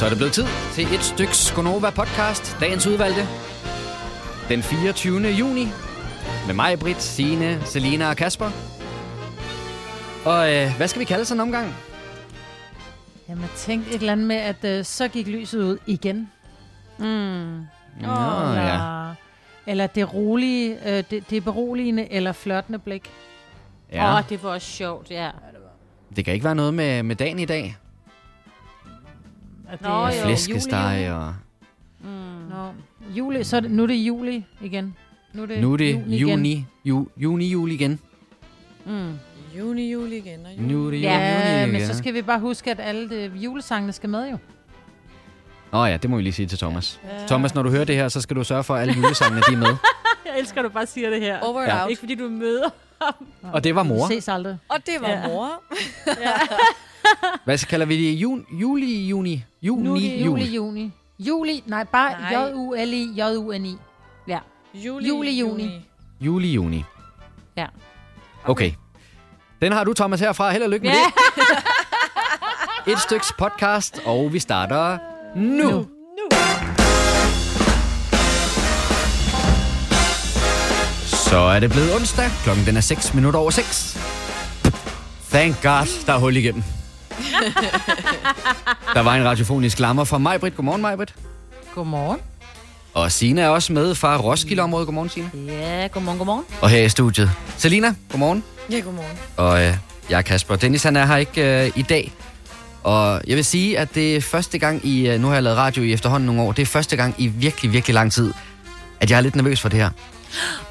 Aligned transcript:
Så 0.00 0.06
er 0.06 0.08
det 0.08 0.18
blevet 0.18 0.32
tid 0.32 0.44
til 0.72 0.94
et 0.94 1.00
stykke 1.02 1.36
Skonova 1.36 1.90
podcast, 1.90 2.56
dagens 2.60 2.86
udvalgte. 2.86 3.28
Den 4.48 4.62
24. 4.62 5.28
juni 5.28 5.66
med 6.46 6.54
mig, 6.54 6.78
Britt, 6.78 7.02
Signe, 7.02 7.60
Selina 7.64 8.08
og 8.08 8.16
Kasper. 8.16 8.50
Og 10.24 10.54
øh, 10.54 10.76
hvad 10.76 10.88
skal 10.88 11.00
vi 11.00 11.04
kalde 11.04 11.24
sådan 11.24 11.36
en 11.36 11.40
omgang? 11.40 11.74
Jamen, 13.28 13.44
tænk 13.56 13.88
et 13.88 13.94
eller 13.94 14.12
andet 14.12 14.26
med, 14.26 14.36
at 14.36 14.64
øh, 14.64 14.84
så 14.84 15.08
gik 15.08 15.26
lyset 15.26 15.62
ud 15.62 15.78
igen. 15.86 16.30
Mm. 16.98 17.04
Nå, 18.00 18.12
ja. 18.54 18.78
eller, 19.66 19.86
det 19.86 20.14
rolige, 20.14 20.78
øh, 20.86 21.04
det, 21.10 21.30
det 21.30 21.44
beroligende 21.44 22.12
eller 22.12 22.32
flørtende 22.32 22.78
blik. 22.78 23.10
Ja. 23.92 24.06
ja. 24.06 24.18
Åh, 24.18 24.22
det 24.28 24.42
var 24.42 24.50
også 24.50 24.68
sjovt, 24.70 25.10
ja. 25.10 25.30
Det 26.16 26.24
kan 26.24 26.34
ikke 26.34 26.44
være 26.44 26.54
noget 26.54 26.74
med, 26.74 27.02
med 27.02 27.16
dagen 27.16 27.38
i 27.38 27.44
dag. 27.44 27.76
At 29.72 29.78
det 29.78 29.88
Nå, 29.88 29.94
er 30.06 30.14
jo. 30.16 30.22
Flæskesteg 30.24 31.10
og... 31.12 31.34
Mm. 32.00 32.08
Nå, 32.50 32.72
juli, 33.16 33.44
så 33.44 33.56
er 33.56 33.60
det, 33.60 33.70
nu 33.70 33.82
er 33.82 33.86
det 33.86 33.94
juli 33.94 34.44
igen. 34.60 34.96
Nu 35.32 35.42
er 35.42 35.46
det, 35.46 35.60
Nu 35.60 35.72
er 35.72 35.76
det 35.76 35.94
juni 35.94 36.16
igen. 36.16 36.28
juni, 36.28 36.66
ju, 36.84 37.08
juni, 37.16 37.46
juli 37.50 37.74
igen. 37.74 38.00
Mm. 38.86 39.18
Juni, 39.58 39.90
juli 39.92 40.16
igen. 40.16 40.46
Og 40.46 40.52
juni. 40.52 40.72
Nu 40.72 40.86
er 40.86 40.90
det 40.90 41.02
Ja, 41.02 41.12
juni, 41.12 41.24
Ja, 41.24 41.60
juli 41.60 41.72
men 41.72 41.76
igen. 41.80 41.88
så 41.88 41.98
skal 41.98 42.14
vi 42.14 42.22
bare 42.22 42.40
huske, 42.40 42.70
at 42.70 42.80
alle 42.80 43.10
de 43.10 43.32
julesangene 43.34 43.92
skal 43.92 44.08
med 44.10 44.30
jo. 44.30 44.38
Åh 45.72 45.90
ja, 45.90 45.96
det 45.96 46.10
må 46.10 46.16
vi 46.16 46.22
lige 46.22 46.32
sige 46.32 46.46
til 46.46 46.58
Thomas. 46.58 47.00
Ja. 47.04 47.26
Thomas, 47.26 47.54
når 47.54 47.62
du 47.62 47.70
hører 47.70 47.84
det 47.84 47.96
her, 47.96 48.08
så 48.08 48.20
skal 48.20 48.36
du 48.36 48.44
sørge 48.44 48.64
for, 48.64 48.74
at 48.74 48.80
alle 48.82 48.94
julesangene 48.94 49.40
de 49.48 49.52
er 49.52 49.56
med. 49.58 49.66
Jeg 50.26 50.38
elsker, 50.38 50.60
at 50.60 50.64
du 50.64 50.68
bare 50.70 50.86
siger 50.86 51.10
det 51.10 51.20
her. 51.20 51.40
Over 51.40 51.62
Ja. 51.62 51.76
ja. 51.76 51.82
out. 51.82 51.90
Ikke 51.90 52.00
fordi 52.00 52.14
du 52.14 52.28
møder. 52.28 52.68
Og 53.42 53.64
det 53.64 53.74
var 53.74 53.82
mor. 53.82 54.08
Vi 54.08 54.14
ses 54.14 54.28
aldrig. 54.28 54.58
Og 54.68 54.76
det 54.86 54.94
var 55.00 55.08
Ja. 55.08 55.16
ja. 56.06 56.32
Hvad 57.44 57.58
så 57.58 57.66
kalder 57.66 57.86
vi 57.86 57.96
det? 57.96 58.12
Jun, 58.14 58.46
juli, 58.60 59.06
juni? 59.08 59.44
Juni, 59.62 59.88
juli, 59.88 60.24
juli. 60.24 60.44
juni. 60.44 60.92
Juli, 61.18 61.62
nej, 61.66 61.84
bare 61.84 62.12
Nej. 62.20 62.32
J-U-L-I, 62.48 63.12
J-U-N-I. 63.16 63.76
Ja. 64.28 64.38
Juli, 64.74 65.08
Juli, 65.08 65.30
juni. 65.38 65.86
Juli, 66.20 66.48
juni. 66.52 66.84
Ja. 67.56 67.66
Okay. 68.44 68.72
Den 69.62 69.72
har 69.72 69.84
du, 69.84 69.92
Thomas, 69.94 70.20
herfra. 70.20 70.50
Held 70.50 70.62
og 70.62 70.70
lykke 70.70 70.84
med 70.86 70.92
Ja. 70.94 71.04
det. 72.86 72.92
Et 72.92 72.98
styks 73.00 73.32
podcast, 73.38 74.00
og 74.04 74.32
vi 74.32 74.38
starter 74.38 74.98
nu. 75.36 75.68
nu. 75.70 75.86
Så 81.06 81.36
er 81.38 81.60
det 81.60 81.70
blevet 81.70 81.94
onsdag. 81.94 82.30
Klokken 82.44 82.66
den 82.66 82.76
er 82.76 82.80
6 82.80 83.14
minutter 83.14 83.40
over 83.40 83.50
6. 83.50 83.98
Thank 85.30 85.62
God, 85.62 86.06
der 86.06 86.12
er 86.12 86.18
hul 86.18 86.36
igennem. 86.36 86.62
der 88.94 89.00
var 89.00 89.14
en 89.14 89.24
radiofonisk 89.24 89.78
lammer 89.78 90.04
fra 90.04 90.18
Majbrit. 90.18 90.56
Godmorgen, 90.56 90.82
Majbrit. 90.82 91.14
Godmorgen. 91.74 92.18
Og 92.94 93.12
Sina 93.12 93.42
er 93.42 93.48
også 93.48 93.72
med 93.72 93.94
fra 93.94 94.16
Roskilde-området. 94.16 94.86
Godmorgen, 94.86 95.10
Sina. 95.10 95.28
Ja, 95.46 95.86
godmorgen, 95.86 96.18
godmorgen. 96.18 96.44
Og 96.60 96.70
her 96.70 96.82
i 96.82 96.88
studiet, 96.88 97.30
Selina. 97.56 97.94
Godmorgen. 98.10 98.44
Ja, 98.70 98.78
godmorgen. 98.78 99.18
Og 99.36 99.62
øh, 99.62 99.74
jeg 100.10 100.18
er 100.18 100.22
Kasper. 100.22 100.56
Dennis 100.56 100.82
han 100.82 100.96
er 100.96 101.06
her 101.06 101.16
ikke 101.16 101.64
øh, 101.64 101.70
i 101.76 101.82
dag. 101.82 102.12
Og 102.82 103.20
jeg 103.26 103.36
vil 103.36 103.44
sige, 103.44 103.78
at 103.78 103.94
det 103.94 104.16
er 104.16 104.20
første 104.20 104.58
gang 104.58 104.86
i... 104.86 105.08
Øh, 105.08 105.20
nu 105.20 105.26
har 105.26 105.34
jeg 105.34 105.42
lavet 105.42 105.58
radio 105.58 105.82
i 105.82 105.92
efterhånden 105.92 106.26
nogle 106.26 106.42
år. 106.42 106.52
Det 106.52 106.62
er 106.62 106.66
første 106.66 106.96
gang 106.96 107.14
i 107.18 107.26
virkelig, 107.26 107.72
virkelig 107.72 107.94
lang 107.94 108.12
tid, 108.12 108.32
at 109.00 109.10
jeg 109.10 109.16
er 109.16 109.20
lidt 109.20 109.36
nervøs 109.36 109.60
for 109.60 109.68
det 109.68 109.78
her. 109.78 109.90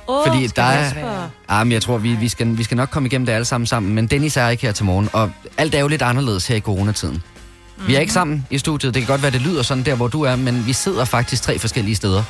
Oh, 0.08 0.28
Fordi 0.28 0.48
der 0.48 0.64
er... 0.64 1.28
Ah, 1.48 1.68
men 1.68 1.72
jeg 1.72 1.82
tror, 1.82 1.98
vi, 1.98 2.14
vi, 2.16 2.30
skal, 2.30 2.58
vi 2.58 2.64
skal 2.64 2.78
nok 2.78 2.90
komme 2.90 3.08
igennem 3.08 3.26
det 3.26 3.34
alle 3.34 3.46
sammen 3.46 3.68
sammen. 3.68 3.96
Men 3.96 4.08
Dennis 4.08 4.38
er 4.38 4.50
ikke 4.50 4.64
her 4.66 4.72
til 4.72 4.86
morgen. 4.86 5.10
Og 5.14 5.32
alt 5.58 5.76
er 5.76 5.80
jo 5.80 5.88
lidt 5.88 6.02
anderledes 6.02 6.48
her 6.48 6.56
i 6.56 6.60
coronatiden. 6.60 7.24
Vi 7.88 7.96
er 7.96 8.00
ikke 8.00 8.14
sammen 8.14 8.48
i 8.50 8.58
studiet. 8.58 8.94
Det 8.94 9.02
kan 9.02 9.08
godt 9.08 9.22
være, 9.22 9.32
det 9.32 9.42
lyder 9.42 9.64
sådan 9.64 9.84
der, 9.84 9.96
hvor 9.96 10.08
du 10.08 10.22
er. 10.22 10.36
Men 10.36 10.66
vi 10.66 10.74
sidder 10.74 11.06
faktisk 11.06 11.42
tre 11.44 11.60
forskellige 11.60 11.96
steder. 11.96 12.24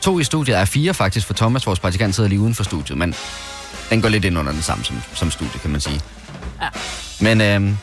To 0.00 0.18
i 0.18 0.24
studiet 0.24 0.58
er 0.58 0.64
fire 0.64 0.94
faktisk, 0.94 1.26
for 1.26 1.34
Thomas, 1.34 1.66
vores 1.66 1.80
praktikant, 1.80 2.14
sidder 2.14 2.28
lige 2.28 2.40
uden 2.40 2.54
for 2.54 2.64
studiet. 2.64 2.98
Men 2.98 3.14
den 3.90 4.02
går 4.02 4.08
lidt 4.08 4.24
ind 4.24 4.38
under 4.38 4.52
den 4.52 4.62
samme 4.62 4.84
som, 4.84 4.96
som 5.14 5.30
studie, 5.30 5.60
kan 5.60 5.70
man 5.70 5.80
sige. 5.80 6.00
Ja. 6.62 6.66
Men, 7.20 7.40
øhm, 7.40 7.76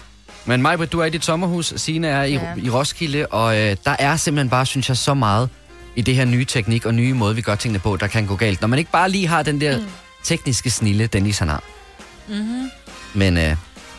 men 0.46 0.62
Majbrit, 0.62 0.92
du 0.92 1.00
er 1.00 1.06
i 1.06 1.10
dit 1.10 1.26
sommerhus. 1.26 1.74
Signe 1.76 2.08
er 2.08 2.24
i, 2.24 2.34
Ja. 2.34 2.40
i 2.58 2.70
Roskilde. 2.70 3.26
Og 3.28 3.58
øh, 3.60 3.76
der 3.86 3.96
er 4.00 4.16
simpelthen 4.18 4.50
bare, 4.50 4.66
synes 4.66 4.90
jeg, 4.90 4.98
så 4.98 5.14
meget 5.14 5.50
i 5.96 6.02
det 6.02 6.16
her 6.16 6.26
nye 6.26 6.46
teknik 6.46 6.86
og 6.86 6.94
nye 6.94 7.14
måde, 7.14 7.36
vi 7.36 7.42
gør 7.42 7.56
tingene 7.56 7.80
på, 7.80 7.98
der 7.98 8.08
kan 8.08 8.26
gå 8.26 8.36
galt. 8.36 8.62
Når 8.62 8.68
man 8.68 8.80
ikke 8.80 8.92
bare 8.92 9.10
lige 9.10 9.28
har 9.28 9.44
den 9.44 9.62
der 9.62 9.78
mm. 9.78 9.86
tekniske 10.24 10.70
snille, 10.70 11.08
Dennis 11.08 11.40
han 11.40 11.48
har. 11.50 11.64
Mm-hmm. 12.28 12.72
Men 13.14 13.38
øh, 13.38 13.56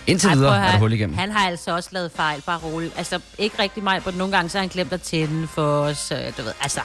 indtil 0.06 0.28
Ej, 0.28 0.34
videre 0.34 0.66
er 0.66 0.70
der 0.70 0.78
hul 0.78 0.92
igennem. 0.92 1.18
Han 1.18 1.30
har 1.30 1.48
altså 1.48 1.74
også 1.74 1.88
lavet 1.92 2.10
fejl, 2.16 2.42
bare 2.46 2.58
roligt. 2.58 2.94
Altså, 2.98 3.20
ikke 3.38 3.62
rigtig 3.62 3.82
mig, 3.82 4.02
men 4.06 4.14
nogle 4.14 4.36
gange 4.36 4.50
så 4.50 4.58
har 4.58 4.62
han 4.62 4.68
glemt 4.68 4.92
at 4.92 5.02
tænde 5.02 5.48
for 5.48 5.62
os. 5.80 6.12
øh, 6.12 6.18
Du 6.36 6.42
ved, 6.42 6.52
altså, 6.60 6.80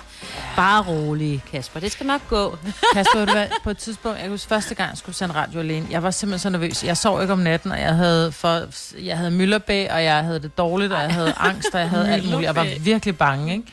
bare 0.55 0.83
rolig, 0.83 1.43
Kasper. 1.51 1.79
Det 1.79 1.91
skal 1.91 2.05
nok 2.05 2.21
gå. 2.29 2.57
Kasper, 2.95 3.25
du 3.25 3.31
hvad, 3.31 3.47
på 3.63 3.69
et 3.69 3.77
tidspunkt, 3.77 4.17
jeg 4.17 4.23
kan 4.23 4.31
huske 4.31 4.47
første 4.49 4.75
gang, 4.75 4.89
jeg 4.89 4.97
skulle 4.97 5.15
sende 5.15 5.35
radio 5.35 5.59
alene, 5.59 5.87
jeg 5.91 6.03
var 6.03 6.11
simpelthen 6.11 6.39
så 6.39 6.49
nervøs. 6.49 6.83
Jeg 6.83 6.97
sov 6.97 7.21
ikke 7.21 7.33
om 7.33 7.39
natten, 7.39 7.71
og 7.71 7.79
jeg 7.79 7.95
havde, 7.95 8.31
for, 8.31 8.63
jeg 8.99 9.17
havde 9.17 9.31
myllerbæ, 9.31 9.87
og 9.91 10.03
jeg 10.03 10.23
havde 10.23 10.39
det 10.39 10.57
dårligt, 10.57 10.93
og 10.93 11.01
jeg 11.01 11.11
havde 11.13 11.33
angst, 11.37 11.69
og 11.73 11.79
jeg 11.79 11.89
havde 11.89 12.09
alt 12.13 12.25
muligt. 12.25 12.41
Jeg 12.43 12.55
var 12.55 12.67
virkelig 12.79 13.17
bange, 13.17 13.53
ikke? 13.53 13.65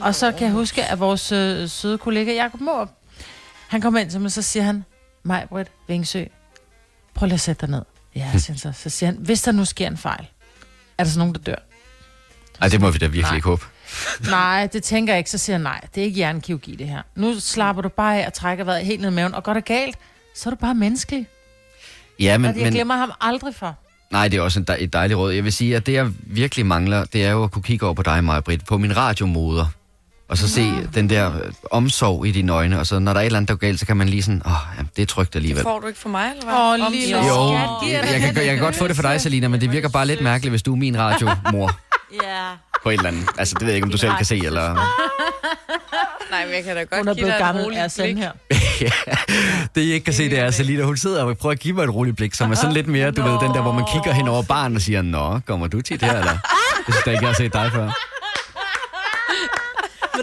Og 0.00 0.14
så 0.14 0.32
kan 0.32 0.42
jeg 0.46 0.52
huske, 0.52 0.84
at 0.84 1.00
vores 1.00 1.32
øh, 1.32 1.68
søde 1.68 1.98
kollega, 1.98 2.34
Jacob 2.34 2.60
Morup, 2.60 2.88
han 3.68 3.80
kommer 3.80 4.00
ind 4.00 4.10
til 4.10 4.20
mig, 4.20 4.32
så 4.32 4.42
siger 4.42 4.62
han, 4.62 4.84
mig, 5.22 5.46
Britt, 5.48 5.70
Vingsø, 5.88 6.24
prøv 7.14 7.26
lige 7.26 7.34
at 7.34 7.40
sætte 7.40 7.60
dig 7.60 7.70
ned. 7.70 7.82
Ja, 8.16 8.30
siger 8.32 8.52
han 8.52 8.58
så. 8.58 8.72
Så 8.82 8.90
siger 8.90 9.10
han, 9.10 9.18
hvis 9.20 9.42
der 9.42 9.52
nu 9.52 9.64
sker 9.64 9.86
en 9.86 9.96
fejl, 9.96 10.26
er 10.98 11.04
der 11.04 11.10
så 11.10 11.18
nogen, 11.18 11.34
der 11.34 11.40
dør? 11.40 11.56
Ej, 12.60 12.68
det 12.68 12.80
må 12.80 12.90
vi 12.90 12.98
da 12.98 13.04
virkelig 13.06 13.22
Nej. 13.22 13.34
ikke 13.34 13.48
håbe. 13.48 13.64
Nej, 14.30 14.66
det 14.72 14.82
tænker 14.82 15.12
jeg 15.12 15.18
ikke. 15.18 15.30
Så 15.30 15.38
siger 15.38 15.54
jeg, 15.56 15.62
nej, 15.62 15.80
det 15.94 16.00
er 16.00 16.04
ikke 16.04 16.16
hjernekirurgi, 16.16 16.76
det 16.76 16.88
her. 16.88 17.02
Nu 17.14 17.40
slapper 17.40 17.82
du 17.82 17.88
bare 17.88 18.22
af 18.22 18.26
og 18.26 18.32
trækker 18.32 18.64
vejret 18.64 18.86
helt 18.86 19.00
ned 19.00 19.10
i 19.10 19.12
maven, 19.14 19.34
og 19.34 19.44
går 19.44 19.54
det 19.54 19.64
galt, 19.64 19.98
så 20.36 20.48
er 20.48 20.50
du 20.50 20.56
bare 20.56 20.74
menneskelig. 20.74 21.26
Ja, 22.20 22.38
men, 22.38 22.50
Men, 22.50 22.56
jeg 22.56 22.64
men 22.64 22.72
glemmer 22.72 22.96
ham 22.96 23.12
aldrig 23.20 23.54
for. 23.54 23.76
nej, 24.10 24.28
det 24.28 24.36
er 24.38 24.42
også 24.42 24.64
et 24.78 24.92
dejligt 24.92 25.18
råd. 25.18 25.32
Jeg 25.32 25.44
vil 25.44 25.52
sige, 25.52 25.76
at 25.76 25.86
det, 25.86 25.92
jeg 25.92 26.10
virkelig 26.20 26.66
mangler, 26.66 27.04
det 27.04 27.24
er 27.24 27.30
jo 27.30 27.44
at 27.44 27.50
kunne 27.50 27.62
kigge 27.62 27.86
over 27.86 27.94
på 27.94 28.02
dig, 28.02 28.24
Maja 28.24 28.40
Britt, 28.40 28.66
på 28.66 28.78
min 28.78 28.96
radiomoder. 28.96 29.66
Og 30.32 30.38
så 30.38 30.48
se 30.48 30.72
den 30.94 31.10
der 31.10 31.34
øh, 31.44 31.52
omsorg 31.70 32.26
i 32.26 32.30
dine 32.30 32.52
øjne. 32.52 32.78
Og 32.80 32.86
så 32.86 32.98
når 32.98 33.12
der 33.12 33.20
er 33.20 33.22
et 33.22 33.26
eller 33.26 33.36
andet, 33.38 33.48
der 33.48 33.54
går 33.54 33.58
galt, 33.66 33.80
så 33.80 33.86
kan 33.86 33.96
man 33.96 34.08
lige 34.08 34.22
sådan, 34.22 34.42
åh, 34.46 34.52
oh, 34.52 34.84
det 34.96 35.02
er 35.02 35.06
trygt 35.06 35.36
alligevel. 35.36 35.62
Får 35.62 35.80
du 35.80 35.86
ikke 35.86 35.98
for 36.00 36.08
mig, 36.08 36.30
eller 36.30 36.44
hvad? 36.44 36.54
Åh, 36.54 36.86
Om- 36.86 36.92
lille 36.92 37.16
Jo. 37.26 37.52
Jeg 37.88 38.20
kan, 38.20 38.36
jeg 38.36 38.54
kan 38.54 38.58
godt 38.58 38.74
få 38.76 38.88
det 38.88 38.96
for 38.96 39.02
dig, 39.02 39.20
Selina, 39.20 39.48
men 39.48 39.60
det 39.60 39.72
virker 39.72 39.88
bare 39.88 40.06
lidt 40.06 40.20
mærkeligt, 40.20 40.52
hvis 40.52 40.62
du 40.62 40.72
er 40.72 40.76
min 40.76 40.98
radiomor 40.98 41.70
Ja. 42.22 42.42
på 42.82 42.90
et 42.90 42.94
eller 42.94 43.08
andet. 43.08 43.28
Altså, 43.38 43.54
det 43.54 43.60
ved 43.62 43.68
jeg 43.68 43.74
ikke, 43.76 43.84
om 43.84 43.90
du 43.90 43.98
selv 43.98 44.12
kan 44.16 44.26
se, 44.26 44.36
eller... 44.44 44.74
Nej, 46.30 46.44
men 46.46 46.54
jeg 46.54 46.64
kan 46.64 46.76
da 46.76 46.82
godt 46.82 46.98
Hun 46.98 47.08
er 47.08 47.14
give 47.14 47.22
blevet 47.24 47.28
dig 47.32 47.34
et 47.34 47.46
gammel 47.46 47.64
roligt 47.64 47.80
af 47.80 47.92
blik. 47.96 48.16
her. 48.16 48.32
det, 49.74 49.80
I 49.80 49.92
ikke 49.92 50.04
kan 50.04 50.14
se, 50.14 50.30
det 50.30 50.38
er 50.38 50.50
Selina. 50.50 50.82
Hun 50.84 50.96
sidder 50.96 51.24
og 51.24 51.38
prøver 51.38 51.52
at 51.52 51.58
give 51.58 51.74
mig 51.74 51.84
et 51.84 51.94
roligt 51.94 52.16
blik, 52.16 52.34
som 52.34 52.50
er 52.50 52.54
sådan 52.54 52.72
lidt 52.72 52.86
mere, 52.86 53.10
du 53.10 53.22
ved, 53.22 53.30
den 53.40 53.54
der, 53.54 53.62
hvor 53.62 53.72
man 53.72 53.84
kigger 53.92 54.12
hen 54.12 54.28
over 54.28 54.42
barn 54.42 54.76
og 54.76 54.82
siger, 54.82 55.02
Nå, 55.02 55.40
kommer 55.46 55.66
du 55.66 55.80
tit 55.80 56.02
her, 56.02 56.12
eller? 56.18 56.30
Jeg 56.32 56.38
synes 56.94 57.02
da 57.04 57.10
ikke, 57.10 57.22
jeg 57.22 57.28
har 57.28 57.34
set 57.36 57.52
dig 57.52 57.70
før. 57.74 57.90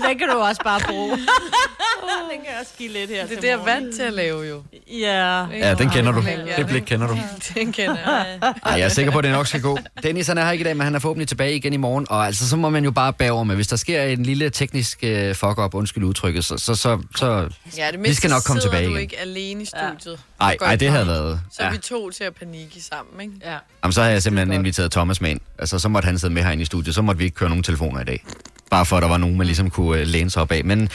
Den 0.10 0.18
kan 0.20 0.28
du 0.30 0.38
også 0.38 0.62
bare 0.64 0.80
bruge. 0.88 1.12
den 2.32 2.40
kan 2.46 2.54
også 2.62 2.72
give 2.78 2.90
lidt 2.94 3.10
her 3.10 3.26
Det 3.28 3.38
er 3.38 3.42
det, 3.42 3.48
jeg 3.48 3.60
er 3.60 3.64
vant 3.64 3.96
til 3.96 4.02
at 4.04 4.14
lave 4.14 4.44
jo. 4.48 4.64
Ja. 4.88 5.46
Ja, 5.48 5.74
den 5.74 5.90
kender 5.90 6.12
du. 6.12 6.22
Ja. 6.22 6.56
Det 6.58 6.68
blik 6.68 6.82
kender 6.82 7.08
du. 7.08 7.18
Den 7.56 7.72
kender 7.74 7.98
jeg. 8.06 8.40
Ej, 8.42 8.72
jeg 8.72 8.82
er 8.82 8.90
sikker 8.90 9.12
på, 9.12 9.18
at 9.18 9.24
det 9.24 9.32
nok 9.32 9.48
skal 9.48 9.62
gå. 9.62 9.78
Dennis 10.04 10.28
han 10.28 10.38
er 10.38 10.46
her 10.46 10.52
ikke 10.52 10.62
i 10.62 10.66
dag, 10.66 10.78
men 10.78 10.84
han 10.84 10.96
er 10.96 11.00
forhåbentlig 11.00 11.28
tilbage 11.28 11.56
igen 11.56 11.74
i 11.74 11.78
morgen. 11.78 12.06
Og 12.10 12.26
altså, 12.26 12.50
så 12.50 12.56
må 12.56 12.70
man 12.70 12.84
jo 12.84 12.92
bare 12.92 13.14
bære 13.14 13.32
over 13.32 13.44
med, 13.44 13.56
hvis 13.56 13.68
der 13.68 13.76
sker 13.76 14.04
en 14.04 14.24
lille 14.24 14.50
teknisk 14.50 15.00
uh, 15.04 15.36
fuck-up, 15.36 15.74
undskyld 15.74 16.04
udtrykket, 16.04 16.46
så, 16.46 16.58
så, 16.58 16.76
så, 16.76 17.00
så 17.16 17.50
Ja, 17.78 17.92
det 17.92 18.04
Vi 18.04 18.14
skal 18.14 18.30
nok 18.30 18.44
komme 18.44 18.62
tilbage 18.62 18.86
du 18.86 18.90
igen. 18.92 19.02
ikke 19.02 19.20
alene 19.20 19.62
i 19.62 19.66
studiet. 19.66 20.20
ej, 20.42 20.56
Går 20.60 20.66
ej, 20.66 20.76
det 20.76 20.90
havde 20.90 21.08
været... 21.08 21.42
Så 21.52 21.64
Ja. 21.64 21.68
er 21.68 21.72
vi 21.72 21.78
to 21.78 22.10
til 22.10 22.24
at 22.24 22.36
panikke 22.36 22.82
sammen, 22.82 23.22
ikke? 23.22 23.34
Ja. 23.52 23.58
Jamen, 23.84 23.94
så 23.94 24.02
har 24.02 24.10
jeg 24.10 24.24
simpelthen 24.24 24.54
inviteret 24.54 24.92
Thomas 24.92 25.22
med 25.22 25.30
ind. 25.30 25.40
Altså, 25.60 25.80
så 25.80 25.90
måtte 25.90 26.06
han 26.06 26.20
sidde 26.20 26.34
med 26.34 26.44
herinde 26.44 26.62
i 26.62 26.66
studiet. 26.66 26.96
Så 26.96 27.02
måtte 27.02 27.20
vi 27.20 27.24
ikke 27.26 27.36
køre 27.36 27.50
nogen 27.50 27.64
telefoner 27.64 28.02
i 28.02 28.04
dag. 28.06 28.24
Bare 28.70 28.86
for, 28.86 28.98
at 28.98 29.04
der 29.04 29.10
var 29.10 29.18
nogen, 29.18 29.38
man 29.38 29.48
ligesom 29.48 29.70
kunne 29.70 30.02
uh, 30.02 30.08
læne 30.08 30.30
sig 30.30 30.42
op 30.42 30.52
af. 30.52 30.66
Men 30.66 30.90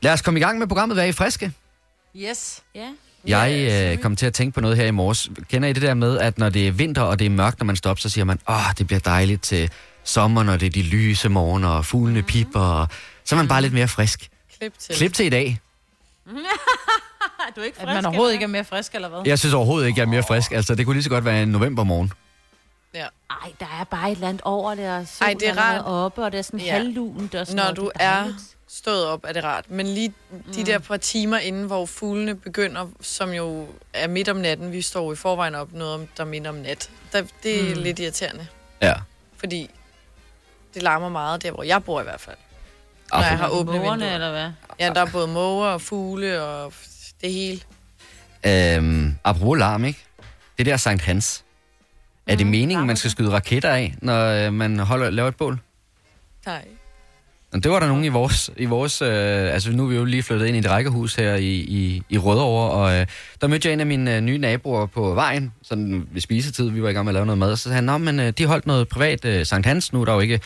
lad 0.00 0.12
os 0.12 0.22
komme 0.22 0.40
i 0.40 0.42
gang 0.42 0.58
med 0.58 0.66
programmet. 0.66 0.96
Vær 0.96 1.04
I 1.04 1.12
friske? 1.12 1.52
Yes. 2.16 2.62
Ja. 2.74 2.88
Jeg 3.26 3.68
øh, 3.92 3.98
kom 3.98 4.16
til 4.16 4.26
at 4.26 4.34
tænke 4.34 4.54
på 4.54 4.60
noget 4.60 4.76
her 4.76 4.86
i 4.86 4.90
morges. 4.90 5.30
Kender 5.50 5.68
I 5.68 5.72
det 5.72 5.82
der 5.82 5.94
med, 5.94 6.18
at 6.18 6.38
når 6.38 6.48
det 6.48 6.68
er 6.68 6.72
vinter, 6.72 7.02
og 7.02 7.18
det 7.18 7.26
er 7.26 7.30
mørkt, 7.30 7.58
når 7.58 7.64
man 7.64 7.76
står 7.76 7.90
op, 7.90 7.98
så 7.98 8.08
siger 8.08 8.24
man, 8.24 8.38
åh, 8.48 8.72
det 8.78 8.86
bliver 8.86 9.00
dejligt 9.00 9.42
til 9.42 9.70
sommer, 10.04 10.42
når 10.42 10.56
det 10.56 10.66
er 10.66 10.70
de 10.70 10.82
lyse 10.82 11.28
morgener, 11.28 11.68
og 11.68 11.84
fuglene 11.84 12.22
pipper, 12.22 12.60
og 12.60 12.88
så 13.24 13.34
er 13.34 13.36
man 13.36 13.48
bare 13.48 13.62
lidt 13.62 13.72
mere 13.72 13.88
frisk. 13.88 14.28
Klip 14.58 14.78
til. 14.78 14.94
Klip 14.94 15.12
til 15.12 15.26
i 15.26 15.28
dag. 15.28 15.60
Er 17.48 17.52
du 17.56 17.60
ikke 17.60 17.80
At 17.80 17.86
man 17.86 18.06
overhovedet 18.06 18.32
ikke 18.32 18.42
er 18.42 18.48
mere 18.48 18.64
frisk, 18.64 18.94
eller 18.94 19.08
hvad? 19.08 19.20
Jeg 19.24 19.38
synes 19.38 19.54
overhovedet 19.54 19.88
ikke, 19.88 20.00
jeg 20.00 20.06
er 20.06 20.10
mere 20.10 20.22
frisk. 20.22 20.52
Altså, 20.52 20.74
det 20.74 20.86
kunne 20.86 20.94
lige 20.94 21.04
så 21.04 21.10
godt 21.10 21.24
være 21.24 21.42
en 21.42 21.48
novembermorgen. 21.48 22.12
Ja. 22.94 23.06
Ej, 23.30 23.52
der 23.60 23.66
er 23.80 23.84
bare 23.84 24.10
et 24.10 24.14
eller 24.14 24.28
andet 24.28 24.42
over 24.44 24.74
det, 24.74 24.90
og 24.90 25.06
solen 25.08 25.30
Ej, 25.30 25.36
det 25.40 25.48
er 25.48 25.58
rart. 25.58 25.82
oppe, 25.84 26.22
og 26.24 26.32
det 26.32 26.38
er 26.38 26.42
sådan 26.42 26.60
Ja. 26.60 26.72
halvlunt. 26.72 27.34
Og 27.34 27.46
sådan 27.46 27.56
Når 27.56 27.62
noget. 27.62 27.76
du 27.76 27.84
Det 27.84 28.02
er 28.02 28.14
dejligt. 28.18 28.38
stået 28.68 29.06
op, 29.06 29.24
er 29.24 29.32
det 29.32 29.44
rart. 29.44 29.70
Men 29.70 29.86
lige 29.86 30.14
de 30.54 30.64
der 30.66 30.78
par 30.78 30.96
timer 30.96 31.38
inden, 31.38 31.64
hvor 31.66 31.86
fuglene 31.86 32.34
begynder, 32.34 32.86
som 33.00 33.30
jo 33.32 33.68
er 33.92 34.08
midt 34.08 34.28
om 34.28 34.36
natten, 34.36 34.72
vi 34.72 34.82
står 34.82 35.12
i 35.12 35.16
forvejen 35.16 35.54
op 35.54 35.72
noget, 35.72 35.94
om- 35.94 36.08
der 36.16 36.24
minder 36.24 36.48
om 36.50 36.56
nat, 36.56 36.90
der, 37.12 37.22
det 37.42 37.70
er 37.70 37.74
mm. 37.76 37.82
lidt 37.82 37.98
irriterende. 37.98 38.46
Ja. 38.82 38.94
Fordi 39.36 39.70
det 40.74 40.82
larmer 40.82 41.08
meget 41.08 41.42
der, 41.42 41.50
hvor 41.50 41.62
jeg 41.62 41.84
bor 41.84 42.00
i 42.00 42.04
hvert 42.04 42.20
fald. 42.20 42.36
Når 43.12 43.18
jeg 43.18 43.38
har 43.38 43.48
åbne 43.48 43.72
Mågerne, 43.78 43.90
vinduer. 44.02 44.14
eller 44.14 44.30
hvad? 44.30 44.50
Ja, 44.80 44.90
der 44.94 45.00
er 45.00 45.10
både 45.12 45.26
måger 45.28 45.66
og 45.68 45.80
fugle 45.80 46.42
og 46.42 46.72
det 47.20 47.32
hele. 47.32 47.60
Øhm, 48.46 49.14
apropos 49.24 49.58
larm, 49.58 49.84
ikke? 49.84 50.04
Det 50.58 50.66
der 50.66 50.76
Sankt 50.76 51.02
Hans. 51.02 51.44
Er 52.30 52.36
det 52.36 52.46
meningen, 52.46 52.86
man 52.86 52.96
skal 52.96 53.10
skyde 53.10 53.30
raketter 53.30 53.70
af, 53.70 53.94
når 54.02 54.46
øh, 54.46 54.52
man 54.52 54.78
holder, 54.78 55.10
laver 55.10 55.28
et 55.28 55.36
bål? 55.36 55.58
Nej. 56.46 56.64
Det 57.52 57.70
var 57.70 57.80
der 57.80 57.86
nogen 57.86 58.04
i 58.04 58.08
vores... 58.08 58.50
I 58.56 58.64
vores 58.64 59.02
øh, 59.02 59.54
altså, 59.54 59.72
nu 59.72 59.84
er 59.84 59.88
vi 59.88 59.96
jo 59.96 60.04
lige 60.04 60.22
flyttet 60.22 60.46
ind 60.46 60.56
i 60.56 60.58
et 60.58 60.70
rækkehus 60.70 61.14
her 61.14 61.34
i, 61.34 61.54
i, 61.54 62.02
i 62.08 62.18
Rødovre, 62.18 62.70
og 62.70 63.00
øh, 63.00 63.06
der 63.40 63.46
mødte 63.46 63.68
jeg 63.68 63.72
en 63.72 63.80
af 63.80 63.86
mine 63.86 64.16
øh, 64.16 64.20
nye 64.20 64.38
naboer 64.38 64.86
på 64.86 65.14
vejen, 65.14 65.52
sådan 65.62 66.08
ved 66.12 66.20
spisetid, 66.20 66.70
vi 66.70 66.82
var 66.82 66.88
i 66.88 66.92
gang 66.92 67.04
med 67.04 67.10
at 67.10 67.14
lave 67.14 67.26
noget 67.26 67.38
mad, 67.38 67.52
og 67.52 67.58
så 67.58 67.62
sagde 67.62 67.74
han, 67.74 67.84
Nå, 67.84 67.98
men 67.98 68.20
øh, 68.20 68.32
de 68.38 68.46
holdt 68.46 68.66
noget 68.66 68.88
privat 68.88 69.24
øh, 69.24 69.46
Sankt 69.46 69.66
Hans, 69.66 69.92
nu 69.92 70.00
er 70.00 70.04
der 70.04 70.14
jo 70.14 70.20
ikke 70.20 70.40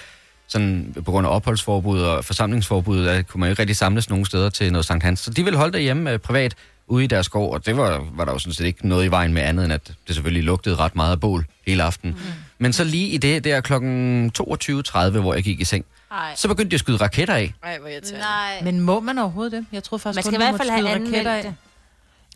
sådan 0.49 0.95
på 1.05 1.11
grund 1.11 1.27
af 1.27 1.31
opholdsforbud 1.31 2.01
og 2.01 2.25
forsamlingsforbud, 2.25 3.05
der 3.05 3.23
kunne 3.23 3.41
man 3.41 3.49
jo 3.49 3.51
ikke 3.53 3.63
rigtig 3.63 3.77
samles 3.77 4.11
nogen 4.11 4.25
steder 4.25 4.51
til 4.51 4.73
noget 4.73 4.85
Sankt 4.85 5.05
Hans. 5.05 5.21
Så 5.21 5.31
de 5.31 5.45
ville 5.45 5.59
holde 5.59 5.73
derhjemme 5.73 6.13
øh, 6.13 6.19
privat 6.19 6.55
ude 6.87 7.05
i 7.05 7.07
deres 7.07 7.27
skov, 7.27 7.53
og 7.53 7.67
det 7.67 7.77
var, 7.77 8.07
var 8.13 8.25
der 8.25 8.33
jo 8.33 8.39
sådan 8.39 8.53
set 8.53 8.65
ikke 8.67 8.89
noget 8.89 9.05
i 9.05 9.11
vejen 9.11 9.33
med 9.35 9.43
andet, 9.43 9.65
end 9.65 9.73
at 9.73 9.87
det 9.87 10.15
selvfølgelig 10.15 10.45
lugtede 10.45 10.77
ret 10.77 10.97
meget 10.97 11.13
af 11.13 11.21
bål 11.21 11.47
hele 11.67 11.83
aften. 11.83 12.11
Mm. 12.11 12.17
Men 12.59 12.73
så 12.73 12.85
lige 12.85 13.09
i 13.09 13.17
det 13.17 13.45
der 13.45 13.61
klokken 13.61 14.33
22.30, 14.39 15.09
hvor 15.09 15.35
jeg 15.35 15.43
gik 15.45 15.61
i 15.61 15.65
seng, 15.65 15.85
Ej. 16.13 16.33
så 16.37 16.49
begyndte 16.49 16.71
de 16.71 16.75
at 16.75 16.81
skyde 16.81 16.97
raketter 16.97 17.35
af. 17.35 17.55
Ej, 17.63 17.79
hvor 17.79 17.89
irriterende. 17.89 18.21
Nej. 18.21 18.61
Men 18.63 18.81
må 18.81 19.01
man 19.01 19.19
overhovedet 19.19 19.53
det? 19.53 19.67
Jeg 19.73 19.83
tror 19.85 19.99
faktisk 19.99 20.17
Man 20.17 20.23
skal 20.23 20.33
kun, 20.33 20.43
i 20.43 20.45
hvert 20.51 20.57
fald 20.61 20.71
have 20.71 20.89
raketter 20.89 21.07
anmeldt 21.07 21.27
af. 21.29 21.43
det. 21.43 21.55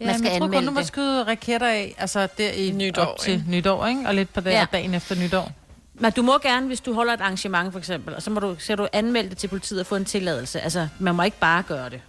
Ja, 0.00 0.06
Man 0.06 0.18
skal 0.18 0.30
jeg 0.30 0.40
tror 0.40 0.48
kun, 0.48 0.64
du 0.66 0.70
må 0.70 0.82
skyde 0.82 1.24
raketter 1.24 1.66
af, 1.68 1.94
altså 1.98 2.28
der 2.38 2.50
i 2.50 2.70
Nytår, 2.70 3.02
op 3.02 3.18
til 3.18 3.32
ikke? 3.32 3.44
nytår, 3.48 3.86
ikke? 3.86 4.00
Og 4.06 4.14
lidt 4.14 4.34
på 4.34 4.40
der 4.40 4.50
Ja. 4.50 4.58
ja. 4.58 4.66
dagen 4.72 4.94
efter 4.94 5.14
nytår. 5.14 5.52
Men 6.00 6.12
du 6.12 6.22
må 6.22 6.38
gerne, 6.38 6.66
hvis 6.66 6.80
du 6.80 6.92
holder 6.94 7.12
et 7.14 7.20
arrangement 7.20 7.72
for 7.72 7.78
eksempel, 7.78 8.14
og 8.14 8.22
så 8.22 8.30
må 8.30 8.40
du, 8.40 8.56
så 8.58 8.76
du 8.76 8.88
anmelde 8.92 9.30
det 9.30 9.38
til 9.38 9.48
politiet 9.48 9.80
og 9.80 9.86
få 9.86 9.96
en 9.96 10.04
tilladelse. 10.04 10.60
Altså, 10.60 10.88
man 10.98 11.14
må 11.14 11.22
ikke 11.22 11.38
bare 11.40 11.62
gøre 11.62 11.90
det. 11.90 12.00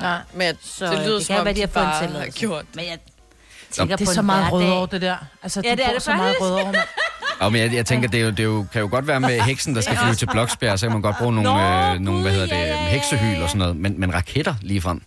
Nej. 0.00 0.18
Men 0.32 0.42
jeg- 0.46 0.54
Så 0.62 0.86
det 0.86 0.98
lyder 1.06 1.16
det 1.18 1.26
som 1.26 1.32
kan 1.34 1.40
om, 1.40 1.44
være, 1.44 1.54
de 1.54 1.60
de 1.60 1.66
har 1.66 1.68
fået 2.00 2.08
en 2.08 2.12
bare 2.14 2.20
har 2.22 2.28
gjort 2.30 2.64
det. 2.66 2.76
Men 2.76 2.84
jeg 2.84 2.98
tænker 3.70 3.96
Det 3.96 4.06
på 4.06 4.10
er 4.10 4.14
så 4.14 4.22
meget 4.22 4.42
hverdag. 4.44 4.58
rødovre, 4.68 4.88
det 4.92 5.02
der. 5.02 5.16
Altså, 5.42 5.60
Ja, 5.64 5.68
ja, 5.70 5.76
det 5.76 5.86
er 5.86 5.92
det 5.92 6.02
så 6.02 6.14
meget 6.16 6.34
rødovre, 6.40 6.64
mand. 6.64 6.76
Og 7.40 7.52
men 7.52 7.60
jeg, 7.62 7.74
jeg 7.74 7.86
tænker, 7.86 8.08
det, 8.08 8.20
er 8.20 8.24
jo, 8.24 8.30
det 8.30 8.40
er 8.40 8.44
jo, 8.44 8.66
kan 8.72 8.80
jo 8.80 8.88
godt 8.90 9.06
være 9.06 9.20
med 9.20 9.40
heksen, 9.40 9.74
der 9.74 9.80
skal 9.80 9.96
flyve 9.96 10.14
til 10.14 10.26
Bloksbjerg, 10.26 10.78
så 10.78 10.86
kan 10.86 10.92
man 10.92 11.02
godt 11.02 11.16
bruge 11.18 11.32
nogle, 11.34 11.50
Nå, 11.50 11.58
øh, 11.94 12.00
nogle 12.00 12.22
hvad 12.22 12.32
hedder 12.32 12.46
det, 12.46 12.52
ja, 12.54 12.60
ja, 12.60 12.84
ja, 12.84 12.88
heksehyl 12.88 13.42
og 13.42 13.48
sådan 13.48 13.58
noget, 13.58 13.76
men, 13.76 14.00
men 14.00 14.14
raketter 14.14 14.54
lige 14.62 14.80
frem. 14.80 15.02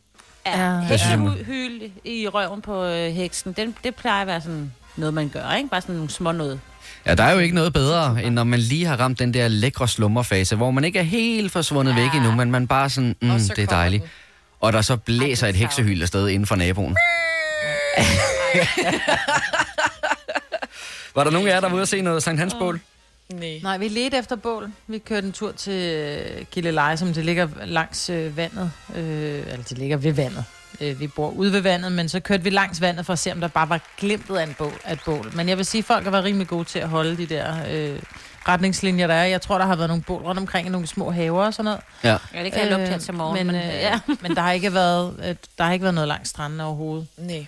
Ja, 0.46 0.60
Ja. 0.70 0.76
Det 0.90 1.00
heksehyl 1.00 1.82
i 2.06 2.28
røven 2.28 2.62
på 2.62 2.84
øh, 2.86 3.12
heksen, 3.14 3.54
den, 3.54 3.76
det 3.84 3.96
plejer 3.96 4.22
at 4.22 4.28
være 4.28 4.42
sådan 4.42 4.72
noget, 4.96 5.14
man 5.14 5.30
gør, 5.30 5.52
ikke? 5.54 5.70
Bare 5.70 5.82
sådan 5.82 5.96
nogle 5.96 6.10
små 6.10 6.32
noget. 6.32 6.60
Ja, 7.06 7.16
der 7.16 7.24
er 7.24 7.32
jo 7.32 7.40
ikke 7.40 7.56
noget 7.56 7.74
bedre, 7.74 8.24
end 8.24 8.36
når 8.36 8.44
man 8.44 8.60
lige 8.60 8.86
har 8.86 8.96
ramt 9.00 9.20
den 9.20 9.34
der 9.34 9.48
lækre 9.48 9.88
slummerfase, 9.88 10.56
hvor 10.56 10.72
man 10.72 10.84
ikke 10.84 11.00
er 11.00 11.04
helt 11.04 11.52
forsvundet 11.52 11.96
væk 11.96 12.14
endnu, 12.16 12.32
men 12.32 12.52
man 12.52 12.68
bare 12.68 12.90
sådan, 12.90 13.16
mm, 13.22 13.30
Og 13.30 13.40
så 13.42 13.54
det 13.56 13.62
er 13.64 13.68
dejligt. 13.68 14.04
den. 14.04 14.10
Og 14.62 14.74
der 14.74 14.82
så 14.82 14.98
blæser 14.98 15.48
Ej, 15.48 15.50
et 15.50 15.56
heksehyl 15.56 16.02
afsted 16.02 16.30
inden 16.30 16.46
for 16.46 16.56
naboen. 16.56 16.98
Var 21.16 21.24
der 21.24 21.32
nogen 21.32 21.48
af 21.48 21.54
jer, 21.54 21.60
der 21.60 21.68
var 21.68 21.76
ude 21.76 21.82
at 21.82 21.88
se 21.88 22.02
noget 22.02 22.24
Sankt 22.24 22.40
Hans 22.40 22.54
bål? 22.54 22.80
Nej. 23.34 23.60
Nej, 23.64 23.78
vi 23.78 23.88
ledte 23.88 24.18
efter 24.18 24.36
bål. 24.36 24.72
Vi 24.88 24.98
kørte 24.98 25.28
en 25.28 25.34
tur 25.34 25.52
til 25.52 25.74
øh, 25.74 26.46
Gilleleje, 26.52 26.98
som 26.98 27.14
det 27.14 27.26
ligger 27.26 27.48
langs 27.66 28.10
øh, 28.10 28.38
vandet. 28.38 28.72
Øh, 28.96 29.04
eller 29.52 29.64
det 29.70 29.78
ligger 29.78 29.98
ved 29.98 30.14
vandet. 30.14 30.46
Øh, 30.82 31.00
vi 31.00 31.08
bor 31.08 31.30
ude 31.30 31.54
ved 31.54 31.62
vandet, 31.62 31.92
men 31.92 32.10
så 32.10 32.20
kørte 32.20 32.44
vi 32.44 32.50
langs 32.50 32.82
vandet 32.82 33.06
for 33.06 33.14
at 33.14 33.20
se, 33.20 33.32
om 33.32 33.40
der 33.40 33.48
bare 33.48 33.70
var 33.70 33.80
glimtet 33.98 34.38
af, 34.38 34.44
en 34.44 34.56
bål, 34.58 34.74
af 34.84 34.94
et 34.94 35.00
bål. 35.06 35.32
Men 35.36 35.50
jeg 35.50 35.58
vil 35.58 35.66
sige, 35.66 35.80
at 35.80 35.86
folk 35.86 36.04
har 36.04 36.12
været 36.12 36.24
rimelig 36.24 36.48
gode 36.48 36.64
til 36.64 36.80
at 36.80 36.90
holde 36.90 37.18
de 37.18 37.26
der 37.26 37.56
øh, 37.72 38.00
retningslinjer, 38.48 39.08
der 39.08 39.14
er. 39.14 39.26
Jeg 39.26 39.42
tror, 39.42 39.58
der 39.58 39.66
har 39.66 39.76
været 39.76 39.90
nogle 39.90 40.04
bål 40.04 40.22
rundt 40.22 40.40
omkring 40.40 40.68
i 40.68 40.70
nogle 40.70 40.88
små 40.88 41.12
haver 41.12 41.46
og 41.46 41.54
sådan 41.54 41.66
noget. 41.66 41.80
Ja. 42.04 42.18
Ja, 42.34 42.44
det 42.44 42.54
kan 42.54 42.62
jeg 42.62 42.72
lugte 42.72 42.88
her 42.88 42.98
til 42.98 43.14
morgen. 43.14 43.38
Men, 43.38 43.48
Men, 43.48 43.56
øh, 43.56 43.74
ja. 43.74 44.00
men 44.22 44.36
der 44.36 44.42
har 44.42 44.52
ikke 44.52 44.74
været, 44.74 45.16
øh, 45.20 45.36
der 45.58 45.64
har 45.64 45.74
ikke 45.74 45.84
været 45.84 45.96
noget 45.96 46.08
langs 46.08 46.30
stranden 46.30 46.60
overhovedet. 46.60 47.08
Nej. 47.18 47.46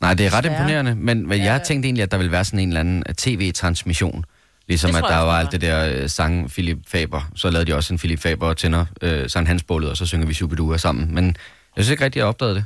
Nej, 0.00 0.14
det 0.14 0.26
er 0.26 0.34
ret 0.34 0.44
imponerende, 0.44 0.94
men, 0.94 1.28
men 1.28 1.44
jeg 1.44 1.62
tænkte 1.62 1.86
egentlig, 1.86 2.02
at 2.02 2.10
der 2.10 2.16
ville 2.16 2.32
være 2.32 2.44
sådan 2.44 2.58
en 2.60 2.68
eller 2.68 2.80
anden 2.80 3.02
øh, 3.08 3.14
tv-transmission. 3.14 4.24
Ligesom 4.68 4.96
at 4.96 5.02
der 5.02 5.16
jeg 5.16 5.26
var 5.26 5.38
alt 5.38 5.52
det 5.52 5.60
der 5.60 5.84
øh, 5.92 6.08
sang 6.08 6.50
Philip 6.50 6.78
Faber. 6.86 7.30
Så 7.36 7.50
lavede 7.50 7.70
de 7.70 7.76
også 7.76 7.94
en 7.94 7.98
Philip 7.98 8.20
Faber 8.20 8.46
og 8.46 8.56
tænder 8.56 8.84
øh, 9.02 9.30
Sankt 9.30 9.48
Hans 9.48 9.62
bålet, 9.62 9.90
og 9.90 9.96
så 9.96 10.06
synger 10.06 10.26
vi 10.26 10.34
Superdua 10.34 10.76
sammen. 10.76 11.14
Men 11.14 11.36
jeg 11.76 11.84
synes 11.84 11.90
ikke 11.90 12.04
rigtig, 12.04 12.18
jeg 12.18 12.26
opdagede 12.26 12.54
det. 12.54 12.64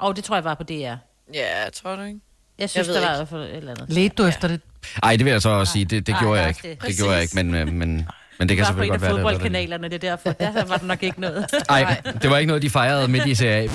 Og 0.00 0.16
det 0.16 0.24
tror 0.24 0.36
jeg 0.36 0.44
var 0.44 0.54
på 0.54 0.62
DR. 0.62 0.94
Ja, 1.34 1.68
tror 1.74 1.96
du 1.96 2.02
ikke. 2.02 2.20
Jeg 2.58 2.70
synes, 2.70 2.88
ved 2.88 2.94
der 2.94 3.00
var 3.00 3.08
i 3.08 3.10
ikke. 3.10 3.16
hvert 3.16 3.28
fald 3.28 3.42
et 3.50 3.56
eller 3.56 3.70
andet. 3.70 3.90
Ledte 3.90 4.16
du 4.16 4.22
Ja. 4.22 4.28
efter 4.28 4.48
det? 4.48 4.60
Ej, 5.02 5.16
det 5.16 5.24
vil 5.24 5.30
jeg 5.30 5.42
så 5.42 5.48
også 5.48 5.72
sige. 5.72 5.84
Det, 5.84 6.06
det 6.06 6.12
Nej, 6.12 6.20
gjorde 6.22 6.34
nej, 6.36 6.40
jeg 6.40 6.48
ikke. 6.66 6.80
det- 6.82 6.88
Det, 6.88 6.96
gjorde 6.98 7.12
jeg 7.12 7.22
ikke, 7.22 7.34
men, 7.42 7.54
øh, 7.54 7.66
men, 7.68 7.78
men 7.78 7.88
det 7.88 8.06
kan 8.38 8.48
det 8.48 8.58
på 8.58 8.64
selvfølgelig 8.64 8.88
en 8.88 8.94
af 8.94 9.00
godt 9.00 9.02
være, 9.02 9.10
det 9.16 9.24
var 9.24 9.30
det. 9.30 9.36
fodboldkanalerne, 9.40 9.84
det 9.88 9.94
er 9.94 9.98
derfor. 9.98 10.32
Der 10.32 10.64
var 10.64 10.76
der 10.76 10.86
nok 10.86 11.02
ikke 11.02 11.20
noget. 11.20 11.46
Nej, 11.70 12.00
det 12.22 12.30
var 12.30 12.38
ikke 12.38 12.48
noget, 12.48 12.62
de 12.62 12.70
fejrede 12.70 13.08
midt 13.08 13.26
i 13.26 13.34
serie. 13.34 13.70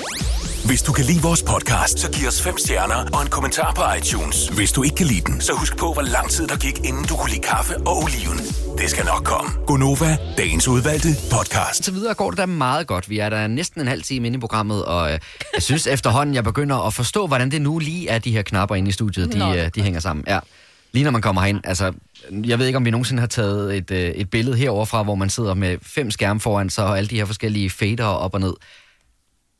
Hvis 0.66 0.82
du 0.82 0.92
kan 0.94 1.06
lide 1.06 1.22
vores 1.22 1.44
podcast, 1.44 2.00
så 2.00 2.12
giv 2.12 2.28
os 2.28 2.42
fem 2.42 2.58
stjerner 2.58 2.96
og 3.14 3.22
en 3.22 3.28
kommentar 3.30 3.74
på 3.74 3.82
iTunes. 3.98 4.48
Hvis 4.48 4.72
du 4.72 4.84
ikke 4.84 4.96
kan 4.96 5.06
lide 5.06 5.22
den, 5.22 5.42
så 5.42 5.54
husk 5.54 5.78
på, 5.78 5.94
hvor 5.94 6.02
lang 6.02 6.30
tid 6.30 6.48
der 6.48 6.58
gik, 6.58 6.78
inden 6.86 7.04
du 7.04 7.16
kunne 7.16 7.30
lide 7.30 7.42
kaffe 7.42 7.78
og 7.78 7.98
oliven. 8.04 8.38
Det 8.78 8.90
skal 8.90 9.06
nok 9.06 9.24
komme. 9.24 9.52
Gonova, 9.68 10.18
dagens 10.38 10.68
udvalgte 10.68 11.08
podcast. 11.32 11.86
Så 11.86 11.92
videre 11.92 12.14
går 12.14 12.30
det 12.30 12.38
da 12.38 12.46
meget 12.46 12.88
godt. 12.88 13.10
Vi 13.10 13.20
er 13.20 13.30
der 13.30 13.48
næsten 13.48 13.82
en 13.82 13.88
halv 13.88 14.04
time 14.04 14.28
inde 14.28 14.38
i 14.38 14.40
programmet, 14.40 14.86
og 14.86 15.14
øh, 15.14 15.20
jeg 15.54 15.64
synes 15.64 15.88
efterhånden, 15.88 16.36
jeg 16.36 16.44
begynder 16.44 16.88
at 16.88 16.94
forstå, 16.94 17.28
hvordan 17.28 17.52
det 17.52 17.62
nu 17.62 17.80
lige 17.80 18.10
er, 18.10 18.20
de 18.20 18.32
her 18.32 18.42
knapper 18.42 18.76
inde 18.76 18.90
i 18.90 18.92
studiet, 18.92 19.34
de, 19.34 19.38
Nå. 19.40 19.54
øh, 19.54 19.70
de 19.76 19.82
hænger 19.82 20.00
sammen. 20.00 20.26
Ja. 20.28 20.40
Lige 20.94 21.04
når 21.04 21.12
man 21.12 21.22
kommer 21.22 21.42
herind, 21.42 21.60
altså, 21.64 21.94
jeg 22.32 22.60
ved 22.60 22.66
ikke, 22.68 22.78
om 22.78 22.86
vi 22.86 22.92
nogensinde 22.92 23.20
har 23.20 23.28
taget 23.28 23.78
et, 23.78 23.92
øh, 23.92 24.00
et 24.10 24.30
billede 24.30 24.58
herover 24.58 24.86
fra, 24.86 25.04
hvor 25.04 25.16
man 25.16 25.30
sidder 25.30 25.54
med 25.54 25.78
fem 25.82 26.12
skærme 26.12 26.40
foran 26.40 26.70
sig, 26.70 26.86
og 26.86 26.98
alle 26.98 27.08
de 27.08 27.16
her 27.16 27.26
forskellige 27.26 27.70
fader 27.70 28.06
op 28.06 28.34
og 28.34 28.40
ned. 28.40 28.54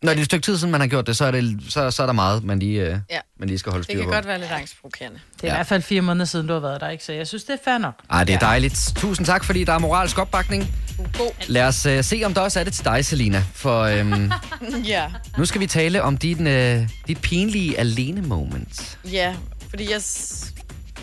Når 0.04 0.12
det 0.12 0.18
er 0.18 0.22
et 0.22 0.26
stykke 0.26 0.44
tid 0.46 0.58
siden, 0.58 0.72
man 0.72 0.82
har 0.82 0.88
gjort 0.88 1.08
det, 1.08 1.18
så 1.18 1.26
er, 1.26 1.32
det, 1.32 1.58
så, 1.70 1.92
så 1.92 2.02
er 2.04 2.06
der 2.06 2.14
meget, 2.14 2.44
man 2.44 2.60
lige, 2.60 2.82
øh, 2.82 2.98
Ja. 3.10 3.20
man 3.40 3.48
lige 3.50 3.60
skal 3.60 3.72
holde 3.72 3.84
Det 3.84 3.92
styr 3.92 4.00
kan 4.00 4.06
på. 4.08 4.14
godt 4.14 4.28
være 4.28 4.40
lidt 4.40 4.52
angstprovokerende. 4.52 5.20
Det 5.36 5.44
er 5.44 5.48
Ja. 5.48 5.54
i 5.54 5.58
hvert 5.58 5.68
fald 5.68 5.82
fire 5.82 6.02
måneder 6.02 6.26
siden, 6.26 6.48
du 6.48 6.54
har 6.54 6.60
været 6.60 6.82
der, 6.82 6.90
ikke? 6.90 7.04
Så 7.04 7.14
jeg 7.14 7.28
synes, 7.28 7.44
det 7.44 7.54
er 7.54 7.58
fair 7.72 7.78
nok. 7.78 7.94
Ej, 8.10 8.24
det 8.24 8.36
er 8.36 8.40
dejligt. 8.40 8.94
Tusind 8.96 9.26
tak, 9.26 9.44
fordi 9.44 9.64
der 9.64 9.74
er 9.74 9.80
moralsk 9.80 10.18
opbakning. 10.18 10.74
God. 11.18 11.32
Lad 11.48 11.64
os 11.68 11.86
øh, 11.86 12.04
se, 12.04 12.22
om 12.26 12.34
der 12.34 12.42
også 12.42 12.60
er 12.60 12.64
det 12.64 12.74
til 12.74 12.86
dig, 12.86 13.06
Selina. 13.06 13.44
For 13.54 13.82
øhm, 13.82 14.32
Ja. 14.94 15.06
nu 15.38 15.46
skal 15.46 15.62
vi 15.62 15.68
tale 15.68 16.02
om 16.04 16.18
din, 16.18 16.48
øh, 16.48 16.88
dit 17.08 17.22
pinlige 17.22 17.80
alene-moment. 17.80 18.98
Ja, 19.12 19.36
fordi 19.70 19.92
jeg... 19.92 20.02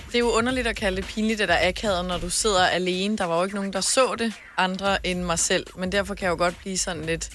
Det 0.07 0.15
er 0.15 0.19
jo 0.19 0.31
underligt 0.31 0.67
at 0.67 0.77
kalde 0.77 0.97
det 0.97 1.05
pinligt, 1.05 1.41
eller 1.41 1.57
akavet, 1.63 2.05
når 2.05 2.19
du 2.19 2.31
sidder 2.31 2.67
alene. 2.67 3.19
Der 3.19 3.25
var 3.25 3.37
jo 3.39 3.45
ikke 3.45 3.57
nogen, 3.57 3.73
der 3.73 3.81
så 3.81 4.15
det, 4.19 4.33
andre 4.59 5.07
end 5.07 5.23
mig 5.23 5.39
selv. 5.39 5.67
Men 5.79 5.93
derfor 5.93 6.15
kan 6.15 6.25
jeg 6.25 6.31
jo 6.31 6.37
godt 6.37 6.55
blive 6.61 6.79
sådan 6.79 7.05
lidt 7.05 7.31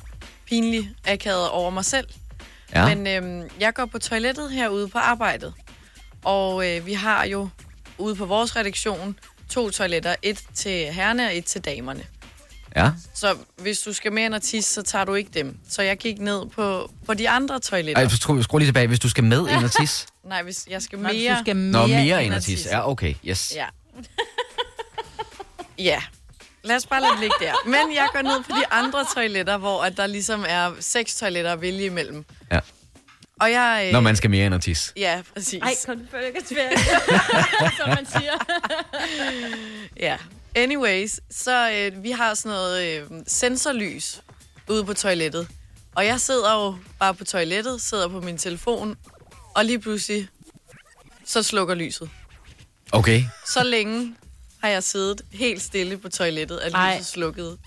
pinlig 0.46 0.92
akavet 1.06 1.50
over 1.50 1.70
mig 1.70 1.86
selv. 1.86 2.08
Ja. 2.76 2.96
Men 2.96 3.08
øhm, 3.08 3.50
jeg 3.60 3.74
går 3.74 3.86
på 3.86 4.00
toilettet 4.00 4.52
herude 4.52 4.88
på 4.88 4.98
arbejdet. 4.98 5.54
Og 6.24 6.68
øh, 6.70 6.86
vi 6.86 6.94
har 6.94 7.26
jo 7.26 7.50
ude 7.98 8.16
på 8.16 8.26
vores 8.26 8.56
redaktion 8.56 9.20
to 9.50 9.70
toiletter. 9.70 10.16
Et 10.22 10.44
til 10.56 10.72
herrene 10.94 11.26
og 11.28 11.38
et 11.38 11.46
til 11.46 11.62
damerne. 11.62 12.04
ja. 12.76 12.92
Så 13.14 13.36
hvis 13.58 13.80
du 13.80 13.94
skal 13.94 14.12
mere 14.14 14.26
end 14.26 14.36
at 14.36 14.42
tisse, 14.42 14.74
så 14.74 14.82
tager 14.82 15.06
du 15.06 15.14
ikke 15.14 15.32
dem. 15.34 15.58
Så 15.70 15.82
jeg 15.82 15.98
gik 15.98 16.20
ned 16.20 16.46
på, 16.46 16.92
på 17.06 17.14
de 17.14 17.30
andre 17.30 17.60
toiletter. 17.60 18.04
Ej, 18.04 18.10
skru, 18.10 18.42
skru 18.42 18.58
lige 18.58 18.68
tilbage. 18.68 18.88
Hvis 18.88 19.00
du 19.00 19.10
skal 19.10 19.24
med 19.24 19.50
ind 19.50 19.64
og 19.64 19.72
tisse. 19.72 20.08
Nej, 20.24 20.44
hvis 20.44 20.68
jeg 20.70 20.82
skal 20.82 21.00
Nå, 21.00 21.10
mere... 21.12 21.34
du 21.36 21.40
skal 21.44 21.56
mere, 21.56 21.72
Nå, 21.72 21.88
mere 21.88 22.02
ind 22.02 22.26
ind 22.26 22.34
og 22.34 22.38
og 22.38 22.44
tisse. 22.44 22.70
Ja, 22.70 22.90
okay. 22.90 23.14
Yes. 23.26 23.54
Ja. 23.56 23.66
ja. 25.92 26.02
Lad 26.66 26.76
os 26.76 26.86
bare 26.86 27.02
lade 27.02 27.12
det 27.12 27.20
ligge 27.20 27.36
der. 27.40 27.54
Men 27.66 27.96
jeg 27.96 28.08
går 28.14 28.22
ned 28.22 28.44
på 28.44 28.50
de 28.50 28.68
andre 28.72 29.06
toiletter, 29.16 29.58
hvor 29.58 29.84
at 29.84 29.98
der 29.98 30.08
ligesom 30.08 30.46
er 30.48 30.72
seks 30.80 31.16
toiletter 31.16 31.54
at 31.54 31.62
vælge 31.62 31.86
imellem. 31.86 32.26
Ja. 32.52 32.60
Og 33.40 33.52
jeg... 33.52 33.84
Øh, 33.88 33.92
Når 33.92 34.00
man 34.00 34.16
skal 34.16 34.30
mere 34.30 34.46
ind 34.46 34.54
og 34.54 34.62
tisse. 34.62 34.94
Ja, 34.98 35.22
præcis. 35.34 35.62
Ej, 35.62 35.74
før, 36.12 36.22
som 37.80 37.90
man 37.90 38.06
siger. 38.06 38.32
Ja. 40.00 40.18
Anyways, 40.56 41.20
så 41.32 41.72
øh, 41.72 42.04
vi 42.04 42.12
har 42.12 42.34
sådan 42.34 42.50
noget 42.50 42.84
øh, 42.84 43.04
sensorlys 43.28 44.22
ude 44.68 44.86
på 44.86 44.94
toilettet. 44.94 45.48
Og 45.96 46.06
jeg 46.06 46.20
sidder 46.20 46.54
jo 46.66 46.76
bare 47.00 47.14
på 47.14 47.24
toilettet, 47.24 47.82
sidder 47.82 48.08
på 48.08 48.22
min 48.22 48.38
telefon, 48.38 48.98
og 49.56 49.66
lige 49.66 49.80
pludselig, 49.80 50.28
så 51.26 51.44
slukker 51.44 51.76
lyset. 51.76 52.10
Okay. 52.92 53.24
Så 53.48 53.64
længe 53.64 54.16
har 54.66 54.72
jeg 54.72 54.84
siddet 54.84 55.22
helt 55.34 55.62
stille 55.62 55.98
på 55.98 56.10
toilettet, 56.10 56.58
at 56.58 56.74
Ej. 56.74 56.94
lyset 56.96 57.06
slukkede. 57.08 57.58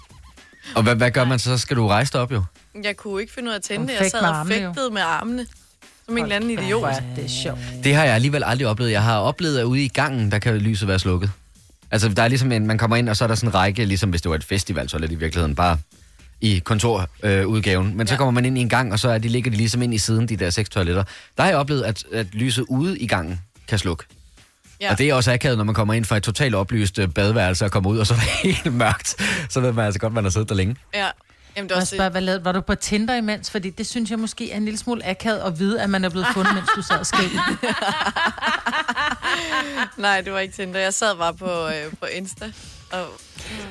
Og 0.74 0.82
hvad, 0.82 0.94
hvad 0.94 1.10
gør 1.10 1.24
man 1.24 1.38
så? 1.38 1.44
Så 1.44 1.58
skal 1.58 1.76
du 1.76 1.86
rejse 1.88 2.12
dig 2.12 2.20
op 2.20 2.32
jo. 2.32 2.42
Jeg 2.84 2.96
kunne 2.96 3.20
ikke 3.20 3.32
finde 3.32 3.48
ud 3.48 3.52
af 3.52 3.56
at 3.56 3.62
tænde 3.62 3.82
Og 3.84 3.88
det. 3.88 3.94
Jeg 4.00 4.10
sad 4.10 4.22
med 4.22 4.28
og 4.30 4.46
fægtede 4.46 4.90
med 4.90 5.02
armene. 5.02 5.46
Som 6.06 6.16
en 6.16 6.22
eller 6.22 6.36
anden 6.36 6.50
idiot. 6.50 6.80
Hvor 6.80 6.88
er 6.88 7.00
det 7.16 7.30
sjovt. 7.30 7.58
Det 7.84 7.94
har 7.94 8.04
jeg 8.04 8.14
alligevel 8.14 8.44
aldrig 8.44 8.66
oplevet. 8.68 8.90
Jeg 8.92 9.02
har 9.02 9.18
oplevet, 9.18 9.58
at 9.58 9.64
ude 9.64 9.84
i 9.84 9.88
gangen, 9.88 10.30
der 10.30 10.38
kan 10.38 10.56
lyset 10.56 10.88
være 10.88 10.98
slukket. 10.98 11.30
Altså, 11.90 12.08
der 12.08 12.22
er 12.22 12.28
ligesom 12.28 12.52
en, 12.52 12.66
man 12.66 12.78
kommer 12.78 12.96
ind, 12.96 13.08
og 13.08 13.16
så 13.16 13.24
er 13.24 13.28
der 13.28 13.34
sådan 13.34 13.48
en 13.50 13.54
række, 13.54 13.84
ligesom 13.84 14.10
hvis 14.10 14.22
det 14.22 14.28
var 14.30 14.34
et 14.36 14.44
festival, 14.44 14.88
så 14.88 14.96
er 14.96 15.00
det 15.00 15.12
i 15.12 15.14
virkeligheden 15.14 15.54
bare 15.54 15.78
i 16.40 16.58
kontorudgaven. 16.64 17.38
Øh, 17.40 17.46
udgaven. 17.46 17.96
Men 17.96 18.06
så 18.06 18.14
Ja. 18.14 18.18
kommer 18.18 18.30
man 18.30 18.44
ind 18.44 18.58
i 18.58 18.60
en 18.60 18.68
gang, 18.68 18.92
og 18.92 18.98
så 18.98 19.08
er 19.08 19.18
de, 19.18 19.28
ligger 19.28 19.50
de 19.50 19.56
ligesom 19.56 19.82
ind 19.82 19.94
i 19.94 19.98
siden, 19.98 20.28
de 20.28 20.36
der 20.36 20.50
seks 20.50 20.68
toiletter. 20.68 21.04
Der 21.36 21.42
har 21.42 21.50
jeg 21.50 21.58
oplevet, 21.58 21.82
at, 21.82 22.04
at 22.12 22.26
lyset 22.32 22.64
ude 22.68 22.98
i 22.98 23.06
gangen 23.06 23.40
kan 23.68 23.78
slukke. 23.78 24.04
Ja. 24.80 24.90
Og 24.90 24.98
det 24.98 25.08
er 25.08 25.14
også 25.14 25.32
akavet, 25.32 25.58
når 25.58 25.64
man 25.64 25.74
kommer 25.74 25.94
ind 25.94 26.04
fra 26.04 26.16
et 26.16 26.22
totalt 26.22 26.54
oplyst 26.54 26.98
øh, 26.98 27.08
badeværelse 27.08 27.64
og 27.64 27.70
kommer 27.70 27.90
ud, 27.90 27.98
og 27.98 28.06
så 28.06 28.14
er 28.14 28.18
det 28.18 28.28
helt 28.52 28.74
mørkt. 28.74 29.16
Så 29.48 29.60
ved 29.60 29.72
man 29.72 29.84
altså 29.84 30.00
godt, 30.00 30.12
man 30.12 30.24
har 30.24 30.30
siddet 30.30 30.48
der 30.48 30.54
længe. 30.54 30.76
Ja. 30.94 31.08
Jamen, 31.56 31.68
det 31.68 31.76
Og 31.76 31.80
også 31.80 31.96
spørge, 31.96 32.10
hvad 32.10 32.20
lavede, 32.20 32.44
var 32.44 32.52
du 32.52 32.60
på 32.60 32.74
Tinder 32.74 33.14
imens? 33.14 33.50
Fordi 33.50 33.70
det 33.70 33.86
synes 33.86 34.10
jeg 34.10 34.18
måske 34.18 34.52
er 34.52 34.56
en 34.56 34.64
lille 34.64 34.78
smule 34.78 35.06
akavet 35.06 35.38
at 35.38 35.58
vide, 35.58 35.82
at 35.82 35.90
man 35.90 36.04
er 36.04 36.08
blevet 36.08 36.26
fundet, 36.34 36.54
mens 36.54 36.68
du 36.76 36.82
sad 36.82 36.98
og. 36.98 37.06
Nej, 40.02 40.20
det 40.20 40.32
var 40.32 40.38
ikke 40.38 40.54
Tinder. 40.54 40.80
Jeg 40.80 40.94
sad 40.94 41.16
bare 41.16 41.34
på, 41.34 41.66
øh, 41.66 41.92
på 42.00 42.06
Insta 42.06 42.52
og 42.92 43.06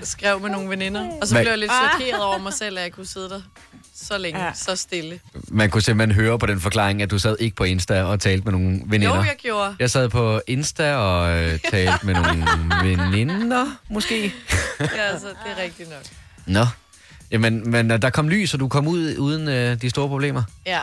skrev 0.01 0.39
med 0.39 0.49
nogle 0.49 0.69
veninder. 0.69 1.09
Og 1.21 1.27
så 1.27 1.35
blev 1.35 1.49
jeg 1.49 1.57
lidt 1.57 1.71
chokeret 1.71 2.23
over 2.23 2.37
mig 2.37 2.53
selv, 2.53 2.77
at 2.77 2.83
jeg 2.83 2.91
kunne 2.91 3.07
sidde 3.07 3.29
der 3.29 3.41
så 4.01 4.17
længe, 4.17 4.45
ja. 4.45 4.53
så 4.53 4.75
stille. 4.75 5.19
Man 5.47 5.69
kunne 5.69 5.81
simpelthen 5.81 6.15
høre 6.15 6.39
på 6.39 6.45
den 6.45 6.59
forklaring, 6.61 7.01
at 7.01 7.11
du 7.11 7.19
sad 7.19 7.35
ikke 7.39 7.55
på 7.55 7.63
Insta 7.63 8.03
og 8.03 8.19
talte 8.19 8.43
med 8.43 8.51
nogle 8.51 8.81
veninder. 8.85 9.15
Jo, 9.15 9.21
jeg 9.21 9.35
gjorde. 9.37 9.75
Jeg 9.79 9.89
sad 9.91 10.09
på 10.09 10.41
Insta 10.47 10.95
og 10.95 11.37
øh, 11.37 11.59
talte 11.71 12.05
med 12.05 12.13
nogle 12.13 12.45
veninder, 13.11 13.65
måske. 13.89 14.23
Ja, 14.79 14.85
altså, 14.85 15.27
det 15.27 15.51
er 15.57 15.63
rigtigt 15.63 15.89
nok. 15.89 16.03
Nå. 16.45 16.65
Jamen, 17.31 17.71
men 17.71 17.91
øh, 17.91 18.01
der 18.01 18.09
kom 18.09 18.29
lys, 18.29 18.53
og 18.53 18.59
du 18.59 18.67
kom 18.67 18.87
ud 18.87 19.15
uden 19.17 19.47
øh, 19.47 19.81
de 19.81 19.89
store 19.89 20.07
problemer. 20.07 20.43
Ja. 20.65 20.79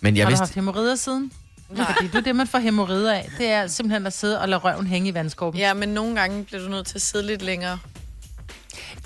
Men 0.00 0.16
jeg 0.16 0.24
Har 0.24 0.30
du 0.30 0.30
vidste... 0.30 0.42
haft 0.42 0.54
hemorrider 0.54 0.96
siden? 0.96 1.32
Nej. 1.70 1.86
Fordi 1.92 2.06
det 2.08 2.14
er 2.14 2.20
det, 2.20 2.36
man 2.36 2.46
får 2.46 2.58
hemorrider 2.58 3.14
af. 3.14 3.30
Det 3.38 3.46
er 3.48 3.66
simpelthen 3.66 4.06
at 4.06 4.12
sidde 4.12 4.40
og 4.40 4.48
lade 4.48 4.60
røven 4.60 4.86
hænge 4.86 5.08
i 5.08 5.14
vandskorben. 5.14 5.60
ja, 5.60 5.74
men 5.74 5.88
nogle 5.88 6.16
gange 6.20 6.44
bliver 6.44 6.62
du 6.62 6.68
nødt 6.68 6.86
til 6.86 6.94
at 6.94 7.02
sidde 7.02 7.26
lidt 7.26 7.42
længere. 7.42 7.78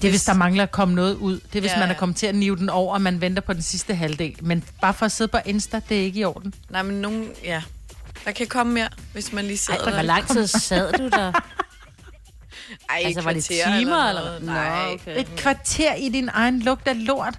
Det 0.02 0.08
er, 0.08 0.12
hvis 0.12 0.24
der 0.24 0.34
mangler 0.34 0.62
at 0.62 0.70
komme 0.70 0.94
noget 0.94 1.14
ud. 1.14 1.40
Det 1.40 1.56
er, 1.56 1.60
hvis 1.60 1.70
Ja, 1.72 1.78
man 1.78 1.90
er 1.90 1.94
kommet 1.94 2.16
til 2.16 2.26
at 2.26 2.34
nive 2.34 2.56
den 2.56 2.68
over, 2.68 2.94
og 2.94 3.00
man 3.00 3.20
venter 3.20 3.42
på 3.42 3.52
den 3.52 3.62
sidste 3.62 3.94
halvdel. 3.94 4.36
Men 4.40 4.64
bare 4.80 4.94
for 4.94 5.06
at 5.06 5.12
sidde 5.12 5.28
på 5.28 5.38
Insta, 5.46 5.80
det 5.88 5.98
er 5.98 6.02
ikke 6.02 6.20
i 6.20 6.24
orden. 6.24 6.54
Nej, 6.70 6.82
men 6.82 7.00
nogle, 7.02 7.26
ja. 7.44 7.62
Der 8.24 8.32
kan 8.32 8.46
komme 8.46 8.72
mere, 8.72 8.88
hvis 9.12 9.32
man 9.32 9.44
lige 9.44 9.58
sidder 9.58 9.80
Ej, 9.80 9.84
hvor 9.90 9.92
der. 9.96 10.02
lang 10.02 10.28
tid 10.28 10.46
sad 10.46 10.92
du 10.92 11.08
der? 11.08 11.32
Ej, 12.90 13.02
Altså, 13.04 13.18
et 13.20 13.24
var 13.24 13.32
det 13.32 13.44
timer, 13.44 13.84
noget. 13.84 14.08
eller? 14.36 14.38
Nej, 14.40 14.92
okay. 14.94 15.20
Et 15.20 15.26
kvarter 15.36 15.94
i 15.94 16.08
din 16.08 16.30
egen 16.32 16.60
lugt 16.62 16.88
af 16.88 17.06
lort. 17.06 17.38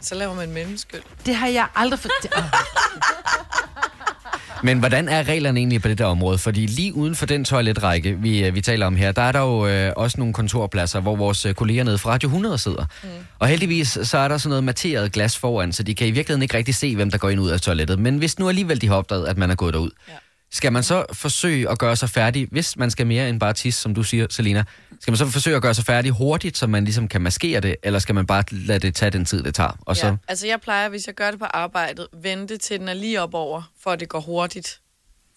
så 0.00 0.14
laver 0.14 0.34
man 0.34 0.50
mellemskyld. 0.52 1.02
Det 1.26 1.34
har 1.34 1.46
jeg 1.48 1.66
aldrig... 1.76 1.98
For... 1.98 2.08
Men 4.64 4.78
hvordan 4.78 5.08
er 5.08 5.28
reglerne 5.28 5.60
egentlig 5.60 5.82
på 5.82 5.88
det 5.88 5.98
der 5.98 6.04
område? 6.04 6.38
Fordi 6.38 6.66
lige 6.66 6.94
uden 6.94 7.14
for 7.14 7.26
den 7.26 7.44
toiletrække, 7.44 8.16
vi, 8.18 8.44
øh, 8.44 8.54
vi 8.54 8.60
taler 8.60 8.86
om 8.86 8.96
her, 8.96 9.12
der 9.12 9.22
er 9.22 9.32
der 9.32 9.40
jo 9.40 9.66
øh, 9.66 9.92
også 9.96 10.18
nogle 10.18 10.34
kontorpladser, 10.34 11.00
hvor 11.00 11.16
vores 11.16 11.46
øh, 11.46 11.54
kolleger 11.54 11.84
nede 11.84 11.98
fra 11.98 12.10
Radio 12.10 12.26
100 12.26 12.58
sidder. 12.58 12.84
Mm. 13.02 13.08
Og 13.38 13.48
heldigvis 13.48 13.98
så 14.02 14.18
er 14.18 14.28
der 14.28 14.38
sådan 14.38 14.48
noget 14.48 14.64
materet 14.64 15.12
glas 15.12 15.38
foran, 15.38 15.72
så 15.72 15.82
de 15.82 15.94
kan 15.94 16.06
i 16.06 16.10
virkeligheden 16.10 16.42
ikke 16.42 16.56
rigtig 16.56 16.74
se, 16.74 16.96
hvem 16.96 17.10
der 17.10 17.18
går 17.18 17.28
ind 17.28 17.40
og 17.40 17.44
ud 17.44 17.50
af 17.50 17.60
toilettet. 17.60 17.98
Men 17.98 18.18
hvis 18.18 18.38
nu 18.38 18.48
alligevel 18.48 18.80
de 18.80 18.88
har 18.88 18.94
opdaget, 18.94 19.26
at 19.26 19.38
man 19.38 19.50
er 19.50 19.54
gået 19.54 19.74
derud, 19.74 19.90
ja. 20.08 20.12
skal 20.52 20.72
man 20.72 20.82
så 20.82 21.04
forsøge 21.12 21.70
at 21.70 21.78
gøre 21.78 21.96
sig 21.96 22.10
færdig, 22.10 22.48
hvis 22.50 22.76
man 22.76 22.90
skal 22.90 23.06
mere 23.06 23.28
end 23.28 23.40
bare 23.40 23.52
tisse, 23.52 23.80
som 23.80 23.94
du 23.94 24.02
siger, 24.02 24.26
Selina, 24.30 24.64
skal 25.04 25.12
man 25.12 25.18
så 25.18 25.26
forsøge 25.26 25.56
at 25.56 25.62
gøre 25.62 25.74
sig 25.74 25.84
færdig 25.84 26.10
hurtigt, 26.12 26.58
så 26.58 26.66
man 26.66 26.84
ligesom 26.84 27.08
kan 27.08 27.20
maskere 27.20 27.60
det, 27.60 27.76
eller 27.82 27.98
skal 27.98 28.14
man 28.14 28.26
bare 28.26 28.44
lade 28.50 28.78
det 28.78 28.94
tage 28.94 29.10
den 29.10 29.24
tid, 29.24 29.42
det 29.42 29.54
tager? 29.54 29.78
Og 29.80 29.96
så, 29.96 30.06
Ja. 30.06 30.16
Altså, 30.28 30.46
jeg 30.46 30.60
plejer, 30.60 30.88
hvis 30.88 31.06
jeg 31.06 31.14
gør 31.14 31.30
det 31.30 31.38
på 31.40 31.44
arbejdet, 31.44 32.06
vente 32.22 32.56
til 32.56 32.80
den 32.80 32.88
er 32.88 32.94
lige 32.94 33.22
op 33.22 33.34
over, 33.34 33.62
for 33.82 33.90
at 33.90 34.00
det 34.00 34.08
går 34.08 34.20
hurtigt. 34.20 34.80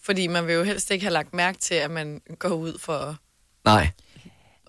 Fordi 0.04 0.26
man 0.26 0.46
vil 0.46 0.54
jo 0.54 0.62
helst 0.62 0.90
ikke 0.90 1.04
have 1.04 1.12
lagt 1.12 1.34
mærke 1.34 1.58
til, 1.58 1.74
at 1.74 1.90
man 1.90 2.20
går 2.38 2.48
ud 2.48 2.78
for... 2.80 3.16
nej. 3.64 3.88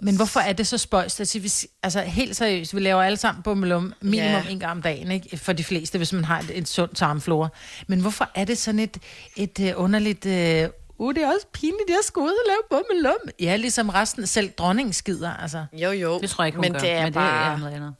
Men 0.01 0.15
hvorfor 0.15 0.39
er 0.39 0.53
det 0.53 0.67
så 0.67 0.77
spøjst? 0.77 1.19
Altså, 1.19 1.39
hvis, 1.39 1.67
altså 1.83 2.01
helt 2.01 2.35
seriøst, 2.35 2.75
vi 2.75 2.79
laver 2.79 3.03
alle 3.03 3.17
sammen 3.17 3.43
bummelum 3.43 3.93
minimum 4.01 4.31
Ja. 4.45 4.49
en 4.49 4.59
gang 4.59 4.71
om 4.71 4.81
dagen, 4.81 5.11
ikke? 5.11 5.37
For 5.37 5.53
de 5.53 5.63
fleste, 5.63 5.97
hvis 5.97 6.13
man 6.13 6.25
har 6.25 6.39
et, 6.39 6.51
et 6.57 6.67
sundt 6.67 6.97
tarmflora. 6.97 7.49
Men 7.87 8.01
hvorfor 8.01 8.29
er 8.35 8.45
det 8.45 8.57
sådan 8.57 8.79
et, 8.79 8.97
et 9.35 9.59
uh, 9.59 9.83
underligt... 9.83 10.25
Uh, 10.25 10.73
uh, 10.99 11.15
det 11.15 11.23
er 11.23 11.27
også 11.27 11.47
pinligt, 11.53 11.89
jeg 11.89 11.99
skal 12.03 12.19
ud 12.19 12.29
og 12.31 12.47
lave 12.47 12.59
bummelum. 12.69 13.29
Ja, 13.39 13.55
ligesom 13.55 13.89
resten, 13.89 14.27
selv 14.27 14.51
dronningen 14.57 14.93
skider, 14.93 15.33
altså. 15.33 15.65
Jo, 15.73 15.91
jo. 15.91 16.19
Det 16.19 16.29
tror 16.29 16.43
jeg 16.43 16.47
ikke, 16.47 16.55
hun 16.55 16.61
men 16.61 16.73
gør. 16.73 16.79
det 16.79 16.91
er 16.91 17.03
men 17.03 17.13
bare... 17.13 17.45
det 17.45 17.53
er 17.53 17.57
noget 17.57 17.73
andet. 17.75 17.93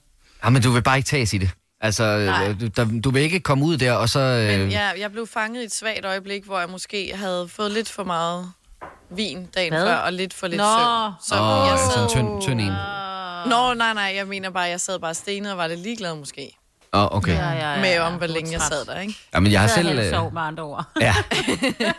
Ja, 0.44 0.50
men 0.50 0.62
du 0.62 0.72
vil 0.72 0.84
bare 0.84 0.98
ikke 0.98 1.08
tages 1.08 1.34
i 1.34 1.38
det. 1.38 1.50
Altså, 1.82 2.04
øh, 2.04 2.62
du, 2.62 2.68
der, 2.68 3.02
du 3.04 3.10
vil 3.12 3.22
ikke 3.22 3.40
komme 3.40 3.66
ud 3.66 3.78
der, 3.78 3.94
og 3.94 4.10
så... 4.10 4.20
Øh, 4.20 4.60
Men 4.60 4.70
ja, 4.72 4.90
jeg 5.00 5.12
blev 5.12 5.28
fanget 5.28 5.62
i 5.62 5.66
et 5.66 5.74
svagt 5.74 6.06
øjeblik, 6.06 6.46
hvor 6.46 6.60
jeg 6.60 6.70
måske 6.70 7.12
havde 7.16 7.48
fået 7.48 7.72
lidt 7.72 7.90
for 7.90 8.04
meget 8.04 8.52
vin 9.10 9.46
dagen 9.46 9.74
Hvad? 9.74 9.86
før, 9.86 9.96
og 9.96 10.14
lidt 10.14 10.34
for 10.34 10.48
lidt 10.48 10.58
Nå. 10.58 10.64
søvn. 10.64 11.14
Så 11.28 11.36
Åh, 11.36 11.68
jeg 11.68 11.80
sådan 11.80 11.94
sad... 11.94 12.04
en 12.04 12.10
tynd, 12.10 12.42
tynd 12.42 12.62
en. 12.62 12.74
Nå, 13.50 13.74
nej, 13.74 13.94
nej, 13.94 14.14
jeg 14.16 14.28
mener 14.28 14.50
bare, 14.50 14.64
jeg 14.64 14.82
sad 14.82 15.00
bare 15.00 15.14
stenet 15.14 15.52
og 15.52 15.58
var 15.58 15.68
lidt 15.68 15.80
ligeglad 15.80 16.16
måske. 16.16 16.58
Åh, 16.94 17.02
oh, 17.02 17.18
okay. 17.18 17.34
Ja, 17.34 17.50
ja, 17.52 17.74
ja, 17.74 17.82
Med 17.82 18.00
om, 18.00 18.14
hvor 18.14 18.28
længe 18.28 18.52
jeg 18.52 18.62
sad 18.62 18.86
der, 18.86 19.00
ikke? 19.00 19.16
Ja, 19.34 19.40
men 19.40 19.52
jeg 19.52 19.60
har 19.60 19.68
Jeg 19.68 19.76
selv... 19.76 19.88
selv 19.88 20.00
Øh, 20.00 20.10
sov 20.10 20.34
med 20.34 20.42
andre 20.42 20.64
ord. 20.64 20.86
ja. 21.02 21.16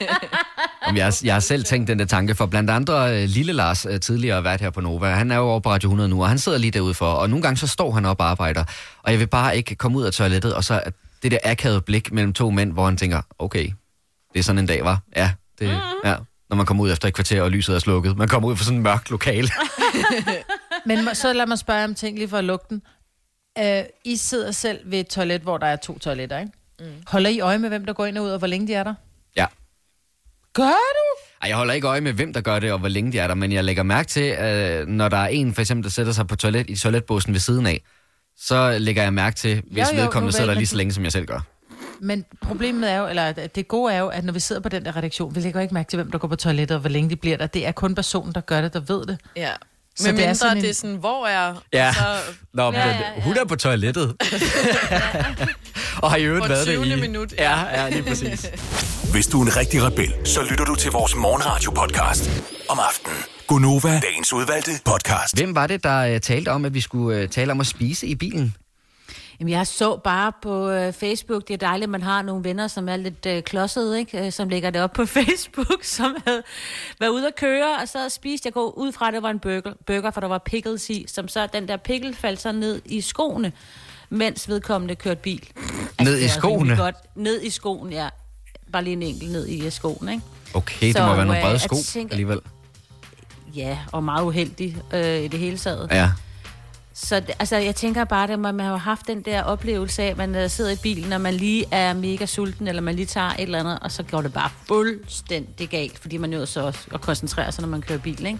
Jamen, 0.86 0.96
jeg, 0.96 1.04
har, 1.06 1.20
jeg 1.24 1.34
har 1.34 1.40
selv 1.40 1.64
tænkt 1.64 1.88
den 1.88 1.98
der 1.98 2.04
tanke, 2.04 2.34
for 2.34 2.46
blandt 2.46 2.70
andre 2.70 3.22
øh, 3.22 3.28
Lille 3.28 3.52
Lars, 3.52 3.86
øh, 3.90 4.00
tidligere 4.00 4.44
været 4.44 4.60
her 4.60 4.70
på 4.70 4.80
Nova, 4.80 5.06
han 5.08 5.30
er 5.30 5.36
jo 5.36 5.42
over 5.42 5.60
på 5.60 5.70
Radio 5.70 5.86
100 5.86 6.08
nu, 6.08 6.22
og 6.22 6.28
han 6.28 6.38
sidder 6.38 6.58
lige 6.58 6.70
derude 6.70 6.94
for, 6.94 7.12
og 7.12 7.30
nogle 7.30 7.42
gange 7.42 7.56
så 7.56 7.66
står 7.66 7.90
han 7.92 8.06
op 8.06 8.20
og 8.20 8.30
arbejder, 8.30 8.64
og 9.02 9.12
jeg 9.12 9.20
vil 9.20 9.26
bare 9.26 9.56
ikke 9.56 9.74
komme 9.74 9.98
ud 9.98 10.04
af 10.04 10.12
toilettet, 10.12 10.54
og 10.54 10.64
så 10.64 10.80
det 11.22 11.30
der 11.30 11.38
akavede 11.44 11.80
blik 11.80 12.12
mellem 12.12 12.32
to 12.32 12.50
mænd, 12.50 12.72
hvor 12.72 12.84
han 12.84 12.96
tænker, 12.96 13.22
okay, 13.38 13.70
det 14.32 14.38
er 14.38 14.42
sådan 14.42 14.58
en 14.58 14.66
dag, 14.66 14.84
var. 14.84 14.98
Ja, 15.16 15.30
det, 15.58 15.80
ja. 16.04 16.16
Når 16.50 16.56
man 16.56 16.66
kommer 16.66 16.84
ud 16.84 16.92
efter 16.92 17.08
et 17.08 17.14
kvarter, 17.14 17.42
og 17.42 17.50
lyset 17.50 17.74
er 17.74 17.78
slukket. 17.78 18.16
Man 18.16 18.28
kommer 18.28 18.48
ud 18.48 18.56
fra 18.56 18.64
sådan 18.64 18.76
en 18.76 18.82
mørk 18.82 19.10
lokal. 19.10 19.50
Men 20.86 21.14
så 21.14 21.32
lad 21.32 21.46
mig 21.46 21.58
spørge 21.58 21.84
om 21.84 21.94
ting 21.94 22.18
lige 22.18 22.28
for 22.28 22.38
at 22.38 22.44
lukke 22.44 22.66
den. 22.70 22.82
Uh, 23.58 23.64
I 24.04 24.16
sidder 24.16 24.50
selv 24.50 24.80
ved 24.84 25.00
et 25.00 25.06
toilet, 25.08 25.40
hvor 25.40 25.58
der 25.58 25.66
er 25.66 25.76
to 25.76 25.98
toiletter, 25.98 26.38
ikke? 26.38 26.52
Mm. 26.80 26.86
Holder 27.06 27.30
I 27.30 27.40
øje 27.40 27.58
med, 27.58 27.68
hvem 27.68 27.86
der 27.86 27.92
går 27.92 28.06
ind 28.06 28.18
og 28.18 28.24
ud, 28.24 28.30
og 28.30 28.38
hvor 28.38 28.46
længe 28.46 28.66
de 28.66 28.74
er 28.74 28.84
der? 28.84 28.94
ja. 29.36 29.46
Gør 30.52 30.62
du? 30.62 31.22
Ej, 31.42 31.48
jeg 31.48 31.56
holder 31.56 31.74
ikke 31.74 31.86
øje 31.86 32.00
med, 32.00 32.12
hvem 32.12 32.32
der 32.32 32.40
gør 32.40 32.58
det, 32.58 32.72
og 32.72 32.78
hvor 32.78 32.88
længe 32.88 33.12
de 33.12 33.18
er 33.18 33.26
der, 33.26 33.34
men 33.34 33.52
jeg 33.52 33.64
lægger 33.64 33.82
mærke 33.82 34.08
til, 34.08 34.32
øh, 34.32 34.86
når 34.86 35.08
der 35.08 35.16
er 35.16 35.26
en, 35.26 35.54
for 35.54 35.60
eksempel, 35.60 35.84
der 35.84 35.90
sætter 35.90 36.12
sig 36.12 36.26
på 36.26 36.36
toilet 36.36 36.70
i 36.70 36.76
toiletbåsen 36.76 37.32
ved 37.32 37.40
siden 37.40 37.66
af, 37.66 37.82
så 38.36 38.78
lægger 38.78 39.02
jeg 39.02 39.12
mærke 39.12 39.36
til, 39.36 39.62
hvis 39.70 39.92
Jo, 39.92 39.96
jo, 39.96 40.02
vedkommende 40.02 40.36
sidder 40.36 40.54
lige 40.54 40.66
så 40.66 40.76
længe, 40.76 40.92
som 40.92 41.04
jeg 41.04 41.12
selv 41.12 41.26
gør. 41.26 41.40
Men 42.00 42.24
problemet 42.40 42.90
er 42.90 42.96
jo, 42.96 43.08
eller 43.08 43.32
det 43.32 43.68
gode 43.68 43.92
er 43.94 43.98
jo, 43.98 44.08
at 44.08 44.24
når 44.24 44.32
vi 44.32 44.40
sidder 44.40 44.62
på 44.62 44.68
den 44.68 44.84
der 44.84 44.96
redaktion, 44.96 45.34
vi 45.34 45.40
lægger 45.40 45.60
ikke 45.60 45.74
mærke 45.74 45.88
til, 45.90 45.96
hvem 45.96 46.10
der 46.10 46.18
går 46.18 46.28
på 46.28 46.36
toilettet, 46.36 46.74
og 46.74 46.80
hvor 46.80 46.90
længe 46.90 47.10
de 47.10 47.16
bliver 47.16 47.36
der. 47.36 47.46
Det 47.46 47.66
er 47.66 47.72
kun 47.72 47.94
personen, 47.94 48.34
der 48.34 48.40
gør 48.40 48.60
det, 48.60 48.72
der 48.72 48.80
ved 48.80 49.06
det. 49.06 49.18
Ja. 49.36 49.50
Så 50.00 50.08
Men 50.08 50.16
det 50.16 50.22
er 50.22 50.26
mindre 50.26 50.34
sådan 50.34 50.56
en- 50.56 50.62
det 50.62 50.70
er 50.70 50.74
sådan, 50.74 50.96
hvor 50.96 51.26
er... 51.26 51.54
Ja. 51.72 51.88
Og 51.88 51.94
så 51.94 52.00
Nå, 52.54 52.62
Ja, 52.64 52.70
men 52.70 52.80
ja, 52.80 52.86
ja. 52.88 53.20
hun 53.22 53.36
er 53.36 53.44
på 53.44 53.56
toilettet. 53.56 54.16
og 56.02 56.10
har 56.10 56.16
i 56.16 56.24
øvrigt 56.24 56.48
været 56.48 56.66
20. 56.66 56.84
det 56.84 56.96
i... 56.96 57.00
minut, 57.00 57.32
Ja, 57.38 57.60
ja. 57.60 57.82
ja, 57.82 57.88
lige 57.88 58.02
præcis. 58.02 58.46
Hvis 59.12 59.26
du 59.26 59.40
er 59.42 59.46
en 59.46 59.56
rigtig 59.56 59.82
rebel, 59.82 60.12
så 60.24 60.42
lytter 60.50 60.64
du 60.64 60.74
til 60.74 60.90
vores 60.92 61.14
morgenradio-podcast 61.14 62.30
om 62.68 62.78
aftenen. 62.88 63.16
Gunova, 63.46 64.00
dagens 64.00 64.32
udvalgte 64.32 64.70
podcast. 64.84 65.36
Hvem 65.36 65.54
var 65.54 65.66
det, 65.66 65.84
der 65.84 66.14
uh, 66.14 66.20
talte 66.20 66.48
om, 66.48 66.64
at 66.64 66.74
vi 66.74 66.80
skulle 66.80 67.22
uh, 67.22 67.28
tale 67.28 67.52
om 67.52 67.60
at 67.60 67.66
spise 67.66 68.06
i 68.06 68.14
bilen? 68.14 68.54
Jamen, 69.40 69.52
jeg 69.52 69.66
så 69.66 69.96
bare 69.96 70.32
på 70.42 70.70
øh, 70.70 70.92
Facebook, 70.92 71.48
det 71.48 71.54
er 71.54 71.58
dejligt, 71.58 71.82
at 71.84 71.90
man 71.90 72.02
har 72.02 72.22
nogle 72.22 72.44
venner, 72.44 72.68
som 72.68 72.88
er 72.88 72.96
lidt 72.96 73.26
øh, 73.26 73.42
klodsede, 73.42 73.98
ikke? 73.98 74.26
Øh, 74.26 74.32
som 74.32 74.48
lægger 74.48 74.70
det 74.70 74.82
op 74.82 74.92
på 74.92 75.06
Facebook, 75.16 75.84
som 75.84 76.16
havde 76.26 76.42
været 77.00 77.10
ude 77.10 77.26
at 77.26 77.36
køre, 77.36 77.76
og 77.82 77.88
så 77.88 78.08
spiste 78.08 78.46
jeg 78.46 78.52
gå 78.52 78.70
ud 78.76 78.92
fra, 78.92 79.08
at 79.08 79.14
det 79.14 79.22
var 79.22 79.30
en 79.30 79.38
burger, 79.38 79.72
burger, 79.86 80.10
for 80.10 80.20
der 80.20 80.28
var 80.28 80.38
pickles 80.38 80.90
i, 80.90 81.04
som 81.08 81.28
så 81.28 81.46
den 81.52 81.68
der 81.68 81.76
pickle 81.76 82.14
faldt 82.14 82.40
så 82.40 82.52
ned 82.52 82.82
i 82.84 83.00
skoene, 83.00 83.52
mens 84.10 84.48
vedkommende 84.48 84.94
kørte 84.94 85.20
bil. 85.20 85.48
Ned 86.00 86.12
i 86.12 86.16
det 86.16 86.20
er 86.22 86.26
også 86.28 86.38
skoene? 86.38 86.76
Godt. 86.76 86.96
Ned 87.14 87.42
i 87.42 87.50
skoen, 87.50 87.92
ja. 87.92 88.08
Bare 88.72 88.84
lige 88.84 88.92
en 88.92 89.02
enkelt 89.02 89.32
ned 89.32 89.46
i 89.46 89.66
øh, 89.66 89.72
skoen, 89.72 90.08
ikke? 90.08 90.22
Okay, 90.54 90.86
det 90.86 90.96
Så, 90.96 91.06
må 91.06 91.14
være 91.14 91.26
nogle 91.26 91.38
øh, 91.40 91.44
brede 91.44 91.58
sko 91.58 91.76
tænker- 91.86 92.12
alligevel. 92.12 92.40
Ja, 93.54 93.78
og 93.92 94.04
meget 94.04 94.24
uheldig 94.24 94.76
øh, 94.94 95.18
i 95.20 95.28
det 95.28 95.40
hele 95.40 95.58
taget. 95.58 95.88
Ja. 95.90 96.10
Så 96.94 97.20
det- 97.20 97.30
altså, 97.38 97.56
jeg 97.56 97.74
tænker 97.76 98.04
bare, 98.04 98.32
at 98.32 98.38
man, 98.38 98.60
har 98.60 98.70
jo 98.70 98.76
haft 98.76 99.06
den 99.06 99.22
der 99.22 99.42
oplevelse 99.42 100.02
af, 100.02 100.06
at 100.06 100.16
man 100.16 100.34
øh, 100.34 100.50
sidder 100.50 100.70
i 100.70 100.76
bilen, 100.82 101.12
og 101.12 101.20
man 101.20 101.34
lige 101.34 101.64
er 101.70 101.92
mega 101.94 102.26
sulten, 102.26 102.68
eller 102.68 102.82
man 102.82 102.94
lige 102.94 103.06
tager 103.06 103.30
et 103.30 103.40
eller 103.40 103.58
andet, 103.60 103.78
og 103.82 103.92
så 103.92 104.02
går 104.02 104.20
det 104.22 104.32
bare 104.32 104.50
fuldstændig 104.68 105.68
galt, 105.68 105.98
fordi 105.98 106.16
man 106.16 106.30
nødt 106.30 106.48
så 106.48 106.60
også 106.66 106.80
at 106.94 107.00
koncentrere 107.00 107.52
sig, 107.52 107.62
når 107.62 107.68
man 107.68 107.82
kører 107.82 107.98
bil, 107.98 108.26
ikke? 108.26 108.38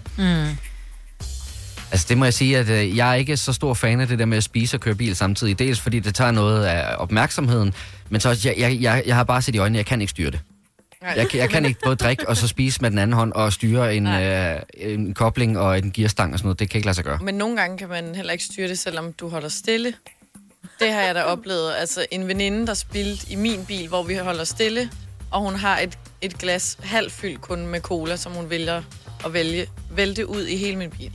Altså 1.92 2.06
det 2.08 2.18
må 2.18 2.24
jeg 2.24 2.34
sige, 2.34 2.58
at 2.58 2.68
øh, 2.68 2.96
jeg 2.96 3.10
er 3.10 3.14
ikke 3.14 3.36
så 3.36 3.52
stor 3.52 3.74
fan 3.74 4.00
af 4.00 4.06
det 4.08 4.18
der 4.18 4.24
med 4.24 4.36
at 4.36 4.44
spise 4.44 4.76
og 4.76 4.80
køre 4.80 4.94
bil 4.94 5.16
samtidig. 5.16 5.58
Dels 5.58 5.80
fordi 5.80 6.00
det 6.00 6.14
tager 6.14 6.30
noget 6.30 6.64
af 6.64 6.94
opmærksomheden, 6.98 7.74
men 8.10 8.20
så 8.20 8.28
også, 8.28 8.48
jeg, 8.48 8.58
jeg, 8.58 8.78
jeg, 8.82 9.02
jeg 9.06 9.16
har 9.16 9.24
bare 9.24 9.42
set 9.42 9.54
i 9.54 9.58
øjnene, 9.58 9.76
jeg 9.78 9.86
kan 9.86 10.00
ikke 10.00 10.10
styre 10.10 10.30
det. 10.30 10.40
Jeg, 11.02 11.28
kan- 11.28 11.40
jeg 11.40 11.50
kan 11.50 11.64
ikke 11.64 11.80
både 11.84 11.96
drikke 11.96 12.28
og 12.28 12.36
så 12.36 12.48
spise 12.48 12.80
med 12.82 12.90
den 12.90 12.98
anden 12.98 13.12
hånd 13.16 13.32
og 13.32 13.52
styre 13.52 13.96
en, 13.96 14.06
øh, 14.06 14.60
en 14.76 15.14
kobling 15.14 15.58
og 15.58 15.78
en 15.78 15.92
gearstang 15.92 16.32
og 16.32 16.38
sådan 16.38 16.46
noget. 16.46 16.58
Det 16.58 16.70
kan 16.70 16.78
ikke 16.78 16.86
lade 16.86 16.94
sig 16.94 17.04
gøre. 17.04 17.18
Men 17.22 17.34
nogle 17.34 17.56
gange 17.60 17.78
kan 17.78 17.88
man 17.88 18.14
heller 18.14 18.32
ikke 18.32 18.44
styre 18.44 18.68
det, 18.68 18.78
selvom 18.78 19.12
du 19.12 19.28
holder 19.28 19.48
stille. 19.48 19.94
Det 20.80 20.92
har 20.92 21.00
jeg 21.00 21.14
da 21.14 21.22
oplevet. 21.22 21.72
Altså 21.78 22.06
en 22.10 22.28
veninde, 22.28 22.66
der 22.66 22.74
spildte 22.74 23.32
i 23.32 23.36
min 23.36 23.64
bil, 23.64 23.88
hvor 23.88 24.02
vi 24.02 24.14
holder 24.14 24.44
stille, 24.44 24.90
og 25.30 25.40
hun 25.40 25.54
har 25.54 25.78
et, 25.78 25.98
et 26.20 26.38
glas 26.38 26.78
halvfyldt 26.82 27.40
kun 27.40 27.66
med 27.66 27.80
cola, 27.80 28.16
som 28.16 28.32
hun 28.32 28.50
vælger 28.50 28.82
at 29.24 29.32
vælge, 29.32 29.66
vælte 29.90 30.26
ud 30.28 30.46
i 30.46 30.56
hele 30.56 30.76
min 30.76 30.90
bil. 30.90 31.12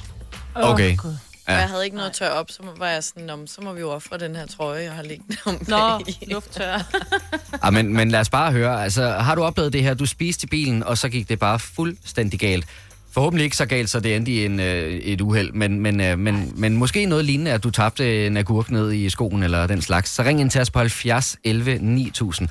Okay. 0.56 0.98
Gud. 0.98 1.15
Ja. 1.48 1.54
Og 1.54 1.60
jeg 1.60 1.70
havde 1.70 1.86
ikke 1.86 1.98
noget 1.98 2.14
tør 2.14 2.30
op, 2.30 2.52
så 2.52 2.64
var 2.78 2.88
jeg 2.88 3.04
sådan, 3.04 3.24
"Nå, 3.24 3.36
men 3.36 3.48
så 3.48 3.62
må 3.62 3.74
vi 3.74 3.80
jo 3.80 3.92
ofre 3.92 4.18
den 4.18 4.36
her 4.36 4.46
trøje, 4.46 4.84
jeg 4.84 4.92
har 4.92 5.04
liggende 5.04 5.36
om 5.46 5.54
Nå, 5.68 5.78
bag." 5.78 6.18
lufttør. 6.28 6.80
Ah, 7.64 7.74
men, 7.74 7.94
men 7.94 8.12
lad 8.12 8.20
os 8.20 8.30
bare 8.30 8.52
høre, 8.52 8.84
altså 8.84 9.10
har 9.10 9.36
du 9.36 9.44
oplevet 9.44 9.74
det 9.74 9.84
her, 9.84 9.94
du 9.94 10.06
spiste 10.06 10.46
i 10.46 10.48
bilen, 10.48 10.84
og 10.84 10.98
så 10.98 11.10
gik 11.10 11.30
det 11.30 11.40
bare 11.40 11.60
fuldstændig 11.60 12.40
galt. 12.40 12.66
Forhåbentlig 13.12 13.44
ikke 13.44 13.58
så 13.58 13.66
galt, 13.66 13.90
så 13.90 14.00
det 14.00 14.16
endte 14.16 14.32
i 14.32 14.46
en, 14.46 14.60
øh, 14.60 14.94
et 14.94 15.22
uheld, 15.22 15.52
men, 15.52 15.80
men, 15.80 16.02
øh, 16.02 16.20
men, 16.20 16.54
men 16.56 16.78
måske 16.78 17.06
noget 17.06 17.25
lignende, 17.25 17.52
at 17.52 17.64
du 17.64 17.70
tabte 17.72 18.28
en 18.28 18.38
agurk 18.38 18.72
ned 18.72 18.94
i 18.94 19.10
skoen 19.10 19.44
eller 19.44 19.68
den 19.68 19.82
slags. 19.82 20.10
Så 20.10 20.24
ring 20.24 20.42
ind 20.42 20.50
til 20.50 20.62
os 20.62 20.72
på 20.72 20.80
70 20.80 21.38
11 21.44 21.78
9000. 21.82 22.50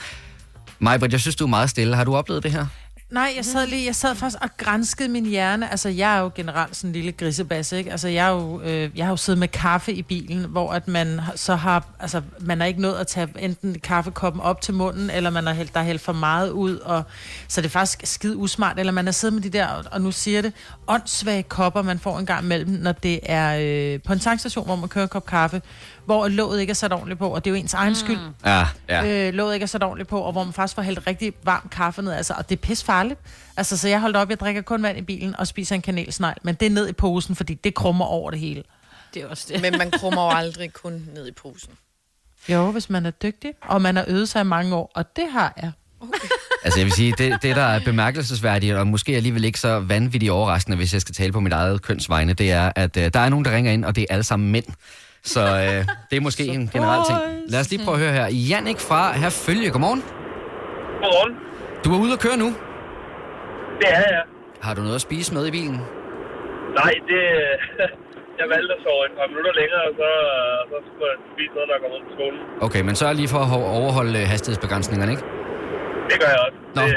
Majbrit, 0.78 1.12
jeg 1.12 1.20
synes, 1.20 1.36
du 1.36 1.44
er 1.44 1.48
meget 1.48 1.70
stille. 1.70 1.96
Har 1.96 2.04
du 2.04 2.16
oplevet 2.16 2.42
det 2.42 2.52
her? 2.52 2.66
Nej, 3.14 3.32
jeg 3.36 3.44
sad 3.44 3.66
lige, 3.66 3.86
jeg 3.86 3.94
sad 3.94 4.14
faktisk 4.14 4.42
og 4.42 4.50
granskede 4.56 5.08
min 5.08 5.26
hjerne. 5.26 5.70
Altså, 5.70 5.88
jeg 5.88 6.16
er 6.16 6.20
jo 6.20 6.30
generelt 6.34 6.76
sådan 6.76 6.88
en 6.88 6.92
lille 6.92 7.12
grisebasse, 7.12 7.78
ikke? 7.78 7.90
Altså, 7.90 8.08
jeg 8.08 8.26
er 8.26 8.30
jo, 8.30 8.60
øh, 8.60 8.90
jeg 8.96 9.06
har 9.06 9.12
jo 9.12 9.16
siddet 9.16 9.38
med 9.38 9.48
kaffe 9.48 9.92
i 9.92 10.02
bilen, 10.02 10.44
hvor 10.44 10.72
at 10.72 10.88
man 10.88 11.20
så 11.36 11.54
har, 11.54 11.86
altså, 12.00 12.22
man 12.40 12.62
er 12.62 12.66
ikke 12.66 12.80
nået 12.80 12.94
at 12.94 13.06
tage 13.06 13.28
enten 13.38 13.80
kaffekoppen 13.80 14.42
op 14.42 14.60
til 14.60 14.74
munden, 14.74 15.10
eller 15.10 15.30
man 15.30 15.46
har 15.46 15.54
hældt, 15.54 15.74
der 15.74 15.80
er 15.80 15.84
hældt 15.84 16.02
for 16.02 16.12
meget 16.12 16.50
ud, 16.50 16.76
og 16.76 17.02
så 17.48 17.60
det 17.60 17.66
er 17.66 17.70
faktisk 17.70 18.00
skide 18.04 18.36
usmart, 18.36 18.78
eller 18.78 18.92
man 18.92 19.04
har 19.04 19.12
siddet 19.12 19.34
med 19.34 19.42
de 19.42 19.58
der, 19.58 19.66
og 19.90 20.00
nu 20.00 20.12
siger 20.12 20.42
det, 20.42 20.52
åndssvage 20.86 21.42
kopper, 21.42 21.82
man 21.82 21.98
får 21.98 22.18
en 22.18 22.26
gang 22.26 22.44
imellem, 22.44 22.70
når 22.70 22.92
det 22.92 23.20
er 23.22 23.58
øh, 23.60 24.02
på 24.02 24.12
en 24.12 24.18
tankstation, 24.18 24.64
hvor 24.66 24.76
man 24.76 24.88
kører 24.88 25.04
en 25.04 25.08
kop 25.08 25.26
kaffe, 25.26 25.62
hvor 26.04 26.28
låget 26.28 26.60
ikke 26.60 26.70
er 26.70 26.74
sat 26.74 26.92
ordentligt 26.92 27.18
på, 27.18 27.28
og 27.28 27.44
det 27.44 27.50
er 27.50 27.54
jo 27.54 27.60
ens 27.60 27.74
egen 27.74 27.94
skyld, 27.94 28.18
Ja, 28.44 28.66
ja. 28.88 29.28
øh, 29.28 29.34
låget 29.34 29.54
ikke 29.54 29.64
er 29.64 29.66
sat 29.66 29.82
ordentligt 29.82 30.08
på, 30.08 30.20
og 30.20 30.32
hvor 30.32 30.44
man 30.44 30.52
faktisk 30.52 30.74
får 30.74 30.82
hældt 30.82 31.06
rigtig 31.06 31.32
varm 31.42 31.68
kaffe 31.72 32.02
ned. 32.02 32.12
Altså, 32.12 32.34
og 32.38 32.48
det 32.48 32.56
er 32.56 32.60
pis 32.60 32.84
farligt. 32.84 33.20
Altså, 33.56 33.76
så 33.76 33.88
jeg 33.88 34.00
holdt 34.00 34.16
op, 34.16 34.30
jeg 34.30 34.40
drikker 34.40 34.62
kun 34.62 34.82
vand 34.82 34.98
i 34.98 35.02
bilen 35.02 35.36
og 35.38 35.46
spiser 35.46 35.74
en 35.74 35.82
kanelsnegl, 35.82 36.36
men 36.42 36.54
det 36.54 36.66
er 36.66 36.70
ned 36.70 36.88
i 36.88 36.92
posen, 36.92 37.34
fordi 37.36 37.54
det 37.54 37.74
krummer 37.74 38.04
over 38.04 38.30
det 38.30 38.40
hele. 38.40 38.62
Det 39.14 39.22
er 39.22 39.26
også 39.28 39.46
det. 39.48 39.62
Men 39.62 39.78
man 39.78 39.90
krummer 39.90 40.22
jo 40.24 40.38
aldrig 40.38 40.72
kun 40.72 41.06
ned 41.14 41.28
i 41.28 41.32
posen. 41.32 41.70
Jo, 42.48 42.70
hvis 42.70 42.90
man 42.90 43.06
er 43.06 43.10
dygtig, 43.10 43.50
og 43.62 43.82
man 43.82 43.96
har 43.96 44.04
øvet 44.08 44.28
sig 44.28 44.40
i 44.40 44.44
mange 44.44 44.74
år, 44.76 44.92
og 44.94 45.16
det 45.16 45.24
har 45.32 45.52
jeg. 45.62 45.72
Altså 46.64 46.78
jeg 46.80 46.84
vil 46.84 46.92
sige, 46.92 47.14
det, 47.18 47.42
det 47.42 47.56
der 47.56 47.62
er 47.62 47.80
bemærkelsesværdigt, 47.84 48.74
og 48.74 48.86
måske 48.86 49.16
alligevel 49.16 49.44
ikke 49.44 49.60
så 49.60 49.78
vanvittigt 49.80 50.32
overraskende, 50.32 50.76
hvis 50.76 50.92
jeg 50.92 51.00
skal 51.00 51.14
tale 51.14 51.32
på 51.32 51.40
mit 51.40 51.52
eget 51.52 51.82
kønsvegne, 51.82 52.32
det 52.32 52.52
er, 52.52 52.72
at 52.76 52.96
øh, 52.96 53.10
der 53.14 53.20
er 53.20 53.28
nogen, 53.28 53.44
der 53.44 53.56
ringer 53.56 53.72
ind, 53.72 53.84
og 53.84 53.96
det 53.96 54.02
er 54.02 54.06
alle 54.14 54.22
sammen 54.22 54.52
mænd. 54.52 54.64
Så 55.24 55.40
øh, 55.40 55.78
det 56.10 56.16
er 56.16 56.20
måske 56.20 56.44
en 56.46 56.68
generel 56.74 57.02
ting. 57.10 57.18
Lad 57.52 57.60
os 57.60 57.70
lige 57.70 57.84
prøve 57.84 57.96
at 57.96 58.02
høre 58.04 58.12
her. 58.18 58.26
Jannik 58.50 58.78
fra 58.88 59.00
Herfølge, 59.22 59.70
godmorgen. 59.74 60.02
Godmorgen. 61.02 61.34
Du 61.84 61.88
er 61.94 61.98
ude 62.04 62.12
at 62.16 62.20
køre 62.26 62.36
nu. 62.44 62.48
Det 63.80 63.88
er 63.98 64.04
jeg. 64.16 64.22
Har 64.66 64.74
du 64.74 64.80
noget 64.80 64.94
at 64.94 65.00
spise 65.08 65.34
med 65.34 65.46
i 65.46 65.50
bilen? 65.50 65.78
Nej, 66.80 66.92
det... 67.10 67.22
Jeg 68.40 68.46
valgte 68.54 68.72
at 68.78 68.80
sove 68.86 69.02
et 69.08 69.14
par 69.20 69.26
minutter 69.32 69.52
længere, 69.60 69.82
og 69.88 69.92
så, 70.00 70.08
så 70.70 70.76
skulle 70.86 71.08
jeg 71.12 71.18
spise 71.34 71.52
noget, 71.56 71.66
når 71.68 71.74
jeg 71.76 71.82
kom 71.84 71.92
ud 71.96 72.02
på 72.08 72.12
skolen. 72.16 72.40
Okay, 72.66 72.82
men 72.88 72.94
så 73.00 73.04
lige 73.20 73.30
for 73.34 73.40
at 73.46 73.50
ho- 73.52 73.68
overholde 73.80 74.14
øh, 74.22 74.26
hastighedsbegrænsningerne, 74.32 75.12
ikke? 75.14 75.24
Det 76.10 76.16
gør 76.22 76.30
jeg 76.34 76.40
også. 76.46 76.58
Nå. 76.76 76.82
Det, 76.88 76.96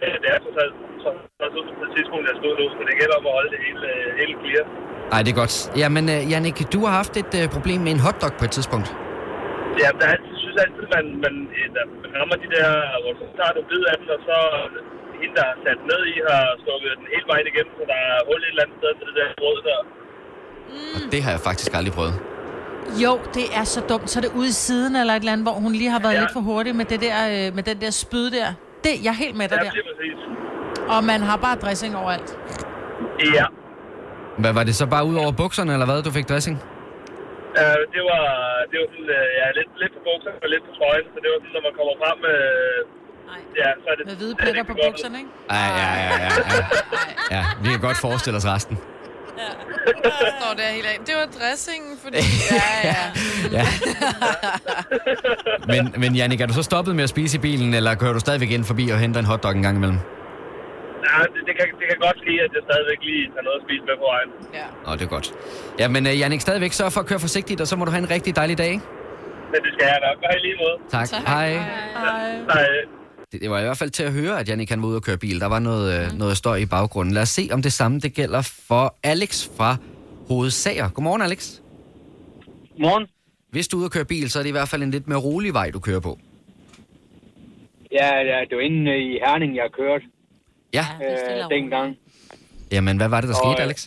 det, 0.00 0.08
det, 0.22 0.28
er 0.34 0.38
trods 0.44 0.58
alt 0.64 0.74
så, 1.04 1.10
så, 1.38 1.44
så, 1.54 1.60
på 1.80 1.84
et 1.88 1.92
tidspunkt, 1.96 2.24
jeg 2.30 2.36
stod 2.40 2.52
nu, 2.60 2.64
så 2.76 2.82
det 2.88 2.94
gælder 3.00 3.16
om 3.20 3.24
at 3.30 3.34
holde 3.38 3.50
det 3.54 3.60
hele, 3.66 3.88
hele 4.20 4.34
clear. 4.40 4.64
Nej, 5.12 5.20
det 5.24 5.30
er 5.34 5.38
godt. 5.42 5.54
Jamen, 5.82 6.04
øh, 6.14 6.20
Jannik, 6.30 6.58
du 6.74 6.78
har 6.86 6.92
haft 7.00 7.14
et 7.22 7.32
øh, 7.40 7.44
problem 7.56 7.78
med 7.86 7.92
en 7.96 8.02
hotdog 8.06 8.32
på 8.40 8.44
et 8.48 8.52
tidspunkt. 8.58 8.88
Ja, 9.82 9.88
der 10.00 10.06
er, 10.12 10.16
jeg 10.32 10.38
synes 10.42 10.56
altid, 10.64 10.86
man, 10.96 11.04
man, 11.24 11.34
der, 11.74 11.84
man 12.02 12.10
rammer 12.18 12.36
de 12.42 12.48
der, 12.56 12.68
hvor 13.02 13.12
så 13.20 13.26
tager 13.38 13.52
du 13.56 13.60
bid 13.70 13.82
af 13.92 13.96
den, 14.00 14.08
og 14.16 14.20
så 14.28 14.38
hende, 15.20 15.34
der 15.38 15.46
er 15.52 15.56
sat 15.64 15.80
ned 15.90 16.02
i, 16.12 16.14
har 16.30 16.44
stukket 16.64 16.90
den 17.00 17.06
hele 17.14 17.26
vejen 17.32 17.46
igennem, 17.52 17.72
så 17.78 17.84
der 17.92 17.98
er 18.10 18.16
hul 18.28 18.40
et 18.42 18.48
eller 18.52 18.64
andet 18.64 18.76
sted 18.80 18.90
til 18.98 19.06
det 19.08 19.14
der 19.20 19.28
brød 19.42 19.58
der. 19.68 19.80
Og 20.96 21.00
det 21.12 21.20
har 21.24 21.32
jeg 21.36 21.42
faktisk 21.48 21.70
aldrig 21.78 21.94
prøvet. 21.98 22.16
Jo, 23.04 23.12
det 23.34 23.44
er 23.60 23.64
så 23.64 23.80
dumt. 23.80 24.10
Så 24.10 24.18
er 24.18 24.22
det 24.22 24.32
ude 24.40 24.48
i 24.48 24.56
siden 24.66 24.96
eller 24.96 25.12
et 25.14 25.18
eller 25.20 25.32
andet, 25.32 25.44
hvor 25.46 25.52
hun 25.64 25.72
lige 25.72 25.90
har 25.90 26.00
været 26.00 26.14
Ja. 26.14 26.20
lidt 26.20 26.32
for 26.32 26.40
hurtig 26.40 26.76
med, 26.76 26.84
det 26.84 27.00
der, 27.00 27.16
øh, 27.46 27.54
med 27.54 27.62
den 27.62 27.80
der 27.80 27.90
spyd 27.90 28.30
der. 28.30 28.48
Det, 28.84 28.92
jeg 29.04 29.10
er 29.16 29.20
helt 29.24 29.36
med 29.36 29.48
dig 29.48 29.58
Ja, 29.62 29.70
der. 29.70 30.94
Og 30.96 31.04
man 31.04 31.20
har 31.28 31.36
bare 31.36 31.56
dressing 31.56 31.96
overalt. 31.96 32.30
Ja. 33.38 33.46
Hvad 34.42 34.52
var 34.52 34.62
det 34.68 34.74
så 34.74 34.86
bare 34.86 35.04
ud 35.10 35.16
over 35.22 35.32
bukserne, 35.42 35.72
eller 35.72 35.86
hvad, 35.86 36.02
du 36.02 36.10
fik 36.10 36.28
dressing? 36.28 36.56
Uh, 37.62 37.80
det 37.94 38.02
var, 38.10 38.24
det 38.70 38.76
var 38.82 38.86
sådan, 38.94 39.10
uh, 39.18 39.28
ja, 39.40 39.46
lidt, 39.58 39.70
lidt 39.82 39.92
på 39.96 40.00
bukserne 40.08 40.36
og 40.44 40.48
lidt 40.54 40.62
på 40.68 40.72
trøjen, 40.78 41.06
så 41.12 41.18
det 41.22 41.28
var 41.32 41.38
sådan, 41.42 41.54
når 41.56 41.62
man 41.68 41.74
kommer 41.78 41.94
frem 42.02 42.16
med... 42.26 42.38
ja, 43.60 43.68
så 43.82 43.86
er 43.92 43.96
det, 43.98 44.04
Med 44.10 44.16
hvide 44.20 44.34
er 44.38 44.42
pletter 44.42 44.64
på 44.72 44.74
bukserne, 44.84 45.16
ikke? 45.22 45.30
Ja, 45.56 45.64
ja, 45.80 45.88
ja, 46.00 46.06
ja, 46.24 46.30
ja. 46.52 46.64
Ja, 47.36 47.42
vi 47.62 47.68
kan 47.74 47.80
godt 47.88 47.98
forestille 48.06 48.36
os 48.40 48.46
resten. 48.54 48.76
Nå, 50.42 50.48
det 50.56 50.64
er 50.68 50.72
helt 50.78 50.86
af. 50.86 50.98
Det 51.06 51.14
var 51.20 51.26
dressingen, 51.40 51.92
fordi... 52.02 52.18
Ja, 52.58 52.68
ja. 52.88 52.96
Ja. 53.58 53.64
Men, 55.66 55.94
men 56.02 56.14
Jannik, 56.16 56.40
er 56.40 56.46
du 56.46 56.52
så 56.52 56.62
stoppet 56.62 56.96
med 56.96 57.04
at 57.04 57.10
spise 57.10 57.38
i 57.38 57.40
bilen, 57.40 57.74
eller 57.74 57.94
kører 57.94 58.12
du 58.12 58.20
stadigvæk 58.20 58.50
ind 58.50 58.64
forbi 58.64 58.88
og 58.90 58.98
henter 58.98 59.20
en 59.20 59.26
hotdog 59.26 59.52
en 59.52 59.62
gang 59.62 59.76
imellem? 59.76 59.98
Ja, 61.08 61.18
det, 61.22 61.40
det, 61.46 61.54
kan, 61.58 61.66
det 61.80 61.86
kan 61.90 61.98
godt 62.06 62.16
ske, 62.24 62.32
at 62.44 62.50
jeg 62.56 62.62
stadigvæk 62.70 62.98
lige 63.02 63.24
tager 63.34 63.42
noget 63.48 63.58
at 63.60 63.64
spise 63.66 63.82
med 63.88 63.96
på 64.02 64.06
vejen. 64.12 64.30
ja. 64.58 64.66
Åh, 64.92 64.98
det 64.98 65.04
er 65.04 65.08
godt. 65.16 65.32
Ja, 65.78 65.88
men 65.88 66.06
uh, 66.06 66.18
Jannik, 66.20 66.40
stadigvæk 66.40 66.72
sørg 66.72 66.92
for 66.92 67.00
at 67.00 67.06
køre 67.06 67.20
forsigtigt, 67.20 67.60
og 67.60 67.66
så 67.66 67.76
må 67.76 67.84
du 67.84 67.90
have 67.90 68.02
en 68.06 68.10
rigtig 68.10 68.36
dejlig 68.36 68.58
dag, 68.58 68.66
ikke? 68.76 68.84
Men 69.52 69.60
det 69.64 69.70
skal 69.76 69.86
jeg 69.92 70.00
nok. 70.08 70.16
Hej 70.26 70.36
lige 70.42 70.56
måde. 70.62 70.76
Tak. 70.90 71.08
Tak. 71.08 71.22
Hej. 71.28 71.48
Hej. 72.54 72.68
Det, 73.32 73.40
det 73.40 73.50
var 73.50 73.58
i 73.58 73.62
hvert 73.62 73.78
fald 73.78 73.90
til 73.90 74.02
at 74.02 74.12
høre, 74.12 74.40
at 74.40 74.48
Jannik 74.48 74.68
kan 74.68 74.82
var 74.82 74.88
ude 74.88 74.96
og 74.96 75.02
køre 75.02 75.18
bil. 75.18 75.40
Der 75.40 75.46
var 75.46 75.58
noget, 75.58 76.12
mm. 76.12 76.18
noget 76.18 76.36
støj 76.36 76.56
i 76.56 76.66
baggrunden. 76.66 77.14
Lad 77.14 77.22
os 77.22 77.28
se, 77.28 77.48
om 77.52 77.62
det 77.62 77.72
samme 77.72 78.00
det 78.00 78.14
gælder 78.14 78.42
for 78.68 78.94
Alex 79.02 79.48
fra 79.56 79.76
Hovedsager. 80.28 80.88
Godmorgen, 80.88 81.22
Alex. 81.22 81.60
Morgen. 82.78 83.06
Hvis 83.50 83.68
du 83.68 83.76
er 83.76 83.78
ude 83.78 83.86
og 83.86 83.90
køre 83.90 84.04
bil, 84.04 84.30
så 84.30 84.38
er 84.38 84.42
det 84.42 84.48
i 84.48 84.52
hvert 84.52 84.68
fald 84.68 84.82
en 84.82 84.90
lidt 84.90 85.08
mere 85.08 85.18
rolig 85.18 85.54
vej, 85.54 85.70
du 85.70 85.80
kører 85.80 86.00
på. 86.00 86.18
Ja, 87.92 88.16
ja, 88.16 88.40
det 88.48 88.56
var 88.56 88.62
inde 88.62 88.98
i 88.98 89.18
Herning, 89.24 89.56
jeg 89.56 89.68
kørte 89.72 90.04
Ja. 90.78 90.84
Ja, 91.00 91.04
det 91.04 91.12
er 91.12 91.18
stille 91.24 91.44
øh, 91.44 91.50
dengang. 91.56 91.88
Jamen, 92.72 92.96
hvad 92.96 93.08
var 93.08 93.20
det, 93.20 93.28
der 93.28 93.38
Og, 93.38 93.42
skete, 93.44 93.62
øh, 93.62 93.66
Alex? 93.66 93.78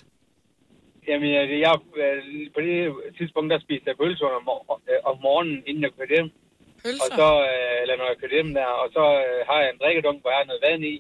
Jamen, 1.08 1.30
jeg, 1.38 1.44
jeg, 1.66 1.74
øh, 2.04 2.18
på 2.56 2.60
det 2.68 2.78
tidspunkt, 3.18 3.48
der 3.52 3.60
spiste 3.60 3.86
jeg 3.90 3.98
pølser 4.02 4.26
om, 4.38 4.44
øh, 4.92 5.10
om 5.10 5.16
morgenen, 5.26 5.58
inden 5.68 5.84
jeg 5.84 5.92
kørte 5.98 6.14
hjem. 6.16 6.30
Og 6.86 6.90
Pølser. 6.92 7.16
så, 7.20 7.30
øh, 7.50 7.76
eller 7.84 7.96
når 8.00 8.08
jeg 8.12 8.18
kørte 8.22 8.36
hjem 8.38 8.52
der, 8.60 8.70
og 8.82 8.88
så 8.98 9.04
øh, 9.24 9.40
har 9.50 9.58
jeg 9.62 9.70
en 9.74 9.80
drikkedunk, 9.82 10.18
hvor 10.22 10.32
jeg 10.34 10.40
har 10.42 10.50
noget 10.52 10.64
vand 10.68 10.84
i. 10.94 10.96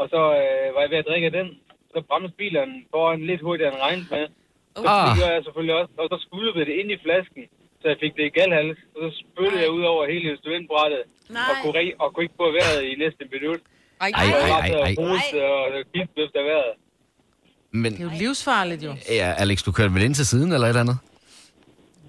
Og 0.00 0.06
så 0.12 0.20
øh, 0.40 0.66
var 0.74 0.80
jeg 0.84 0.90
ved 0.92 0.98
at 1.02 1.08
drikke 1.10 1.30
den. 1.38 1.48
Så 1.92 1.98
bremste 2.08 2.36
bilen 2.42 2.70
foran 2.92 3.20
lidt 3.30 3.40
hurtigere 3.46 3.70
end 3.72 3.80
regnet 3.86 4.06
med. 4.14 4.24
Så 4.82 4.88
Ah. 4.92 5.04
det 5.06 5.10
gjorde 5.18 5.32
jeg 5.36 5.42
selvfølgelig 5.46 5.74
også. 5.80 5.92
Og 6.02 6.06
så 6.12 6.16
skvulvede 6.24 6.64
det 6.70 6.74
ind 6.80 6.88
i 6.96 6.98
flasken, 7.04 7.44
så 7.80 7.84
jeg 7.92 7.98
fik 8.04 8.12
det 8.18 8.24
i 8.30 8.32
galhals. 8.38 8.78
Og 8.94 8.98
så 9.04 9.08
spyttede 9.22 9.60
jeg 9.64 9.70
ud 9.78 9.84
over 9.92 10.02
hele 10.12 10.26
instrumentbrættet. 10.34 11.02
Og 11.50 11.54
kunne, 11.62 11.74
re- 11.80 11.96
og 12.02 12.06
kunne 12.12 12.24
ikke 12.26 12.38
få 12.42 12.48
vejret 12.58 12.80
i 12.90 12.92
næste 13.04 13.22
minut. 13.34 13.60
Ej, 14.04 14.10
Ej, 14.20 14.24
Så 14.26 14.36
ej, 14.36 14.48
ej, 14.64 14.68
ej. 14.68 14.94
og 15.62 15.66
gift 15.94 16.14
efter 16.24 16.40
vejret. 16.50 16.72
Men 17.82 17.90
Det 17.92 18.00
er 18.00 18.04
jo 18.04 18.10
livsfarligt 18.24 18.82
jo. 18.88 18.92
ja, 19.20 19.28
Alex, 19.42 19.58
du 19.66 19.72
kørte 19.72 19.94
vel 19.94 20.02
ind 20.08 20.14
til 20.14 20.26
siden 20.32 20.52
eller 20.52 20.66
et 20.66 20.68
eller 20.68 20.80
andet? 20.86 20.98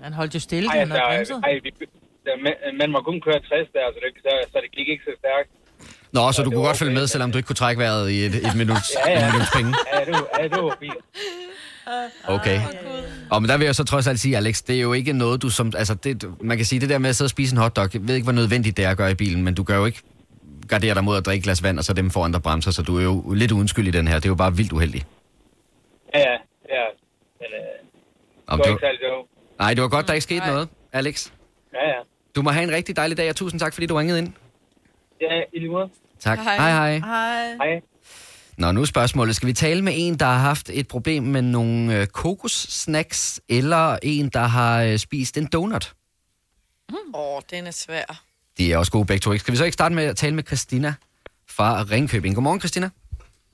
Han 0.05 0.13
holdt 0.13 0.33
jo 0.35 0.39
stille, 0.39 0.69
Ej, 0.69 0.79
han 0.79 0.91
havde 0.91 1.01
altså, 1.03 1.33
bremset. 1.33 1.49
ej, 1.49 1.59
vi, 1.79 1.85
der, 2.29 2.35
man, 2.45 2.53
man 2.81 2.89
må 2.95 2.99
kun 3.09 3.17
køre 3.27 3.39
60 3.39 3.49
der, 3.77 3.85
så 3.93 3.97
det, 4.03 4.09
så, 4.25 4.31
så 4.51 4.57
det 4.63 4.71
gik 4.77 4.87
ikke 4.93 5.03
så 5.09 5.13
stærkt. 5.21 5.49
Nå, 6.15 6.31
så 6.31 6.41
du 6.41 6.49
det 6.49 6.55
kunne 6.55 6.61
var 6.63 6.69
godt 6.69 6.77
følge 6.77 6.93
med, 6.99 7.07
selvom 7.07 7.31
du 7.31 7.37
ikke 7.37 7.47
kunne 7.47 7.61
trække 7.63 7.79
vejret 7.83 8.09
i 8.15 8.17
et, 8.25 8.35
et 8.47 8.55
minut, 8.61 8.85
Ja, 9.05 9.11
ja. 9.19 9.31
minuts 9.31 9.51
penge. 9.57 9.71
Ja, 9.93 9.99
det 10.05 10.13
var, 10.17 10.25
ja, 10.39 10.43
det 10.53 10.59
var 10.63 10.77
fint. 10.79 11.01
Okay. 12.27 12.59
Og 13.31 13.41
men 13.41 13.49
der 13.49 13.57
vil 13.57 13.65
jeg 13.65 13.75
så 13.75 13.83
trods 13.83 14.07
alt 14.07 14.19
sige, 14.19 14.37
Alex, 14.37 14.61
det 14.61 14.75
er 14.77 14.81
jo 14.81 14.93
ikke 14.93 15.13
noget, 15.13 15.41
du 15.41 15.49
som... 15.49 15.71
Altså, 15.77 15.93
det, 15.93 16.23
man 16.41 16.57
kan 16.57 16.65
sige, 16.65 16.79
det 16.81 16.89
der 16.89 16.97
med 16.97 17.09
at 17.09 17.15
sidde 17.15 17.27
og 17.27 17.29
spise 17.29 17.53
en 17.55 17.57
hotdog, 17.61 17.89
jeg 17.93 18.07
ved 18.07 18.15
ikke, 18.15 18.25
hvor 18.25 18.33
nødvendigt 18.33 18.77
det 18.77 18.85
er 18.85 18.89
at 18.89 18.97
gøre 18.97 19.11
i 19.11 19.13
bilen, 19.15 19.43
men 19.43 19.53
du 19.55 19.63
gør 19.63 19.77
jo 19.77 19.85
ikke 19.85 20.01
gardere 20.67 20.93
dig 20.95 21.03
mod 21.03 21.17
at 21.17 21.25
drikke 21.25 21.39
et 21.39 21.43
glas 21.43 21.63
vand, 21.63 21.77
og 21.77 21.83
så 21.83 21.93
dem 21.93 22.09
foran 22.11 22.33
der 22.33 22.39
bremser, 22.39 22.71
så 22.71 22.81
du 22.81 22.97
er 22.97 23.03
jo 23.03 23.33
lidt 23.33 23.51
uden 23.51 23.67
skyld 23.67 23.87
i 23.87 23.91
den 23.91 24.07
her. 24.07 24.15
Det 24.15 24.25
er 24.25 24.29
jo 24.29 24.35
bare 24.35 24.55
vildt 24.55 24.71
uheldigt. 24.71 25.05
Ja, 26.15 26.19
ja, 26.19 26.31
ja. 26.69 26.85
Men 27.39 27.47
øh, 27.53 27.59
Om 28.47 28.57
det 28.57 28.59
var 28.59 28.63
det 28.63 28.69
ikke 28.69 28.81
var, 28.81 28.87
særlig 28.87 28.99
sjovt. 28.99 29.29
nej, 29.59 29.73
det 29.73 29.81
var 29.81 29.87
godt, 29.89 30.07
der 30.07 30.13
ikke 30.13 30.23
skete 30.23 30.39
Nej. 30.39 30.49
noget, 30.51 30.69
Alex. 30.93 31.31
Ja, 31.73 31.87
ja. 31.87 31.99
Du 32.39 32.43
må 32.43 32.49
have 32.49 32.63
en 32.63 32.71
rigtig 32.71 32.95
dejlig 32.95 33.17
dag, 33.17 33.29
og 33.29 33.35
tusind 33.35 33.59
tak, 33.59 33.73
fordi 33.73 33.87
du 33.87 33.95
ringede 33.95 34.19
ind. 34.19 34.33
Ja, 35.21 35.41
i 35.53 35.59
lige 35.59 35.71
måde. 35.71 35.89
Tak. 36.19 36.39
Hej. 36.39 36.55
Hej, 36.55 36.71
hej. 36.71 36.97
Hej. 36.97 37.53
Hej. 37.53 37.81
Nå, 38.57 38.71
nu 38.71 38.81
er 38.81 38.85
spørgsmålet. 38.85 39.35
Skal 39.35 39.47
vi 39.47 39.53
tale 39.53 39.81
med 39.81 39.93
en, 39.95 40.19
der 40.19 40.25
har 40.25 40.37
haft 40.37 40.69
et 40.73 40.87
problem 40.87 41.23
med 41.23 41.41
nogle 41.41 41.99
øh, 41.99 42.07
kokossnacks, 42.07 43.41
eller 43.49 43.97
en, 44.03 44.29
der 44.29 44.39
har 44.39 44.83
øh, 44.83 44.97
spist 44.97 45.37
en 45.37 45.45
donut? 45.45 45.93
Åh, 46.93 46.97
oh, 47.13 47.41
den 47.51 47.67
er 47.67 47.71
svær. 47.71 48.21
De 48.57 48.73
er 48.73 48.77
også 48.77 48.91
gode 48.91 49.05
begge 49.05 49.21
to. 49.21 49.31
ikke? 49.31 49.41
Skal 49.41 49.51
vi 49.51 49.57
så 49.57 49.63
ikke 49.63 49.73
starte 49.73 49.95
med 49.95 50.03
at 50.03 50.17
tale 50.17 50.35
med 50.35 50.43
Christina 50.43 50.93
fra 51.49 51.83
Ringkøbing? 51.91 52.35
Godmorgen, 52.35 52.59
Christina. 52.59 52.89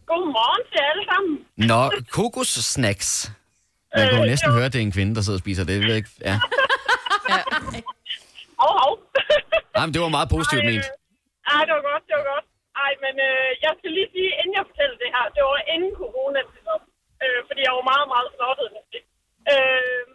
Godmorgen 0.05 0.65
til 0.71 0.79
alle 0.91 1.05
sammen. 1.13 1.39
Nå, 1.69 1.91
kokossnacks. 2.11 3.31
Man 3.95 4.09
kan 4.09 4.19
jo 4.19 4.25
næsten 4.25 4.51
høre, 4.51 4.65
at 4.65 4.73
det 4.73 4.79
er 4.79 4.83
en 4.83 4.91
kvinde, 4.91 5.15
der 5.15 5.21
sidder 5.21 5.37
og 5.37 5.41
spiser 5.41 5.63
det. 5.63 5.73
Jeg 5.73 5.81
ved 5.81 5.95
ikke. 5.95 6.09
Ja. 6.21 6.39
Hov, 8.65 8.75
hov. 8.83 8.93
Jamen, 9.77 9.91
det 9.93 10.01
var 10.05 10.11
meget 10.17 10.29
positivt 10.35 10.63
Ej, 10.63 10.69
ment. 10.71 10.85
øh, 10.89 11.51
Ej, 11.53 11.61
det 11.67 11.73
var 11.77 11.83
godt, 11.91 12.03
det 12.09 12.15
var 12.19 12.27
godt. 12.33 12.45
Ej, 12.83 12.91
men 13.03 13.15
øh, 13.29 13.49
jeg 13.65 13.73
skal 13.77 13.91
lige 13.97 14.09
sige, 14.15 14.31
inden 14.39 14.55
jeg 14.59 14.65
fortæller 14.69 14.97
det 15.03 15.09
her, 15.15 15.25
det 15.35 15.41
var 15.49 15.61
inden 15.73 15.93
corona, 16.01 16.41
øh, 17.23 17.39
fordi 17.47 17.61
jeg 17.67 17.73
var 17.77 17.85
meget, 17.93 18.07
meget 18.13 18.29
snottet. 18.35 18.67
Øh, 19.53 20.05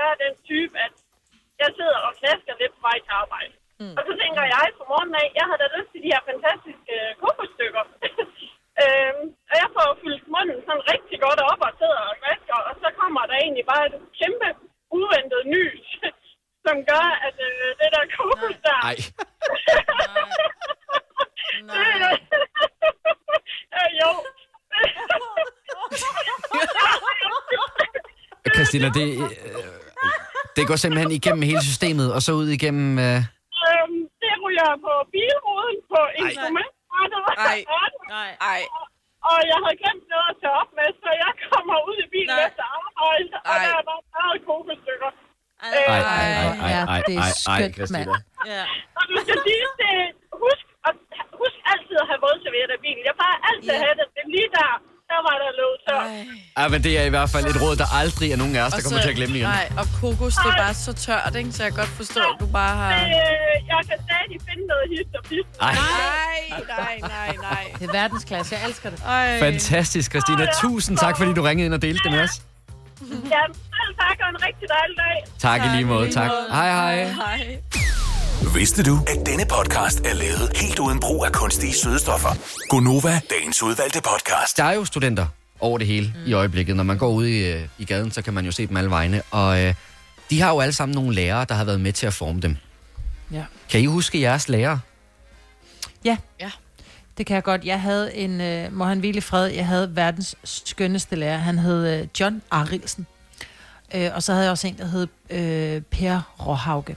være 0.00 0.22
den 0.24 0.34
type, 0.50 0.74
at 0.86 0.94
jeg 1.62 1.70
sidder 1.78 1.98
og 2.08 2.12
klasker 2.20 2.54
lidt 2.60 2.74
på 2.76 2.82
vej 2.88 2.98
til 3.06 3.14
arbejde. 3.22 3.54
Mm. 3.80 3.94
Og 3.98 4.02
så 4.08 4.12
tænker 4.22 4.42
jeg 4.54 4.66
på 4.78 4.84
morgenen 4.92 5.16
af, 5.22 5.26
jeg 5.38 5.44
havde 5.48 5.62
da 5.62 5.68
lyst 5.76 5.90
til 5.92 6.02
de 6.04 6.12
her 6.14 6.22
fantastiske 6.30 6.94
øh, 6.98 7.10
kokosstykker. 7.22 7.84
øhm, 8.82 9.24
og 9.50 9.56
jeg 9.62 9.68
får 9.76 9.88
fyldt 10.02 10.26
munden 10.34 10.58
sådan 10.66 10.84
rigtig 10.92 11.16
godt 11.26 11.40
op 11.50 11.60
og 11.68 11.72
sidder 11.80 12.00
og 12.10 12.16
vasker, 12.26 12.58
og 12.68 12.74
så 12.82 12.88
kommer 13.00 13.22
der 13.30 13.36
egentlig 13.44 13.66
bare 13.72 13.84
et 13.88 13.96
kæmpe 14.20 14.48
uventet 14.98 15.42
nys, 15.54 15.86
som 16.66 16.76
gør, 16.90 17.06
at 17.26 17.36
øh, 17.48 17.68
det 17.80 17.88
der 17.94 18.02
kokos 18.16 18.56
der... 18.66 18.78
Ej, 18.90 18.96
Nej. 21.70 21.76
øh, 23.76 23.90
jo. 24.00 24.10
Christina, 28.56 28.88
det, 28.98 29.08
øh, 29.22 29.30
det 30.56 30.62
går 30.68 30.76
simpelthen 30.76 31.10
igennem 31.18 31.42
hele 31.50 31.62
systemet, 31.70 32.08
og 32.14 32.20
så 32.22 32.32
ud 32.32 32.48
igennem... 32.58 32.98
Øh, 32.98 33.18
øhm, 33.66 33.98
det 34.22 34.32
ryger 34.44 34.70
på 34.86 34.92
bilruden, 35.14 35.76
på 35.92 36.00
instrumentbrættet. 36.22 37.22
Ej. 37.52 37.58
Nej. 38.16 38.30
Ej, 38.54 38.60
Og 39.28 39.38
jeg 39.50 39.58
havde 39.64 39.78
glemt 39.82 40.06
noget 40.14 40.28
at 40.32 40.36
tage 40.42 40.54
op 40.62 40.70
med, 40.78 40.88
så 41.02 41.08
jeg 41.24 41.32
kommer 41.50 41.76
ud 41.88 41.96
i 42.04 42.08
bilen 42.14 42.36
Nej. 42.38 42.46
efter 42.48 42.64
arbejde, 42.80 43.34
og 43.50 43.54
Ej. 43.56 43.62
der 43.64 43.72
er 43.80 43.84
bare 43.90 44.02
meget 44.18 44.38
kokosstykker. 44.48 45.10
ej, 45.64 45.72
ej, 45.94 46.02
ej, 46.16 46.30
ej, 46.64 46.70
Ja, 46.74 46.80
ej, 46.94 47.00
det 47.08 47.14
er 47.16 47.24
ej, 47.26 47.32
ej, 47.52 47.60
skønt, 47.70 47.90
mand. 47.94 48.08
Ja. 48.52 48.62
Og 48.98 49.02
du 49.10 49.14
skal 49.24 49.36
sige, 49.46 49.64
det, 49.82 49.94
husk, 50.44 50.66
at, 50.88 50.94
husk 51.40 51.58
altid 51.72 51.96
at 52.02 52.06
have 52.10 52.20
vådservietter 52.26 52.76
i 52.78 52.82
bilen. 52.86 53.02
Jeg 53.10 53.14
plejer 53.20 53.38
altid 53.50 53.70
at 53.76 53.82
have 53.86 53.96
det, 54.00 54.06
lige 54.34 54.50
der, 54.58 54.68
der 54.68 54.70
var 54.70 54.70
der 54.70 54.99
Ja, 56.58 56.68
men 56.68 56.82
det 56.84 56.98
er 56.98 57.02
i 57.02 57.08
hvert 57.08 57.30
fald 57.30 57.46
et 57.46 57.62
råd, 57.62 57.76
der 57.76 57.86
aldrig 58.00 58.32
er 58.32 58.36
nogen 58.36 58.56
af 58.56 58.62
os, 58.62 58.72
der 58.72 58.82
kommer 58.82 59.00
til 59.00 59.08
at 59.08 59.14
glemme 59.16 59.36
igen. 59.36 59.48
Nej, 59.48 59.72
og 59.78 59.86
kokos, 60.00 60.34
det 60.34 60.50
er 60.52 60.56
bare 60.56 60.74
så 60.74 60.92
tørt, 60.92 61.34
ikke? 61.38 61.52
Så 61.52 61.62
jeg 61.62 61.72
kan 61.72 61.78
godt 61.78 61.88
forstå, 61.88 62.20
at 62.20 62.36
du 62.40 62.46
bare 62.46 62.76
har... 62.76 62.92
Øh, 62.94 63.08
jeg 63.72 63.80
kan 63.88 63.98
stadig 64.06 64.38
finde 64.48 64.64
noget 64.72 64.84
hist 64.94 65.14
og 65.18 65.24
pist. 65.30 65.48
Ej, 65.60 65.74
Nej, 65.74 66.60
nej, 66.78 66.96
nej, 67.16 67.36
nej. 67.50 67.64
Det 67.78 67.88
er 67.88 67.92
verdensklasse, 67.92 68.54
jeg 68.54 68.68
elsker 68.68 68.90
det. 68.90 69.02
Ej. 69.06 69.38
fantastisk, 69.40 70.10
Christina. 70.10 70.46
Tusind 70.60 70.98
tak, 70.98 71.18
fordi 71.18 71.32
du 71.34 71.42
ringede 71.42 71.66
ind 71.66 71.74
og 71.74 71.82
delte 71.82 72.00
det 72.04 72.12
med 72.12 72.20
os. 72.20 72.42
Ja, 73.10 73.42
selv 73.78 73.94
tak, 74.00 74.16
og 74.22 74.28
en 74.30 74.42
rigtig 74.46 74.68
dejlig 74.68 74.96
dag. 74.96 75.24
Tak 75.38 75.60
i 75.66 75.76
lige 75.76 75.84
måde. 75.84 76.12
Tak. 76.12 76.30
Hej, 76.50 76.70
hej. 76.70 77.04
Hej. 77.04 77.56
Vidste 78.54 78.82
du, 78.82 78.98
at 79.06 79.26
denne 79.26 79.44
podcast 79.56 80.00
er 80.06 80.14
lavet 80.14 80.56
helt 80.56 80.78
uden 80.78 81.00
brug 81.00 81.24
af 81.26 81.32
kunstige 81.32 81.74
sødestoffer? 81.74 82.28
Gonova, 82.68 83.20
dagens 83.30 83.62
udvalgte 83.62 84.00
podcast. 84.02 84.56
Der 84.56 84.64
er 84.64 84.72
jo 84.72 84.84
studenter 84.84 85.26
over 85.60 85.78
det 85.78 85.86
hele 85.86 86.14
mm. 86.16 86.30
i 86.30 86.32
øjeblikket. 86.32 86.76
Når 86.76 86.84
man 86.84 86.98
går 86.98 87.08
ud 87.08 87.26
i, 87.26 87.52
øh, 87.52 87.62
i 87.78 87.84
gaden, 87.84 88.10
så 88.10 88.22
kan 88.22 88.34
man 88.34 88.44
jo 88.44 88.52
se 88.52 88.66
dem 88.66 88.76
alle 88.76 88.90
vegne. 88.90 89.22
Og 89.30 89.64
øh, 89.64 89.74
de 90.30 90.40
har 90.40 90.50
jo 90.50 90.60
alle 90.60 90.72
sammen 90.72 90.94
nogle 90.94 91.14
lærere, 91.14 91.46
der 91.48 91.54
har 91.54 91.64
været 91.64 91.80
med 91.80 91.92
til 91.92 92.06
at 92.06 92.14
forme 92.14 92.40
dem. 92.40 92.56
Ja. 93.32 93.44
Kan 93.70 93.80
I 93.80 93.86
huske 93.86 94.20
jeres 94.20 94.48
lærere? 94.48 94.80
Ja. 96.04 96.16
Ja. 96.40 96.50
Det 97.18 97.26
kan 97.26 97.34
jeg 97.34 97.42
godt. 97.42 97.64
Jeg 97.64 97.80
havde 97.80 98.16
en, 98.16 98.40
øh, 98.40 98.72
må 98.72 98.84
han 98.84 98.98
hvile 98.98 99.20
fred, 99.20 99.46
jeg 99.46 99.66
havde 99.66 99.96
verdens 99.96 100.36
skønneste 100.44 101.16
lærer. 101.16 101.38
Han 101.38 101.58
hed 101.58 102.00
øh, 102.00 102.08
John 102.20 102.42
Arilsen. 102.50 103.06
Øh, 103.94 104.10
og 104.14 104.22
så 104.22 104.32
havde 104.32 104.44
jeg 104.44 104.50
også 104.50 104.66
en, 104.66 104.78
der 104.78 104.86
hed 104.86 105.06
øh, 105.30 105.82
Per 105.82 106.20
Råhauge. 106.46 106.96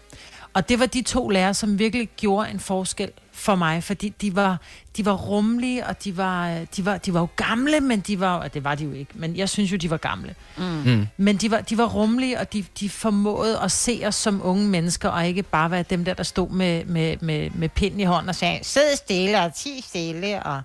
Og 0.54 0.69
det 0.69 0.80
var 0.80 0.86
de 0.86 1.02
to 1.02 1.30
lærere, 1.30 1.54
som 1.54 1.80
virkelig 1.80 2.10
gjorde 2.17 2.49
en 2.49 2.60
forskel 2.60 3.12
for 3.34 3.56
mig, 3.56 3.84
fordi 3.84 4.10
de 4.10 4.36
var, 4.36 4.58
de 4.98 5.06
var 5.06 5.13
rummelige, 5.13 5.88
og 5.88 6.04
de 6.04 6.17
var, 6.17 6.60
de, 6.76 6.86
var, 6.86 6.98
de 6.98 7.13
var 7.13 7.19
jo 7.19 7.28
gamle, 7.36 7.80
men 7.80 8.00
de 8.00 8.19
var, 8.19 8.36
og 8.38 8.54
det 8.54 8.63
var 8.63 8.76
de 8.76 8.84
jo 8.84 8.91
ikke, 8.93 9.12
men 9.13 9.36
jeg 9.38 9.50
synes 9.50 9.72
jo, 9.72 9.78
de 9.78 9.89
var 9.89 9.98
gamle. 9.98 10.36
Mm. 10.58 11.08
Men 11.17 11.38
de 11.38 11.52
var, 11.52 11.62
de 11.62 11.78
var 11.78 11.86
rummelige, 11.86 12.39
og 12.39 12.54
de, 12.54 12.65
de 12.80 12.89
formåede 12.89 13.60
at 13.60 13.72
se 13.72 14.02
os 14.06 14.15
som 14.15 14.41
unge 14.43 14.67
mennesker, 14.67 15.10
og 15.10 15.28
ikke 15.28 15.43
bare 15.43 15.72
være 15.72 15.84
dem 15.84 16.06
der, 16.06 16.13
der 16.13 16.24
stod 16.24 16.50
med, 16.50 16.86
med, 16.86 17.17
med, 17.22 17.50
med 17.50 17.69
pinden 17.69 18.00
i 18.00 18.04
hånden 18.04 18.30
og 18.30 18.36
sagde, 18.36 18.60
sid 18.63 18.96
stille 18.96 19.41
og 19.41 19.56
ti 19.56 19.82
stille. 19.88 20.43
Og, 20.43 20.62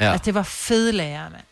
Ja. 0.00 0.10
Altså, 0.12 0.24
det 0.24 0.34
var 0.34 0.42
fede 0.42 0.92
lærere, 0.92 1.30
mand. 1.30 1.42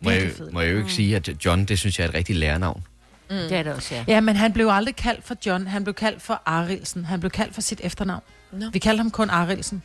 Må 0.00 0.10
jeg, 0.10 0.30
må 0.52 0.60
jeg 0.60 0.72
jo 0.72 0.78
ikke 0.78 0.92
sige, 0.92 1.16
at 1.16 1.44
John, 1.44 1.64
det 1.64 1.78
synes 1.78 1.98
jeg 1.98 2.04
er 2.04 2.08
et 2.08 2.14
rigtigt 2.14 2.38
lærernavn. 2.38 2.82
Mm. 3.30 3.36
Det 3.36 3.52
er 3.52 3.62
det 3.62 3.72
også, 3.72 3.94
ja. 3.94 4.04
Ja, 4.08 4.20
men 4.20 4.36
han 4.36 4.52
blev 4.52 4.68
aldrig 4.70 4.96
kaldt 4.96 5.26
for 5.26 5.34
John, 5.46 5.66
han 5.66 5.84
blev 5.84 5.94
kaldt 5.94 6.22
for 6.22 6.42
Arilsen. 6.46 7.04
Han 7.04 7.20
blev 7.20 7.30
kaldt 7.30 7.54
for 7.54 7.60
sit 7.60 7.80
efternavn. 7.84 8.22
Nå. 8.52 8.70
Vi 8.72 8.78
kaldte 8.78 9.02
ham 9.02 9.10
kun 9.10 9.30
Arilsen. 9.30 9.82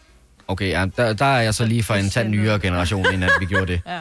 Okay, 0.48 0.70
ja, 0.70 0.86
der, 0.98 1.14
der 1.14 1.26
er 1.26 1.42
jeg 1.42 1.54
så 1.54 1.66
lige 1.66 1.84
for 1.84 1.94
en 1.94 2.10
tand 2.10 2.30
nyere 2.30 2.60
generation, 2.60 3.06
inden 3.06 3.24
at 3.24 3.32
vi 3.40 3.46
gjorde 3.46 3.68
det. 3.68 3.82
Ja. 3.92 4.00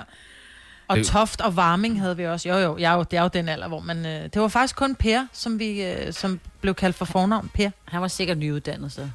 Og 0.89 0.99
Toft 1.07 1.41
og 1.41 1.57
Varming 1.57 2.01
havde 2.01 2.17
vi 2.17 2.27
også. 2.27 2.49
Jo, 2.49 2.57
jo, 2.57 2.79
jeg 2.79 2.93
er 2.93 2.97
jo, 2.97 3.03
det 3.03 3.17
er 3.17 3.23
jo 3.23 3.29
den 3.29 3.49
alder, 3.49 3.69
hvor 3.69 3.81
man... 3.81 4.07
Øh, 4.07 4.23
det 4.23 4.43
var 4.43 4.49
faktisk 4.49 4.77
kun 4.77 4.95
Per, 4.95 5.27
som, 5.33 5.59
vi, 5.59 5.83
øh, 5.83 6.13
som 6.13 6.41
blev 6.61 6.75
kaldt 6.75 6.97
for 6.97 7.05
fornavn. 7.05 7.51
Per. 7.55 7.71
Han 7.85 8.01
var 8.01 8.09
sikkert 8.09 8.39
nyuddannet, 8.39 8.93
så. 8.93 9.09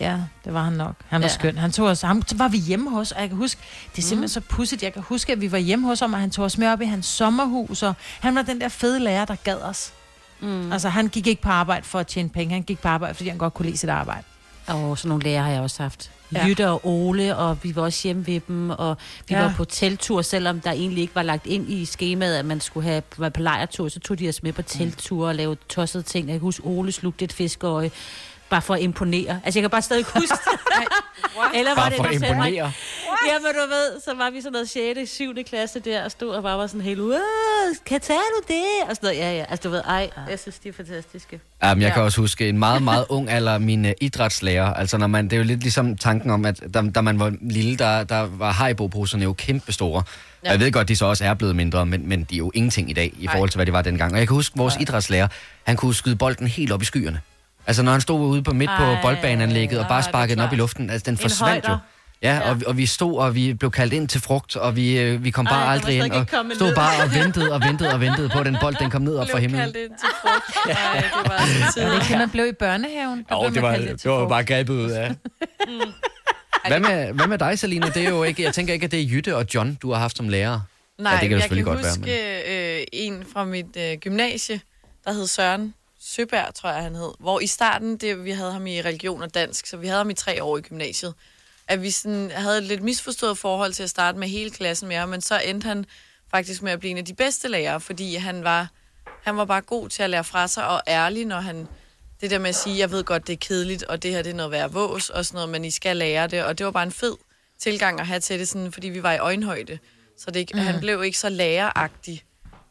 Ja, 0.00 0.16
det 0.44 0.54
var 0.54 0.62
han 0.62 0.72
nok. 0.72 0.94
Han 1.08 1.20
var 1.20 1.26
Ja. 1.26 1.30
ja. 1.32 1.34
skøn. 1.38 1.58
Han 1.58 1.72
tog 1.72 1.86
os, 1.86 2.00
ham 2.00 2.22
så 2.26 2.36
var 2.36 2.48
vi 2.48 2.58
hjemme 2.58 2.90
hos, 2.90 3.12
og 3.12 3.20
jeg 3.20 3.28
kan 3.28 3.38
huske, 3.38 3.60
det 3.92 3.98
er 3.98 4.02
simpelthen 4.02 4.40
mm. 4.40 4.48
så 4.48 4.56
pudsigt, 4.56 4.82
jeg 4.82 4.92
kan 4.92 5.02
huske, 5.02 5.32
at 5.32 5.40
vi 5.40 5.52
var 5.52 5.58
hjemme 5.58 5.86
hos 5.86 6.00
ham, 6.00 6.12
og 6.12 6.20
han 6.20 6.30
tog 6.30 6.44
os 6.44 6.58
med 6.58 6.68
op 6.68 6.80
i 6.80 6.84
hans 6.84 7.06
sommerhus, 7.06 7.82
og 7.82 7.94
han 8.20 8.34
var 8.34 8.42
den 8.42 8.60
der 8.60 8.68
fede 8.68 9.00
lærer, 9.00 9.24
der 9.24 9.36
gad 9.44 9.56
os. 9.56 9.92
Mm. 10.40 10.72
Altså, 10.72 10.88
han 10.88 11.08
gik 11.08 11.26
ikke 11.26 11.42
på 11.42 11.48
arbejde 11.48 11.86
for 11.86 11.98
at 11.98 12.06
tjene 12.06 12.28
penge, 12.28 12.54
han 12.54 12.62
gik 12.62 12.78
på 12.78 12.88
arbejde, 12.88 13.14
fordi 13.14 13.28
han 13.28 13.38
godt 13.38 13.54
kunne 13.54 13.66
lide 13.66 13.78
sit 13.78 13.90
arbejde. 13.90 14.22
Og 14.66 14.98
sådan 14.98 15.08
nogle 15.08 15.24
lærer 15.24 15.42
har 15.42 15.50
jeg 15.50 15.60
også 15.60 15.82
haft. 15.82 16.10
Ja. 16.34 16.46
Jytte 16.46 16.68
og 16.70 16.80
Ole, 16.86 17.36
og 17.36 17.58
vi 17.62 17.76
var 17.76 17.82
også 17.82 18.00
hjemme 18.08 18.26
ved 18.26 18.40
dem, 18.48 18.70
og 18.70 18.96
vi 19.28 19.34
Ja. 19.34 19.40
var 19.42 19.54
på 19.56 19.64
teltur, 19.64 20.22
selvom 20.22 20.60
der 20.60 20.70
egentlig 20.72 21.02
ikke 21.02 21.14
var 21.14 21.22
lagt 21.22 21.46
ind 21.46 21.70
i 21.70 21.84
skemaet, 21.84 22.36
at 22.36 22.44
man 22.44 22.60
skulle 22.60 22.88
have 22.88 23.02
være 23.18 23.30
på 23.30 23.40
lejretur, 23.42 23.88
så 23.88 24.00
tog 24.00 24.18
de 24.18 24.28
os 24.28 24.42
med 24.42 24.52
på 24.52 24.62
teltur 24.62 25.28
og 25.28 25.34
lavede 25.34 25.56
tossede 25.68 26.02
ting. 26.02 26.26
Jeg 26.28 26.34
kan 26.34 26.40
huske, 26.40 26.62
Ole 26.64 26.92
slugte 26.92 27.24
et 27.24 27.32
fiskeøje, 27.32 27.90
bare 28.50 28.62
for 28.62 28.74
at 28.74 28.80
imponere. 28.80 29.40
Altså, 29.44 29.58
jeg 29.58 29.62
kan 29.62 29.70
bare 29.70 29.82
stadig 29.82 30.04
huske. 30.04 30.34
Eller 31.54 31.70
var 31.70 31.74
Bare 31.76 31.90
det 31.90 31.96
for 31.96 32.04
at 32.04 32.12
en 32.14 32.20
selv? 32.20 32.72
Ja, 33.30 33.38
men 33.38 33.52
du 33.54 33.66
ved, 33.68 34.00
så 34.04 34.14
var 34.14 34.30
vi 34.30 34.40
sådan 34.40 34.52
noget 34.52 34.68
6. 34.68 35.10
7. 35.10 35.34
klasse 35.48 35.80
der, 35.80 36.04
og 36.04 36.10
stod 36.10 36.28
og 36.34 36.42
bare 36.42 36.58
var 36.58 36.66
sådan 36.66 36.80
helt, 36.80 37.00
"Wow, 37.00 37.18
kan 37.86 38.00
tage 38.00 38.18
du 38.18 38.42
det? 38.54 38.64
Og 38.90 38.96
sådan 38.96 39.06
noget, 39.06 39.18
ja, 39.18 39.32
ja. 39.36 39.44
Altså, 39.48 39.68
du 39.68 39.70
ved, 39.70 39.82
ej, 39.86 40.10
jeg 40.30 40.38
synes, 40.38 40.58
de 40.58 40.68
er 40.68 40.72
fantastiske. 40.72 41.40
Jamen, 41.62 41.82
jeg 41.82 41.88
Ja. 41.88 41.94
kan 41.94 42.02
også 42.02 42.20
huske 42.20 42.48
en 42.48 42.58
meget, 42.58 42.82
meget 42.82 43.06
ung 43.08 43.30
alder, 43.30 43.58
min 43.58 43.84
uh, 43.84 43.90
idrætslærer. 44.00 44.74
Altså, 44.74 44.98
når 44.98 45.06
man, 45.06 45.24
det 45.24 45.32
er 45.32 45.36
jo 45.36 45.42
lidt 45.44 45.60
ligesom 45.60 45.96
tanken 45.96 46.30
om, 46.30 46.44
at 46.44 46.60
da, 46.74 46.82
da 46.94 47.00
man 47.00 47.18
var 47.20 47.32
lille, 47.40 47.76
der, 47.76 48.04
der 48.04 48.20
var 48.20 48.52
Haribo-poserne 48.52 49.24
jo 49.24 49.32
kæmpe 49.32 49.72
store. 49.72 50.02
Ja. 50.44 50.50
Jeg 50.50 50.60
ved 50.60 50.72
godt, 50.72 50.88
de 50.88 50.96
så 50.96 51.06
også 51.06 51.24
er 51.24 51.34
blevet 51.34 51.56
mindre, 51.56 51.86
men, 51.86 52.08
men 52.08 52.24
de 52.24 52.34
er 52.34 52.38
jo 52.38 52.50
ingenting 52.54 52.90
i 52.90 52.92
dag, 52.92 53.12
i 53.18 53.26
forhold 53.28 53.50
til, 53.50 53.58
hvad 53.58 53.66
det 53.66 53.72
var 53.74 53.82
dengang. 53.82 54.12
Og 54.12 54.18
jeg 54.18 54.28
kan 54.28 54.34
huske, 54.34 54.56
vores 54.56 54.76
idrætslærer, 54.80 55.28
han 55.62 55.76
kunne 55.76 55.94
skyde 55.94 56.16
bolden 56.16 56.46
helt 56.46 56.72
op 56.72 56.82
i 56.82 56.84
skyerne. 56.84 57.20
Altså, 57.66 57.82
når 57.82 57.92
han 57.92 58.00
stod 58.00 58.20
ude 58.20 58.42
på 58.42 58.52
midt 58.52 58.70
på 58.78 58.82
Ej, 58.84 59.02
boldbaneanlægget 59.02 59.78
og 59.78 59.86
bare 59.88 59.98
ej, 60.02 60.08
sparkede 60.10 60.36
den 60.36 60.44
op 60.44 60.52
i 60.52 60.56
luften, 60.56 60.90
altså, 60.90 61.10
den 61.10 61.18
forsvandt 61.18 61.68
jo. 61.68 61.76
Højder. 62.24 62.44
Ja, 62.44 62.50
og, 62.50 62.60
vi- 62.60 62.64
og 62.66 62.76
vi 62.76 62.86
stod, 62.86 63.18
og 63.18 63.34
vi 63.34 63.54
blev 63.54 63.70
kaldt 63.70 63.92
ind 63.92 64.08
til 64.08 64.20
frugt, 64.20 64.56
og 64.56 64.76
vi, 64.76 64.98
øh, 65.00 65.24
vi 65.24 65.30
kom 65.30 65.44
bare 65.44 65.64
Ej, 65.66 65.72
aldrig 65.72 65.96
ind, 65.96 66.12
og 66.12 66.26
stod 66.54 66.66
ned. 66.66 66.74
bare 66.76 67.04
og 67.04 67.14
ventede 67.14 67.52
og 67.52 67.60
ventede 67.60 67.92
og 67.92 68.00
ventede 68.00 68.28
på, 68.28 68.38
at 68.38 68.46
den 68.46 68.56
bold 68.60 68.76
den 68.76 68.90
kom 68.90 69.02
ned 69.02 69.16
op 69.16 69.26
fra 69.30 69.38
Blev 69.38 69.40
himlen. 69.50 69.60
kaldt 69.60 69.76
ind 69.76 69.90
til 69.90 70.08
frugt. 70.22 70.56
Ej, 70.78 70.94
det 71.00 71.30
var 71.30 71.38
så 71.38 71.80
det 71.80 71.84
tidligt. 71.84 72.08
det, 72.08 72.18
man 72.18 72.30
blev 72.30 72.46
i 72.46 72.52
børnehaven? 72.52 73.26
Jo, 73.30 73.40
blev 73.40 73.54
det 73.54 73.62
var, 73.62 73.76
det 73.76 74.00
til 74.00 74.10
var 74.10 74.18
frugt. 74.18 74.28
bare 74.28 74.44
grebet 74.44 74.72
ud 74.74 74.90
af. 74.90 75.14
Hvad 76.68 76.80
med, 76.80 77.12
hvad 77.12 77.26
med 77.26 77.38
dig, 77.38 77.58
Selina? 77.58 77.86
Det 77.86 78.04
er 78.04 78.08
jo 78.08 78.22
ikke, 78.22 78.42
jeg 78.42 78.54
tænker 78.54 78.72
ikke, 78.74 78.84
at 78.84 78.90
det 78.90 79.00
er 79.00 79.04
Jytte 79.04 79.36
og 79.36 79.46
John, 79.54 79.78
du 79.82 79.92
har 79.92 80.00
haft 80.00 80.16
som 80.16 80.28
lærer. 80.28 80.60
Nej, 80.98 81.12
Ja, 81.12 81.20
det 81.20 81.28
kan 81.28 81.30
jeg 81.30 81.30
kan 81.30 81.40
selvfølgelig 81.40 81.64
godt 81.64 81.82
være, 81.82 82.16
huske 82.46 82.78
øh, 82.80 82.84
en 82.92 83.24
fra 83.32 83.44
mit 83.44 83.76
øh, 83.76 83.96
gymnasie, 83.98 84.60
der 85.04 85.12
hed 85.12 85.26
Søren 85.26 85.74
Søberg, 86.00 86.54
tror 86.54 86.70
jeg 86.70 86.82
han 86.82 86.94
hed. 86.94 87.10
Hvor 87.20 87.40
i 87.40 87.46
starten, 87.46 87.96
det, 87.96 88.24
vi 88.24 88.30
havde 88.30 88.52
ham 88.52 88.66
i 88.66 88.80
religion 88.82 89.22
og 89.22 89.34
dansk, 89.34 89.66
så 89.66 89.76
vi 89.76 89.86
havde 89.86 89.98
ham 89.98 90.10
i 90.10 90.14
tre 90.14 90.42
år 90.42 90.58
i 90.58 90.60
gymnasiet. 90.60 91.14
At 91.68 91.82
vi 91.82 91.90
sådan, 91.90 92.30
havde 92.30 92.58
et 92.58 92.64
lidt 92.64 92.82
misforstået 92.82 93.38
forhold 93.38 93.72
til 93.72 93.82
at 93.82 93.90
starte 93.90 94.18
med 94.18 94.28
hele 94.28 94.50
klassen 94.50 94.88
med 94.88 94.96
ham, 94.96 95.08
men 95.08 95.20
så 95.20 95.40
endte 95.44 95.68
han 95.68 95.84
faktisk 96.30 96.62
med 96.62 96.72
at 96.72 96.80
blive 96.80 96.90
en 96.90 96.98
af 96.98 97.04
de 97.04 97.14
bedste 97.14 97.48
lærere, 97.48 97.80
fordi 97.80 98.14
han 98.16 98.44
var, 98.44 98.68
han 99.22 99.36
var 99.36 99.44
bare 99.44 99.60
god 99.60 99.88
til 99.88 100.02
at 100.02 100.10
lære 100.10 100.24
fra 100.24 100.48
sig 100.48 100.66
og 100.66 100.82
ærlig, 100.88 101.26
når 101.26 101.40
han... 101.40 101.68
Det 102.20 102.30
der 102.30 102.38
med 102.38 102.48
at 102.48 102.54
sige, 102.54 102.78
jeg 102.78 102.90
ved 102.90 103.04
godt, 103.04 103.26
det 103.26 103.32
er 103.32 103.36
kedeligt, 103.36 103.82
og 103.82 104.02
det 104.02 104.10
her 104.10 104.22
det 104.22 104.30
er 104.30 104.34
noget 104.34 104.52
værd 104.52 104.70
vås 104.70 105.10
og 105.10 105.26
sådan 105.26 105.36
noget, 105.36 105.48
men 105.48 105.64
I 105.64 105.70
skal 105.70 105.96
lære 105.96 106.26
det. 106.26 106.44
Og 106.44 106.58
det 106.58 106.66
var 106.66 106.72
bare 106.72 106.82
en 106.82 106.92
fed 106.92 107.16
tilgang 107.58 108.00
at 108.00 108.06
have 108.06 108.20
til 108.20 108.38
det, 108.38 108.48
sådan, 108.48 108.72
fordi 108.72 108.88
vi 108.88 109.02
var 109.02 109.12
i 109.12 109.18
øjenhøjde. 109.18 109.78
Så 110.18 110.30
det, 110.30 110.50
mm. 110.54 110.60
han 110.60 110.80
blev 110.80 111.04
ikke 111.04 111.18
så 111.18 111.28
læreragtig. 111.28 112.22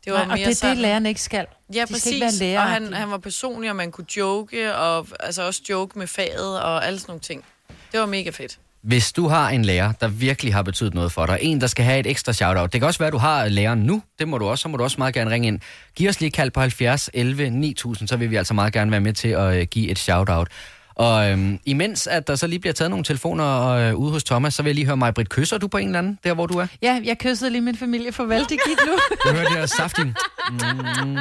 Det 0.06 0.14
var 0.14 0.20
Nej, 0.20 0.26
og 0.26 0.38
mere 0.38 0.46
det 0.46 0.52
er 0.52 0.56
sådan, 0.56 0.76
det, 0.76 0.82
lærerne 0.82 1.10
ikke 1.10 1.22
skal. 1.22 1.46
Ja, 1.74 1.86
De 1.90 2.00
skal 2.00 2.14
ikke 2.14 2.26
præcis. 2.26 2.42
være 2.42 2.60
og 2.60 2.70
han, 2.70 2.94
han 2.94 3.12
var 3.12 3.18
personlig, 3.18 3.70
og 3.70 3.76
man 3.76 3.92
kunne 3.92 4.18
joke, 4.18 4.76
og 4.76 5.08
altså 5.20 5.44
også 5.44 5.62
joke 5.70 6.00
med 6.00 6.08
faget 6.08 6.62
og 6.62 6.86
alle 6.86 7.00
sådan 7.00 7.12
nogle 7.12 7.22
ting. 7.22 7.46
Det 7.92 8.00
var 8.00 8.06
mega 8.06 8.30
fedt. 8.30 8.60
Hvis 8.84 9.14
du 9.14 9.28
har 9.28 9.50
en 9.50 9.66
lærer, 9.66 9.92
der 9.92 10.08
virkelig 10.08 10.54
har 10.54 10.62
betydet 10.62 10.94
noget 10.94 11.12
for 11.12 11.26
dig, 11.26 11.38
en, 11.42 11.62
der 11.62 11.68
skal 11.68 11.86
have 11.86 12.00
et 12.00 12.08
ekstra 12.08 12.34
shout-out. 12.34 12.74
Det 12.74 12.82
kan 12.82 12.88
også 12.88 13.00
være, 13.00 13.08
at 13.08 13.14
du 13.14 13.18
har 13.18 13.48
læreren 13.48 13.80
nu. 13.80 14.02
Det 14.20 14.28
må 14.28 14.38
du 14.38 14.46
også. 14.48 14.62
Så 14.62 14.70
må 14.70 14.78
du 14.78 14.84
også 14.84 14.96
meget 14.98 15.14
gerne 15.14 15.32
ringe 15.32 15.48
ind. 15.48 15.60
Giv 15.96 16.10
os 16.10 16.20
lige 16.20 16.32
kald 16.32 16.52
på 16.52 16.60
70 16.60 17.10
11 17.14 17.50
9000, 17.50 18.08
så 18.08 18.18
vil 18.18 18.32
vi 18.32 18.36
altså 18.36 18.54
meget 18.54 18.74
gerne 18.74 18.92
være 18.92 19.02
med 19.02 19.14
til 19.14 19.28
at 19.28 19.56
øh, 19.58 19.68
give 19.72 19.90
et 19.90 20.00
shout-out. 20.00 20.48
Og 20.96 21.30
øhm, 21.32 21.60
imens 21.66 22.08
at 22.08 22.28
der 22.28 22.36
så 22.36 22.48
lige 22.48 22.60
bliver 22.60 22.74
taget 22.74 22.90
nogle 22.90 23.04
telefoner 23.06 23.68
øh, 23.68 23.96
ude 23.96 24.12
hos 24.12 24.24
Thomas, 24.24 24.54
så 24.54 24.64
vil 24.64 24.70
jeg 24.70 24.76
lige 24.76 24.86
høre 24.86 24.98
mig, 24.98 25.14
Britt, 25.14 25.30
kysser 25.30 25.58
du 25.58 25.68
på 25.68 25.78
en 25.78 25.86
eller 25.88 26.00
anden, 26.00 26.20
der 26.24 26.34
hvor 26.34 26.46
du 26.46 26.60
er? 26.60 26.68
Ja, 26.82 27.02
jeg 27.04 27.18
kyssede 27.18 27.52
lige 27.52 27.62
min 27.62 27.78
familie 27.78 28.12
farvel. 28.12 28.40
Det 28.40 28.50
gik 28.50 28.78
nu. 28.88 28.94
Jeg 29.26 29.34
hørte 29.34 29.50
det 29.50 29.58
her 29.58 29.66
saftigt. 29.66 30.08
Mm, 30.08 30.58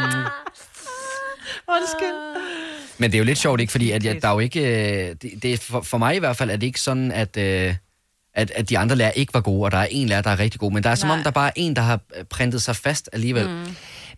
Undskyld. 1.76 2.16
Men 3.00 3.10
det 3.10 3.16
er 3.16 3.18
jo 3.18 3.24
lidt 3.24 3.38
sjovt, 3.38 3.60
ikke? 3.60 3.70
Fordi 3.70 3.90
at 3.90 4.04
jeg, 4.04 4.22
der 4.22 4.28
er 4.28 4.32
jo 4.32 4.38
ikke... 4.38 4.60
øh, 4.60 5.16
Det, 5.22 5.42
det 5.42 5.52
er 5.52 5.56
for, 5.56 5.80
for 5.80 5.98
mig 5.98 6.16
i 6.16 6.18
hvert 6.18 6.36
fald 6.36 6.50
er 6.50 6.56
det 6.56 6.66
ikke 6.66 6.80
sådan, 6.80 7.12
at, 7.12 7.36
øh, 7.36 7.74
at, 8.34 8.50
at 8.50 8.70
de 8.70 8.78
andre 8.78 8.96
lærere 8.96 9.18
ikke 9.18 9.34
var 9.34 9.40
gode, 9.40 9.64
og 9.64 9.72
der 9.72 9.78
er 9.78 9.86
en 9.90 10.08
lærer, 10.08 10.22
der 10.22 10.30
er 10.30 10.38
rigtig 10.38 10.60
god. 10.60 10.72
Men 10.72 10.82
der 10.82 10.90
er 10.90 10.94
som 10.94 11.08
Nej. 11.08 11.16
om, 11.16 11.22
der 11.24 11.30
bare 11.30 11.48
er 11.48 11.52
en, 11.56 11.76
der 11.76 11.82
har 11.82 12.00
øh, 12.16 12.24
printet 12.24 12.62
sig 12.62 12.76
fast 12.76 13.10
alligevel. 13.12 13.48
Mm. 13.48 13.66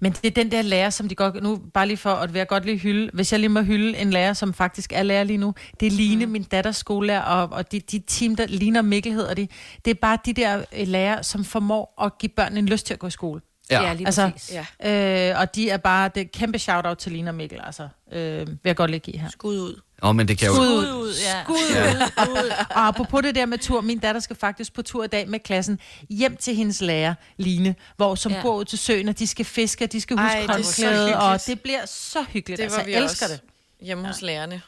Men 0.00 0.12
det 0.12 0.24
er 0.24 0.30
den 0.30 0.50
der 0.50 0.62
lærer, 0.62 0.90
som 0.90 1.08
de 1.08 1.14
godt... 1.14 1.42
Nu, 1.42 1.60
bare 1.74 1.86
lige 1.86 1.96
for, 1.96 2.10
at 2.10 2.36
jeg 2.36 2.46
godt 2.46 2.64
lige 2.64 2.78
hylde... 2.78 3.10
Hvis 3.12 3.32
jeg 3.32 3.40
lige 3.40 3.48
må 3.48 3.62
hylde 3.62 3.98
en 3.98 4.10
lærer, 4.10 4.32
som 4.32 4.54
faktisk 4.54 4.92
er 4.92 5.02
lærer 5.02 5.24
lige 5.24 5.36
nu, 5.36 5.54
det 5.80 5.86
er 5.86 5.90
Line, 5.90 6.26
mm. 6.26 6.32
min 6.32 6.42
datters 6.42 6.76
skolelærer, 6.76 7.22
og, 7.22 7.52
og 7.52 7.72
de, 7.72 7.80
de 7.80 8.02
team, 8.06 8.36
der 8.36 8.46
ligner 8.46 8.82
Mikkel 8.82 9.12
hedder 9.12 9.34
de. 9.34 9.48
Det 9.84 9.90
er 9.90 9.94
bare 10.02 10.18
de 10.26 10.32
der 10.32 10.64
øh, 10.78 10.88
lærere, 10.88 11.22
som 11.22 11.44
formår 11.44 12.04
at 12.04 12.18
give 12.18 12.30
børnene 12.36 12.58
en 12.58 12.66
lyst 12.66 12.86
til 12.86 12.94
at 12.94 13.00
gå 13.00 13.06
i 13.06 13.10
skole. 13.10 13.40
Ja. 13.72 13.82
Ja, 13.82 13.92
lige 13.94 14.06
Altså, 14.06 14.30
præcis. 14.32 14.56
Ja. 14.82 15.30
Øh, 15.32 15.40
og 15.40 15.54
de 15.54 15.70
er 15.70 15.76
bare... 15.76 16.08
Det 16.08 16.16
er 16.16 16.20
et 16.24 16.32
kæmpe 16.32 16.58
shout-out 16.58 16.98
til 16.98 17.12
Line 17.12 17.30
og 17.30 17.34
Mikkel, 17.34 17.60
altså. 17.64 17.88
Øh, 18.12 18.46
vil 18.48 18.58
jeg 18.64 18.76
godt 18.76 18.90
lige 18.90 19.00
give 19.00 19.18
her. 19.18 19.28
Skud 19.30 19.58
ud. 19.58 19.80
Åh, 20.02 20.16
men 20.16 20.28
det 20.28 20.38
kan 20.38 20.48
jo... 20.48 20.54
Skud 20.54 20.92
Ud, 20.94 21.14
ja. 21.26 21.42
Skud 21.44 21.54
ud. 21.54 22.52
Og 22.76 22.86
apropos 22.88 23.22
det 23.22 23.34
der 23.34 23.46
med 23.46 23.58
tur, 23.58 23.80
min 23.80 23.98
datter 23.98 24.20
skal 24.20 24.36
faktisk 24.36 24.72
på 24.74 24.82
tur 24.82 25.04
i 25.04 25.06
dag 25.06 25.28
med 25.28 25.40
klassen 25.40 25.78
hjem 26.08 26.36
til 26.36 26.54
hendes 26.54 26.80
lærer, 26.80 27.14
Line, 27.36 27.74
hvor 27.96 28.14
som 28.14 28.32
ja. 28.32 28.36
Ja. 28.38 28.42
går 28.42 28.56
ud 28.56 28.64
til 28.64 28.78
søen, 28.78 29.08
og 29.08 29.18
de 29.18 29.26
skal 29.26 29.44
fiske, 29.44 29.84
og 29.84 29.92
de 29.92 30.00
skal 30.00 30.16
huske 30.16 30.46
håndklæde, 30.52 31.18
og 31.18 31.40
det 31.46 31.60
bliver 31.60 31.86
så 31.86 32.24
hyggeligt. 32.28 32.58
Det 32.58 32.64
altså, 32.64 32.78
var 32.78 32.84
vi 32.84 32.92
jeg 32.92 33.02
elsker 33.02 33.26
også 33.26 33.40
det. 33.80 33.86
hjemme 33.86 34.06
hos 34.06 34.22
lærerne. 34.22 34.62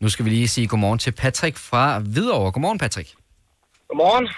Nu 0.00 0.08
skal 0.08 0.24
vi 0.24 0.30
lige 0.30 0.48
sige 0.48 0.66
godmorgen 0.66 0.98
til 0.98 1.12
Patrick 1.12 1.56
fra 1.56 1.98
Hvidovre. 1.98 2.52
Godmorgen, 2.52 2.78
Patrick. 2.78 3.14
Godmorgen. 3.88 4.28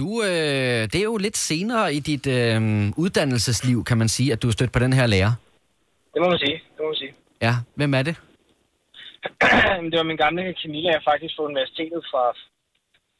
Du, 0.00 0.08
øh, 0.22 0.82
det 0.92 0.98
er 1.02 1.08
jo 1.12 1.16
lidt 1.16 1.36
senere 1.36 1.94
i 1.94 2.00
dit 2.10 2.26
øh, 2.38 2.60
uddannelsesliv, 3.02 3.84
kan 3.84 3.98
man 3.98 4.08
sige, 4.08 4.32
at 4.32 4.42
du 4.42 4.46
har 4.46 4.52
stødt 4.52 4.72
på 4.72 4.78
den 4.78 4.92
her 4.92 5.06
lærer. 5.06 5.32
Det 6.14 6.20
må 6.22 6.28
man 6.28 6.38
sige. 6.38 6.56
Det 6.74 6.80
må 6.80 6.88
man 6.92 7.00
sige. 7.02 7.14
Ja, 7.46 7.54
hvem 7.78 7.94
er 7.98 8.02
det? 8.08 8.16
det 9.90 9.96
var 10.00 10.10
min 10.12 10.22
gamle 10.24 10.54
kemilærer 10.62 11.00
faktisk 11.10 11.32
på 11.36 11.42
universitetet 11.50 12.02
fra 12.10 12.24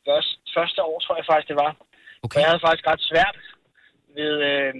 først, 0.06 0.32
første 0.56 0.80
år, 0.88 0.96
tror 1.00 1.16
jeg 1.16 1.26
faktisk, 1.30 1.48
det 1.52 1.58
var. 1.64 1.72
Okay. 2.24 2.36
Og 2.36 2.40
jeg 2.42 2.50
havde 2.50 2.64
faktisk 2.66 2.86
ret 2.90 3.02
svært 3.10 3.36
ved, 4.18 4.32
øh, 4.50 4.72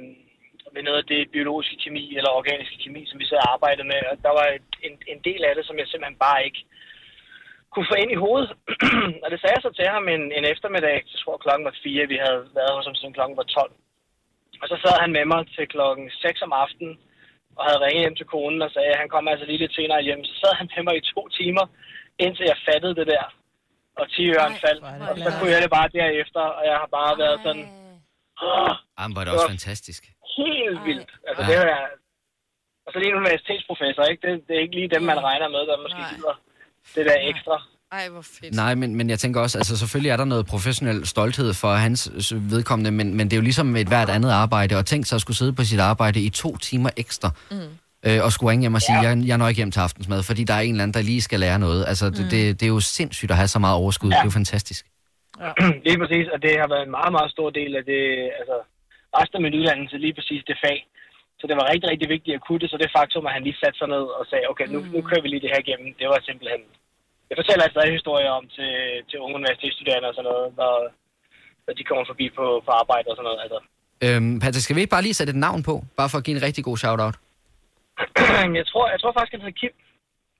ved 0.74 0.82
noget 0.88 1.00
af 1.02 1.06
det 1.12 1.22
biologiske 1.34 1.76
kemi 1.84 2.04
eller 2.18 2.30
organiske 2.40 2.76
kemi, 2.84 3.02
som 3.06 3.18
vi 3.20 3.26
så 3.32 3.36
arbejdede 3.54 3.88
med. 3.92 4.00
Og 4.10 4.16
der 4.26 4.32
var 4.40 4.46
en, 4.86 4.94
en 5.12 5.20
del 5.28 5.40
af 5.48 5.52
det, 5.54 5.64
som 5.66 5.78
jeg 5.78 5.86
simpelthen 5.86 6.24
bare 6.26 6.44
ikke 6.48 6.62
kunne 7.76 7.90
få 7.92 7.96
ind 8.02 8.10
i 8.12 8.22
hovedet. 8.24 8.50
og 9.22 9.28
det 9.32 9.38
sagde 9.40 9.54
jeg 9.56 9.64
så 9.66 9.72
til 9.78 9.86
ham 9.96 10.04
en, 10.14 10.22
en 10.38 10.44
eftermiddag, 10.52 10.94
jeg 11.12 11.20
tror 11.22 11.36
klokken 11.44 11.64
var 11.68 11.74
fire, 11.84 12.04
vi 12.14 12.18
havde 12.26 12.42
været 12.58 12.74
hos 12.76 12.86
ham 12.88 12.96
siden 12.98 13.14
klokken 13.18 13.36
var 13.40 13.42
12. 13.42 13.72
Og 14.62 14.66
så 14.70 14.76
sad 14.84 14.94
han 15.04 15.12
med 15.18 15.24
mig 15.32 15.40
til 15.56 15.66
klokken 15.74 16.06
6 16.10 16.42
om 16.46 16.52
aftenen, 16.64 16.94
og 17.56 17.62
havde 17.66 17.82
ringet 17.84 18.02
hjem 18.04 18.16
til 18.18 18.30
konen 18.34 18.60
og 18.66 18.70
sagde, 18.74 18.92
at 18.94 19.00
han 19.02 19.08
kom 19.14 19.28
altså 19.32 19.44
lige 19.46 19.62
lidt 19.62 19.74
senere 19.78 20.02
hjem. 20.08 20.24
Så 20.30 20.34
sad 20.42 20.52
han 20.60 20.68
med 20.76 20.82
mig 20.86 20.96
i 21.00 21.08
to 21.14 21.22
timer, 21.38 21.64
indtil 22.24 22.44
jeg 22.52 22.58
fattede 22.68 22.94
det 23.00 23.06
der. 23.14 23.24
Og 24.00 24.06
10 24.10 24.28
øren 24.36 24.56
faldt. 24.64 24.82
det 24.84 25.08
Og 25.10 25.16
så 25.24 25.30
kunne 25.38 25.52
jeg 25.54 25.62
det 25.64 25.70
bare 25.78 25.88
derefter, 25.98 26.44
og 26.58 26.62
jeg 26.70 26.76
har 26.82 26.88
bare 26.98 27.14
været 27.22 27.38
sådan, 27.46 27.64
åh, 28.46 28.72
Jamen, 28.98 29.12
hvor 29.12 29.20
er 29.22 29.26
det 29.26 29.34
også 29.36 29.52
fantastisk. 29.56 30.02
helt 30.38 30.78
vildt. 30.88 31.10
Altså 31.28 31.42
Ja. 31.44 31.48
det 31.50 31.56
er 31.72 31.86
og 32.86 32.92
så 32.92 32.98
lige 32.98 33.10
en 33.14 33.20
universitetsprofessor, 33.24 34.02
ikke? 34.12 34.22
Det, 34.26 34.32
det 34.48 34.52
er 34.56 34.60
ikke 34.64 34.74
lige 34.80 34.94
dem, 34.96 35.02
man 35.12 35.20
regner 35.28 35.48
med, 35.54 35.62
der 35.70 35.76
måske 35.84 36.02
gider 36.14 36.34
det 36.94 37.06
der 37.06 37.16
ekstra. 37.20 37.62
Ej, 37.92 38.08
hvor 38.08 38.22
fedt. 38.22 38.54
Nej, 38.54 38.74
men, 38.74 38.94
men 38.94 39.10
jeg 39.10 39.18
tænker 39.18 39.40
også, 39.40 39.58
altså 39.58 39.76
selvfølgelig 39.76 40.10
er 40.10 40.16
der 40.16 40.24
noget 40.24 40.46
professionel 40.46 41.06
stolthed 41.06 41.54
for 41.54 41.74
hans 41.74 42.32
vedkommende, 42.50 42.90
men, 42.90 43.14
men 43.14 43.26
det 43.26 43.32
er 43.32 43.36
jo 43.36 43.42
ligesom 43.42 43.76
et 43.76 43.88
hvert 43.88 44.10
andet 44.10 44.30
arbejde, 44.30 44.76
og 44.76 44.86
tænk 44.86 45.06
sig 45.06 45.16
at 45.16 45.20
skulle 45.20 45.36
sidde 45.36 45.52
på 45.52 45.64
sit 45.64 45.80
arbejde 45.80 46.20
i 46.20 46.30
to 46.30 46.56
timer 46.56 46.90
ekstra, 46.96 47.30
mm. 47.50 47.56
øh, 48.06 48.24
og 48.24 48.32
skulle 48.32 48.50
ringe 48.50 48.62
hjem 48.62 48.74
og 48.74 48.82
sige, 48.82 48.96
ja. 49.02 49.08
jeg, 49.08 49.26
jeg 49.26 49.38
når 49.38 49.48
ikke 49.48 49.58
hjem 49.58 49.70
til 49.70 49.80
aftensmad, 49.80 50.22
fordi 50.22 50.44
der 50.44 50.54
er 50.54 50.60
en 50.60 50.70
eller 50.70 50.82
anden, 50.82 50.94
der 50.94 51.02
lige 51.02 51.22
skal 51.22 51.40
lære 51.40 51.58
noget. 51.58 51.84
Altså, 51.88 52.06
det, 52.10 52.30
det, 52.30 52.60
det 52.60 52.66
er 52.66 52.72
jo 52.76 52.80
sindssygt 52.80 53.30
at 53.30 53.36
have 53.36 53.48
så 53.48 53.58
meget 53.58 53.76
overskud. 53.76 54.10
Ja. 54.10 54.14
Det 54.14 54.20
er 54.20 54.24
jo 54.24 54.30
fantastisk. 54.30 54.86
Lige 55.86 55.98
præcis, 55.98 56.26
og 56.34 56.38
det 56.42 56.52
har 56.62 56.68
været 56.68 56.84
en 56.86 56.94
meget, 56.98 57.12
meget 57.12 57.30
stor 57.30 57.50
del 57.50 57.76
af 57.76 57.84
det, 57.84 58.02
altså 58.40 58.56
resten 59.18 59.36
af 59.38 59.42
min 59.42 59.58
uddannelse, 59.60 59.96
lige 59.98 60.14
præcis 60.18 60.42
det 60.46 60.56
fag. 60.64 60.78
Så 61.40 61.44
det 61.48 61.56
var 61.58 61.70
rigtig, 61.72 61.88
rigtig 61.92 62.08
vigtigt 62.14 62.34
at 62.36 62.44
kunne 62.46 62.60
det, 62.62 62.70
så 62.70 62.76
det 62.82 62.96
faktum, 62.98 63.26
at 63.28 63.32
han 63.36 63.44
lige 63.46 63.60
satte 63.62 63.78
sig 63.78 63.88
ned 63.94 64.04
og 64.18 64.24
sagde, 64.30 64.44
okay, 64.52 64.66
nu, 64.74 64.78
nu 64.94 64.98
kører 65.08 65.22
vi 65.22 65.28
lige 65.28 65.44
det 65.44 65.52
her 65.52 65.60
igennem, 65.64 65.88
det 66.00 66.06
var 66.12 66.20
simpelthen... 66.28 66.60
Jeg 67.30 67.36
fortæller 67.40 67.64
jeg 67.64 67.72
stadig 67.74 67.92
historier 67.98 68.30
om 68.38 68.44
til, 68.56 68.70
til 69.08 69.16
unge 69.24 69.34
universitetsstuderende 69.40 70.08
og 70.10 70.14
sådan 70.14 70.30
noget, 70.30 70.48
når, 70.60 70.72
når 71.66 71.74
de 71.78 71.84
kommer 71.88 72.04
forbi 72.10 72.26
på, 72.38 72.44
på 72.66 72.70
arbejde 72.80 73.06
og 73.10 73.16
sådan 73.16 73.28
noget. 73.28 73.40
Altså. 73.44 73.58
Øhm, 74.06 74.32
Patrick, 74.42 74.64
skal 74.64 74.76
vi 74.76 74.80
ikke 74.82 74.94
bare 74.96 75.06
lige 75.06 75.18
sætte 75.18 75.30
et 75.36 75.42
navn 75.46 75.60
på, 75.68 75.74
bare 76.00 76.10
for 76.10 76.18
at 76.18 76.24
give 76.26 76.36
en 76.38 76.42
rigtig 76.46 76.62
god 76.68 76.76
shout-out? 76.82 77.16
jeg, 78.60 78.66
tror, 78.70 78.84
jeg 78.94 78.98
tror 79.00 79.12
faktisk, 79.16 79.32
han 79.34 79.42
hedder 79.44 79.58
Kim. 79.60 79.72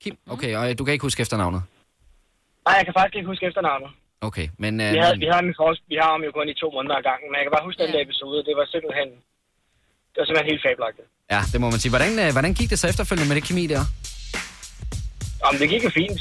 Kim, 0.02 0.14
okay, 0.34 0.50
og 0.58 0.62
øh, 0.66 0.72
du 0.78 0.82
kan 0.84 0.92
ikke 0.94 1.06
huske 1.08 1.22
efternavnet? 1.24 1.62
Nej, 2.66 2.74
jeg 2.78 2.84
kan 2.86 2.94
faktisk 2.98 3.16
ikke 3.18 3.30
huske 3.32 3.46
efternavnet. 3.50 3.90
Okay, 4.28 4.46
men... 4.62 4.72
Øh, 4.84 4.90
Vi, 4.96 4.98
havde, 5.04 5.14
men- 5.16 5.22
vi, 5.22 5.26
havde 5.30 5.40
ham 5.42 5.50
i 5.52 5.54
vi 5.92 5.96
har 6.02 6.10
ham 6.14 6.22
jo 6.28 6.32
kun 6.38 6.48
i 6.52 6.60
to 6.62 6.68
måneder 6.76 6.96
ad 7.00 7.04
gangen, 7.10 7.26
men 7.28 7.36
jeg 7.38 7.44
kan 7.44 7.54
bare 7.56 7.66
huske 7.68 7.82
den 7.82 7.92
der 7.94 8.02
episode. 8.06 8.38
Det 8.48 8.54
var 8.60 8.66
simpelthen, 8.74 9.08
det 10.16 10.20
var 10.22 10.26
simpelthen 10.26 10.50
helt 10.52 10.62
fabelagtigt. 10.66 11.08
Ja, 11.30 11.40
det 11.52 11.60
må 11.60 11.70
man 11.70 11.78
sige. 11.80 11.90
Hvordan, 11.90 12.18
øh, 12.18 12.32
hvordan 12.32 12.54
gik 12.54 12.70
det 12.70 12.78
så 12.78 12.86
efterfølgende 12.88 13.28
med 13.28 13.36
det 13.36 13.44
kemi 13.48 13.66
der? 13.66 13.84
Om 15.48 15.56
det 15.58 15.68
gik 15.68 15.84
jo 15.84 15.90
fint. 15.90 16.20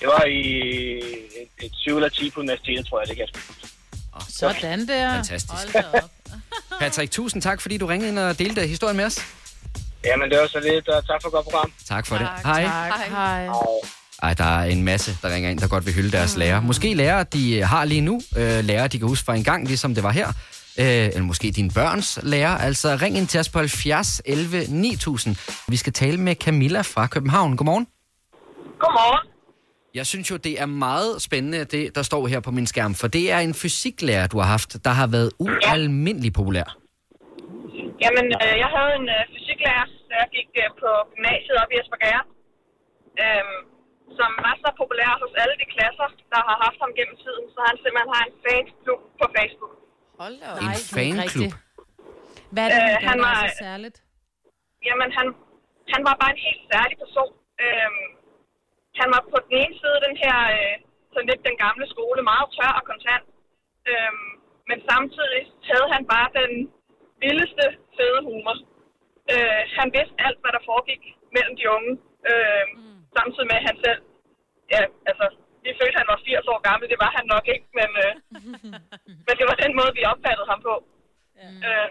Det 0.00 0.06
var 0.14 0.24
i 0.24 0.40
et, 1.42 1.64
et 1.66 1.72
7 1.74 1.96
eller 1.96 2.08
10 2.08 2.30
på 2.30 2.40
universitetet, 2.40 2.86
tror 2.86 3.00
jeg, 3.00 3.08
det 3.08 3.16
kan 3.16 3.26
jeg 3.26 3.42
huske. 3.48 3.66
Sådan 4.28 4.88
der. 4.88 5.10
Fantastisk. 5.14 5.76
Patrick, 6.80 7.10
tusind 7.12 7.42
tak, 7.42 7.60
fordi 7.60 7.78
du 7.78 7.86
ringede 7.86 8.10
ind 8.10 8.18
og 8.18 8.38
delte 8.38 8.66
historien 8.66 8.96
med 8.96 9.04
os. 9.04 9.18
Jamen, 10.04 10.30
det 10.30 10.38
var 10.38 10.46
så 10.46 10.60
lidt, 10.60 10.88
og 10.88 11.06
tak 11.06 11.22
for 11.22 11.28
et 11.28 11.32
godt 11.32 11.44
program. 11.44 11.72
Tak 11.88 12.06
for 12.06 12.16
det. 12.18 12.26
Tak, 12.26 12.44
Hej. 12.44 12.90
Tak, 12.90 13.10
hej. 13.10 13.46
Ej, 14.22 14.34
der 14.34 14.44
er 14.44 14.64
en 14.64 14.82
masse, 14.82 15.16
der 15.22 15.34
ringer 15.34 15.50
ind, 15.50 15.58
der 15.58 15.68
godt 15.68 15.86
vil 15.86 15.94
hylde 15.94 16.12
deres 16.12 16.36
lærer. 16.36 16.60
Måske 16.60 16.94
lærer, 16.94 17.22
de 17.22 17.62
har 17.62 17.84
lige 17.84 18.00
nu. 18.00 18.20
Øh, 18.36 18.64
lærer, 18.64 18.88
de 18.88 18.98
kan 18.98 19.08
huske 19.08 19.24
fra 19.24 19.34
en 19.34 19.44
gang, 19.44 19.66
ligesom 19.66 19.94
det 19.94 20.02
var 20.02 20.10
her. 20.12 20.28
Øh, 20.82 21.06
eller 21.14 21.28
måske 21.32 21.46
dine 21.58 21.70
børns 21.78 22.08
lærer. 22.22 22.54
Altså, 22.68 22.88
ring 23.02 23.16
ind 23.18 23.26
til 23.32 23.40
os 23.40 23.48
på 23.54 23.58
70 23.58 24.22
11 24.24 24.56
9000. 24.68 25.36
Vi 25.68 25.76
skal 25.76 25.92
tale 25.92 26.18
med 26.26 26.34
Camilla 26.44 26.80
fra 26.80 27.06
København. 27.14 27.56
Godmorgen. 27.56 27.86
Godmorgen. 28.82 29.28
Jeg 29.98 30.06
synes 30.12 30.26
jo, 30.30 30.36
det 30.46 30.54
er 30.62 30.68
meget 30.86 31.12
spændende, 31.28 31.60
det 31.74 31.82
der 31.96 32.04
står 32.10 32.22
her 32.32 32.40
på 32.46 32.50
min 32.58 32.66
skærm. 32.72 32.92
For 33.00 33.08
det 33.16 33.24
er 33.34 33.40
en 33.48 33.54
fysiklærer, 33.62 34.26
du 34.32 34.36
har 34.42 34.48
haft, 34.56 34.70
der 34.86 34.92
har 35.00 35.08
været 35.16 35.30
ualmindelig 35.46 36.32
populær. 36.40 36.68
Jamen, 38.04 38.26
øh, 38.42 38.54
jeg 38.62 38.70
havde 38.76 38.92
en 39.00 39.08
øh, 39.16 39.20
fysiklærer, 39.32 39.86
da 40.08 40.14
jeg 40.22 40.28
gik 40.36 40.50
øh, 40.62 40.68
på 40.82 40.90
gymnasiet 41.12 41.56
op 41.62 41.70
i 41.74 41.76
Esbjerg, 41.80 42.24
øhm, 43.22 43.58
som 44.18 44.30
var 44.44 44.54
så 44.62 44.68
populær 44.80 45.12
hos 45.22 45.32
alle 45.42 45.56
de 45.62 45.66
klasser, 45.74 46.08
der 46.32 46.40
har 46.48 46.56
haft 46.64 46.78
ham 46.84 46.92
gennem 46.98 47.16
tiden, 47.24 47.44
så 47.54 47.60
han 47.68 47.76
simpelthen 47.82 48.10
har 48.16 48.22
en 48.28 48.34
fansklub 48.44 49.00
på 49.20 49.26
Facebook. 49.36 49.74
Hold 50.22 50.34
da 50.42 50.46
op. 50.52 50.58
En 50.64 50.68
er 50.76 50.80
fanklub. 50.96 51.52
Hvad 52.54 52.64
er 52.66 52.70
det, 52.74 52.80
Øh, 52.82 52.88
han, 52.94 53.08
han 53.08 53.16
gør, 53.18 53.24
der 53.24 53.36
var- 53.38 53.44
er 53.46 53.52
så 53.54 53.64
særligt? 53.66 53.96
Jamen, 54.88 55.08
han, 55.18 55.26
han 55.92 56.00
var 56.08 56.14
bare 56.22 56.32
en 56.36 56.42
helt 56.48 56.62
særlig 56.72 56.96
person. 57.04 57.32
Øhm, 57.64 58.04
han 59.00 59.08
var 59.14 59.20
på 59.32 59.36
den 59.44 59.52
ene 59.62 59.74
side 59.80 59.98
den 60.06 60.16
her, 60.24 60.38
øh, 60.56 60.74
sådan 61.12 61.28
lidt 61.30 61.42
den 61.48 61.56
gamle 61.64 61.86
skole, 61.94 62.20
meget 62.32 62.46
tør 62.56 62.72
og 62.80 62.84
kontant. 62.90 63.26
Øhm, 63.90 64.26
men 64.68 64.78
samtidig 64.90 65.40
havde 65.70 65.86
han 65.94 66.02
bare 66.14 66.28
den 66.40 66.52
vildeste 67.24 67.64
fede 67.96 68.20
humor. 68.28 68.56
Øh, 69.32 69.62
han 69.78 69.88
vidste 69.96 70.16
alt, 70.26 70.38
hvad 70.42 70.52
der 70.56 70.62
foregik 70.70 71.02
mellem 71.36 71.54
de 71.60 71.64
unge. 71.76 71.92
Øh, 72.30 72.64
mm. 72.78 72.98
Samtidig 73.16 73.46
med, 73.50 73.58
at 73.60 73.66
han 73.70 73.76
selv, 73.86 74.00
ja, 74.74 74.80
altså, 75.10 75.26
vi 75.64 75.70
følte, 75.80 75.96
at 75.96 76.00
han 76.02 76.10
var 76.12 76.18
80 76.24 76.52
år 76.52 76.60
gammel. 76.68 76.86
Det 76.92 76.98
var 77.04 77.10
han 77.18 77.24
nok 77.34 77.44
ikke, 77.54 77.66
men, 77.78 77.90
øh, 78.04 78.12
men 79.26 79.34
det 79.38 79.46
var 79.50 79.56
den 79.64 79.72
måde, 79.78 79.92
vi 79.98 80.02
opfattede 80.12 80.48
ham 80.52 80.60
på. 80.68 80.74
Øh, 81.68 81.88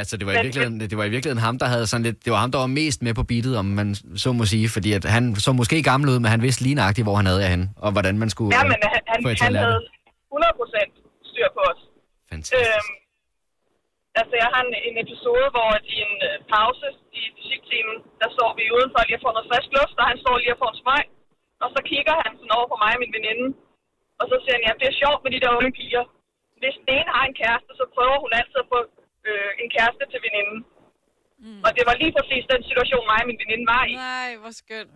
Altså, 0.00 0.14
det 0.18 0.24
var, 0.26 0.32
i 0.32 0.42
virkeligheden, 0.46 0.80
det 0.92 0.96
var 1.00 1.06
i 1.10 1.12
virkeligheden 1.16 1.44
ham, 1.48 1.56
der 1.62 1.68
havde 1.74 1.86
sådan 1.90 2.06
lidt... 2.08 2.18
Det 2.24 2.30
var 2.34 2.40
ham, 2.44 2.50
der 2.54 2.60
var 2.66 2.70
mest 2.80 2.98
med 3.06 3.12
på 3.20 3.24
beatet, 3.30 3.54
om 3.62 3.66
man 3.80 3.88
så 4.24 4.28
må 4.38 4.44
sige. 4.52 4.66
Fordi 4.76 4.90
at 4.98 5.04
han 5.16 5.24
så 5.46 5.50
måske 5.60 5.76
gammel 5.90 6.06
ud, 6.12 6.18
men 6.22 6.30
han 6.34 6.42
vidste 6.46 6.60
lige 6.66 6.78
nøjagtigt, 6.80 7.06
hvor 7.06 7.16
han 7.20 7.26
havde 7.30 7.42
af 7.46 7.50
hende. 7.54 7.66
Og 7.84 7.90
hvordan 7.94 8.14
man 8.22 8.28
skulle 8.34 8.50
ja, 8.56 8.62
men 8.72 8.78
han, 8.94 9.00
han, 9.12 9.18
få 9.24 9.28
han 9.44 9.54
at 9.56 9.62
havde 9.66 9.80
det. 9.84 9.90
100% 11.24 11.30
styr 11.30 11.48
på 11.56 11.62
os. 11.70 11.80
Fantastisk. 12.32 12.60
Øhm, 12.60 12.90
altså, 14.20 14.34
jeg 14.42 14.48
har 14.54 14.62
en, 14.68 14.74
en 14.88 14.96
episode, 15.04 15.46
hvor 15.54 15.70
i 15.94 15.96
en 16.06 16.14
øh, 16.28 16.36
pause 16.54 16.86
i 17.20 17.22
fysiktimen, 17.36 17.96
der 18.22 18.28
står 18.36 18.50
vi 18.58 18.64
udenfor 18.76 19.00
lige 19.08 19.18
at 19.20 19.24
få 19.26 19.30
noget 19.36 19.48
frisk 19.50 19.70
luft, 19.78 19.96
og 20.02 20.06
han 20.10 20.18
står 20.22 20.34
lige 20.42 20.52
og 20.56 20.60
får 20.62 20.70
en 20.74 20.78
smøg. 20.82 21.04
Og 21.62 21.68
så 21.74 21.80
kigger 21.90 22.14
han 22.24 22.32
sådan 22.38 22.56
over 22.58 22.68
på 22.72 22.76
mig 22.84 22.92
og 22.96 23.00
min 23.04 23.14
veninde. 23.16 23.46
Og 24.20 24.24
så 24.30 24.36
siger 24.42 24.54
han, 24.56 24.64
ja, 24.66 24.72
det 24.80 24.86
er 24.88 25.00
sjovt 25.02 25.20
med 25.24 25.30
de 25.34 25.42
der 25.42 25.50
unge 25.58 25.72
piger. 25.78 26.04
Hvis 26.60 26.76
den 26.80 26.88
ene 26.98 27.10
har 27.16 27.24
en 27.30 27.36
kæreste, 27.42 27.70
så 27.80 27.84
prøver 27.94 28.16
hun 28.24 28.30
altid 28.38 28.58
at 28.64 28.68
få 28.74 28.80
øh, 29.28 29.50
en 29.62 29.68
kæreste 29.76 30.02
til 30.12 30.20
veninden. 30.26 30.58
Mm. 31.44 31.60
Og 31.66 31.70
det 31.76 31.84
var 31.88 31.94
lige 32.02 32.12
præcis 32.18 32.42
den 32.52 32.62
situation, 32.70 33.02
mig 33.10 33.20
og 33.24 33.28
min 33.30 33.38
veninde 33.42 33.66
var 33.74 33.82
i. 33.92 33.94
Nej, 34.12 34.30
hvor 34.42 34.52
skønt. 34.62 34.92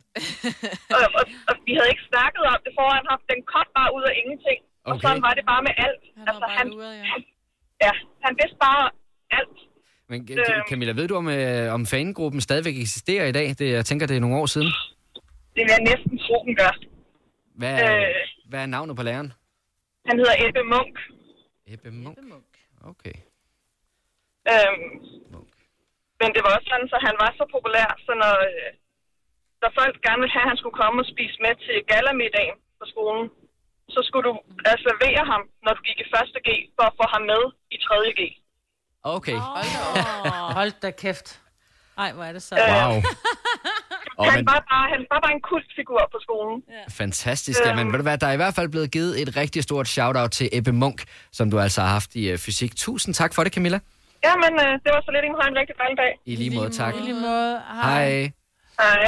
og, 0.97 1.03
og, 1.19 1.25
og, 1.49 1.55
vi 1.67 1.73
havde 1.77 1.91
ikke 1.95 2.07
snakket 2.13 2.43
om 2.55 2.59
det 2.67 2.73
foran 2.79 3.05
ham. 3.11 3.21
Den 3.33 3.41
kom 3.55 3.67
bare 3.79 3.91
ud 3.97 4.05
af 4.11 4.15
ingenting. 4.23 4.61
Og 4.89 4.93
Okay. 4.93 5.03
sådan 5.05 5.23
var 5.27 5.33
det 5.39 5.45
bare 5.53 5.63
med 5.69 5.75
alt. 5.87 6.03
Han 6.19 6.27
var 6.35 6.41
bare 6.49 6.67
luret, 6.75 6.95
ja. 7.01 7.05
han, 7.13 7.21
ja, 7.85 7.93
han 8.25 8.33
vidste 8.41 8.59
bare 8.67 8.83
alt. 9.39 9.59
Men 10.11 10.19
Ca- 10.49 10.65
Camilla, 10.71 10.93
ved 11.01 11.07
du, 11.11 11.15
om, 11.23 11.29
øh, 11.39 11.75
om 11.77 11.83
fangruppen 11.95 12.41
stadigvæk 12.49 12.77
eksisterer 12.85 13.27
i 13.27 13.33
dag? 13.39 13.47
Det, 13.59 13.67
jeg 13.79 13.85
tænker, 13.91 14.07
det 14.07 14.17
er 14.17 14.21
nogle 14.21 14.37
år 14.43 14.47
siden. 14.47 14.71
Det 15.57 15.63
vil 15.65 15.73
jeg 15.77 15.85
næsten 15.91 16.15
tro, 16.25 16.37
den 16.49 16.55
gør. 16.63 16.73
Hvad 17.61 17.73
er, 17.87 17.97
Øh. 18.09 18.15
hvad 18.51 18.61
er 18.63 18.67
navnet 18.77 18.97
på 18.97 19.03
læreren? 19.09 19.33
Han 20.09 20.17
hedder 20.21 20.37
Ebbe 20.47 20.63
Munk. 20.73 20.95
Ebbe 21.73 21.91
Munk. 21.91 22.19
Okay. 22.93 23.17
Øhm, 24.53 24.85
men 26.21 26.29
det 26.35 26.41
var 26.45 26.51
også 26.57 26.69
sådan, 26.73 26.89
så 26.93 26.99
han 27.09 27.15
var 27.23 27.31
så 27.39 27.45
populær, 27.55 27.89
så 28.07 28.13
når, 28.23 28.35
øh, 28.51 28.71
når 29.63 29.71
folk 29.81 29.95
gerne 30.07 30.21
ville 30.23 30.35
have, 30.37 30.47
at 30.47 30.51
han 30.53 30.61
skulle 30.61 30.79
komme 30.83 30.99
og 31.03 31.09
spise 31.15 31.37
med 31.45 31.55
til 31.67 31.77
galamiddagen 31.93 32.57
på 32.81 32.85
skolen, 32.93 33.27
så 33.95 34.01
skulle 34.07 34.25
du 34.31 34.35
reservere 34.71 35.23
ham, 35.33 35.43
når 35.65 35.73
du 35.77 35.81
gik 35.89 35.99
i 36.05 36.09
første 36.15 36.39
G, 36.47 36.49
for 36.77 36.85
at 36.91 36.95
få 37.01 37.05
ham 37.15 37.23
med 37.33 37.43
i 37.75 37.77
tredje 37.87 38.11
G. 38.19 38.21
Okay. 39.17 39.39
Hold 40.59 40.73
da 40.83 40.91
kæft. 40.91 41.29
Ej, 42.03 42.11
hvor 42.13 42.25
er 42.29 42.33
det 42.33 42.43
så. 42.43 42.55
Wow. 42.55 42.93
Og 44.19 44.25
Han 44.33 44.39
men, 44.39 44.47
var, 44.47 44.65
bare, 44.73 44.87
han 44.95 45.01
var 45.13 45.21
bare 45.25 45.33
en 45.39 45.41
kultfigur 45.53 46.01
på 46.13 46.19
skolen. 46.27 46.63
fantastisk. 46.91 47.61
Jamen, 47.67 47.87
ved 47.93 47.99
du 47.99 48.03
hvad, 48.03 48.19
der 48.19 48.27
er 48.27 48.33
i 48.33 48.37
hvert 48.37 48.55
fald 48.55 48.69
blevet 48.69 48.91
givet 48.91 49.23
et 49.23 49.37
rigtig 49.37 49.63
stort 49.63 49.89
shout-out 49.89 50.31
til 50.31 50.49
Ebbe 50.53 50.73
Munk, 50.73 51.05
som 51.33 51.51
du 51.51 51.59
altså 51.59 51.81
har 51.81 51.89
haft 51.89 52.15
i 52.15 52.31
øh, 52.31 52.39
fysik. 52.39 52.77
Tusind 52.77 53.15
tak 53.15 53.35
for 53.35 53.45
det, 53.45 53.53
Camilla. 53.55 53.79
Ja, 54.25 54.33
men 54.45 54.53
øh, 54.67 54.73
det 54.85 54.91
var 54.95 55.03
så 55.07 55.11
lidt 55.17 55.25
en, 55.25 55.35
en 55.53 55.57
rigtig 55.61 55.77
dejlig 55.79 55.99
dag. 55.99 56.13
I 56.25 56.37
lige 56.37 56.51
måde, 56.59 56.71
tak. 56.71 56.95
På 56.95 57.01
lige 57.01 57.21
måde. 57.21 57.61
Hej. 57.83 58.33
Hej. 58.81 59.07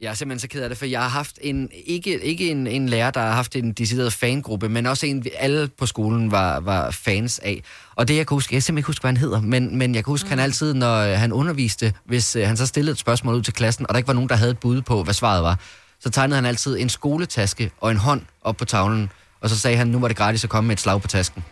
Jeg 0.00 0.10
er 0.10 0.14
simpelthen 0.14 0.40
så 0.40 0.48
ked 0.48 0.62
af 0.62 0.68
det, 0.68 0.78
for 0.78 0.86
jeg 0.86 1.00
har 1.00 1.08
haft 1.08 1.38
en, 1.40 1.70
ikke, 1.86 2.24
ikke 2.24 2.50
en, 2.50 2.66
en 2.66 2.88
lærer, 2.88 3.10
der 3.10 3.20
har 3.20 3.32
haft 3.32 3.56
en 3.56 3.72
decideret 3.72 4.12
fangruppe, 4.12 4.68
men 4.68 4.86
også 4.86 5.06
en, 5.06 5.26
alle 5.38 5.68
på 5.68 5.86
skolen 5.86 6.30
var, 6.30 6.60
var 6.60 6.90
fans 6.90 7.38
af. 7.38 7.62
Og 7.96 8.08
det, 8.08 8.16
jeg 8.16 8.26
kan 8.26 8.34
huske, 8.34 8.54
jeg 8.54 8.56
kan 8.56 8.62
simpelthen 8.62 8.78
ikke 8.78 8.86
huske, 8.86 9.02
hvad 9.02 9.08
han 9.08 9.16
hedder, 9.16 9.40
men, 9.40 9.76
men 9.76 9.94
jeg 9.94 10.04
kan 10.04 10.10
huske, 10.10 10.26
mm. 10.26 10.30
han 10.30 10.38
altid, 10.38 10.74
når 10.74 10.96
øh, 10.96 11.18
han 11.18 11.32
underviste, 11.32 11.94
hvis 12.04 12.36
øh, 12.36 12.46
han 12.46 12.56
så 12.56 12.66
stillede 12.66 12.92
et 12.92 12.98
spørgsmål 12.98 13.34
ud 13.34 13.42
til 13.42 13.54
klassen, 13.54 13.86
og 13.88 13.94
der 13.94 13.96
ikke 13.96 14.08
var 14.08 14.14
nogen, 14.14 14.28
der 14.28 14.36
havde 14.36 14.50
et 14.50 14.58
bud 14.58 14.82
på, 14.82 15.02
hvad 15.02 15.14
svaret 15.14 15.42
var, 15.42 15.58
så 16.00 16.10
tegnede 16.10 16.34
han 16.34 16.46
altid 16.46 16.78
en 16.78 16.88
skoletaske 16.88 17.70
og 17.80 17.90
en 17.90 17.96
hånd 17.96 18.22
op 18.42 18.56
på 18.56 18.64
tavlen, 18.64 19.10
og 19.40 19.50
så 19.50 19.58
sagde 19.58 19.76
han, 19.76 19.86
nu 19.86 19.98
var 19.98 20.08
det 20.08 20.16
gratis 20.16 20.44
at 20.44 20.50
komme 20.50 20.68
med 20.68 20.76
et 20.76 20.80
slag 20.80 21.02
på 21.02 21.08
tasken. 21.08 21.44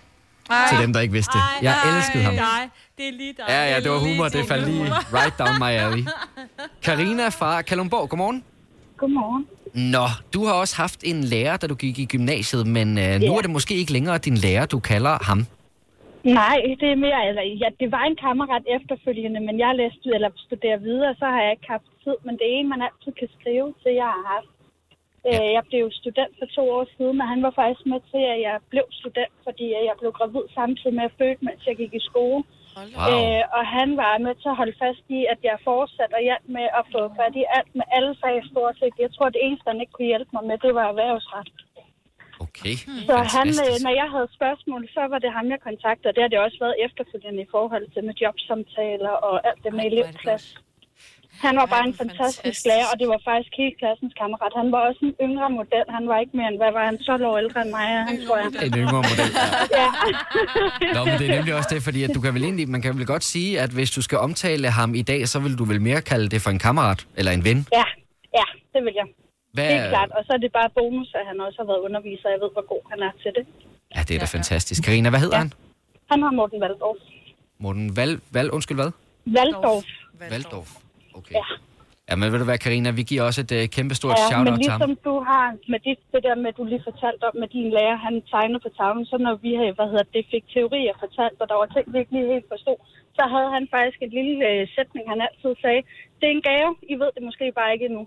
Ej. 0.51 0.57
Til 0.71 0.79
dem, 0.79 0.93
der 0.93 1.01
ikke 1.01 1.13
vidste 1.13 1.33
det. 1.39 1.45
Jeg 1.63 1.97
elskede 1.97 2.25
ham. 2.25 2.35
dig. 2.35 2.71
Det 2.99 3.09
er 3.09 3.13
lige 3.23 3.35
dig. 3.39 3.45
Ja, 3.55 3.63
ja, 3.73 3.77
det 3.85 3.91
var 3.95 3.99
humor. 4.09 4.25
Det 4.37 4.43
faldt 4.53 4.67
lige 4.71 4.85
right 5.19 5.37
down 5.43 5.55
my 5.65 5.73
alley. 5.85 6.05
Karina 6.87 7.27
fra 7.41 7.51
Kalundborg, 7.69 8.09
godmorgen. 8.11 8.45
Godmorgen. 9.03 9.45
Nå, 9.95 10.07
du 10.35 10.41
har 10.47 10.55
også 10.63 10.75
haft 10.85 11.01
en 11.11 11.19
lærer, 11.33 11.57
da 11.63 11.67
du 11.73 11.77
gik 11.85 11.97
i 12.05 12.07
gymnasiet, 12.15 12.65
men 12.77 12.89
øh, 13.05 13.13
nu 13.27 13.33
Ja. 13.33 13.37
er 13.39 13.43
det 13.47 13.51
måske 13.59 13.75
ikke 13.83 13.93
længere 13.97 14.19
din 14.29 14.37
lærer, 14.45 14.67
du 14.75 14.79
kalder 14.93 15.15
ham. 15.31 15.41
Nej, 16.41 16.59
det 16.81 16.89
er 16.95 16.99
mere, 17.07 17.21
eller 17.29 17.43
ja, 17.63 17.69
det 17.81 17.89
var 17.97 18.05
en 18.11 18.17
kammerat 18.27 18.65
efterfølgende, 18.77 19.41
men 19.49 19.55
jeg 19.65 19.73
læste 19.81 20.07
eller 20.17 20.31
studerer 20.47 20.79
videre, 20.89 21.13
så 21.21 21.25
har 21.35 21.41
jeg 21.47 21.53
ikke 21.57 21.69
haft 21.77 21.89
tid, 22.05 22.17
men 22.27 22.35
det 22.39 22.45
er 22.51 22.55
en, 22.61 22.69
man 22.75 22.81
altid 22.89 23.13
kan 23.21 23.29
skrive 23.39 23.69
til, 23.83 23.93
jeg 24.03 24.11
har 24.17 24.25
haft. 24.35 24.51
Ja. 25.33 25.39
Jeg 25.57 25.63
blev 25.71 25.85
student 26.03 26.33
for 26.41 26.47
to 26.57 26.65
år 26.79 26.87
siden, 26.97 27.17
og 27.23 27.27
han 27.33 27.41
var 27.47 27.53
faktisk 27.61 27.85
med 27.93 28.01
til, 28.13 28.23
at 28.35 28.39
jeg 28.49 28.57
blev 28.73 28.85
student, 29.01 29.35
fordi 29.47 29.67
jeg 29.89 29.95
blev 30.01 30.13
gravid 30.19 30.45
samtidig 30.59 30.95
med 30.99 31.05
at 31.11 31.15
føde, 31.19 31.37
mens 31.47 31.61
jeg 31.71 31.77
gik 31.83 31.93
i 32.01 32.03
skole. 32.11 32.43
Wow. 32.77 33.09
Øh, 33.11 33.43
og 33.57 33.63
han 33.77 33.89
var 34.03 34.13
med 34.27 34.35
til 34.43 34.49
at 34.53 34.59
holde 34.61 34.77
fast 34.83 35.05
i, 35.19 35.21
at 35.33 35.41
jeg 35.49 35.65
fortsatte 35.69 36.15
og 36.19 36.23
hjalp 36.29 36.47
med 36.59 36.67
at 36.81 36.85
få 36.95 37.01
fat 37.19 37.35
i 37.43 37.45
alt 37.57 37.73
med 37.79 37.87
alle 37.97 38.13
fag 38.23 38.37
stort 38.53 38.75
set. 38.81 38.95
Jeg 39.05 39.11
tror, 39.15 39.29
det 39.29 39.43
eneste, 39.47 39.71
han 39.73 39.81
ikke 39.81 39.95
kunne 39.97 40.13
hjælpe 40.13 40.33
mig 40.37 40.45
med, 40.49 40.57
det 40.65 40.73
var 40.79 40.87
erhvervsret. 40.93 41.49
Okay, 42.47 42.75
Så 43.11 43.17
han, 43.37 43.49
øh, 43.65 43.75
når 43.85 43.95
jeg 44.01 44.09
havde 44.15 44.29
spørgsmål, 44.39 44.83
så 44.97 45.03
var 45.13 45.19
det 45.25 45.31
ham, 45.37 45.47
jeg 45.55 45.61
kontaktede. 45.69 46.15
Det 46.15 46.23
har 46.23 46.33
det 46.33 46.41
også 46.47 46.59
været 46.65 46.77
efterfølgende 46.87 47.43
i 47.43 47.53
forhold 47.57 47.87
til 47.93 48.05
med 48.09 48.15
jobsamtaler 48.23 49.15
og 49.29 49.35
alt 49.49 49.61
det 49.65 49.73
med 49.77 49.85
elevklasse. 49.91 50.59
Han 51.47 51.55
var 51.61 51.67
bare 51.75 51.85
en 51.91 51.95
fantastisk, 52.03 52.37
fantastisk. 52.43 52.67
lærer, 52.71 52.87
og 52.93 52.97
det 53.01 53.07
var 53.13 53.21
faktisk 53.31 53.53
hele 53.61 53.75
klassens 53.83 54.15
kammerat. 54.21 54.53
Han 54.61 54.69
var 54.75 54.81
også 54.89 55.01
en 55.09 55.15
yngre 55.27 55.49
model. 55.59 55.85
Han 55.97 56.05
var 56.11 56.17
ikke 56.23 56.35
mere 56.39 56.49
end, 56.53 56.59
hvad 56.63 56.73
var 56.79 56.85
han, 56.91 56.97
12 56.99 57.25
år 57.31 57.37
ældre 57.43 57.59
end 57.65 57.71
mig, 57.79 57.87
er 57.99 58.03
han, 58.09 58.17
tror 58.27 58.37
jeg. 58.43 58.47
En 58.69 58.75
yngre 58.83 59.01
model. 59.11 59.31
Ja. 59.39 59.47
Ja. 59.83 59.89
Nå, 60.97 61.01
men 61.09 61.15
det 61.21 61.25
er 61.31 61.35
nemlig 61.37 61.55
også 61.61 61.71
det, 61.75 61.81
fordi 61.89 62.01
at 62.07 62.11
du 62.17 62.21
kan 62.25 62.31
vel 62.37 62.45
egentlig, 62.49 62.67
man 62.77 62.83
kan 62.85 62.91
vel 62.99 63.07
godt 63.15 63.25
sige, 63.35 63.51
at 63.65 63.71
hvis 63.77 63.91
du 63.97 64.01
skal 64.07 64.19
omtale 64.27 64.67
ham 64.79 64.91
i 65.03 65.05
dag, 65.11 65.21
så 65.33 65.37
vil 65.45 65.55
du 65.61 65.65
vel 65.73 65.81
mere 65.89 66.01
kalde 66.11 66.27
det 66.35 66.41
for 66.45 66.51
en 66.57 66.59
kammerat 66.67 67.01
eller 67.19 67.33
en 67.39 67.45
ven. 67.49 67.59
ja, 67.79 67.85
ja, 68.39 68.47
det 68.75 68.81
vil 68.87 68.93
jeg. 69.01 69.07
Hvad, 69.57 69.67
Helt 69.75 69.89
klart. 69.95 70.11
Og 70.19 70.23
så 70.27 70.31
er 70.33 70.41
det 70.45 70.51
bare 70.53 70.71
bonus, 70.79 71.09
at 71.21 71.25
han 71.31 71.37
også 71.47 71.57
har 71.61 71.67
været 71.71 71.79
underviser. 71.89 72.29
Jeg 72.35 72.41
ved, 72.45 72.51
hvor 72.57 72.67
god 72.73 72.83
han 72.93 72.99
er 73.09 73.13
til 73.23 73.31
det. 73.39 73.45
Ja, 73.97 74.01
det 74.09 74.15
er 74.17 74.19
da 74.19 74.25
fantastisk. 74.39 74.83
Karina, 74.85 75.11
hvad 75.11 75.21
hedder 75.21 75.37
Ja. 75.37 75.43
han? 75.43 75.53
Han 76.11 76.23
har 76.23 76.31
Morten 76.31 76.61
Valdorf. 76.61 76.97
Morten 77.59 77.97
Val, 77.97 78.21
Val, 78.31 78.51
undskyld 78.51 78.77
hvad? 78.77 78.91
Valdorf. 79.27 79.85
Valdorf. 80.31 80.71
Okay. 81.19 81.35
Ja. 81.41 81.45
Ja, 82.11 82.15
men 82.21 82.27
ved 82.33 82.39
du 82.43 82.47
hvad, 82.51 82.59
Karina, 82.65 82.89
vi 83.01 83.05
giver 83.11 83.23
også 83.29 83.41
et 83.47 83.53
uh, 83.59 83.63
kæmpe 83.77 83.95
stort 84.01 84.17
Ja, 84.17 84.23
men 84.23 84.29
shout-out 84.31 84.59
til 84.65 84.73
ham. 84.75 84.81
ligesom 84.81 84.95
du 85.09 85.15
har 85.31 85.45
med 85.73 85.81
det, 85.87 85.95
det 86.15 86.21
der 86.27 86.37
med, 86.45 86.51
du 86.59 86.63
lige 86.73 86.83
fortalte 86.91 87.23
om 87.29 87.35
med 87.43 87.49
din 87.57 87.69
lærer, 87.77 87.97
han 88.07 88.15
tegnede 88.33 88.61
på 88.67 88.71
tavlen, 88.79 89.05
så 89.11 89.17
når 89.27 89.35
vi 89.47 89.51
havde, 89.61 89.73
hvad 89.79 89.89
hedder 89.93 90.09
det, 90.17 90.23
fik 90.35 90.45
teorier 90.55 90.95
fortalt, 91.05 91.37
og 91.43 91.47
der 91.51 91.57
var 91.61 91.67
ting, 91.75 91.85
vi 91.93 91.97
ikke 92.03 92.13
lige 92.17 92.29
helt 92.35 92.49
forstod, 92.55 92.79
så 93.19 93.23
havde 93.35 93.51
han 93.57 93.65
faktisk 93.77 93.99
en 94.07 94.13
lille 94.19 94.35
øh, 94.51 94.61
sætning, 94.77 95.03
han 95.13 95.21
altid 95.27 95.53
sagde, 95.65 95.81
det 96.19 96.25
er 96.29 96.35
en 96.39 96.45
gave, 96.51 96.71
I 96.93 96.95
ved 97.03 97.11
det 97.17 97.23
måske 97.29 97.45
bare 97.61 97.71
ikke 97.77 97.87
endnu. 97.91 98.05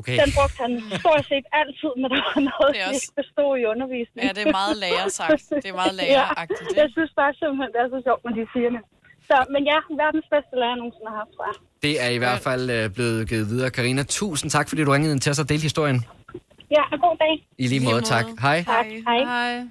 Okay. 0.00 0.16
Den 0.22 0.30
brugte 0.36 0.58
han 0.64 0.72
stort 1.02 1.24
set 1.32 1.46
altid, 1.60 1.90
når 2.02 2.08
der 2.14 2.20
var 2.28 2.40
noget, 2.50 2.70
Det 2.74 2.80
er 2.82 2.88
vi 2.88 2.94
også- 2.94 3.04
ikke 3.08 3.16
forstod 3.20 3.50
i 3.62 3.64
undervisningen. 3.72 4.24
Ja, 4.28 4.32
det 4.38 4.42
er 4.48 4.54
meget 4.62 4.76
lærersagt. 4.84 5.42
Det 5.64 5.68
er 5.74 5.78
meget 5.82 5.94
læreragtigt, 6.02 6.68
ja, 6.76 6.80
jeg 6.82 6.88
synes 6.96 7.10
bare 7.20 7.32
simpelthen, 7.40 7.68
det 7.74 7.80
er 7.84 7.88
så 7.96 8.00
sjovt, 8.08 8.22
når 8.26 8.32
de 8.38 8.44
siger 8.54 8.70
det. 8.76 8.82
Så, 9.28 9.36
men 9.54 9.62
ja, 9.64 9.78
verdens 10.02 10.26
bedste 10.32 10.54
lærer, 10.60 10.72
jeg 10.72 10.76
nogensinde 10.76 11.08
har 11.12 11.16
haft, 11.22 11.32
tror 11.36 11.44
jeg. 11.50 11.56
Det 11.82 12.02
er 12.04 12.08
i 12.08 12.18
hvert 12.18 12.40
fald 12.40 12.84
uh, 12.84 12.94
blevet 12.94 13.28
givet 13.28 13.48
videre. 13.48 13.70
Karina, 13.70 14.02
tusind 14.02 14.50
tak, 14.50 14.68
fordi 14.68 14.84
du 14.84 14.90
ringede 14.90 15.12
ind 15.12 15.20
til 15.20 15.30
os 15.30 15.38
og 15.38 15.48
delte 15.48 15.62
historien. 15.62 16.04
Ja, 16.70 16.82
og 16.92 16.98
god 17.00 17.16
dag. 17.18 17.46
I 17.58 17.66
lige 17.68 17.80
måde, 17.80 18.02
tak. 18.02 18.24
Hej. 18.40 18.64
Tak. 18.66 18.86
Hej. 19.06 19.18
Hej. 19.24 19.62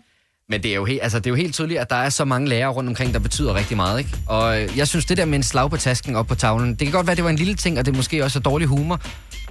Men 0.50 0.64
det 0.64 0.72
er, 0.72 0.76
jo 0.76 0.86
helt, 0.86 1.04
altså, 1.04 1.20
det 1.20 1.26
er 1.26 1.30
jo 1.30 1.36
helt 1.36 1.54
tydeligt, 1.54 1.80
at 1.80 1.90
der 1.90 1.96
er 1.96 2.10
så 2.10 2.26
mange 2.26 2.50
lærere 2.50 2.72
rundt 2.72 2.90
omkring, 2.90 3.14
der 3.14 3.20
betyder 3.20 3.56
rigtig 3.56 3.78
meget. 3.78 4.00
Ikke? 4.00 4.10
Og 4.28 4.62
øh, 4.62 4.78
jeg 4.78 4.88
synes, 4.88 5.06
det 5.06 5.18
der 5.18 5.26
med 5.26 5.36
en 5.36 5.44
slag 5.44 5.70
på 5.70 5.78
tasken 5.78 6.16
op 6.16 6.28
på 6.28 6.36
tavlen, 6.36 6.70
det 6.70 6.80
kan 6.80 6.92
godt 6.92 7.08
være, 7.08 7.16
det 7.16 7.24
var 7.24 7.30
en 7.30 7.36
lille 7.36 7.56
ting, 7.56 7.80
og 7.80 7.86
det 7.86 7.92
er 7.92 7.96
måske 7.96 8.24
også 8.24 8.40
er 8.40 8.44
dårlig 8.44 8.68
humor. 8.68 9.00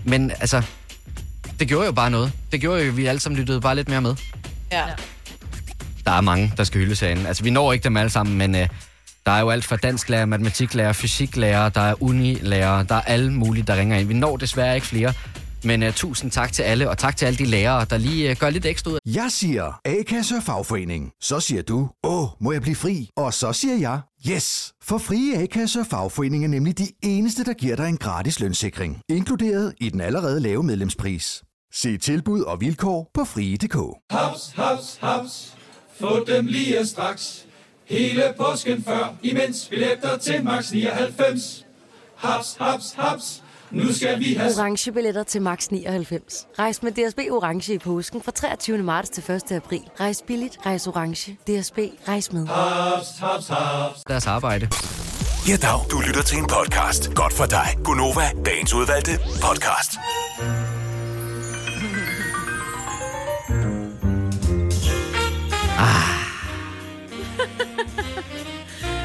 Men 0.05 0.31
altså, 0.31 0.63
det 1.61 1.69
gjorde 1.69 1.87
jo 1.87 1.93
bare 1.93 2.11
noget. 2.11 2.33
Det 2.53 2.61
gjorde 2.61 2.83
jo, 2.83 2.91
at 2.91 2.97
vi 2.97 3.07
alle 3.07 3.21
sammen 3.21 3.41
lyttede 3.41 3.61
bare 3.61 3.75
lidt 3.75 3.89
mere 3.89 4.01
med. 4.01 4.15
Ja. 4.73 4.85
Der 6.05 6.11
er 6.13 6.21
mange, 6.21 6.53
der 6.57 6.65
skal 6.65 6.81
hyldes 6.81 7.01
herinde. 7.01 7.29
Altså, 7.29 7.45
vi 7.45 7.51
når 7.51 7.73
ikke 7.73 7.85
dem 7.85 7.97
alle 7.97 8.11
sammen, 8.11 8.39
men 8.39 8.55
øh, 8.55 8.69
der 9.27 9.33
er 9.33 9.41
jo 9.41 9.51
alt 9.51 9.65
fra 9.65 9.77
dansklærer, 9.77 10.27
matematiklærer, 10.27 10.93
fysiklærer, 10.93 11.69
der 11.69 11.81
er 11.81 12.03
unilærer, 12.03 12.83
der 12.83 12.95
er 12.95 13.01
alle 13.01 13.33
mulige, 13.33 13.65
der 13.67 13.77
ringer 13.77 13.99
ind. 13.99 14.09
Vi 14.09 14.15
når 14.15 14.37
desværre 14.37 14.75
ikke 14.75 14.87
flere. 14.87 15.13
Men 15.65 15.83
uh, 15.83 15.93
tusind 15.93 16.31
tak 16.31 16.53
til 16.53 16.63
alle, 16.63 16.91
og 16.91 16.99
tak 16.99 17.17
til 17.17 17.27
alle 17.27 17.39
de 17.39 17.45
lærere, 17.45 17.87
der 17.91 17.99
lige 17.99 18.31
uh, 18.31 18.37
gør 18.37 18.51
lidt 18.51 18.67
ekstra 18.67 18.91
ud 18.91 18.99
Jeg 19.07 19.27
siger 19.31 19.81
A-kasse 19.85 20.37
og 20.37 20.43
fagforening. 20.43 21.11
Så 21.21 21.41
siger 21.41 21.63
du, 21.63 21.89
åh, 22.05 22.29
må 22.41 22.53
jeg 22.53 22.63
blive 22.63 22.77
fri? 22.77 23.11
Og 23.17 23.35
så 23.35 23.53
siger 23.53 23.77
jeg, 23.77 24.01
yes! 24.31 24.73
For 24.83 24.99
frie 24.99 25.43
A-kasse 25.43 25.81
og 25.81 25.87
fagforening 25.87 26.45
er 26.45 26.49
nemlig 26.49 26.79
de 26.79 26.89
eneste, 27.03 27.45
der 27.45 27.53
giver 27.53 27.77
dig 27.77 27.89
en 27.89 27.97
gratis 27.97 28.41
lønssikring. 28.41 29.01
Inkluderet 29.09 29.75
i 29.81 29.89
den 29.89 30.01
allerede 30.01 30.41
lave 30.41 30.63
medlemspris. 30.63 31.43
Se 31.75 31.99
tilbud 31.99 32.41
og 32.41 32.61
vilkår 32.61 33.11
på 33.15 33.25
frie.dk. 33.25 33.77
Haps, 34.11 34.53
haps, 34.57 34.99
haps. 35.01 35.55
Få 36.01 36.25
dem 36.25 36.47
lige 36.47 36.87
straks. 36.87 37.47
Hele 37.85 38.35
påsken 38.37 38.85
før, 38.85 39.15
imens 39.23 39.67
billetter 39.71 40.17
til 40.17 40.45
max 40.45 40.73
99. 40.73 41.67
Haps, 42.17 42.57
haps, 42.61 42.93
haps. 42.99 43.43
Nu 43.71 43.93
skal 43.93 44.19
vi 44.19 44.35
have... 44.35 44.53
orange 44.59 44.93
billetter 44.93 45.23
til 45.23 45.43
max 45.43 45.69
99. 45.69 46.47
Rejs 46.59 46.83
med 46.83 46.93
DSB 46.93 47.19
orange 47.31 47.75
i 47.75 47.79
påsken 47.79 48.23
fra 48.23 48.33
23. 48.33 48.79
marts 48.79 49.11
til 49.11 49.33
1. 49.33 49.53
april. 49.53 49.81
Rejs 50.01 50.23
billigt, 50.27 50.59
rejs 50.67 50.87
orange. 50.87 51.33
DSB 51.33 51.79
rejs 52.09 52.33
med. 52.33 52.47
Haps, 52.47 53.09
haps, 53.19 53.49
haps. 53.49 54.03
deres 54.09 54.27
arbejde. 54.27 54.69
Ja, 55.49 55.57
dag. 55.57 55.81
Du 55.91 56.01
lytter 56.07 56.23
til 56.23 56.39
en 56.39 56.47
podcast. 56.47 57.15
Godt 57.15 57.33
for 57.33 57.47
dig. 57.47 57.67
Gunova, 57.85 58.31
dagens 58.47 58.75
udvalgte 58.75 59.11
podcast. 59.43 59.93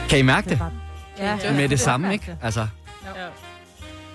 Kan 0.10 0.20
I 0.20 0.22
mærke 0.22 0.50
det? 0.50 0.62
Ja. 1.20 1.38
Med 1.54 1.70
det 1.70 1.80
samme, 1.80 2.14
ikke? 2.14 2.38
Altså, 2.44 2.68
Ja. 3.06 3.22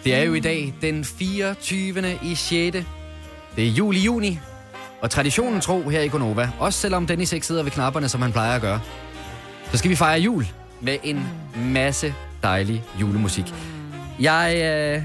det 0.05 0.15
er 0.15 0.23
jo 0.23 0.35
i 0.35 0.41
dag 0.41 0.75
den 0.83 1.05
24. 1.05 2.19
i 2.23 2.35
6. 2.35 2.77
Det 3.57 3.65
er 3.67 3.71
juli 3.71 4.01
juni. 4.01 4.39
Og 5.01 5.11
traditionen 5.11 5.61
tro 5.61 5.89
her 5.89 6.01
i 6.01 6.09
Gonova, 6.09 6.51
også 6.59 6.79
selvom 6.81 7.07
Dennis 7.07 7.33
ikke 7.33 7.47
sidder 7.47 7.63
ved 7.63 7.71
knapperne, 7.71 8.09
som 8.09 8.23
han 8.23 8.33
plejer 8.33 8.55
at 8.55 8.61
gøre, 8.61 8.81
så 9.73 9.79
skal 9.79 9.91
vi 9.91 9.97
fejre 9.97 10.19
jul 10.21 10.47
med 10.81 10.99
en 11.03 11.27
masse 11.57 12.15
dejlig 12.43 12.83
julemusik. 13.01 13.55
Jeg 14.21 14.57
øh, 14.97 15.03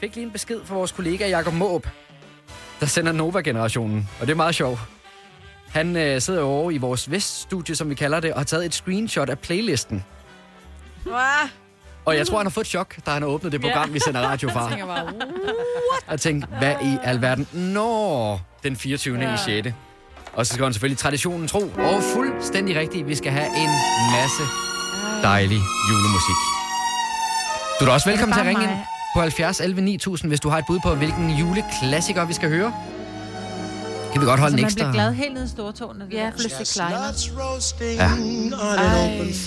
fik 0.00 0.14
lige 0.14 0.24
en 0.24 0.30
besked 0.30 0.60
fra 0.64 0.74
vores 0.74 0.92
kollega 0.92 1.28
Jakob 1.28 1.54
Måb, 1.54 1.86
der 2.80 2.86
sender 2.86 3.12
Nova-generationen, 3.12 4.08
og 4.20 4.26
det 4.26 4.32
er 4.32 4.36
meget 4.36 4.54
sjovt. 4.54 4.80
Han 5.70 5.96
øh, 5.96 6.20
sidder 6.20 6.40
jo 6.40 6.46
over 6.46 6.70
i 6.70 6.76
vores 6.78 7.10
veststudie, 7.10 7.76
som 7.76 7.90
vi 7.90 7.94
kalder 7.94 8.20
det, 8.20 8.32
og 8.32 8.38
har 8.40 8.44
taget 8.44 8.64
et 8.64 8.74
screenshot 8.74 9.28
af 9.30 9.38
playlisten. 9.38 10.04
Og 12.04 12.16
jeg 12.16 12.26
tror, 12.26 12.36
han 12.38 12.46
har 12.46 12.50
fået 12.50 12.64
et 12.64 12.70
chok, 12.70 12.96
da 13.06 13.10
han 13.10 13.22
har 13.22 13.28
åbnet 13.28 13.52
det 13.52 13.60
program, 13.60 13.86
Ja. 13.88 13.92
vi 13.92 13.98
sender 13.98 14.20
radio 14.20 14.48
Jeg 14.48 14.52
fra. 14.56 14.68
tænker 14.70 14.86
bare, 14.86 15.04
what? 15.04 15.14
Og 16.06 16.20
tænkte, 16.20 16.48
hvad 16.58 16.74
i 16.84 16.96
alverden? 17.04 17.48
Nå, 17.52 18.38
den 18.62 18.76
24. 18.76 19.18
Ja. 19.18 19.28
Ja. 19.28 19.34
i 19.34 19.62
6. 19.62 19.68
Og 20.32 20.46
så 20.46 20.52
skal 20.54 20.64
han 20.64 20.72
selvfølgelig 20.72 20.98
traditionen 20.98 21.48
tro. 21.48 21.60
Og 21.78 22.02
fuldstændig 22.14 22.76
rigtigt, 22.76 23.08
vi 23.08 23.14
skal 23.14 23.32
have 23.32 23.46
en 23.46 23.70
masse 24.16 24.42
dejlig 25.22 25.58
julemusik. 25.90 26.36
Du 27.80 27.84
er 27.84 27.90
også 27.90 28.08
velkommen 28.10 28.32
til 28.34 28.40
at 28.40 28.46
ringe 28.46 28.62
ind 28.62 28.70
mig? 28.70 28.84
på 29.14 29.20
70 29.20 29.60
11 29.60 29.80
9000, 29.80 30.30
hvis 30.30 30.40
du 30.40 30.48
har 30.48 30.58
et 30.58 30.64
bud 30.66 30.78
på, 30.82 30.94
hvilken 30.94 31.30
juleklassiker 31.30 32.24
vi 32.24 32.32
skal 32.32 32.48
høre. 32.48 32.72
Kan 34.12 34.20
vi 34.20 34.26
godt 34.26 34.40
holde 34.40 34.52
Så 34.52 34.56
en 34.56 34.62
man 34.62 34.68
ekstra? 34.68 34.90
bliver 34.90 34.92
glad 34.92 35.12
helt 35.12 35.34
ned 35.34 35.44
i 35.44 35.48
stortåen. 35.48 36.02
Ja, 36.12 36.30
pludselig 36.30 36.66
kleiner. 36.66 37.12
Ja. 37.80 38.10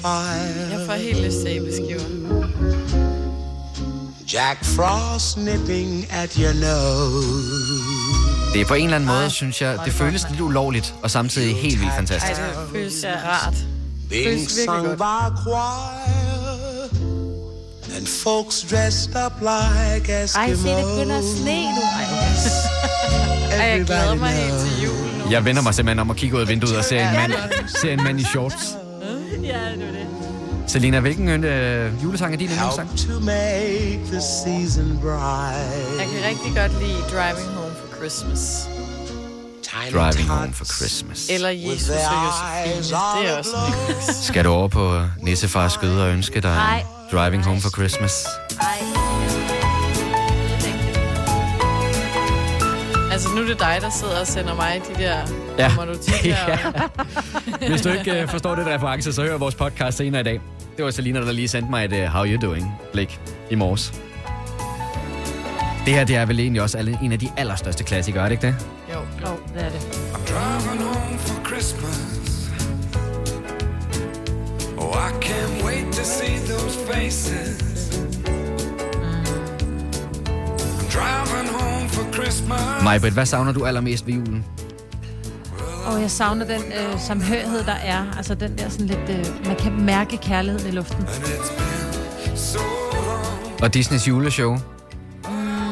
Ej, 0.06 0.12
jeg 0.72 0.86
får 0.86 0.94
helt 0.94 1.26
lyst 1.26 1.38
til 1.38 1.48
æbleskiver. 1.48 2.00
Jack 4.34 4.66
Frost 4.66 5.38
nipping 5.38 6.12
at 6.12 6.34
your 6.34 6.54
nose. 6.54 7.28
Det 8.54 8.62
er 8.62 8.66
på 8.66 8.74
en 8.74 8.84
eller 8.84 8.96
anden 8.96 9.08
måde, 9.08 9.30
synes 9.30 9.62
jeg, 9.62 9.80
det 9.86 9.94
føles 9.94 10.26
lidt 10.30 10.42
ulovligt, 10.42 10.94
og 11.04 11.12
samtidig 11.12 11.56
helt 11.56 11.80
vildt 11.80 11.92
Ej, 11.92 11.98
fantastisk. 11.98 12.42
det 12.42 12.70
føles 12.72 13.06
rart. 13.26 13.54
Being 14.10 14.28
Føles 14.30 14.58
virkelig 14.58 14.98
godt. 14.98 16.03
And 18.04 18.10
folks 18.10 18.62
dressed 18.64 19.16
up 19.16 19.40
like 19.40 20.10
Ej, 20.12 20.24
Eskimos. 20.24 20.60
se, 20.60 20.70
det 20.70 20.86
begynder 20.86 21.18
at 21.18 21.24
sne 21.24 21.62
nu. 21.76 21.82
Ej, 23.52 23.68
jeg 23.70 23.86
glæder 23.86 24.16
mig 24.16 24.30
helt 24.30 24.54
til 24.60 24.84
jul 24.84 24.96
nu. 24.96 25.32
Jeg 25.32 25.46
vender 25.46 25.62
mig 25.62 25.74
simpelthen 25.76 26.00
om 26.00 26.10
at 26.10 26.16
kigge 26.16 26.36
ud 26.36 26.42
af 26.42 26.48
vinduet 26.48 26.78
og 26.78 26.84
ser 26.84 27.10
en 27.10 27.16
mand, 27.16 27.34
ser 27.68 27.94
en 27.94 28.04
mand 28.04 28.20
i 28.20 28.24
shorts. 28.24 28.78
Ja, 29.44 29.48
det 29.48 29.48
er 29.48 29.92
det. 29.92 30.08
Selina, 30.68 31.00
hvilken 31.00 31.44
øh, 31.44 32.04
julesang 32.04 32.34
er 32.34 32.38
din 32.38 32.50
yndlingssang? 32.50 32.90
Jeg 36.00 36.08
kan 36.08 36.30
rigtig 36.30 36.56
godt 36.56 36.82
lide 36.82 37.00
Driving 37.12 37.48
Home 37.56 37.74
for 37.76 37.98
Christmas. 37.98 38.68
Driving 39.94 40.30
Home 40.30 40.54
for 40.54 40.66
Christmas. 40.66 41.30
Eller 41.30 41.50
Jesus 41.50 41.90
og 41.90 41.96
Josefine. 41.96 43.22
Det 43.22 43.30
er 43.30 43.38
også 43.38 43.56
en. 44.10 44.14
Skal 44.24 44.46
du 44.46 44.50
over 44.50 44.68
på 44.68 45.02
Nissefars 45.22 45.74
skøde 45.74 46.04
og 46.04 46.12
ønske 46.12 46.42
dig 46.42 46.56
Nej. 46.56 46.84
Driving 47.14 47.44
Home 47.44 47.62
for 47.62 47.70
Christmas? 47.70 48.28
Altså, 53.12 53.30
nu 53.36 53.42
er 53.42 53.46
det 53.48 53.60
dig, 53.60 53.78
der 53.82 53.90
sidder 53.90 54.20
og 54.20 54.28
sender 54.28 54.56
mig 54.56 54.82
de 54.90 55.04
der... 55.04 55.18
Ja. 55.58 55.72
Hvis 57.70 57.82
du 57.82 57.90
ikke 57.90 58.22
øh, 58.22 58.28
forstår 58.28 58.56
det 58.56 58.68
reference, 58.68 59.14
så 59.14 59.22
hør 59.22 59.38
vores 59.38 59.56
podcast 59.56 59.98
senere 59.98 60.22
i 60.22 60.24
dag. 60.24 60.42
Det 60.78 60.86
var 60.86 60.92
Selina, 60.92 61.20
der 61.20 61.32
lige 61.32 61.48
sendte 61.48 61.72
mig 61.72 61.86
et 61.86 61.94
uh, 61.94 62.00
How 62.00 62.26
You 62.26 62.42
Doing 62.42 62.82
blik 62.94 63.20
i 63.50 63.56
morges. 63.56 63.94
Det 65.86 65.94
her, 65.94 66.04
det 66.04 66.16
er 66.16 66.26
vel 66.26 66.40
egentlig 66.40 66.62
også 66.62 66.96
en 67.02 67.12
af 67.12 67.20
de 67.20 67.30
allerstørste 67.38 67.84
klassikere, 67.84 68.24
er 68.24 68.30
det 68.30 68.32
ikke 68.32 68.48
det? 68.48 68.56
Jo, 68.94 69.00
jo, 69.00 69.36
det 69.54 69.66
er 69.66 69.70
det. 69.70 69.82
Driving 70.30 70.84
home 70.84 71.20
for 71.20 71.46
Christmas. 71.46 72.03
Oh, 74.84 74.92
I 75.10 75.12
can't 75.22 75.64
wait 75.66 75.86
to 75.94 76.04
see 76.04 76.36
those 76.52 76.76
faces. 76.92 77.58
I'm 80.80 80.90
driving 80.90 81.50
home 81.60 81.90
for 81.90 82.12
Christmas. 82.14 82.84
Majbrit, 82.84 83.14
hvad 83.14 83.26
savner 83.26 83.52
du 83.52 83.66
allermest 83.66 84.08
ved 84.08 84.14
julen? 84.14 84.46
Og 85.86 86.02
jeg 86.02 86.12
savner 86.12 86.46
den 86.46 86.62
øh, 86.62 87.00
samhørighed, 87.00 87.64
der 87.64 87.74
er. 87.74 88.06
Altså 88.18 88.36
den 88.36 88.58
der 88.58 88.70
sådan 88.70 88.88
lidt... 88.88 89.10
Øh, 89.10 89.48
man 89.48 89.56
kan 89.56 89.82
mærke 89.82 90.18
kærligheden 90.18 90.68
i 90.68 90.72
luften. 90.72 91.06
Og 93.62 93.74
Disneys 93.74 94.08
juleshow? 94.08 94.58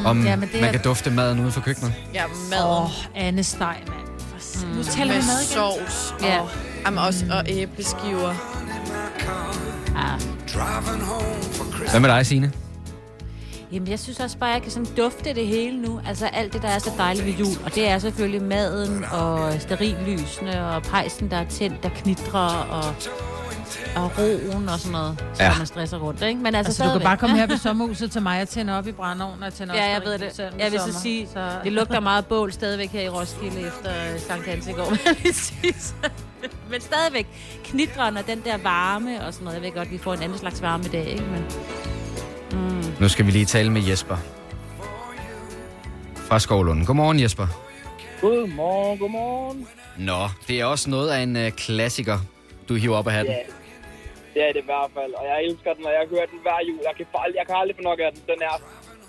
Om 0.04 0.24
ja, 0.24 0.36
men 0.36 0.48
det 0.52 0.60
man 0.60 0.64
er- 0.68 0.70
kan 0.72 0.80
dufte 0.82 1.10
maden 1.10 1.40
uden 1.40 1.52
for 1.52 1.60
køkkenet? 1.60 1.92
Ja, 2.14 2.24
maden. 2.50 2.64
Åh, 2.64 2.82
oh, 2.84 2.90
Anne 3.14 3.44
Steg, 3.44 3.76
mand. 3.88 3.98
Mm. 4.70 4.76
Nu 4.76 4.82
taler 4.82 5.12
vi 5.12 5.18
mad 5.18 5.40
igen. 5.40 5.52
sovs. 5.54 6.14
Ja. 6.22 6.40
Og, 6.40 6.48
jamen, 6.86 6.98
også, 6.98 7.24
og 7.30 7.44
æbleskiver. 7.48 8.34
Hvad 11.90 12.00
med 12.00 12.08
dig, 12.08 12.26
Signe? 12.26 12.52
Jamen, 13.72 13.88
jeg 13.88 13.98
synes 13.98 14.20
også 14.20 14.38
bare, 14.38 14.50
at 14.50 14.54
jeg 14.54 14.62
kan 14.62 14.70
sådan 14.70 14.88
dufte 14.96 15.34
det 15.34 15.46
hele 15.46 15.82
nu. 15.82 16.00
Altså 16.06 16.26
alt 16.26 16.52
det, 16.52 16.62
der 16.62 16.68
er 16.68 16.78
så 16.78 16.90
dejligt 16.98 17.26
ved 17.26 17.32
jul. 17.32 17.64
Og 17.64 17.74
det 17.74 17.88
er 17.88 17.98
selvfølgelig 17.98 18.42
maden 18.42 19.04
og 19.12 19.52
sterillysene 19.60 20.66
og 20.66 20.82
pejsen, 20.82 21.30
der 21.30 21.36
er 21.36 21.44
tændt, 21.44 21.82
der 21.82 21.88
knitrer 21.88 22.48
og, 22.70 22.84
og 23.96 24.10
roen 24.18 24.68
og 24.68 24.78
sådan 24.78 24.92
noget. 24.92 25.24
Så 25.34 25.42
Ja. 25.42 25.50
ja. 25.50 25.58
man 25.58 25.66
stresser 25.66 25.98
rundt, 25.98 26.22
ikke? 26.22 26.40
Men 26.40 26.54
altså, 26.54 26.70
Altså, 26.70 26.84
du 26.84 26.98
kan 26.98 27.06
bare 27.06 27.16
komme 27.16 27.36
her 27.36 27.46
ved 27.52 27.56
sommerhuset 27.58 28.10
til 28.10 28.22
mig 28.22 28.42
og 28.42 28.48
tænde 28.48 28.78
op 28.78 28.86
i 28.86 28.92
brændeovnen 28.92 29.42
og 29.42 29.54
tænde 29.54 29.74
Ja, 29.74 29.80
også 29.80 29.90
jeg 29.90 30.18
ved 30.20 30.28
det. 30.28 30.38
Jeg 30.58 30.72
vil 30.72 30.80
sommer. 30.80 30.94
så 30.94 31.00
sige, 31.00 31.28
Så... 31.32 31.48
det 31.64 31.72
lugter 31.72 32.00
meget 32.00 32.26
bål 32.26 32.52
stadigvæk 32.52 32.88
her 32.90 33.00
i 33.02 33.08
Roskilde 33.08 33.60
efter 33.60 33.90
Sankt 34.28 34.46
Hans 34.48 34.66
i 34.66 34.72
går. 34.72 34.90
vil 34.90 34.98
jeg 35.24 35.34
sige. 35.34 35.74
Men 36.70 36.80
stadigvæk 36.80 37.26
knitren 37.64 38.16
og 38.16 38.26
den 38.26 38.40
der 38.44 38.56
varme 38.58 39.24
og 39.26 39.32
sådan 39.34 39.44
noget. 39.44 39.54
Jeg 39.56 39.62
ved 39.62 39.72
godt, 39.72 39.90
vi 39.90 39.98
får 39.98 40.14
en 40.14 40.22
anden 40.22 40.38
slags 40.38 40.62
varme 40.62 40.84
i 40.84 40.88
dag, 40.88 41.06
ikke? 41.06 41.22
Men, 41.24 41.44
mm. 42.52 42.84
Nu 43.00 43.08
skal 43.08 43.26
vi 43.26 43.30
lige 43.30 43.44
tale 43.44 43.70
med 43.70 43.82
Jesper. 43.82 44.16
Fra 46.16 46.38
Skovlunden. 46.38 46.86
Godmorgen, 46.86 47.20
Jesper. 47.20 47.46
Godmorgen, 48.20 48.98
godmorgen. 48.98 49.66
Nå, 49.98 50.28
det 50.48 50.60
er 50.60 50.64
også 50.64 50.90
noget 50.90 51.10
af 51.10 51.20
en 51.22 51.36
uh, 51.36 51.48
klassiker, 51.48 52.18
du 52.68 52.74
hiver 52.74 52.96
op 52.96 53.06
af 53.06 53.12
hatten. 53.12 53.34
Ja, 53.34 53.40
det 54.34 54.48
er 54.48 54.52
det 54.52 54.60
i 54.60 54.64
hvert 54.64 54.90
fald. 54.94 55.12
Og 55.14 55.24
jeg 55.26 55.44
elsker 55.44 55.74
den, 55.74 55.86
og 55.86 55.92
jeg 55.92 56.04
hører 56.10 56.26
den 56.26 56.38
hver 56.42 56.58
jul. 56.68 56.78
Jeg 56.88 56.92
kan, 56.96 57.06
fa- 57.14 57.36
jeg 57.38 57.44
kan 57.46 57.54
aldrig 57.60 57.76
få 57.76 57.82
nok 57.82 57.98
af 58.00 58.10
den. 58.14 58.22
den 58.26 58.42
er, 58.42 58.54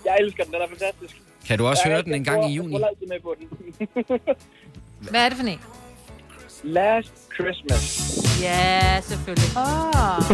jeg 0.04 0.16
elsker 0.20 0.44
den, 0.44 0.52
den 0.52 0.62
er 0.62 0.68
fantastisk. 0.68 1.14
Kan 1.46 1.58
du 1.58 1.66
også 1.66 1.82
jeg, 1.84 1.92
høre 1.92 2.02
den 2.02 2.14
en 2.14 2.24
gang 2.24 2.40
i 2.40 2.46
Jeg 2.48 2.56
juni? 2.56 2.72
får 2.78 2.86
altid 2.86 3.06
med 3.06 3.20
på 3.20 3.34
den. 3.38 3.46
Hvad 5.10 5.20
er 5.24 5.28
det 5.28 5.38
for 5.38 5.44
en? 5.46 5.60
Last 6.64 7.12
Christmas. 7.34 7.82
Ja, 8.42 9.00
selvfølgelig. 9.00 9.50
Åh. 9.56 10.26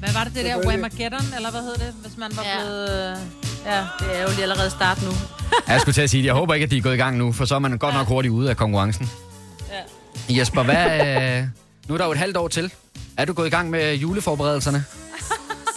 Hvad 0.00 0.12
var 0.14 0.24
det, 0.24 0.34
det 0.34 0.44
der 0.44 0.66
Whamageddon, 0.66 1.26
eller 1.36 1.50
hvad 1.50 1.60
hed 1.60 1.74
det, 1.74 1.94
hvis 2.02 2.16
man 2.16 2.30
var 2.36 2.42
ja. 2.44 2.58
blevet... 2.60 3.10
øh, 3.12 3.16
Ja, 3.66 3.78
det 4.00 4.18
er 4.18 4.22
jo 4.22 4.28
lige 4.28 4.42
allerede 4.42 4.70
start 4.70 5.02
nu. 5.02 5.10
Ja, 5.68 5.72
Jeg 5.72 5.80
skulle 5.80 5.94
til 5.94 6.02
at 6.02 6.10
sige, 6.10 6.24
jeg 6.24 6.34
håber 6.34 6.54
ikke, 6.54 6.64
at 6.64 6.70
de 6.70 6.76
er 6.76 6.82
gået 6.82 6.94
i 6.94 6.96
gang 6.96 7.16
nu, 7.16 7.32
for 7.32 7.44
så 7.44 7.54
er 7.54 7.58
man 7.58 7.78
godt 7.78 7.94
nok 7.94 8.06
hurtigt 8.06 8.32
ude 8.32 8.50
af 8.50 8.56
konkurrencen. 8.56 9.10
Ja. 10.28 10.34
Jesper, 10.40 10.62
hvad, 10.62 10.86
øh, 11.40 11.44
nu 11.88 11.94
er 11.94 11.98
der 11.98 12.04
jo 12.04 12.12
et 12.12 12.18
halvt 12.18 12.36
år 12.36 12.48
til. 12.48 12.72
Er 13.16 13.24
du 13.24 13.32
gået 13.32 13.46
i 13.46 13.50
gang 13.50 13.70
med 13.70 13.94
juleforberedelserne? 13.94 14.84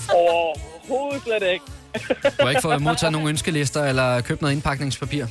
Overhovedet 0.09 1.21
slet 1.23 1.43
ikke. 1.53 1.65
Du 2.23 2.43
har 2.43 2.49
ikke 2.49 2.61
fået 2.61 2.81
modtaget 2.81 3.11
nogle 3.11 3.29
ønskelister 3.29 3.83
eller 3.85 4.21
købt 4.21 4.41
noget 4.41 4.53
indpakningspapir? 4.53 5.25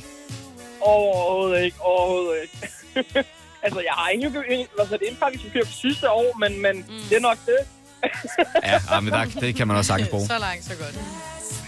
Overhovedet 0.81 1.63
ikke. 1.63 1.77
Overhovedet 1.81 2.37
ikke. 2.43 3.25
Altså, 3.63 3.79
jeg 3.79 3.93
har 3.97 4.09
ikke 4.09 4.29
hvad 4.29 4.87
så 4.87 4.93
det 4.93 5.07
indpakningspapir 5.09 5.65
for 5.65 5.73
sidste 5.73 6.09
år, 6.09 6.37
men, 6.39 6.61
men 6.61 6.75
mm. 6.77 7.03
det 7.09 7.15
er 7.15 7.21
nok 7.21 7.37
det. 7.45 7.57
Ja, 8.63 8.79
ah, 8.91 9.03
men 9.03 9.13
der, 9.13 9.25
det 9.25 9.55
kan 9.55 9.67
man 9.67 9.77
også 9.77 9.87
sagtens 9.87 10.09
bruge. 10.09 10.27
Så 10.27 10.39
langt, 10.39 10.65
så 10.65 10.75
godt. 10.75 10.99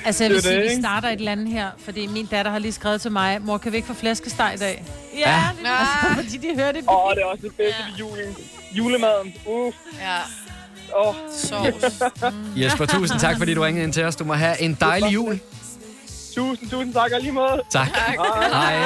Altså, 0.05 0.23
jeg 0.23 0.29
vil 0.29 0.37
er 0.37 0.41
sige, 0.41 0.61
vi 0.61 0.81
starter 0.81 1.09
et 1.09 1.19
eller 1.19 1.31
andet 1.31 1.47
her, 1.47 1.69
fordi 1.77 2.07
min 2.07 2.25
datter 2.25 2.51
har 2.51 2.59
lige 2.59 2.71
skrevet 2.71 3.01
til 3.01 3.11
mig, 3.11 3.41
mor, 3.41 3.57
kan 3.57 3.71
vi 3.71 3.77
ikke 3.77 3.87
få 3.87 3.93
flæskesteg 3.93 4.51
i 4.55 4.57
dag? 4.57 4.85
Ja, 5.13 5.19
Ja. 5.19 5.43
det 5.59 5.67
er 5.67 5.71
Altså, 5.71 6.23
fordi 6.23 6.47
de 6.47 6.55
hører 6.55 6.71
det. 6.71 6.83
Åh, 6.89 7.15
det 7.15 7.21
er 7.21 7.25
også 7.25 7.41
det 7.41 7.55
bedste 7.55 7.83
ved 7.89 7.97
julen. 7.99 8.37
Julemaden. 8.71 9.33
Uh. 9.45 9.73
Ja. 10.01 10.17
Åh. 10.97 11.07
Oh. 11.07 11.15
Sovs. 11.33 12.01
Jesper, 12.55 12.85
tusind 12.85 13.19
tak, 13.19 13.37
fordi 13.37 13.53
du 13.53 13.61
ringede 13.61 13.83
ind 13.83 13.93
til 13.93 14.03
os. 14.03 14.15
Du 14.15 14.23
må 14.23 14.33
have 14.33 14.61
en 14.61 14.77
dejlig 14.81 15.13
jul. 15.13 15.39
Tusind, 16.35 16.69
tusind 16.69 16.93
tak, 16.93 17.11
og 17.11 17.21
lige 17.21 17.31
måde. 17.31 17.61
Tak. 17.71 17.87
Hej. 17.87 18.81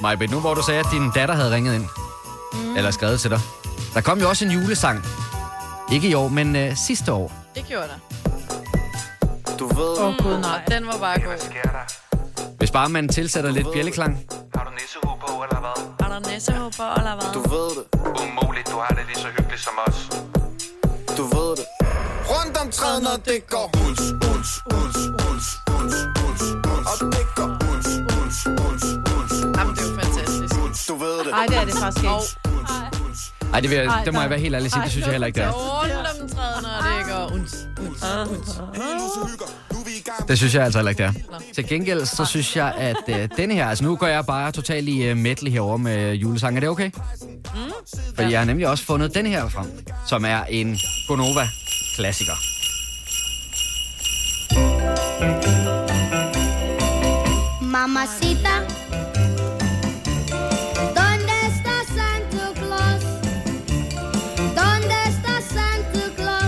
Majbet, 0.00 0.30
nu 0.30 0.40
hvor 0.40 0.54
du 0.54 0.62
sagde, 0.62 0.80
at 0.80 0.86
din 0.92 1.10
datter 1.14 1.34
havde 1.34 1.54
ringet 1.54 1.74
ind, 1.74 1.86
mm. 2.52 2.76
eller 2.76 2.90
skrevet 2.90 3.20
til 3.20 3.30
dig. 3.30 3.40
Der 3.94 4.00
kom 4.00 4.20
jo 4.20 4.28
også 4.28 4.44
en 4.44 4.50
julesang. 4.50 5.04
Ikke 5.92 6.08
i 6.08 6.14
år, 6.14 6.28
men 6.28 6.56
øh, 6.56 6.76
sidste 6.76 7.12
år. 7.12 7.32
Det 7.54 7.64
gjorde 7.68 7.88
der. 7.88 7.98
Du 9.58 9.66
ved... 9.66 9.98
Åh, 9.98 10.06
oh, 10.06 10.16
gud, 10.16 10.38
nej. 10.38 10.62
Den 10.68 10.86
var 10.86 10.96
bare 11.00 11.20
god. 11.20 11.34
Hvis 12.58 12.70
bare 12.70 12.88
man 12.88 13.08
tilsætter 13.08 13.50
lidt 13.50 13.66
bjælleklang. 13.72 14.18
Har 14.54 14.64
der 14.64 14.70
næsehår 14.70 15.18
på, 16.76 16.82
eller 16.98 17.14
hvad? 17.16 17.32
Du 17.34 17.40
ved 17.48 17.70
det. 17.76 17.84
Umuligt, 18.22 18.66
du 18.70 18.76
har 18.78 18.88
det 18.94 19.04
lige 19.06 19.18
så 19.18 19.28
hyggeligt 19.36 19.62
som 19.62 19.72
os. 19.86 20.08
Du 21.16 21.22
ved 21.22 21.56
det. 21.56 21.64
Rundt 22.32 22.56
om 22.56 22.70
træet, 22.70 23.02
når 23.02 23.16
det 23.24 23.46
går 23.48 23.70
uns, 23.86 24.00
uns, 24.00 24.48
uns, 24.78 24.96
uns, 25.28 25.44
uns, 25.76 25.94
uns, 26.26 26.42
uns. 26.72 26.86
Og 26.90 26.96
det 27.12 27.26
går 27.36 27.50
uns, 27.72 27.88
uns, 28.18 28.46
uns, 28.46 28.84
Du 30.90 30.96
ved 30.96 31.18
det. 31.18 31.26
Nej, 31.30 31.46
det 31.46 31.56
er 31.56 31.64
det 31.64 31.74
faktisk 31.80 32.04
ikke. 32.04 32.14
Ej, 33.54 33.60
det, 33.60 33.70
vil, 33.70 33.76
jeg- 33.78 33.86
Ej, 33.86 34.04
det 34.04 34.14
må 34.14 34.20
jeg 34.20 34.30
være 34.30 34.38
helt 34.38 34.54
ærlig 34.54 34.72
sige. 34.72 34.82
Det 34.82 34.90
synes 34.90 35.06
jeg 35.06 35.12
heller 35.12 35.26
ikke, 35.26 35.40
det 35.40 35.46
er. 35.46 35.52
Det 40.28 40.38
synes 40.38 40.54
jeg 40.54 40.64
altså 40.64 40.78
heller 40.78 40.90
ikke, 40.90 41.02
det 41.02 41.08
er. 41.32 41.38
Til 41.54 41.66
gengæld, 41.68 42.06
så 42.06 42.24
synes 42.24 42.56
jeg, 42.56 42.74
at 42.76 42.96
øh, 43.08 43.28
denne 43.36 43.54
her... 43.54 43.66
Altså, 43.68 43.84
nu 43.84 43.96
går 43.96 44.06
jeg 44.06 44.26
bare 44.26 44.52
totalt 44.52 44.88
i 44.88 45.02
øh, 45.02 45.16
medley 45.16 45.50
herover 45.52 45.76
med 45.76 46.14
julesang. 46.14 46.56
Er 46.56 46.60
det 46.60 46.68
okay? 46.68 46.90
Mm. 47.54 47.60
Fordi 48.14 48.30
jeg 48.30 48.40
har 48.40 48.44
nemlig 48.46 48.68
også 48.68 48.84
fundet 48.84 49.14
den 49.14 49.26
her 49.26 49.48
frem, 49.48 49.66
som 50.06 50.24
er 50.24 50.44
en 50.44 50.78
Gonova-klassiker. 51.08 52.34
Mamacita, 57.60 58.49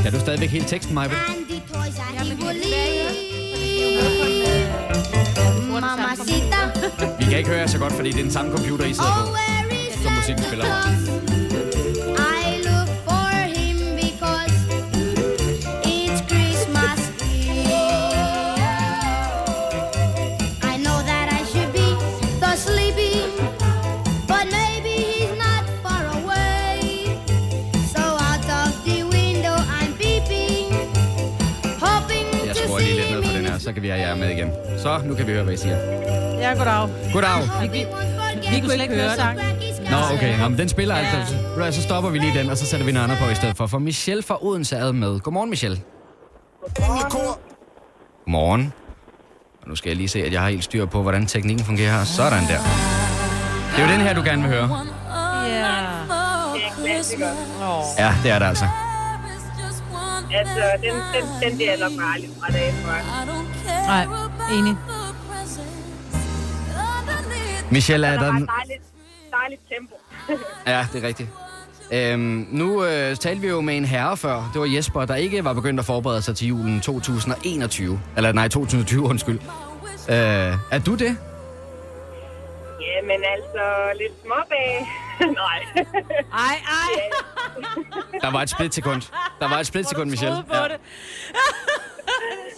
Kan 0.03 0.13
du 0.13 0.21
stadigvæk 0.21 0.51
hele 0.51 0.65
teksten, 0.65 0.95
Maja? 0.95 1.09
Vi 7.19 7.25
kan 7.25 7.39
ikke 7.39 7.49
høre 7.51 7.61
jer 7.61 7.67
så 7.67 7.79
godt, 7.79 7.93
fordi 7.93 8.11
det 8.11 8.19
er 8.19 8.23
den 8.23 8.33
samme 8.33 8.57
computer, 8.57 8.85
I 8.85 8.93
sidder 8.93 9.27
på, 9.27 9.37
som 10.03 10.13
musikken 10.13 10.45
spiller. 10.45 10.67
Så 33.73 33.75
kan 33.75 33.83
vi 33.83 33.89
have 33.89 34.01
jer 34.01 34.15
med 34.15 34.31
igen. 34.31 34.51
Så, 34.79 35.01
nu 35.05 35.15
kan 35.15 35.27
vi 35.27 35.33
høre, 35.33 35.45
hvad 35.45 35.55
I 35.55 35.57
siger. 35.57 35.77
Ja, 36.41 36.55
goddag. 36.55 36.89
Goddag. 37.13 37.43
Vi, 37.63 37.69
vi, 37.69 37.87
vi 38.51 38.61
kunne 38.61 38.71
slet 38.71 38.83
ikke 38.83 38.95
høre 38.95 39.17
sang. 39.17 39.39
Nå, 39.91 39.97
okay. 40.15 40.39
Nå, 40.39 40.49
men 40.49 40.59
den 40.59 40.69
spiller 40.69 40.95
altså. 40.95 41.35
Du 41.35 41.61
hvad, 41.61 41.73
Så 41.73 41.83
stopper 41.83 42.11
vi 42.11 42.19
lige 42.19 42.39
den, 42.39 42.51
og 42.51 42.59
så 42.59 42.67
sætter 42.67 42.87
vi 42.87 42.93
noget 42.93 43.05
andet 43.05 43.19
på 43.19 43.31
i 43.31 43.35
stedet 43.35 43.57
for. 43.57 43.67
For 43.67 43.79
Michelle 43.79 44.23
fra 44.23 44.45
Odense 44.45 44.77
er 44.77 44.93
med. 44.93 45.21
Godmorgen, 45.21 45.51
Michelle. 45.51 45.81
Godmorgen. 47.11 48.73
Og 49.63 49.69
nu 49.69 49.77
skal 49.77 49.89
jeg 49.91 49.97
lige 49.97 50.09
se, 50.09 50.25
at 50.25 50.33
jeg 50.33 50.41
har 50.41 50.49
helt 50.49 50.65
styr 50.65 50.87
på, 50.87 51.03
hvordan 51.03 51.27
teknikken 51.27 51.65
fungerer 51.67 51.93
her. 51.99 52.05
Sådan 52.05 52.43
der. 52.43 52.59
Det 53.77 53.83
er 53.83 53.87
jo 53.87 53.93
den 53.93 54.01
her, 54.01 54.15
du 54.15 54.23
gerne 54.23 54.43
vil 54.43 54.51
høre. 54.51 54.81
Ja. 55.47 55.77
Ja, 57.99 58.15
det 58.23 58.31
er 58.31 58.39
det 58.39 58.47
altså. 58.47 58.65
Altså, 60.35 60.63
den, 60.83 60.95
den, 61.15 61.25
den 61.43 61.57
bliver 61.57 61.71
jeg 61.71 61.81
nok 61.81 61.93
bare 61.99 62.15
aldrig 62.15 62.31
fra 62.41 62.53
dag 62.53 62.75
for. 62.83 63.52
Nej, 63.87 64.07
enig. 64.53 64.77
Michelle, 67.71 68.07
er 68.07 68.13
der 68.13 68.19
der... 68.19 68.33
et 68.33 68.49
dejligt, 68.49 68.83
dejligt 69.33 69.61
tempo. 69.69 69.95
Ja, 70.67 70.87
det 70.93 71.05
er 71.05 71.09
rigtigt. 71.09 71.29
Øhm, 71.93 72.47
nu 72.51 72.85
øh, 72.85 73.17
talte 73.17 73.41
vi 73.41 73.49
jo 73.49 73.61
med 73.61 73.77
en 73.77 73.85
herre 73.85 74.17
før. 74.17 74.51
Det 74.53 74.61
var 74.61 74.67
Jesper, 74.67 75.05
der 75.05 75.15
ikke 75.15 75.45
var 75.45 75.53
begyndt 75.53 75.81
at 75.81 75.87
forberede 75.87 76.23
sig 76.23 76.37
til 76.37 76.47
julen 76.49 76.81
2021. 76.81 78.01
Eller 78.17 78.33
nej, 78.33 78.49
2020, 78.49 79.03
undskyld. 79.03 79.39
Øh, 80.09 80.17
er 80.71 80.83
du 80.87 80.95
det? 80.95 81.17
Jamen 82.81 83.21
altså, 83.35 83.65
lidt 83.99 84.13
småbag. 84.23 84.89
Nej. 85.43 85.85
Ej, 86.33 86.57
ej. 86.67 87.11
Der 88.23 88.31
var 88.31 88.43
et 88.43 88.51
splitsekund. 88.51 89.03
Der 89.41 89.49
var 89.49 89.59
et 89.59 89.67
splitsekund, 89.67 90.11
Michelle. 90.11 90.37
på 90.49 90.55
det. 90.69 90.77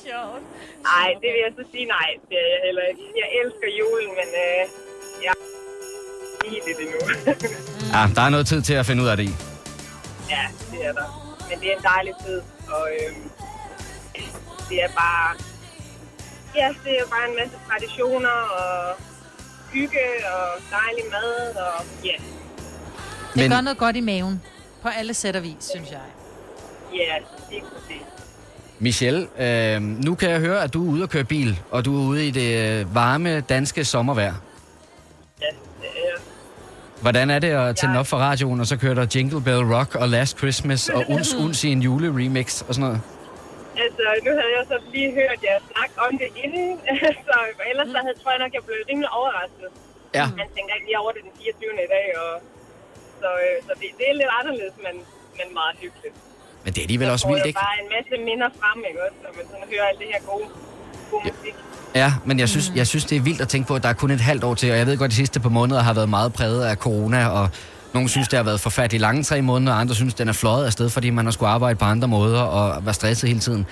Sjovt. 0.06 0.42
Nej, 0.90 1.08
det 1.22 1.28
vil 1.34 1.40
jeg 1.46 1.52
så 1.58 1.64
sige 1.72 1.86
nej. 1.96 2.08
Det 2.28 2.36
er 2.44 2.48
jeg 2.54 2.60
heller 2.66 2.84
ikke. 2.90 3.02
Jeg 3.22 3.28
elsker 3.40 3.68
julen, 3.80 4.10
men 4.20 4.28
øh, 4.46 4.60
jeg 5.26 5.32
er 5.34 6.46
i 6.54 6.60
det 6.66 6.74
endnu. 6.84 7.00
Ja, 7.94 8.02
der 8.16 8.22
er 8.22 8.28
noget 8.34 8.46
tid 8.46 8.62
til 8.62 8.74
at 8.74 8.86
finde 8.86 9.02
ud 9.02 9.08
af 9.08 9.16
det 9.16 9.24
i. 9.24 9.34
ja, 10.34 10.44
det 10.72 10.80
er 10.86 10.92
der. 10.92 11.08
Men 11.48 11.60
det 11.60 11.72
er 11.72 11.76
en 11.76 11.82
dejlig 11.82 12.14
tid, 12.26 12.42
og 12.68 12.88
øhm, 13.00 13.30
det 14.68 14.82
er 14.82 14.88
bare... 14.88 15.28
Ja, 16.56 16.68
det 16.84 16.92
er 17.00 17.06
bare 17.14 17.28
en 17.30 17.36
masse 17.36 17.56
traditioner 17.68 18.28
og 18.60 18.96
hygge 19.72 20.00
og 20.34 20.48
dejlig 20.70 21.04
mad 21.10 21.54
og 21.56 21.84
ja. 22.04 22.16
Det 23.34 23.36
Men- 23.42 23.50
gør 23.50 23.60
noget 23.60 23.78
godt 23.78 23.96
i 23.96 24.00
maven. 24.00 24.42
På 24.82 24.88
alle 24.88 25.14
sæt 25.14 25.36
og 25.36 25.42
vis, 25.42 25.64
synes 25.74 25.90
jeg. 25.90 26.00
Ja, 26.94 27.14
det 27.50 27.58
er 27.58 27.62
præcis. 27.62 28.02
Michelle, 28.78 29.28
øh, 29.38 29.82
nu 29.82 30.14
kan 30.14 30.30
jeg 30.30 30.40
høre, 30.40 30.62
at 30.62 30.74
du 30.74 30.86
er 30.86 30.92
ude 30.92 31.02
og 31.02 31.10
køre 31.10 31.24
bil, 31.24 31.60
og 31.70 31.84
du 31.84 31.90
er 32.00 32.06
ude 32.08 32.28
i 32.28 32.30
det 32.30 32.80
øh, 32.80 32.94
varme 32.94 33.40
danske 33.40 33.84
sommervejr. 33.84 34.34
Ja, 35.40 35.46
det 35.80 35.88
er 35.88 36.20
Hvordan 37.02 37.30
er 37.30 37.38
det 37.38 37.48
at 37.48 37.76
tænde 37.76 37.98
op 37.98 38.06
for 38.06 38.16
radioen, 38.16 38.60
og 38.60 38.66
så 38.66 38.76
kører 38.76 38.94
der 38.94 39.06
Jingle 39.14 39.42
Bell 39.46 39.64
Rock 39.74 39.94
og 39.94 40.08
Last 40.08 40.38
Christmas 40.38 40.88
og 40.88 41.04
Uns 41.08 41.34
Uns 41.44 41.64
i 41.64 41.68
en 41.72 41.82
juleremix 41.82 42.62
og 42.68 42.74
sådan 42.74 42.88
noget? 42.88 43.00
Altså, 43.84 44.04
nu 44.26 44.30
havde 44.38 44.52
jeg 44.58 44.64
så 44.72 44.76
lige 44.94 45.10
hørt 45.20 45.38
jer 45.46 45.56
snakke 45.72 45.94
om 46.06 46.12
det 46.22 46.28
inden, 46.44 46.68
så 47.28 47.36
ellers 47.70 47.88
så 47.94 47.98
havde, 48.04 48.16
tror 48.22 48.30
jeg 48.34 48.40
nok, 48.44 48.52
jeg 48.58 48.62
blev 48.66 48.76
rimelig 48.90 49.10
overrasket. 49.18 49.70
Ja. 50.18 50.24
Man 50.42 50.48
tænker 50.56 50.72
ikke 50.76 50.86
lige 50.90 50.98
over 51.02 51.12
det 51.16 51.22
den 51.26 51.34
24. 51.38 51.86
i 51.86 51.90
dag, 51.96 52.06
og 52.22 52.32
så, 53.20 53.28
øh, 53.44 53.56
så 53.66 53.72
det, 53.80 53.88
det 53.98 54.06
er 54.10 54.14
lidt 54.20 54.32
anderledes, 54.40 54.76
men, 54.86 54.94
men 55.38 55.46
meget 55.60 55.76
hyggeligt. 55.82 56.16
Men 56.64 56.72
det 56.72 56.78
er 56.78 56.82
alligevel 56.82 57.10
også 57.10 57.22
Så 57.22 57.28
får 57.28 57.32
vildt, 57.34 57.40
jeg 57.44 57.48
ikke? 57.48 57.60
bare 57.60 57.76
en 57.84 57.88
masse 57.96 58.24
minder 58.24 58.48
frem, 58.60 58.78
ikke 58.88 59.00
også, 59.06 59.16
når 59.22 59.30
man 59.36 59.44
sådan 59.50 59.66
hører 59.72 59.86
alt 59.90 59.98
det 59.98 60.06
her 60.12 60.20
gode, 60.30 60.46
gode 61.10 61.22
musik. 61.24 61.54
Ja, 61.94 62.12
men 62.24 62.38
jeg 62.40 62.48
synes, 62.48 62.72
jeg 62.74 62.86
synes, 62.86 63.04
det 63.04 63.16
er 63.16 63.20
vildt 63.20 63.40
at 63.40 63.48
tænke 63.48 63.68
på, 63.68 63.74
at 63.74 63.82
der 63.82 63.88
er 63.88 63.92
kun 63.92 64.10
et 64.10 64.20
halvt 64.20 64.44
år 64.44 64.54
til, 64.54 64.70
og 64.72 64.78
jeg 64.78 64.86
ved 64.86 64.96
godt, 64.98 65.08
at 65.08 65.10
de 65.10 65.16
sidste 65.16 65.40
par 65.40 65.48
måneder 65.48 65.80
har 65.82 65.94
været 65.94 66.08
meget 66.08 66.32
præget 66.32 66.64
af 66.64 66.76
corona, 66.76 67.26
og 67.28 67.48
nogle 67.94 68.08
synes, 68.08 68.28
det 68.28 68.36
har 68.36 68.44
været 68.44 68.60
forfærdeligt 68.60 69.00
lange 69.00 69.22
tre 69.22 69.42
måneder, 69.42 69.72
og 69.72 69.80
andre 69.80 69.94
synes, 69.94 70.14
den 70.14 70.28
er 70.28 70.32
fløjet 70.32 70.66
afsted, 70.66 70.90
fordi 70.90 71.10
man 71.10 71.24
har 71.24 71.32
skulle 71.32 71.48
arbejde 71.50 71.78
på 71.78 71.84
andre 71.84 72.08
måder 72.08 72.40
og 72.42 72.84
være 72.86 72.94
stresset 72.94 73.28
hele 73.28 73.40
tiden. 73.40 73.66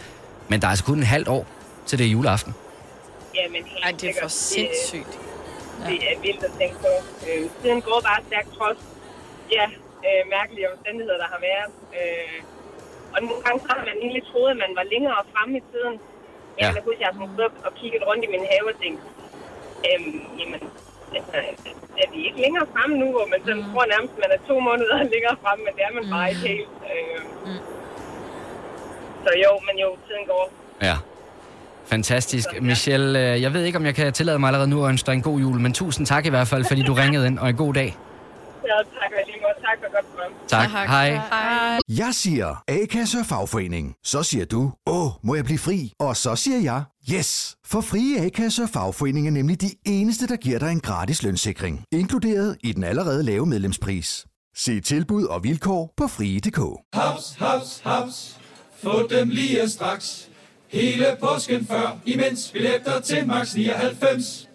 Men 0.48 0.60
der 0.60 0.66
er 0.66 0.70
altså 0.70 0.84
kun 0.84 0.98
et 0.98 1.06
halvt 1.06 1.28
år 1.28 1.46
til 1.86 1.98
det 1.98 2.06
er 2.06 2.10
juleaften. 2.10 2.54
Jamen, 3.34 3.62
helt 3.72 3.84
Ej, 3.84 3.90
det 4.00 4.08
er 4.10 4.14
for 4.22 4.28
sindssygt. 4.28 5.12
Det, 5.86 6.00
det 6.00 6.08
er 6.16 6.20
vildt 6.26 6.42
at 6.44 6.52
tænke 6.60 6.76
på. 6.86 6.92
Øh, 7.26 7.42
tiden 7.62 7.80
går 7.82 8.00
bare 8.08 8.20
stærkt 8.28 8.50
trods, 8.58 8.78
ja, 9.56 9.64
øh, 10.06 10.22
mærkelige 10.36 10.66
omstændigheder, 10.72 11.18
der 11.24 11.28
har 11.34 11.40
været. 11.50 11.70
Øh, 11.98 12.36
og 13.14 13.18
nogle 13.26 13.40
gange 13.44 13.58
så 13.64 13.68
har 13.76 13.82
man 13.90 13.96
egentlig 14.04 14.22
troet, 14.30 14.50
at 14.54 14.58
man 14.64 14.72
var 14.78 14.84
længere 14.94 15.18
fremme 15.32 15.54
i 15.60 15.62
tiden. 15.72 15.94
Jeg 16.60 16.66
Ja. 16.66 16.72
kan 16.74 16.82
huske, 16.88 17.00
at 17.00 17.02
jeg 17.04 17.08
har 17.12 17.18
gået 17.20 17.52
og 17.66 17.72
kigget 17.80 18.02
rundt 18.08 18.22
i 18.26 18.28
min 18.34 18.44
have 18.52 18.64
og 18.72 18.76
tænkt, 18.82 19.02
øhm, 19.88 20.14
jamen, 20.40 20.60
altså, 21.18 21.36
er 22.02 22.08
vi 22.14 22.18
ikke 22.28 22.40
længere 22.44 22.66
fremme 22.74 22.94
nu, 23.02 23.06
hvor 23.16 23.26
man 23.32 23.40
sådan 23.46 23.64
tror 23.70 23.84
nærmest, 23.94 24.12
at 24.16 24.20
man 24.24 24.30
er 24.36 24.40
to 24.50 24.54
måneder 24.68 24.96
længere 25.14 25.36
fremme, 25.42 25.60
men 25.66 25.72
det 25.76 25.82
er 25.88 25.92
man 25.98 26.06
bare 26.14 26.26
ikke 26.32 26.44
helt. 26.54 26.72
Øh, 26.92 27.18
Så 29.24 29.30
jo, 29.44 29.52
men 29.66 29.74
jo, 29.84 29.88
tiden 30.06 30.24
går. 30.32 30.44
Ja. 30.88 30.96
Fantastisk. 31.86 32.48
Michelle, 32.62 33.32
øh, 33.32 33.42
jeg 33.42 33.54
ved 33.54 33.64
ikke, 33.64 33.78
om 33.78 33.84
jeg 33.86 33.94
kan 33.94 34.12
tillade 34.12 34.38
mig 34.38 34.46
allerede 34.48 34.70
nu 34.70 34.84
at 34.84 34.88
ønske 34.88 35.06
dig 35.06 35.12
en 35.12 35.22
god 35.22 35.38
jul, 35.40 35.60
men 35.60 35.72
tusind 35.72 36.06
tak 36.06 36.26
i 36.26 36.28
hvert 36.28 36.48
fald, 36.48 36.64
fordi 36.64 36.82
du 36.82 36.92
ringede 36.92 37.26
ind, 37.26 37.38
og 37.38 37.48
en 37.48 37.56
god 37.56 37.74
dag. 37.74 37.96
Ja, 38.70 38.76
tak 38.98 39.10
og 39.18 39.22
lige 39.26 39.40
måde. 39.42 39.56
Tak 39.66 39.76
for 39.82 39.92
godt 39.94 40.06
program. 40.10 40.32
Tak. 40.48 40.68
Hej. 40.70 40.86
Hej. 40.86 41.78
Jeg 41.88 42.14
siger 42.14 42.62
A-kasse 42.68 43.18
og 43.18 43.26
fagforening. 43.26 43.94
Så 44.04 44.22
siger 44.22 44.44
du, 44.44 44.72
åh, 44.86 45.08
må 45.22 45.34
jeg 45.34 45.44
blive 45.44 45.58
fri? 45.58 45.92
Og 46.00 46.16
så 46.16 46.36
siger 46.36 46.58
jeg, 46.60 46.82
yes! 47.14 47.56
For 47.66 47.80
frie 47.80 48.20
A-kasse 48.26 48.62
og 48.62 48.68
fagforening 48.68 49.26
er 49.26 49.30
nemlig 49.30 49.60
de 49.60 49.70
eneste, 49.86 50.26
der 50.26 50.36
giver 50.36 50.58
dig 50.58 50.72
en 50.72 50.80
gratis 50.80 51.22
lønssikring. 51.22 51.84
Inkluderet 51.92 52.56
i 52.64 52.72
den 52.72 52.84
allerede 52.84 53.22
lave 53.22 53.46
medlemspris. 53.46 54.26
Se 54.56 54.80
tilbud 54.80 55.24
og 55.24 55.44
vilkår 55.44 55.92
på 55.96 56.06
frie.dk. 56.08 56.60
Haps, 56.94 57.34
haps, 57.38 57.80
haps. 57.84 58.40
Få 58.82 59.06
dem 59.10 59.28
lige 59.28 59.68
straks. 59.68 60.28
Hele 60.68 61.06
påsken 61.20 61.66
før, 61.66 61.98
imens 62.06 62.50
billetter 62.52 63.00
til 63.00 63.26
max 63.26 63.54
99. 63.54 64.48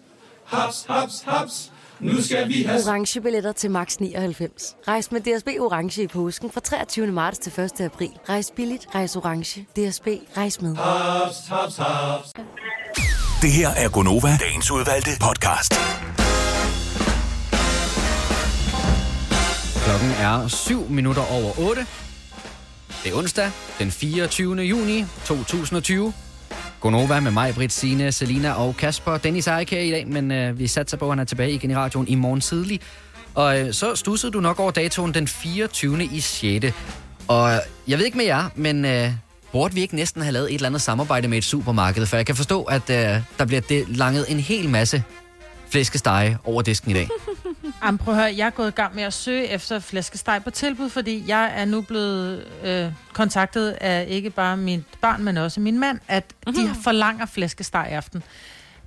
Haps, 0.44 0.84
haps, 0.88 1.22
haps. 1.26 1.72
Nu 2.00 2.22
skal 2.22 2.48
vi 2.48 2.62
have... 2.62 2.80
Orange 2.86 3.20
billetter 3.20 3.52
til 3.52 3.70
max 3.70 3.96
99. 3.96 4.76
Rejs 4.88 5.12
med 5.12 5.20
DSB 5.20 5.48
Orange 5.60 6.02
i 6.02 6.06
påsken 6.06 6.50
fra 6.50 6.60
23. 6.60 7.06
marts 7.06 7.38
til 7.38 7.60
1. 7.60 7.80
april. 7.80 8.10
Rejs 8.28 8.52
billigt, 8.56 8.86
rejs 8.94 9.16
orange. 9.16 9.60
DSB, 9.60 10.06
rejs 10.36 10.62
med. 10.62 10.76
Haps, 10.76 11.36
haps, 11.48 11.76
haps. 11.76 12.32
Det 13.42 13.52
her 13.52 13.68
er 13.68 13.88
Gonova, 13.88 14.38
dagens 14.40 14.70
udvalgte 14.70 15.10
podcast. 15.20 15.74
Klokken 19.84 20.10
er 20.10 20.48
7 20.48 20.88
minutter 20.88 21.22
over 21.32 21.68
8. 21.70 21.86
Det 23.04 23.12
er 23.12 23.16
onsdag, 23.18 23.50
den 23.78 23.90
24. 23.90 24.56
juni 24.62 25.04
2020. 25.24 26.12
Gonova 26.80 27.20
med 27.20 27.30
mig, 27.30 27.54
Britt, 27.54 27.72
Signe, 27.72 28.12
Selina 28.12 28.52
og 28.52 28.76
Kasper. 28.76 29.16
Dennis 29.16 29.46
er 29.46 29.58
ikke 29.58 29.76
her 29.76 29.82
i 29.82 29.90
dag, 29.90 30.08
men 30.08 30.32
øh, 30.32 30.58
vi 30.58 30.66
satser 30.66 30.96
på, 30.96 31.04
at 31.04 31.10
han 31.10 31.18
er 31.18 31.24
tilbage 31.24 31.52
igen 31.52 31.70
i 31.70 31.76
radioen 31.76 32.08
i 32.08 32.14
morgen 32.14 32.40
tidlig. 32.40 32.80
Og 33.34 33.60
øh, 33.60 33.72
så 33.72 33.94
stussede 33.94 34.32
du 34.32 34.40
nok 34.40 34.60
over 34.60 34.70
datoen 34.70 35.14
den 35.14 35.28
24. 35.28 36.04
i 36.04 36.20
6. 36.20 36.66
Og 37.28 37.52
øh, 37.52 37.58
jeg 37.88 37.98
ved 37.98 38.04
ikke 38.04 38.16
med 38.16 38.24
jer, 38.24 38.48
men 38.56 38.84
øh, 38.84 39.10
burde 39.52 39.74
vi 39.74 39.80
ikke 39.80 39.96
næsten 39.96 40.22
have 40.22 40.32
lavet 40.32 40.48
et 40.48 40.54
eller 40.54 40.68
andet 40.68 40.82
samarbejde 40.82 41.28
med 41.28 41.38
et 41.38 41.44
supermarked? 41.44 42.06
For 42.06 42.16
jeg 42.16 42.26
kan 42.26 42.36
forstå, 42.36 42.62
at 42.62 42.90
øh, 42.90 43.22
der 43.38 43.44
bliver 43.46 43.60
det 43.60 43.88
langet 43.88 44.26
en 44.28 44.40
hel 44.40 44.68
masse 44.68 45.04
flæskestege 45.70 46.38
over 46.44 46.62
disken 46.62 46.90
i 46.90 46.94
dag. 46.94 47.08
Jamen, 47.84 47.98
prøv 47.98 48.14
at 48.14 48.20
høre, 48.20 48.34
jeg 48.36 48.46
er 48.46 48.50
gået 48.50 48.68
i 48.68 48.70
gang 48.70 48.94
med 48.94 49.02
at 49.02 49.12
søge 49.12 49.46
efter 49.46 49.78
flæskesteg 49.78 50.40
på 50.44 50.50
tilbud, 50.50 50.88
fordi 50.90 51.24
jeg 51.28 51.52
er 51.56 51.64
nu 51.64 51.80
blevet 51.80 52.44
øh, 52.64 52.86
kontaktet 53.12 53.70
af 53.70 54.06
ikke 54.08 54.30
bare 54.30 54.56
mit 54.56 54.82
barn, 55.00 55.24
men 55.24 55.36
også 55.36 55.60
min 55.60 55.78
mand, 55.80 55.98
at 56.08 56.24
de 56.46 56.70
forlanger 56.84 57.26
flæskesteg 57.26 57.88
i 57.90 57.94
aften. 57.94 58.22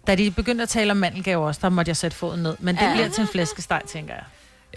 Da 0.08 0.16
de 0.16 0.32
begyndte 0.32 0.62
at 0.62 0.70
tale 0.70 0.92
om 0.92 0.98
mandelgave 0.98 1.46
også, 1.48 1.60
der 1.64 1.70
måtte 1.70 1.90
jeg 1.90 1.98
sætte 1.98 2.18
foden 2.18 2.44
ned. 2.44 2.56
Men 2.60 2.76
det 2.76 2.82
Ja. 2.82 2.94
bliver 2.94 3.10
til 3.10 3.22
en 3.22 3.28
flæskesteg, 3.28 3.82
tænker 3.88 4.14
jeg. 4.14 4.24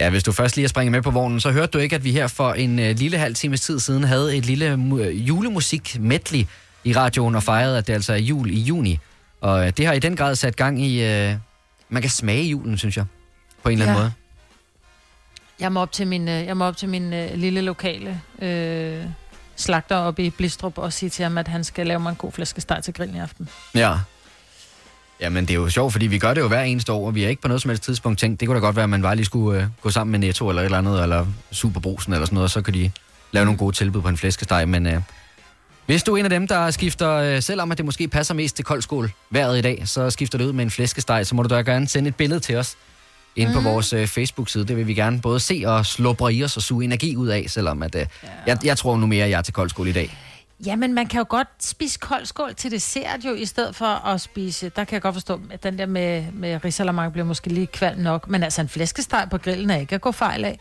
Ja, 0.01 0.11
hvis 0.11 0.23
du 0.23 0.33
først 0.33 0.57
lige 0.57 0.65
er 0.65 0.69
springet 0.69 0.93
med 0.93 1.03
på 1.03 1.11
vognen, 1.11 1.41
så 1.41 1.51
hørte 1.51 1.67
du 1.71 1.79
ikke, 1.79 1.97
at 1.97 2.05
vi 2.05 2.13
her 2.13 2.27
for 2.27 2.53
en 2.53 2.79
øh, 2.79 2.97
lille 2.97 3.19
halv 3.19 3.35
times 3.35 3.61
tid 3.61 3.81
siden 3.81 4.05
havde 4.05 4.37
et 4.37 4.47
lille 4.47 4.75
mu- 4.75 5.01
øh, 5.01 5.29
julemusik 5.29 5.97
medley 6.01 6.45
i 6.85 6.93
radioen 6.97 7.35
og 7.35 7.43
fejrede, 7.43 7.79
at 7.79 7.87
det 7.87 7.93
altså 7.93 8.13
er 8.13 8.17
jul 8.17 8.51
i 8.51 8.61
juni. 8.61 8.99
Og 9.41 9.67
øh, 9.67 9.73
det 9.77 9.87
har 9.87 9.93
i 9.93 9.99
den 9.99 10.17
grad 10.17 10.35
sat 10.35 10.57
gang 10.57 10.83
i... 10.83 11.05
Øh, 11.05 11.35
man 11.89 12.03
kan 12.03 12.11
smage 12.11 12.45
julen, 12.45 12.79
synes 12.79 12.97
jeg, 12.97 13.05
på 13.63 13.69
en 13.69 13.73
eller 13.73 13.85
anden 13.87 13.97
Ja. 13.97 14.03
måde. 14.03 14.13
Jeg 15.61 15.73
må 15.73 15.81
op 15.81 15.93
til 15.93 16.07
min, 16.07 16.29
øh, 16.29 16.47
jeg 16.47 16.57
må 16.57 16.65
op 16.65 16.77
til 16.77 16.89
min 16.89 17.13
øh, 17.13 17.35
lille 17.35 17.61
lokale 17.61 18.21
øh, 18.43 19.05
slagter 19.57 19.97
oppe 19.97 20.25
i 20.25 20.31
Blistrup 20.31 20.79
og 20.79 20.93
sige 20.93 21.11
til 21.11 21.23
ham, 21.23 21.39
at 21.39 21.49
han 21.49 21.65
skal 21.65 21.87
lave 21.87 22.01
mig 22.01 22.11
en 22.11 22.17
god 22.17 22.33
flæskesteg 22.33 22.81
til 22.85 22.95
grillen 22.95 23.17
i 23.17 23.21
aften. 23.21 23.49
Ja. 23.75 23.95
Jamen, 25.21 25.45
det 25.47 25.51
er 25.51 25.55
jo 25.55 25.69
sjovt, 25.69 25.93
fordi 25.93 26.07
vi 26.07 26.19
gør 26.19 26.35
det 26.35 26.41
jo 26.41 26.49
hver 26.49 26.63
eneste 26.63 26.93
år, 26.93 27.07
og 27.07 27.15
vi 27.15 27.23
har 27.23 27.29
ikke 27.29 27.43
på 27.43 27.49
noget 27.49 27.63
som 27.63 27.69
helst 27.69 27.83
tidspunkt 27.83 28.19
tænkt, 28.19 28.41
det 28.41 28.49
kunne 28.49 28.57
da 28.57 28.61
godt 28.61 28.77
være, 28.77 28.83
at 28.83 28.91
man 28.91 29.03
bare 29.03 29.17
lige 29.17 29.27
skulle 29.27 29.61
øh, 29.63 29.67
gå 29.81 29.91
sammen 29.91 30.11
med 30.13 30.19
Netto 30.19 30.49
eller 30.49 30.63
et 30.63 30.65
eller 30.65 30.79
andet, 30.79 31.03
eller 31.03 31.27
Superbrusen 31.53 32.13
eller 32.13 32.27
sådan 32.27 32.35
noget, 32.35 32.45
og 32.45 32.51
så 32.51 32.63
kan 32.63 32.75
de 32.75 32.91
lave 33.33 33.45
nogle 33.45 33.59
gode 33.59 33.77
tilbud 33.77 34.03
på 34.03 34.09
en 34.09 34.17
flæskesteg. 34.17 34.69
Men 34.69 34.87
øh, 34.87 35.01
hvis 35.87 36.03
du 36.03 36.15
er 36.15 36.19
en 36.19 36.25
af 36.25 36.31
dem, 36.31 36.47
der 36.49 36.71
skifter, 36.71 37.11
øh, 37.11 37.43
selvom 37.43 37.71
at 37.73 37.79
det 37.79 37.85
måske 37.87 38.09
passer 38.09 38.35
mest 38.35 38.57
til 38.57 38.65
koldskål 38.65 39.11
vejret 39.31 39.59
i 39.59 39.61
dag, 39.61 39.83
så 39.89 40.11
skifter 40.11 40.39
det 40.39 40.45
ud 40.45 40.53
med 40.53 40.65
en 40.65 40.71
flæskesteg, 40.71 41.27
så 41.27 41.35
må 41.35 41.43
du 41.43 41.49
da 41.55 41.61
gerne 41.61 41.89
sende 41.89 42.09
et 42.09 42.17
billede 42.17 42.41
til 42.41 42.57
os 42.57 42.77
inde 43.37 43.53
på 43.53 43.61
Mhm. 43.61 43.69
vores 43.69 43.93
øh, 43.93 44.07
Facebook-side. 44.07 44.65
Det 44.67 44.77
vil 44.77 44.87
vi 44.87 44.95
gerne 44.95 45.21
både 45.21 45.41
se 45.41 45.63
og 45.67 45.87
slubre 45.87 46.35
i 46.35 46.45
os 46.45 46.57
og 46.57 46.63
suge 46.63 46.85
energi 46.85 47.17
ud 47.17 47.29
af, 47.29 47.45
selvom 47.49 47.83
at, 47.83 47.95
øh, 47.95 48.07
jeg, 48.47 48.59
jeg 48.65 48.79
tror 48.79 48.97
nu 48.97 49.07
mere, 49.07 49.25
at 49.25 49.31
jeg 49.31 49.39
er 49.39 49.43
til 49.43 49.55
koldskål 49.55 49.89
i 49.89 49.93
dag. 49.93 50.19
Ja, 50.67 50.77
men 50.77 50.95
man 50.95 51.07
kan 51.07 51.19
jo 51.19 51.25
godt 51.29 51.49
spise 51.61 51.99
kold 51.99 52.27
skål 52.27 52.55
til 52.55 52.71
dessert 52.71 53.25
jo, 53.25 53.35
i 53.35 53.45
stedet 53.45 53.77
for 53.77 54.07
at 54.07 54.21
spise... 54.21 54.69
Der 54.77 54.85
kan 54.85 54.93
jeg 54.95 55.03
godt 55.03 55.15
forstå, 55.15 55.41
at 55.51 55.63
den 55.63 55.79
der 55.79 55.87
med, 55.87 56.25
med 56.33 56.65
risalamande 56.65 57.11
bliver 57.11 57.25
måske 57.25 57.49
lige 57.49 57.67
kvalm 57.67 58.01
nok. 58.01 58.29
Men 58.29 58.43
altså, 58.43 58.61
en 58.61 58.69
flæskesteg 58.69 59.27
på 59.31 59.39
grillen 59.39 59.71
er 59.71 59.77
ikke 59.81 59.95
at 59.95 60.01
gå 60.01 60.13
fejl 60.13 60.45
af. 60.45 60.59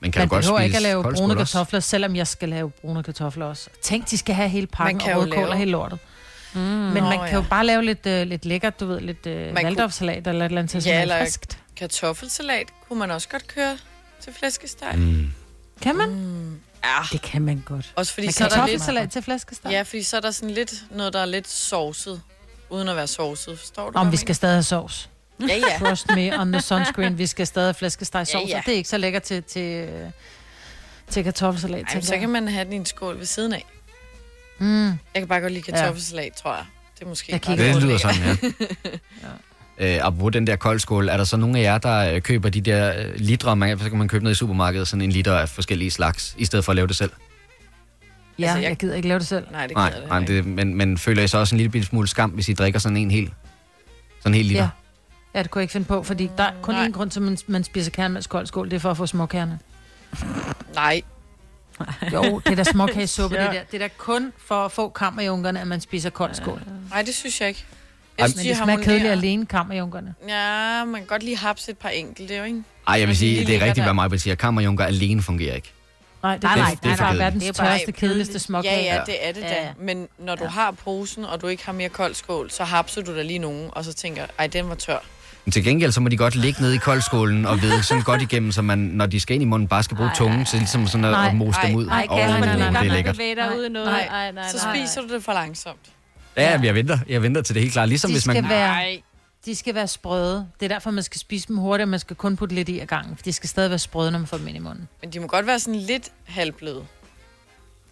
Man 0.00 0.12
kan 0.12 0.20
man 0.20 0.28
jo 0.28 0.34
godt 0.34 0.42
behøver 0.44 0.58
spise 0.58 0.64
ikke 0.66 0.76
at 0.76 0.82
lave 0.82 1.02
brune 1.02 1.34
også. 1.40 1.52
kartofler, 1.58 1.80
selvom 1.80 2.16
jeg 2.16 2.26
skal 2.26 2.48
lave 2.48 2.70
brune 2.70 3.02
kartofler 3.02 3.46
også. 3.46 3.68
Tænk, 3.82 4.10
de 4.10 4.18
skal 4.18 4.34
have 4.34 4.48
hele 4.48 4.66
pakken 4.66 4.96
Man 4.96 5.06
og 5.06 5.12
jo 5.12 5.20
rødkål 5.20 5.36
lave- 5.38 5.48
og 5.50 5.56
hele 5.56 5.70
lortet. 5.70 5.98
Mm. 6.54 6.60
Men 6.60 7.02
Nå, 7.02 7.08
man 7.08 7.18
kan 7.18 7.32
jo 7.34 7.40
ja. 7.40 7.46
bare 7.50 7.66
lave 7.66 7.84
lidt, 7.84 8.06
uh, 8.06 8.12
lidt 8.22 8.44
lækkert, 8.44 8.80
du 8.80 8.86
ved, 8.86 9.00
lidt 9.00 9.26
uh, 9.26 9.32
kunne- 9.32 9.54
valdorfsalat 9.64 10.26
eller 10.26 10.44
et 10.44 10.48
eller 10.48 10.60
andet 10.60 10.70
til 10.82 10.82
Ja, 10.92 11.02
eller 11.02 11.18
friskt. 11.20 11.58
kartoffelsalat 11.76 12.66
kunne 12.88 12.98
man 12.98 13.10
også 13.10 13.28
godt 13.28 13.46
køre 13.46 13.78
til 14.20 14.32
flæskesteg. 14.38 14.92
Mm. 14.96 15.32
Kan 15.82 15.96
man? 15.96 16.10
Mm. 16.10 16.60
Ja. 16.84 16.96
Det 17.12 17.22
kan 17.22 17.42
man 17.42 17.62
godt. 17.66 17.92
Også 17.96 18.14
fordi 18.14 18.26
Men 18.26 18.32
så 18.32 18.44
er 18.44 18.48
der 18.48 18.56
lidt... 18.56 18.62
kartoffelsalat 18.64 19.10
til 19.10 19.22
flæskesteg? 19.22 19.70
Ja, 19.70 19.82
fordi 19.82 20.02
så 20.02 20.16
er 20.16 20.20
der 20.20 20.30
sådan 20.30 20.50
lidt 20.54 20.74
noget, 20.90 21.12
der 21.12 21.20
er 21.20 21.26
lidt 21.26 21.48
sovset, 21.48 22.22
uden 22.70 22.88
at 22.88 22.96
være 22.96 23.06
sovset. 23.06 23.58
Forstår 23.58 23.90
du? 23.90 23.98
Om 23.98 24.12
vi 24.12 24.16
skal 24.16 24.34
stadig 24.34 24.54
have 24.54 24.62
sovs. 24.62 25.10
Ja, 25.48 25.54
ja. 25.54 25.78
Trust 25.88 26.06
me 26.14 26.40
on 26.40 26.52
the 26.52 26.60
sunscreen. 26.62 27.18
Vi 27.18 27.26
skal 27.26 27.46
stadig 27.46 27.66
have 27.66 27.74
flæskesteg 27.74 28.26
sovs, 28.26 28.44
Ja, 28.44 28.48
ja. 28.48 28.58
og 28.58 28.62
det 28.66 28.72
er 28.72 28.76
ikke 28.76 28.88
så 28.88 28.98
lækkert 28.98 29.22
til, 29.22 29.42
til, 29.42 29.88
øh, 29.88 30.10
til 31.10 31.24
kartoffelsalat. 31.24 31.84
Ej, 31.94 32.00
så 32.00 32.16
kan 32.16 32.28
man 32.28 32.48
have 32.48 32.64
den 32.64 32.72
i 32.72 32.76
en 32.76 32.86
skål 32.86 33.18
ved 33.18 33.26
siden 33.26 33.52
af. 33.52 33.66
Mm. 34.58 34.86
Jeg 34.86 34.96
kan 35.14 35.28
bare 35.28 35.40
godt 35.40 35.52
lide 35.52 35.72
kartoffelsalat, 35.72 36.32
tror 36.32 36.54
jeg. 36.54 36.64
Det 36.98 37.04
er 37.04 37.08
måske 37.08 37.32
Jeg 37.32 37.40
bare 37.40 37.56
Det 37.56 37.82
lyder 37.82 37.96
sådan, 37.98 38.20
ja. 39.78 39.96
Øh, 39.96 40.06
apropos 40.06 40.32
den 40.32 40.46
der 40.46 40.56
koldskål, 40.56 41.08
er 41.08 41.16
der 41.16 41.24
så 41.24 41.36
nogle 41.36 41.58
af 41.58 41.62
jer, 41.62 41.78
der 41.78 42.14
øh, 42.14 42.20
køber 42.20 42.48
de 42.48 42.60
der 42.60 42.92
øh, 42.98 43.14
liter, 43.16 43.54
man, 43.54 43.78
så 43.78 43.88
kan 43.88 43.98
man 43.98 44.08
købe 44.08 44.24
ned 44.24 44.32
i 44.32 44.34
supermarkedet, 44.34 44.88
sådan 44.88 45.02
en 45.02 45.12
liter 45.12 45.34
af 45.38 45.48
forskellige 45.48 45.90
slags, 45.90 46.34
i 46.38 46.44
stedet 46.44 46.64
for 46.64 46.72
at 46.72 46.76
lave 46.76 46.88
det 46.88 46.96
selv? 46.96 47.10
Ja, 48.38 48.44
altså, 48.44 48.58
jeg, 48.58 48.68
jeg 48.68 48.76
gider 48.76 48.94
ikke 48.96 49.08
lave 49.08 49.18
det 49.18 49.26
selv. 49.26 49.46
Nej, 49.50 49.66
det 49.66 49.76
Nej, 49.76 49.92
nej 50.08 50.18
det, 50.18 50.46
men, 50.46 50.74
men 50.74 50.98
føler 50.98 51.22
I 51.22 51.28
så 51.28 51.38
også 51.38 51.54
en 51.54 51.60
lille 51.60 51.84
smule 51.84 52.08
skam, 52.08 52.30
hvis 52.30 52.48
I 52.48 52.52
drikker 52.52 52.78
sådan 52.78 52.96
en 52.96 53.10
hel, 53.10 53.30
sådan 54.18 54.30
en 54.30 54.34
hel 54.34 54.44
liter? 54.46 54.62
Ja. 54.62 54.68
Ja, 55.34 55.42
det 55.42 55.50
kunne 55.50 55.60
jeg 55.60 55.64
ikke 55.64 55.72
finde 55.72 55.86
på, 55.86 56.02
fordi 56.02 56.30
der 56.36 56.44
er 56.44 56.52
kun 56.62 56.74
én 56.74 56.90
grund 56.92 57.10
til, 57.10 57.18
at 57.20 57.22
man, 57.24 57.38
man 57.46 57.64
spiser 57.64 57.90
kernmælk 57.90 58.28
kold 58.28 58.46
skål, 58.46 58.70
det 58.70 58.76
er 58.76 58.80
for 58.80 58.90
at 58.90 58.96
få 58.96 59.06
småkerne. 59.06 59.58
Nej. 60.74 61.02
Jo, 62.12 62.38
det 62.46 62.52
er 62.52 62.56
da 62.56 62.64
småkagesuppe, 62.64 63.36
Ja. 63.36 63.44
det 63.46 63.52
der. 63.54 63.60
Det 63.70 63.82
er 63.82 63.88
da 63.88 63.94
kun 63.96 64.32
for 64.46 64.64
at 64.64 64.72
få 64.72 64.88
kammerjunkerne, 64.88 65.60
at 65.60 65.66
man 65.66 65.80
spiser 65.80 66.10
kold 66.10 66.34
skål. 66.34 66.62
Nej, 66.90 67.02
det 67.02 67.14
synes 67.14 67.40
jeg 67.40 67.48
ikke. 67.48 67.64
Jeg 68.18 68.28
synes, 68.28 68.36
men 68.36 68.44
de 68.44 68.48
det 68.48 68.56
smager 68.56 68.70
harmonerer. 68.70 68.84
kedeligt 68.84 69.12
alene, 69.12 69.46
kammerjunkerne. 69.46 70.14
Ja, 70.28 70.84
man 70.84 71.00
kan 71.00 71.06
godt 71.06 71.22
lige 71.22 71.36
hapse 71.36 71.70
et 71.70 71.78
par 71.78 71.88
enkelte, 71.88 72.36
jo, 72.36 72.44
ikke? 72.44 72.62
Ej, 72.88 72.94
jeg 72.98 73.08
vil 73.08 73.12
Og 73.12 73.16
sige, 73.16 73.46
det 73.46 73.56
er 73.56 73.64
rigtigt, 73.64 73.84
hvad 73.86 73.94
mig 73.94 74.20
siger. 74.20 74.34
Kammerjunker 74.34 74.84
alene 74.84 75.22
fungerer 75.22 75.54
ikke. 75.54 75.72
Nej, 76.22 76.34
det, 76.34 76.42
Nej, 76.42 76.52
er, 76.52 76.56
nej, 76.56 76.64
nej, 76.64 76.76
det 76.82 76.86
er 76.86 76.90
det 76.90 76.98
for 76.98 77.04
er 77.04 77.08
kedeligt. 77.08 77.24
verdens 77.24 77.44
Det 77.44 77.58
er 77.58 77.62
bare 77.64 77.78
tørste, 77.78 77.92
kedeligste 77.92 78.38
småkage. 78.38 78.84
Ja, 78.84 78.94
ja, 78.94 79.02
det 79.06 79.28
er 79.28 79.32
det 79.32 79.40
Ja, 79.40 79.48
da. 79.48 79.54
ja. 79.62 79.72
Men 79.78 80.08
når 80.18 80.34
du 80.34 80.44
har 80.44 80.70
posen, 80.70 81.24
og 81.24 81.40
du 81.42 81.46
ikke 81.46 81.64
har 81.66 81.72
mere 81.72 81.88
kold 81.88 82.14
skål, 82.14 82.50
så 82.50 82.64
hapser 82.64 83.02
du 83.02 83.16
der 83.16 83.22
lige 83.22 83.38
nogen, 83.38 83.68
og 83.72 83.84
så 83.84 83.92
tænker, 83.92 84.26
ej, 84.38 84.46
den 84.46 84.68
var 84.68 84.74
tør. 84.74 84.98
Men 85.44 85.52
til 85.52 85.64
gengæld, 85.64 85.92
så 85.92 86.00
må 86.00 86.08
de 86.08 86.16
godt 86.16 86.34
ligge 86.34 86.62
nede 86.62 86.74
i 86.74 86.78
koldskålen 86.78 87.46
og 87.46 87.62
vide 87.62 87.82
sådan 87.82 88.02
godt 88.02 88.22
igennem, 88.22 88.52
så 88.52 88.62
man, 88.62 88.78
når 88.78 89.06
de 89.06 89.20
skal 89.20 89.34
ind 89.34 89.42
i 89.42 89.46
munden, 89.46 89.68
bare 89.68 89.82
skal 89.82 89.96
bruge 89.96 90.10
tungen 90.16 90.44
til 90.44 90.58
ligesom 90.58 90.86
sådan 90.86 91.04
at, 91.04 91.26
at 91.26 91.34
mose 91.34 91.58
dem 91.66 91.74
ud. 91.74 91.86
Nej, 91.86 92.06
Åh, 92.10 92.18
kan 92.18 92.40
man 92.40 92.58
det 92.58 92.76
er 92.76 92.82
lækkert. 92.82 93.18
Nej, 93.18 94.00
Ej, 94.00 94.32
nej, 94.32 94.48
så 94.48 94.66
nej. 94.66 94.76
spiser 94.76 95.00
du 95.00 95.14
det 95.14 95.24
for 95.24 95.32
langsomt. 95.32 95.80
Ja, 96.36 96.60
jeg 96.62 96.74
venter. 96.74 96.98
Jeg 97.08 97.22
venter 97.22 97.42
til 97.42 97.54
det 97.54 97.60
er 97.60 97.62
helt 97.62 97.72
klart. 97.72 97.88
Ligesom 97.88 98.08
de 98.08 98.14
hvis 98.14 98.26
man... 98.26 98.36
skal 98.36 98.48
være, 98.48 98.98
de 99.46 99.56
skal 99.56 99.74
være 99.74 99.88
sprøde. 99.88 100.46
Det 100.60 100.66
er 100.66 100.68
derfor, 100.74 100.90
man 100.90 101.02
skal 101.02 101.20
spise 101.20 101.48
dem 101.48 101.56
hurtigt, 101.56 101.84
og 101.84 101.88
man 101.88 102.00
skal 102.00 102.16
kun 102.16 102.36
putte 102.36 102.54
lidt 102.54 102.68
i 102.68 102.80
ad 102.80 102.86
gangen. 102.86 103.16
For 103.16 103.22
de 103.22 103.32
skal 103.32 103.48
stadig 103.48 103.70
være 103.70 103.78
sprøde, 103.78 104.10
når 104.10 104.18
man 104.18 104.26
får 104.26 104.36
dem 104.36 104.48
ind 104.48 104.56
i 104.56 104.60
munden. 104.60 104.88
Men 105.00 105.12
de 105.12 105.20
må 105.20 105.26
godt 105.26 105.46
være 105.46 105.58
sådan 105.58 105.80
lidt 105.80 106.08
halvbløde. 106.24 106.84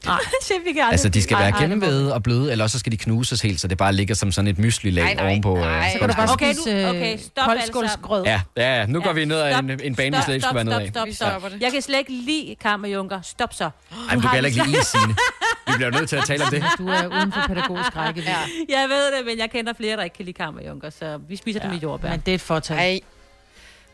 Nej, 0.07 0.19
vi 0.67 0.73
kan 0.73 0.83
Altså, 0.83 1.09
de 1.09 1.23
skal 1.23 1.35
Ej, 1.35 1.43
være 1.43 1.61
gennemvede 1.61 2.15
og 2.15 2.23
bløde, 2.23 2.53
eller 2.53 2.65
også 2.65 2.73
så 2.73 2.79
skal 2.79 2.93
de 2.93 2.97
knuses 2.97 3.41
helt, 3.41 3.61
så 3.61 3.69
det 3.69 3.79
bare 3.79 3.93
ligger 3.93 4.15
som 4.15 4.33
sådan 4.33 4.49
et 4.49 4.59
mysli-lag 4.59 5.05
Nej, 5.05 5.15
nej, 5.15 5.27
ovenpå. 5.31 5.57
øh, 5.57 5.63
nej. 5.63 5.91
Så 5.93 5.99
kan 5.99 6.09
du 6.09 6.15
bare 6.15 6.33
Okay, 6.33 6.53
spise 6.55 6.71
øh, 6.71 6.91
okay, 6.91 7.19
stop 7.19 7.45
koldskålsgrød. 7.45 8.25
Ja, 8.25 8.41
ja, 8.57 8.79
ja, 8.79 8.87
nu 8.87 9.01
går 9.01 9.13
vi 9.13 9.25
ned 9.25 9.41
ad 9.41 9.59
en, 9.59 9.71
en 9.83 9.95
bane, 9.95 10.17
vi 10.17 10.23
slet 10.23 10.35
ikke 10.35 10.45
skulle 10.45 10.55
være 10.55 10.65
ned 10.65 10.73
af. 10.73 10.89
Stop, 10.89 11.09
stop, 11.13 11.41
stop. 11.41 11.53
Jeg 11.61 11.73
kan 11.73 11.83
slet 11.83 11.99
ikke 11.99 12.13
lide 12.13 12.57
kammerjunker. 12.63 13.21
Stop 13.23 13.55
så. 13.55 13.65
Ej, 13.65 13.71
men 14.11 14.15
du 14.15 14.21
kan 14.21 14.31
heller 14.31 14.49
ikke 14.49 14.63
lide 14.67 14.85
Signe. 14.85 15.17
Vi 15.67 15.73
bliver 15.77 15.91
nødt 15.91 16.09
til 16.09 16.17
at 16.17 16.25
tale 16.25 16.45
om 16.45 16.51
det. 16.51 16.65
Du 16.79 16.89
er 16.89 17.07
uden 17.07 17.33
for 17.33 17.41
pædagogisk 17.47 17.97
rækkevidde. 17.97 18.31
Ja. 18.69 18.81
Jeg 18.81 18.89
ved 18.89 19.19
det, 19.19 19.27
men 19.27 19.39
jeg 19.39 19.51
kender 19.51 19.73
flere, 19.77 19.97
der 19.97 20.03
ikke 20.03 20.17
kan 20.17 20.25
lide 20.25 20.37
kammerjunker, 20.37 20.91
så 20.91 21.19
vi 21.29 21.37
spiser 21.37 21.61
dem 21.61 21.73
i 21.73 21.77
jordbær. 21.77 22.11
Men 22.11 22.21
det 22.27 22.33
er 22.33 22.35
et 22.35 22.41
fortal. 22.41 22.77
Ej. 22.77 23.01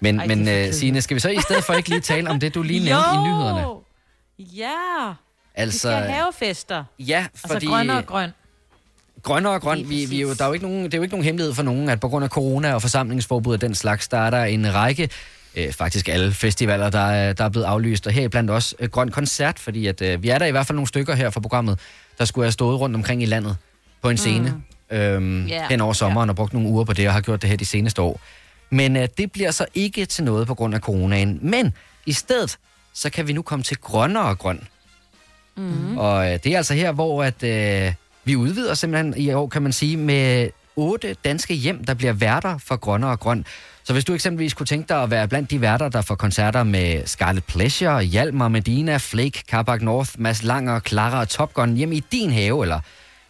Men, 0.00 0.20
Ej, 0.20 0.26
men 0.26 0.40
uh. 0.68 0.74
Signe, 0.74 1.02
skal 1.02 1.14
vi 1.14 1.20
så 1.20 1.28
i 1.28 1.40
stedet 1.40 1.64
for 1.64 1.72
ikke 1.72 1.88
lige 1.88 2.00
tale 2.00 2.30
om 2.30 2.40
det, 2.40 2.55
du 2.55 2.62
lige 2.62 2.80
nævnte 2.90 3.09
i 3.14 3.18
nyhederne? 3.18 3.64
Ja. 4.38 5.12
Altså, 5.55 5.88
Vi 5.88 5.94
skal 5.94 6.11
have 6.11 6.22
havefester. 6.22 6.84
Ja, 6.98 7.26
Altså 7.32 7.48
fordi... 7.52 7.66
grønne 7.66 7.96
og 7.96 8.07
grøn. 8.07 8.30
grønne 9.22 9.50
og 9.50 9.61
grøn, 9.61 9.88
vi, 9.88 10.05
vi 10.05 10.20
jo, 10.20 10.34
der 10.34 10.44
er 10.44 10.46
jo 10.46 10.52
ikke 10.52 10.66
nogen, 10.66 10.84
det 10.84 10.94
er 10.94 10.98
jo 10.98 11.02
ikke 11.02 11.12
nogen 11.12 11.24
hemmelighed 11.24 11.55
for 11.55 11.62
nogen, 11.62 11.88
at 11.88 12.00
på 12.00 12.09
grund 12.09 12.24
af 12.24 12.30
corona 12.30 12.74
og 12.74 12.82
forsamlingsforbud 12.82 13.55
og 13.55 13.61
den 13.61 13.74
slags, 13.74 14.09
der 14.09 14.18
er 14.18 14.30
der 14.30 14.44
en 14.44 14.74
række, 14.74 15.11
øh, 15.55 15.72
faktisk 15.72 16.09
alle 16.09 16.32
festivaler, 16.32 16.90
der 16.90 16.98
er, 16.98 17.32
der 17.32 17.44
er 17.44 17.48
blevet 17.48 17.66
aflyst, 17.66 18.07
og 18.07 18.12
heriblandt 18.12 18.50
også 18.50 18.74
øh, 18.78 18.88
Grøn 18.88 19.09
Koncert, 19.11 19.59
fordi 19.59 19.86
at, 19.86 20.02
øh, 20.02 20.22
vi 20.22 20.28
er 20.28 20.38
der 20.38 20.46
i 20.46 20.50
hvert 20.50 20.66
fald 20.66 20.76
nogle 20.76 20.88
stykker 20.88 21.14
her 21.14 21.30
fra 21.30 21.40
programmet, 21.40 21.78
der 22.18 22.24
skulle 22.24 22.44
have 22.44 22.52
stået 22.52 22.80
rundt 22.80 22.96
omkring 22.96 23.22
i 23.22 23.26
landet 23.26 23.57
på 24.02 24.11
en 24.11 24.16
scene 24.16 24.62
mm. 24.90 24.96
øhm, 24.96 25.48
yeah. 25.48 25.70
hen 25.70 25.80
over 25.80 25.92
sommeren 25.92 26.30
og 26.30 26.36
brugt 26.36 26.52
nogle 26.52 26.68
uger 26.68 26.84
på 26.84 26.92
det, 26.92 27.07
og 27.09 27.14
har 27.14 27.20
gjort 27.20 27.42
det 27.42 27.50
her 27.50 27.57
de 27.57 27.64
seneste 27.64 28.02
år. 28.02 28.20
Men 28.70 28.96
øh, 28.96 29.09
det 29.18 29.32
bliver 29.32 29.50
så 29.50 29.66
ikke 29.74 30.07
til 30.07 30.24
noget 30.24 30.46
på 30.46 30.55
grund 30.55 30.74
af 30.74 30.80
coronaen, 30.80 31.38
men 31.42 31.74
i 32.07 32.12
stedet, 32.12 32.59
så 32.94 33.11
kan 33.11 33.28
vi 33.28 33.32
nu 33.32 33.42
komme 33.42 33.62
til 33.62 33.76
grønnere 33.76 34.24
og 34.24 34.38
grøn. 34.38 34.68
Mm. 35.57 35.98
Og 35.98 36.32
øh, 36.32 36.38
det 36.44 36.52
er 36.52 36.57
altså 36.57 36.74
her, 36.74 36.92
hvor 36.92 37.24
at, 37.24 37.42
øh, 37.42 37.92
vi 38.24 38.36
udvider 38.36 38.74
simpelthen 38.74 39.14
i 39.16 39.32
år, 39.32 39.48
kan 39.48 39.62
man 39.62 39.72
sige, 39.72 39.96
med 39.96 40.50
otte 40.76 41.16
danske 41.24 41.55
hjem, 41.55 41.84
der 41.84 41.94
bliver 41.94 42.12
værter 42.12 42.59
for 42.59 42.76
Grønner 42.76 43.09
og 43.09 43.20
Grøn. 43.20 43.44
Så 43.84 43.92
hvis 43.92 44.05
du 44.05 44.14
eksempelvis 44.14 44.55
kunne 44.55 44.66
tænke 44.66 44.88
dig 44.88 45.02
at 45.02 45.11
være 45.11 45.28
blandt 45.28 45.50
de 45.50 45.61
værter, 45.61 45.88
der 45.88 46.02
får 46.02 46.14
koncerter 46.14 46.62
med 46.62 47.07
Scarlet 47.07 47.44
Pleasure, 47.44 48.02
Hjalmar 48.02 48.48
Medina, 48.48 48.96
Flake, 48.96 49.42
Carbac 49.50 49.82
North, 49.82 50.11
Mads 50.18 50.42
Langer, 50.42 50.80
Clara 50.80 51.20
og 51.20 51.28
Top 51.28 51.55
Gun 51.55 51.76
hjemme 51.76 51.94
i 51.96 52.05
din 52.12 52.30
have, 52.32 52.62
eller 52.62 52.80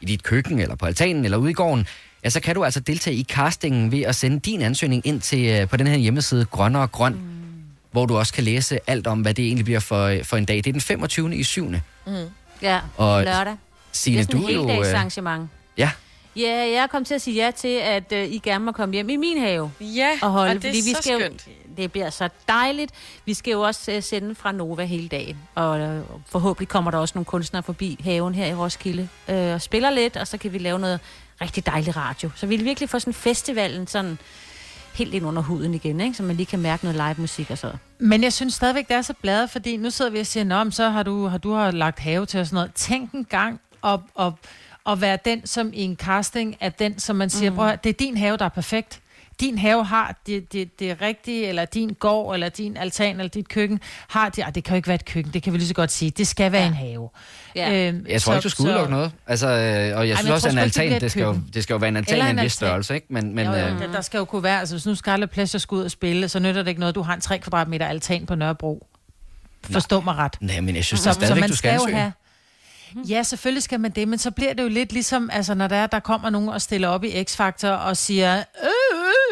i 0.00 0.04
dit 0.04 0.22
køkken, 0.22 0.58
eller 0.58 0.76
på 0.76 0.86
altanen, 0.86 1.24
eller 1.24 1.38
ude 1.38 1.50
i 1.50 1.54
gården, 1.54 1.86
ja, 2.24 2.30
så 2.30 2.40
kan 2.40 2.54
du 2.54 2.64
altså 2.64 2.80
deltage 2.80 3.16
i 3.16 3.24
castingen 3.24 3.92
ved 3.92 4.02
at 4.02 4.14
sende 4.14 4.40
din 4.40 4.62
ansøgning 4.62 5.06
ind 5.06 5.20
til 5.20 5.46
øh, 5.46 5.68
på 5.68 5.76
den 5.76 5.86
her 5.86 5.96
hjemmeside 5.96 6.44
Grønner 6.44 6.80
og 6.80 6.92
Grøn, 6.92 7.12
mm. 7.12 7.43
Hvor 7.94 8.06
du 8.06 8.16
også 8.16 8.32
kan 8.32 8.44
læse 8.44 8.78
alt 8.86 9.06
om, 9.06 9.20
hvad 9.20 9.34
det 9.34 9.46
egentlig 9.46 9.64
bliver 9.64 9.80
for, 9.80 10.04
øh, 10.04 10.24
for 10.24 10.36
en 10.36 10.44
dag. 10.44 10.56
Det 10.56 10.66
er 10.66 10.72
den 10.72 10.80
25. 10.80 11.36
i 11.36 11.42
7. 11.42 11.68
Mm. 11.68 12.14
Ja, 12.62 12.80
Og 12.96 13.24
lørdag. 13.24 13.56
Signe, 13.92 14.18
det 14.18 14.34
er 14.34 14.38
sådan 14.38 14.54
du 14.54 14.72
et 14.72 14.86
øh, 14.86 14.94
arrangement. 14.94 15.50
Ja, 15.78 15.90
Ja, 16.36 16.70
jeg 16.80 16.88
kom 16.90 17.04
til 17.04 17.14
at 17.14 17.22
sige 17.22 17.44
ja 17.44 17.50
til, 17.50 17.68
at 17.68 18.12
uh, 18.12 18.18
I 18.18 18.40
gerne 18.42 18.64
må 18.64 18.72
komme 18.72 18.94
hjem 18.94 19.08
i 19.08 19.16
min 19.16 19.38
have. 19.38 19.70
Ja, 19.80 20.10
og, 20.22 20.30
holde, 20.30 20.50
og 20.50 20.54
det 20.54 20.64
er 20.64 20.68
fordi 20.68 20.76
vi 20.76 20.94
så 20.94 21.02
skal 21.02 21.20
skønt. 21.20 21.46
Jo, 21.46 21.52
det 21.76 21.92
bliver 21.92 22.10
så 22.10 22.28
dejligt. 22.48 22.92
Vi 23.24 23.34
skal 23.34 23.50
jo 23.50 23.60
også 23.60 23.92
uh, 23.96 24.02
sende 24.02 24.34
fra 24.34 24.52
Nova 24.52 24.84
hele 24.84 25.08
dagen. 25.08 25.36
Og 25.54 25.80
uh, 25.80 26.20
forhåbentlig 26.26 26.68
kommer 26.68 26.90
der 26.90 26.98
også 26.98 27.12
nogle 27.14 27.24
kunstnere 27.24 27.62
forbi 27.62 28.00
haven 28.04 28.34
her 28.34 28.46
i 28.46 28.54
Roskilde 28.54 29.08
uh, 29.28 29.34
og 29.34 29.62
spiller 29.62 29.90
lidt, 29.90 30.16
og 30.16 30.26
så 30.26 30.38
kan 30.38 30.52
vi 30.52 30.58
lave 30.58 30.78
noget 30.78 31.00
rigtig 31.40 31.66
dejlig 31.66 31.96
radio. 31.96 32.30
Så 32.34 32.46
vi 32.46 32.56
vil 32.56 32.64
virkelig 32.64 32.90
få 32.90 32.98
sådan 32.98 33.14
festivalen 33.14 33.86
sådan 33.86 34.18
helt 34.94 35.14
ind 35.14 35.26
under 35.26 35.42
huden 35.42 35.74
igen, 35.74 36.00
ikke? 36.00 36.16
så 36.16 36.22
man 36.22 36.36
lige 36.36 36.46
kan 36.46 36.58
mærke 36.58 36.84
noget 36.84 36.96
live 36.96 37.14
musik 37.18 37.50
og 37.50 37.58
så. 37.58 37.72
Men 37.98 38.22
jeg 38.22 38.32
synes 38.32 38.54
stadigvæk, 38.54 38.88
det 38.88 38.96
er 38.96 39.02
så 39.02 39.14
bladet, 39.22 39.50
fordi 39.50 39.76
nu 39.76 39.90
sidder 39.90 40.10
vi 40.10 40.18
og 40.18 40.26
siger, 40.26 40.44
Nå, 40.44 40.70
så 40.70 40.88
har 40.88 41.02
du, 41.02 41.26
har 41.26 41.38
du 41.38 41.52
har 41.52 41.70
lagt 41.70 41.98
have 41.98 42.26
til 42.26 42.40
og 42.40 42.46
sådan 42.46 42.54
noget. 42.54 42.74
Tænk 42.74 43.12
en 43.12 43.24
gang 43.24 43.60
at, 43.84 44.00
at, 44.20 44.32
at 44.86 45.00
være 45.00 45.18
den, 45.24 45.46
som 45.46 45.70
i 45.72 45.82
en 45.82 45.96
casting 45.96 46.56
er 46.60 46.68
den, 46.68 46.98
som 46.98 47.16
man 47.16 47.30
siger, 47.30 47.50
mm. 47.50 47.56
prøv 47.56 47.76
det 47.84 47.90
er 47.90 47.94
din 47.94 48.16
have, 48.16 48.36
der 48.36 48.44
er 48.44 48.48
perfekt. 48.48 49.00
Din 49.40 49.58
have 49.58 49.84
har 49.84 50.20
det, 50.26 50.52
det, 50.52 50.80
det 50.80 50.96
rigtige, 51.00 51.46
eller 51.46 51.64
din 51.64 51.96
gård, 52.00 52.34
eller 52.34 52.48
din 52.48 52.76
altan, 52.76 53.16
eller 53.20 53.28
dit 53.30 53.48
køkken, 53.48 53.80
har 54.08 54.28
det, 54.28 54.42
ah, 54.42 54.54
det 54.54 54.64
kan 54.64 54.72
jo 54.74 54.76
ikke 54.76 54.88
være 54.88 54.94
et 54.94 55.04
køkken, 55.04 55.32
det 55.32 55.42
kan 55.42 55.52
vi 55.52 55.58
lige 55.58 55.68
så 55.68 55.74
godt 55.74 55.92
sige, 55.92 56.10
det 56.10 56.26
skal 56.26 56.52
være 56.52 56.62
ja. 56.62 56.68
en 56.68 56.74
have. 56.74 57.10
Ja. 57.56 57.88
Øhm, 57.88 58.06
Jeg 58.08 58.22
tror 58.22 58.34
ikke, 58.34 58.42
du 58.42 58.48
skal 58.48 58.62
udelukke 58.64 58.90
noget. 58.90 59.12
Altså, 59.26 59.48
øh, 59.48 59.54
og 59.56 59.58
jeg 59.60 59.92
Ej, 59.92 60.16
synes 60.16 60.26
jeg 60.26 60.34
også, 60.34 60.48
at 60.48 60.52
en 60.52 60.56
det 60.58 60.62
altan, 60.62 60.92
et 60.92 61.00
det 61.00 61.10
skal, 61.10 61.22
jo, 61.22 61.38
det 61.54 61.62
skal 61.62 61.74
jo 61.74 61.78
være 61.78 61.88
en 61.88 61.96
altan 61.96 62.20
af 62.20 62.30
en 62.30 62.38
en 62.38 62.44
vis 62.44 62.52
størrelse, 62.52 62.94
ikke? 62.94 63.06
Men, 63.10 63.34
men 63.34 63.46
jo, 63.46 63.52
jo, 63.52 63.58
øh, 63.58 63.78
der, 63.80 63.92
der 63.92 64.00
skal 64.00 64.18
jo 64.18 64.24
kunne 64.24 64.42
være, 64.42 64.58
altså 64.60 64.74
hvis 64.74 64.86
nu 64.86 64.94
Scarlet 64.94 65.30
Pleasure 65.30 65.60
skal 65.60 65.74
ud 65.74 65.82
og 65.84 65.90
spille, 65.90 66.28
så 66.28 66.38
nytter 66.38 66.62
det 66.62 66.68
ikke 66.68 66.80
noget, 66.80 66.94
du 66.94 67.02
har 67.02 67.14
en 67.14 67.20
3 67.20 67.38
kvadratmeter 67.38 67.86
altan 67.86 68.26
på 68.26 68.34
Nørrebro. 68.34 68.86
Forstå 69.70 70.00
mig 70.00 70.14
ret. 70.16 70.34
nej, 70.40 70.60
men 70.60 70.76
jeg 70.76 70.84
synes 70.84 71.00
Så- 71.00 71.12
stadigvæk, 71.12 71.28
så 71.36 71.40
man 71.40 71.48
du 71.50 71.56
skal 71.56 71.74
jo 71.74 71.80
ansøge. 71.80 71.96
have- 71.96 72.12
Ja, 73.08 73.22
selvfølgelig 73.22 73.62
skal 73.62 73.80
man 73.80 73.90
det, 73.90 74.08
men 74.08 74.18
så 74.18 74.30
bliver 74.30 74.52
det 74.54 74.62
jo 74.62 74.68
lidt 74.68 74.92
ligesom, 74.92 75.30
altså 75.32 75.54
når 75.54 75.68
der, 75.68 75.76
er, 75.76 75.86
der 75.86 76.00
kommer 76.00 76.30
nogen 76.30 76.48
og 76.48 76.62
stiller 76.62 76.88
op 76.88 77.04
i 77.04 77.22
X-Factor 77.22 77.68
og 77.68 77.96
siger, 77.96 78.36
øh, 78.36 78.42
øh, 78.62 79.23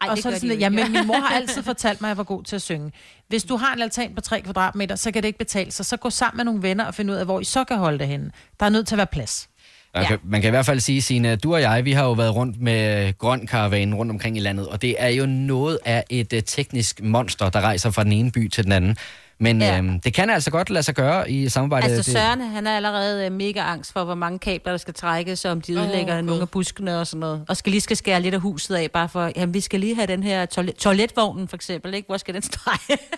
Ej, 0.00 0.08
og 0.08 0.16
det 0.16 0.22
så 0.22 0.28
er 0.28 0.32
gør 0.32 0.36
det 0.36 0.42
de 0.42 0.48
sådan, 0.48 0.56
jo 0.56 0.60
ja, 0.60 0.84
men 0.84 0.92
min 0.92 1.06
mor 1.06 1.20
har 1.20 1.36
altid 1.40 1.62
fortalt 1.62 2.00
mig, 2.00 2.08
at 2.08 2.10
jeg 2.10 2.16
var 2.16 2.24
god 2.24 2.44
til 2.44 2.56
at 2.56 2.62
synge. 2.62 2.92
Hvis 3.28 3.44
du 3.44 3.56
har 3.56 3.74
en 3.74 3.82
altan 3.82 4.14
på 4.14 4.20
3 4.20 4.40
kvadratmeter, 4.40 4.96
så 4.96 5.10
kan 5.10 5.22
det 5.22 5.26
ikke 5.26 5.38
betale 5.38 5.70
sig. 5.70 5.86
Så 5.86 5.96
gå 5.96 6.10
sammen 6.10 6.36
med 6.36 6.44
nogle 6.44 6.62
venner 6.62 6.84
og 6.84 6.94
finde 6.94 7.12
ud 7.12 7.18
af, 7.18 7.24
hvor 7.24 7.40
I 7.40 7.44
så 7.44 7.64
kan 7.64 7.76
holde 7.76 7.98
det 7.98 8.06
henne. 8.08 8.30
Der 8.60 8.66
er 8.66 8.70
nødt 8.70 8.86
til 8.86 8.94
at 8.94 8.96
være 8.96 9.06
plads. 9.06 9.48
Man 9.94 10.06
kan, 10.06 10.18
man 10.24 10.40
kan 10.40 10.48
i 10.48 10.50
hvert 10.50 10.66
fald 10.66 10.80
sige, 10.80 11.02
Signe, 11.02 11.36
du 11.36 11.54
og 11.54 11.60
jeg, 11.60 11.84
vi 11.84 11.92
har 11.92 12.04
jo 12.04 12.12
været 12.12 12.34
rundt 12.34 12.60
med 12.60 13.12
grøn 13.18 13.46
karavanen 13.46 13.94
rundt 13.94 14.12
omkring 14.12 14.36
i 14.36 14.40
landet, 14.40 14.68
og 14.68 14.82
det 14.82 14.94
er 14.98 15.08
jo 15.08 15.26
noget 15.26 15.78
af 15.84 16.04
et 16.10 16.32
uh, 16.32 16.38
teknisk 16.46 17.02
monster, 17.02 17.50
der 17.50 17.60
rejser 17.60 17.90
fra 17.90 18.04
den 18.04 18.12
ene 18.12 18.30
by 18.32 18.48
til 18.48 18.64
den 18.64 18.72
anden. 18.72 18.96
Men 19.42 19.60
Ja. 19.62 19.78
øhm, 19.78 20.00
det 20.00 20.14
kan 20.14 20.30
altså 20.30 20.50
godt 20.50 20.70
lade 20.70 20.82
sig 20.82 20.94
gøre 20.94 21.30
i 21.30 21.48
samarbejde. 21.48 21.86
Altså 21.86 22.12
Søren, 22.12 22.40
han 22.40 22.66
er 22.66 22.76
allerede 22.76 23.26
øh, 23.26 23.32
mega 23.32 23.60
angst 23.60 23.92
for, 23.92 24.04
hvor 24.04 24.14
mange 24.14 24.38
kabler, 24.38 24.72
der 24.72 24.78
skal 24.78 24.94
trækkes, 24.94 25.44
og 25.44 25.50
om 25.52 25.60
de 25.60 25.72
ødelægger 25.72 26.18
oh, 26.18 26.24
nogle 26.24 26.42
af 26.42 26.48
buskene 26.48 26.98
og 26.98 27.06
sådan 27.06 27.20
noget. 27.20 27.44
Og 27.48 27.56
skal 27.56 27.70
lige 27.70 27.80
skal 27.80 27.96
skære 27.96 28.20
lidt 28.22 28.34
af 28.34 28.40
huset 28.40 28.74
af, 28.74 28.90
bare 28.90 29.08
for, 29.08 29.32
jamen 29.36 29.54
vi 29.54 29.60
skal 29.60 29.80
lige 29.80 29.94
have 29.94 30.06
den 30.06 30.22
her 30.22 30.46
toilet, 30.46 30.74
toiletvognen 30.76 31.48
for 31.48 31.56
eksempel, 31.56 31.94
ikke? 31.94 32.06
Hvor 32.06 32.16
skal 32.16 32.34
den 32.34 32.42
strege? 32.42 32.98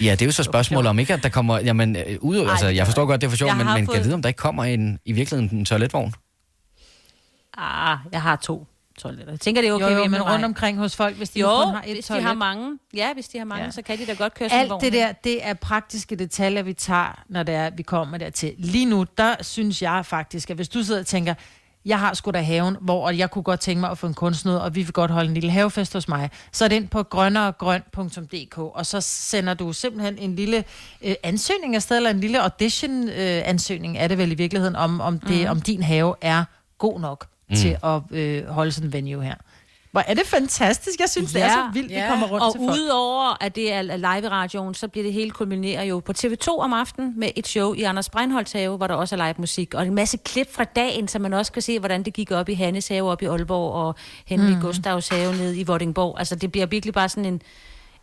Ja, 0.00 0.10
det 0.12 0.22
er 0.22 0.26
jo 0.26 0.32
så 0.32 0.42
spørgsmålet 0.42 0.90
om 0.90 0.98
ikke, 0.98 1.14
at 1.14 1.22
der 1.22 1.28
kommer... 1.28 1.58
Jamen, 1.60 1.96
øh, 1.96 2.16
ud, 2.20 2.38
Ej, 2.38 2.50
altså, 2.50 2.68
jeg 2.68 2.86
forstår 2.86 3.06
godt, 3.06 3.20
det 3.20 3.26
er 3.26 3.30
for 3.30 3.36
sjovt, 3.36 3.56
men, 3.56 3.66
men 3.66 3.76
kan 3.76 3.86
fået- 3.86 3.96
jeg 3.96 4.04
vide, 4.04 4.14
om 4.14 4.22
der 4.22 4.28
ikke 4.28 4.38
kommer 4.38 4.64
en, 4.64 4.98
i 5.04 5.12
virkeligheden 5.12 5.58
en 5.58 5.64
toiletvogn? 5.64 6.14
ah, 7.58 7.98
jeg 8.12 8.22
har 8.22 8.36
to 8.36 8.66
toiletter. 8.98 9.32
Jeg 9.32 9.40
tænker, 9.40 9.62
det 9.62 9.68
er 9.68 9.72
okay, 9.74 9.90
Jo, 9.92 9.96
jo, 9.98 10.04
men 10.08 10.22
rundt 10.22 10.44
omkring 10.44 10.78
hos 10.78 10.96
folk, 10.96 11.16
hvis 11.16 11.30
de 11.30 11.40
Jo, 11.40 11.46
kun 11.64 11.74
har 11.74 11.82
et 11.86 11.92
hvis 11.92 12.04
de 12.04 12.08
toilet. 12.08 12.24
har 12.26 12.34
mange. 12.34 12.78
Ja, 12.94 13.12
hvis 13.14 13.28
de 13.28 13.38
har 13.38 13.44
mange, 13.44 13.64
Ja. 13.64 13.70
så 13.70 13.82
kan 13.82 13.98
de 13.98 14.06
da 14.06 14.12
godt 14.12 14.34
køre 14.34 14.52
Alt 14.52 14.72
det 14.80 14.92
der, 14.92 15.12
det 15.12 15.46
er 15.46 15.54
praktiske 15.54 16.16
detaljer, 16.16 16.62
vi 16.62 16.72
tager, 16.72 17.22
når 17.28 17.42
det 17.42 17.54
er, 17.54 17.70
vi 17.70 17.82
kommer 17.82 18.18
dertil. 18.18 18.54
Lige 18.58 18.84
nu, 18.86 19.06
der 19.18 19.34
synes 19.40 19.82
jeg 19.82 20.06
faktisk, 20.06 20.50
at 20.50 20.56
hvis 20.56 20.68
du 20.68 20.82
sidder 20.82 21.00
og 21.00 21.06
tænker, 21.06 21.34
jeg 21.84 21.98
har 22.00 22.14
sgu 22.14 22.30
da 22.30 22.40
haven, 22.40 22.76
hvor 22.80 23.10
jeg 23.10 23.30
kunne 23.30 23.42
godt 23.42 23.60
tænke 23.60 23.80
mig 23.80 23.90
at 23.90 23.98
få 23.98 24.06
en 24.06 24.14
kunstner, 24.14 24.56
og 24.56 24.74
vi 24.74 24.82
vil 24.82 24.92
godt 24.92 25.10
holde 25.10 25.28
en 25.28 25.34
lille 25.34 25.50
havefest 25.50 25.92
hos 25.92 26.08
mig, 26.08 26.30
så 26.52 26.64
er 26.64 26.68
det 26.68 26.76
ind 26.76 26.88
på 26.88 27.02
grønneregrøn.dk, 27.02 28.58
og 28.58 28.86
så 28.86 29.00
sender 29.00 29.54
du 29.54 29.72
simpelthen 29.72 30.18
en 30.18 30.36
lille 30.36 30.64
øh, 31.02 31.14
ansøgning 31.22 31.74
afsted, 31.76 31.96
eller 31.96 32.10
en 32.10 32.20
lille 32.20 32.42
audition-ansøgning, 32.42 33.98
er 33.98 34.08
det 34.08 34.18
vel 34.18 34.32
i 34.32 34.34
virkeligheden, 34.34 34.76
om, 34.76 35.00
om, 35.00 35.18
det, 35.20 35.38
Mhm. 35.40 35.48
om 35.50 35.60
din 35.60 35.82
have 35.82 36.14
er 36.20 36.44
god 36.78 37.00
nok 37.00 37.26
Mm. 37.50 37.56
til 37.56 37.76
at 37.82 38.00
øh, 38.10 38.46
holde 38.46 38.72
sådan 38.72 38.88
en 38.88 38.92
venue 38.92 39.24
her. 39.24 39.34
Hvor 39.92 40.00
er 40.06 40.14
det 40.14 40.26
fantastisk. 40.26 41.00
Jeg 41.00 41.08
synes, 41.08 41.34
ja. 41.34 41.38
det 41.38 41.46
er 41.46 41.50
så 41.50 41.70
vildt, 41.72 41.90
vi 41.90 42.00
kommer 42.08 42.26
rundt 42.26 42.44
og 42.44 42.52
til 42.52 42.58
folk. 42.58 42.72
udover 42.72 43.36
at 43.40 43.56
det 43.56 43.72
er 43.72 43.82
live 43.82 44.26
i 44.26 44.28
radioen, 44.28 44.74
så 44.74 44.88
bliver 44.88 45.04
det 45.04 45.12
hele 45.12 45.30
kulminerer 45.30 45.82
jo 45.82 46.00
på 46.00 46.12
TV2 46.18 46.48
om 46.48 46.72
aftenen 46.72 47.12
med 47.16 47.28
et 47.36 47.46
show 47.46 47.72
i 47.72 47.82
Anders 47.82 48.10
Breinholds 48.10 48.52
have, 48.52 48.76
hvor 48.76 48.86
der 48.86 48.94
også 48.94 49.16
er 49.16 49.26
live 49.26 49.34
musik. 49.38 49.74
Og 49.74 49.86
en 49.86 49.94
masse 49.94 50.16
klip 50.16 50.54
fra 50.54 50.64
dagen, 50.64 51.08
så 51.08 51.18
man 51.18 51.34
også 51.34 51.52
kan 51.52 51.62
se, 51.62 51.78
hvordan 51.78 52.02
det 52.02 52.14
gik 52.14 52.30
op 52.30 52.48
i 52.48 52.54
Hannes 52.54 52.88
have 52.88 53.10
op 53.10 53.22
i 53.22 53.24
Aalborg, 53.24 53.72
og 53.72 53.94
Henrik 54.26 54.56
mm. 54.56 54.62
Gustavs 54.62 55.08
have 55.08 55.32
nede 55.36 55.60
i 55.60 55.62
Vordingborg. 55.62 56.18
Altså 56.18 56.34
det 56.34 56.52
bliver 56.52 56.66
virkelig 56.66 56.94
bare 56.94 57.08
sådan 57.08 57.24
en, 57.24 57.42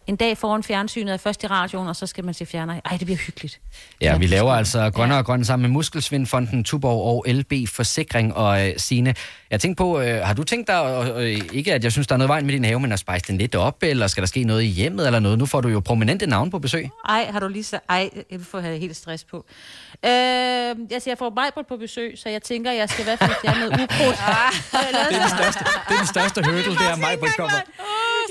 en 0.08 0.16
dag 0.16 0.38
foran 0.38 0.64
fjernsynet, 0.64 1.14
er 1.14 1.18
først 1.18 1.44
i 1.44 1.48
radioen, 1.48 1.88
og 1.88 1.96
så 1.96 2.08
skal 2.08 2.26
man 2.26 2.34
se 2.34 2.46
fjerner. 2.46 2.82
Ej, 2.86 2.98
det 2.98 3.06
bliver 3.06 3.18
hyggeligt. 3.18 3.60
Ja, 4.02 4.18
vi 4.18 4.28
laver 4.28 4.54
altså 4.54 4.90
Grønne 4.90 5.18
og 5.18 5.26
Grønne 5.26 5.46
sammen 5.46 5.70
med 5.70 5.74
Muskelsvindfonden, 5.74 6.64
Tuborg 6.64 7.02
og 7.04 7.26
LB 7.34 7.54
Forsikring 7.70 8.36
og 8.36 8.68
øh, 8.68 8.74
Sine. 8.78 9.16
Jeg 9.52 9.60
tænkte 9.60 9.82
på, 9.82 10.00
øh, 10.00 10.22
har 10.26 10.34
du 10.34 10.44
tænkt 10.44 10.68
dig, 10.68 11.14
øh, 11.18 11.42
ikke 11.54 11.74
at 11.74 11.84
jeg 11.84 11.92
synes, 11.92 12.08
der 12.08 12.16
er 12.16 12.18
noget 12.18 12.30
vejen 12.30 12.46
med 12.46 12.54
din 12.54 12.66
have, 12.66 12.80
men 12.80 12.92
at 12.92 13.00
spejse 13.00 13.26
den 13.28 13.38
lidt 13.38 13.56
op, 13.56 13.78
eller 13.82 14.08
skal 14.08 14.22
der 14.22 14.28
ske 14.28 14.44
noget 14.44 14.64
i 14.64 14.68
hjemmet 14.68 15.06
eller 15.06 15.20
noget? 15.20 15.40
Nu 15.40 15.46
får 15.46 15.62
du 15.62 15.70
jo 15.70 15.80
prominente 15.80 16.28
navn 16.28 16.52
på 16.52 16.60
besøg. 16.60 16.90
Ej, 17.10 17.28
har 17.32 17.40
du 17.40 17.48
lige 17.48 17.64
så... 17.64 17.80
Ej, 17.90 18.10
jeg 18.32 18.40
får 18.42 18.60
have 18.60 18.78
helt 18.80 18.96
stress 18.96 19.24
på. 19.24 19.46
Øh, 20.06 20.12
altså, 20.12 21.10
jeg 21.10 21.18
får 21.18 21.30
mig 21.36 21.66
på 21.70 21.78
besøg, 21.78 22.14
så 22.18 22.30
jeg 22.30 22.42
tænker, 22.42 22.72
jeg 22.72 22.90
skal 22.90 23.02
i 23.02 23.06
hvert 23.06 23.20
fald 23.20 23.32
fjerne 23.42 23.60
noget 23.60 23.74
ukrudt. 23.74 24.18
Det 25.10 25.18
er 25.18 25.22
den 25.22 25.30
største, 25.30 25.64
det 25.90 25.94
er 25.94 25.98
den 25.98 26.08
største 26.08 26.42
hurdle, 26.46 26.72
det 26.72 26.88
er 26.92 26.96
mig, 26.96 27.18
kommer. 27.38 27.60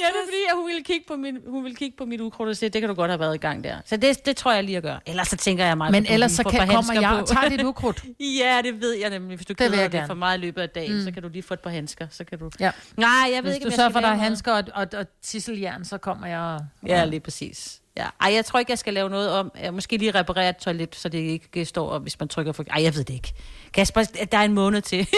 Ja, 0.04 0.08
det 0.08 0.22
er 0.22 0.26
fordi, 0.26 0.42
at 0.50 0.56
hun 0.56 0.66
ville 0.66 0.82
kigge 0.82 1.04
på, 1.08 1.16
min, 1.16 1.38
hun 1.46 1.64
ville 1.64 1.76
kigge 1.76 1.96
på 1.96 2.04
mit 2.04 2.20
ukrudt 2.20 2.48
og 2.48 2.56
sige, 2.56 2.68
det 2.68 2.80
kan 2.82 2.88
du 2.88 2.94
godt 2.94 3.10
have 3.10 3.20
været 3.20 3.34
i 3.34 3.38
gang 3.38 3.64
der. 3.64 3.76
Så 3.84 3.96
det, 3.96 4.26
det 4.26 4.36
tror 4.36 4.52
jeg 4.52 4.64
lige 4.64 4.76
at 4.76 4.82
gøre. 4.82 5.00
Ellers 5.06 5.28
så 5.28 5.36
tænker 5.36 5.64
jeg 5.64 5.76
mig... 5.78 5.90
Men 5.92 6.06
ellers 6.08 6.32
så 6.32 6.42
kan, 6.42 6.68
kommer 6.68 7.00
jeg 7.00 7.10
og 7.20 7.28
tager 7.28 7.48
dit 7.48 7.62
ud. 7.62 7.68
ukrudt. 7.74 8.04
ja, 8.20 8.60
det 8.64 8.80
ved 8.80 8.92
jeg 8.92 9.10
nemlig. 9.10 9.36
Hvis 9.36 9.46
du 9.46 9.52
Det 9.58 9.70
keder 9.70 9.88
det 9.88 10.04
for 10.06 10.14
meget 10.14 10.38
i 10.38 10.40
løbet 10.40 10.62
af 10.62 10.68
dagen, 10.70 10.94
Mm. 10.94 11.04
så 11.04 11.10
kan 11.12 11.22
du 11.22 11.28
lige 11.28 11.42
få 11.42 11.54
et 11.54 11.60
par 11.60 11.70
handsker. 11.70 12.06
Så 12.10 12.24
kan 12.24 12.38
du... 12.38 12.50
Ja. 12.60 12.70
Nej, 12.96 13.08
jeg 13.10 13.30
ved 13.34 13.42
Hvis 13.42 13.54
ikke, 13.54 13.64
du 13.64 13.68
om 13.68 13.70
jeg 13.70 13.76
sørger 13.76 13.90
for, 13.90 14.00
der 14.00 14.08
er 14.08 14.14
handsker 14.14 14.52
og, 14.52 14.64
og, 14.74 14.86
og 14.96 15.06
tisseljern, 15.22 15.84
så 15.84 15.98
kommer 15.98 16.26
jeg 16.26 16.38
og... 16.40 16.60
Ja, 16.86 17.04
lige 17.04 17.20
præcis. 17.20 17.80
Ja. 17.96 18.06
Ej, 18.20 18.32
jeg 18.34 18.44
tror 18.44 18.58
ikke, 18.58 18.72
jeg 18.72 18.78
skal 18.78 18.94
lave 18.94 19.10
noget 19.10 19.30
om. 19.30 19.52
Jeg 19.62 19.74
måske 19.74 19.96
lige 19.96 20.10
reparere 20.10 20.48
et 20.48 20.56
toilet, 20.56 20.96
så 20.96 21.08
det 21.08 21.18
ikke 21.18 21.64
står, 21.64 21.88
op, 21.88 22.02
hvis 22.02 22.18
man 22.20 22.28
trykker 22.28 22.52
for... 22.52 22.64
Ej, 22.70 22.82
jeg 22.82 22.94
ved 22.94 23.04
det 23.04 23.14
ikke. 23.14 23.32
Kasper, 23.74 24.02
der 24.32 24.38
er 24.38 24.42
en 24.42 24.52
måned 24.52 24.80
til. 24.82 25.08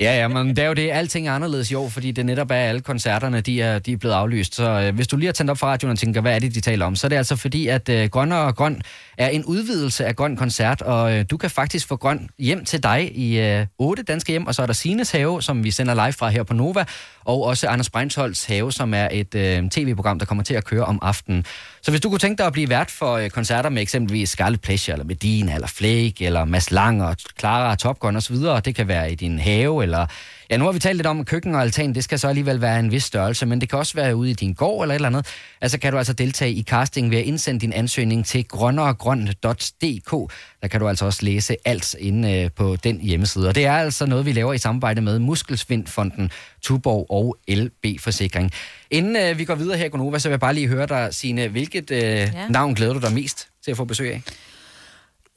Ja, 0.00 0.18
ja, 0.18 0.28
men 0.28 0.48
det 0.48 0.58
er 0.58 0.66
jo 0.66 0.74
det. 0.74 0.90
Alting 0.90 1.28
er 1.28 1.32
anderledes 1.32 1.70
i 1.70 1.74
år, 1.74 1.88
fordi 1.88 2.10
det 2.10 2.26
netop 2.26 2.50
er 2.50 2.54
alle 2.54 2.80
koncerterne, 2.80 3.40
de 3.40 3.62
er, 3.62 3.78
de 3.78 3.92
er 3.92 3.96
blevet 3.96 4.14
aflyst. 4.14 4.54
Så 4.54 4.70
øh, 4.70 4.94
hvis 4.94 5.08
du 5.08 5.16
lige 5.16 5.26
har 5.26 5.32
tændt 5.32 5.50
op 5.50 5.58
for 5.58 5.66
radioen 5.66 5.92
og 5.92 5.98
tænker, 5.98 6.20
hvad 6.20 6.34
er 6.34 6.38
det, 6.38 6.54
de 6.54 6.60
taler 6.60 6.86
om, 6.86 6.96
så 6.96 7.06
er 7.06 7.08
det 7.08 7.16
altså 7.16 7.36
fordi, 7.36 7.66
at 7.66 7.88
øh, 7.88 8.08
Grøn 8.08 8.32
og 8.32 8.56
Grøn 8.56 8.82
er 9.18 9.28
en 9.28 9.44
udvidelse 9.44 10.06
af 10.06 10.16
Grøn 10.16 10.36
Koncert, 10.36 10.82
og 10.82 11.14
øh, 11.14 11.24
du 11.30 11.36
kan 11.36 11.50
faktisk 11.50 11.88
få 11.88 11.96
Grøn 11.96 12.28
hjem 12.38 12.64
til 12.64 12.82
dig 12.82 13.16
i 13.16 13.40
øh, 13.40 13.66
otte 13.78 14.02
danske 14.02 14.32
hjem, 14.32 14.46
og 14.46 14.54
så 14.54 14.62
er 14.62 14.66
der 14.66 14.72
Sines 14.72 15.10
Have, 15.10 15.42
som 15.42 15.64
vi 15.64 15.70
sender 15.70 15.94
live 15.94 16.12
fra 16.12 16.28
her 16.28 16.42
på 16.42 16.54
Nova, 16.54 16.84
og 17.24 17.44
også 17.44 17.68
Anders 17.68 17.90
Breinholds 17.90 18.44
Have, 18.44 18.72
som 18.72 18.94
er 18.94 19.08
et 19.12 19.34
øh, 19.34 19.70
tv-program, 19.70 20.18
der 20.18 20.26
kommer 20.26 20.44
til 20.44 20.54
at 20.54 20.64
køre 20.64 20.84
om 20.84 20.98
aftenen. 21.02 21.44
Så 21.82 21.90
hvis 21.90 22.00
du 22.00 22.08
kunne 22.08 22.18
tænke 22.18 22.38
dig 22.38 22.46
at 22.46 22.52
blive 22.52 22.68
vært 22.68 22.90
for 22.90 23.16
øh, 23.16 23.30
koncerter 23.30 23.70
med 23.70 23.82
eksempelvis 23.82 24.28
Scarlet 24.28 24.60
Pleasure, 24.60 24.94
eller 24.94 25.06
Medina, 25.06 25.54
eller 25.54 25.68
Flake, 25.68 26.26
eller 26.26 26.44
Mads 26.44 26.70
Lang 26.70 27.04
og 27.04 27.16
Clara 27.38 27.65
og 27.70 27.78
Top 27.78 27.98
Gun 27.98 28.16
osv., 28.16 28.36
det 28.64 28.74
kan 28.74 28.88
være 28.88 29.12
i 29.12 29.14
din 29.14 29.38
have, 29.38 29.82
eller... 29.82 30.06
Ja, 30.50 30.56
nu 30.56 30.64
har 30.64 30.72
vi 30.72 30.78
talt 30.78 30.96
lidt 30.96 31.06
om 31.06 31.20
at 31.20 31.26
køkken 31.26 31.54
og 31.54 31.60
altan, 31.60 31.94
det 31.94 32.04
skal 32.04 32.18
så 32.18 32.28
alligevel 32.28 32.60
være 32.60 32.78
en 32.78 32.90
vis 32.90 33.04
størrelse, 33.04 33.46
men 33.46 33.60
det 33.60 33.68
kan 33.68 33.78
også 33.78 33.94
være 33.94 34.16
ude 34.16 34.30
i 34.30 34.32
din 34.32 34.54
gård 34.54 34.84
eller 34.84 34.94
et 34.94 34.96
eller 34.96 35.08
andet. 35.08 35.26
Altså 35.60 35.78
kan 35.78 35.92
du 35.92 35.98
altså 35.98 36.12
deltage 36.12 36.52
i 36.52 36.62
casting 36.62 37.10
ved 37.10 37.18
at 37.18 37.24
indsende 37.24 37.60
din 37.60 37.72
ansøgning 37.72 38.26
til 38.26 38.48
grønneregrøn.dk. 38.48 40.32
Der 40.62 40.68
kan 40.68 40.80
du 40.80 40.88
altså 40.88 41.04
også 41.04 41.24
læse 41.24 41.56
alt 41.64 41.94
inde 41.98 42.32
øh, 42.32 42.50
på 42.56 42.76
den 42.76 43.00
hjemmeside. 43.00 43.48
Og 43.48 43.54
det 43.54 43.66
er 43.66 43.72
altså 43.72 44.06
noget, 44.06 44.26
vi 44.26 44.32
laver 44.32 44.52
i 44.52 44.58
samarbejde 44.58 45.00
med 45.00 45.18
Muskelsvindfonden, 45.18 46.30
Tuborg 46.62 47.06
og 47.10 47.36
LB 47.48 48.00
Forsikring. 48.00 48.52
Inden 48.90 49.16
øh, 49.16 49.38
vi 49.38 49.44
går 49.44 49.54
videre 49.54 49.78
her 49.78 49.84
i 49.84 49.88
Gonova, 49.88 50.18
så 50.18 50.28
vil 50.28 50.32
jeg 50.32 50.40
bare 50.40 50.54
lige 50.54 50.68
høre 50.68 50.86
dig, 50.86 51.08
Signe, 51.10 51.48
hvilket 51.48 51.90
øh, 51.90 52.00
ja. 52.00 52.28
navn 52.48 52.74
glæder 52.74 52.92
du 52.92 53.00
dig 53.00 53.12
mest 53.12 53.48
til 53.64 53.70
at 53.70 53.76
få 53.76 53.84
besøg 53.84 54.12
af? 54.12 54.22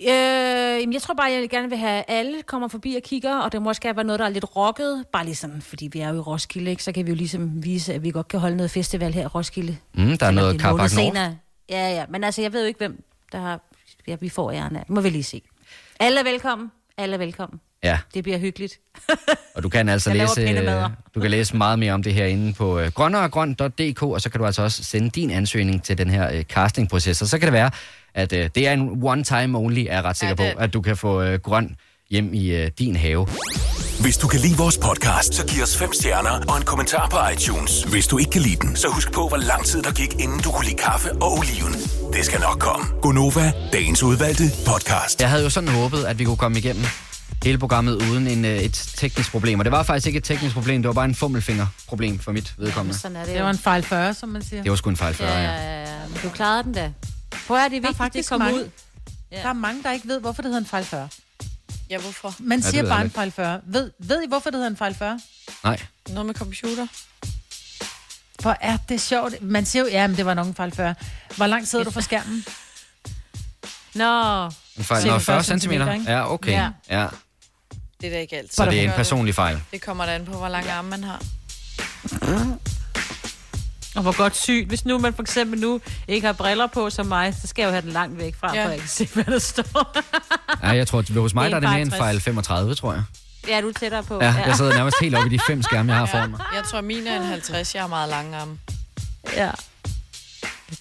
Øh, 0.01 0.93
jeg 0.93 1.01
tror 1.01 1.13
bare, 1.13 1.31
jeg 1.31 1.49
gerne 1.49 1.69
vil 1.69 1.77
have, 1.77 1.99
at 1.99 2.05
alle 2.07 2.41
kommer 2.41 2.67
forbi 2.67 2.95
og 2.95 3.03
kigger, 3.03 3.37
og 3.37 3.51
det 3.51 3.61
må 3.61 3.69
også 3.69 3.81
gerne 3.81 3.95
være 3.95 4.05
noget, 4.05 4.19
der 4.19 4.25
er 4.25 4.29
lidt 4.29 4.55
rocket. 4.55 5.05
Bare 5.13 5.25
ligesom, 5.25 5.61
fordi 5.61 5.89
vi 5.91 5.99
er 5.99 6.09
jo 6.09 6.15
i 6.15 6.19
Roskilde, 6.19 6.71
ikke? 6.71 6.83
så 6.83 6.91
kan 6.91 7.05
vi 7.05 7.11
jo 7.11 7.15
ligesom 7.15 7.63
vise, 7.63 7.93
at 7.93 8.03
vi 8.03 8.11
godt 8.11 8.27
kan 8.27 8.39
holde 8.39 8.55
noget 8.57 8.71
festival 8.71 9.13
her 9.13 9.23
i 9.23 9.25
Roskilde. 9.25 9.77
Mm, 9.93 10.17
der 10.17 10.25
er 10.25 10.31
noget 10.31 10.61
Nord. 10.61 10.89
senere. 10.89 11.37
Ja, 11.69 11.89
ja, 11.89 12.05
men 12.09 12.23
altså, 12.23 12.41
jeg 12.41 12.53
ved 12.53 12.61
jo 12.61 12.67
ikke, 12.67 12.77
hvem 12.77 13.03
der 13.31 13.39
har... 13.39 13.59
Ja, 14.07 14.15
vi 14.19 14.29
får 14.29 14.51
æren 14.51 14.75
af. 14.75 14.83
Må 14.87 15.01
vi 15.01 15.09
lige 15.09 15.23
se. 15.23 15.41
Alle 15.99 16.19
er 16.19 16.23
velkommen. 16.23 16.71
Alle 16.97 17.13
er 17.13 17.17
velkommen. 17.17 17.59
Ja. 17.83 17.99
Det 18.13 18.23
bliver 18.23 18.39
hyggeligt. 18.39 18.79
Og 19.55 19.63
du 19.63 19.69
kan 19.69 19.89
altså 19.89 20.13
læse, 20.13 20.41
øh, 20.41 20.89
du 21.15 21.19
kan 21.19 21.31
læse 21.31 21.57
meget 21.57 21.79
mere 21.79 21.93
om 21.93 22.03
det 22.03 22.13
her 22.13 22.25
inde 22.25 22.53
på 22.53 22.79
øh, 22.79 22.91
grønneregrøn.dk, 22.91 24.03
og 24.03 24.21
så 24.21 24.29
kan 24.29 24.39
du 24.39 24.45
altså 24.45 24.61
også 24.61 24.83
sende 24.83 25.09
din 25.09 25.31
ansøgning 25.31 25.83
til 25.83 25.97
den 25.97 26.09
her 26.09 26.31
øh, 26.33 26.43
castingproces. 26.43 27.21
Og 27.21 27.27
så 27.27 27.39
kan 27.39 27.45
det 27.45 27.53
være, 27.53 27.71
at 28.15 28.33
øh, 28.33 28.49
det 28.55 28.67
er 28.67 28.73
en 28.73 28.89
one 29.03 29.23
time 29.23 29.57
only, 29.57 29.79
er 29.79 29.93
jeg 29.93 30.03
ret 30.03 30.17
sikker 30.17 30.35
Ja, 30.39 30.43
ja, 30.43 30.49
det- 30.49 30.57
på, 30.57 30.63
at 30.63 30.73
du 30.73 30.81
kan 30.81 30.97
få 30.97 31.21
øh, 31.21 31.39
grøn 31.39 31.75
hjem 32.09 32.33
i 32.33 32.47
øh, 32.49 32.71
din 32.79 32.95
have. 32.95 33.27
Hvis 34.01 34.17
du 34.17 34.27
kan 34.27 34.39
lide 34.39 34.57
vores 34.57 34.77
podcast, 34.77 35.33
så 35.33 35.45
giv 35.45 35.63
os 35.63 35.77
fem 35.77 35.93
stjerner 35.93 36.29
og 36.49 36.57
en 36.57 36.63
kommentar 36.63 37.07
på 37.09 37.17
iTunes. 37.33 37.83
Hvis 37.83 38.07
du 38.07 38.17
ikke 38.17 38.31
kan 38.31 38.41
lide 38.41 38.55
den, 38.55 38.75
så 38.75 38.87
husk 38.87 39.11
på, 39.11 39.27
hvor 39.27 39.37
lang 39.37 39.65
tid 39.65 39.81
der 39.83 39.91
gik, 39.91 40.13
inden 40.19 40.39
du 40.39 40.51
kunne 40.51 40.65
lide 40.65 40.77
kaffe 40.77 41.11
og 41.11 41.31
oliven. 41.37 41.73
Det 42.13 42.25
skal 42.25 42.39
nok 42.39 42.59
komme. 42.59 42.85
Gonova, 43.01 43.51
dagens 43.73 44.03
udvalgte 44.03 44.43
podcast. 44.67 45.21
Jeg 45.21 45.29
havde 45.29 45.43
jo 45.43 45.49
sådan 45.49 45.69
håbet, 45.69 46.03
at 46.03 46.19
vi 46.19 46.23
kunne 46.23 46.37
komme 46.37 46.57
igennem 46.57 46.83
hele 47.43 47.57
programmet 47.57 47.93
uden 48.11 48.27
en, 48.27 48.45
øh, 48.45 48.57
et 48.57 48.91
teknisk 48.97 49.31
problem. 49.31 49.59
Og 49.59 49.65
det 49.65 49.71
var 49.71 49.83
faktisk 49.83 50.07
ikke 50.07 50.17
et 50.17 50.23
teknisk 50.23 50.53
problem, 50.55 50.81
det 50.81 50.87
var 50.87 50.93
bare 50.93 51.05
en 51.05 51.15
fummelfingerproblem 51.15 52.19
for 52.19 52.31
mit 52.31 52.53
vedkommende. 52.57 52.99
Sådan 52.99 53.17
er 53.17 53.25
det 53.25 53.33
Det 53.35 53.43
var 53.43 53.49
en 53.49 53.57
fejl 53.57 53.83
40, 53.83 54.13
som 54.13 54.29
man 54.29 54.41
siger. 54.43 54.63
Det 54.63 54.69
var 54.69 54.75
sgu 54.75 54.89
en 54.89 54.97
fejl 54.97 55.13
før, 55.13 55.25
Ja, 55.27 55.41
ja. 55.43 55.51
ja, 55.51 55.81
ja. 55.81 55.85
Men 56.09 56.17
du 56.23 56.29
klarede 56.29 56.63
den 56.63 56.73
da. 56.73 56.91
Prøv 57.47 57.57
at 57.57 57.71
det 57.71 57.77
er 57.77 57.81
Der 57.81 57.87
er 57.87 57.89
vigtigt, 57.89 57.89
det 57.89 57.95
faktisk 57.97 58.29
kommer 58.29 58.45
mange, 58.45 58.59
ud. 58.63 58.69
Ja. 59.31 59.41
Der 59.41 59.49
er 59.49 59.53
mange, 59.53 59.83
der 59.83 59.91
ikke 59.91 60.07
ved, 60.07 60.19
hvorfor 60.19 60.41
det 60.41 60.49
hedder 60.49 60.59
en 60.59 60.65
fejl 60.65 60.85
40. 60.85 61.09
Ja, 61.89 61.97
hvorfor? 61.97 62.35
Man 62.39 62.61
siger 62.61 62.81
jeg 62.81 62.89
bare 62.89 63.01
en 63.01 63.11
fejl 63.11 63.31
40. 63.31 63.61
Ved, 63.65 63.91
ved 63.99 64.23
I, 64.23 64.27
hvorfor 64.27 64.49
det 64.49 64.57
hedder 64.57 64.69
en 64.69 64.77
fejl 64.77 64.95
40? 64.95 65.19
Nej. 65.63 65.79
Noget 66.09 66.25
med 66.25 66.35
computer? 66.35 66.87
For 68.41 68.57
er 68.61 68.77
det 68.89 69.01
sjovt. 69.01 69.41
Man 69.41 69.65
siger 69.65 69.83
jo, 69.83 69.89
ja, 69.89 70.07
men 70.07 70.17
det 70.17 70.25
var 70.25 70.33
nok 70.33 70.47
en 70.47 70.55
fejl 70.55 70.71
40. 70.71 70.95
Hvor 71.37 71.47
langt 71.47 71.67
sidder 71.67 71.85
du 71.85 71.91
fra 71.91 72.01
skærmen? 72.01 72.45
Nå. 73.95 74.45
En 74.77 74.83
fejl, 74.83 75.07
Nå, 75.07 75.19
40 75.19 75.43
40 75.43 75.59
cm. 75.59 75.71
Ja, 75.71 76.33
okay. 76.33 76.51
Ja. 76.51 76.69
Ja. 76.89 77.07
Det 78.01 78.07
er 78.07 78.11
da 78.11 78.19
ikke 78.19 78.37
altid. 78.37 78.55
Så 78.55 78.65
det 78.65 78.79
er 78.79 78.83
en 78.83 78.91
personlig 78.91 79.35
fejl. 79.35 79.61
Det 79.71 79.81
kommer 79.81 80.05
da 80.05 80.15
an 80.15 80.25
på, 80.25 80.31
hvor 80.31 80.49
lange 80.49 80.71
arme 80.71 80.89
man 80.89 81.03
har. 81.03 81.21
Og 83.95 84.01
hvor 84.01 84.17
godt 84.17 84.35
sygt. 84.37 84.67
Hvis 84.67 84.85
nu 84.85 84.97
man 84.97 85.13
for 85.13 85.21
eksempel 85.21 85.59
nu 85.59 85.81
ikke 86.07 86.25
har 86.27 86.33
briller 86.33 86.67
på 86.67 86.89
som 86.89 87.05
mig, 87.05 87.33
så 87.41 87.47
skal 87.47 87.61
jeg 87.61 87.67
jo 87.67 87.71
have 87.71 87.81
den 87.81 87.91
langt 87.91 88.17
væk 88.17 88.35
fra, 88.39 88.53
Ja. 88.55 88.59
ja. 88.59 88.65
for 88.65 88.71
jeg 88.71 88.79
kan 88.79 88.89
se, 88.89 89.09
hvad 89.13 89.23
der 89.23 89.39
står. 89.39 89.95
Ja, 90.63 90.69
jeg 90.69 90.87
tror, 90.87 90.99
at 90.99 91.09
hos 91.09 91.33
mig 91.33 91.43
Det 91.43 91.51
der 91.51 91.55
er 91.57 91.59
det 91.59 91.69
mere 91.69 91.81
en 91.81 91.91
65. 91.91 91.99
fejl 91.99 92.19
35, 92.21 92.75
tror 92.75 92.93
jeg. 92.93 93.03
ja, 93.47 93.61
du 93.61 93.67
er 93.69 93.73
tættere 93.73 94.03
på. 94.03 94.19
Ja, 94.21 94.33
jeg 94.45 94.55
sidder 94.55 94.73
nærmest 94.75 94.97
helt 95.01 95.15
oppe 95.15 95.29
i 95.33 95.37
de 95.37 95.39
fem 95.47 95.63
skærme, 95.63 95.91
jeg 95.91 95.99
har 95.99 96.05
foran 96.05 96.29
mig. 96.29 96.39
Jeg 96.55 96.63
tror, 96.63 96.81
mine 96.81 97.09
er 97.09 97.21
en 97.21 97.27
50. 97.27 97.75
Jeg 97.75 97.83
har 97.83 97.87
meget 97.87 98.09
lange 98.09 98.37
arme. 98.37 98.57
Ja. 99.35 99.51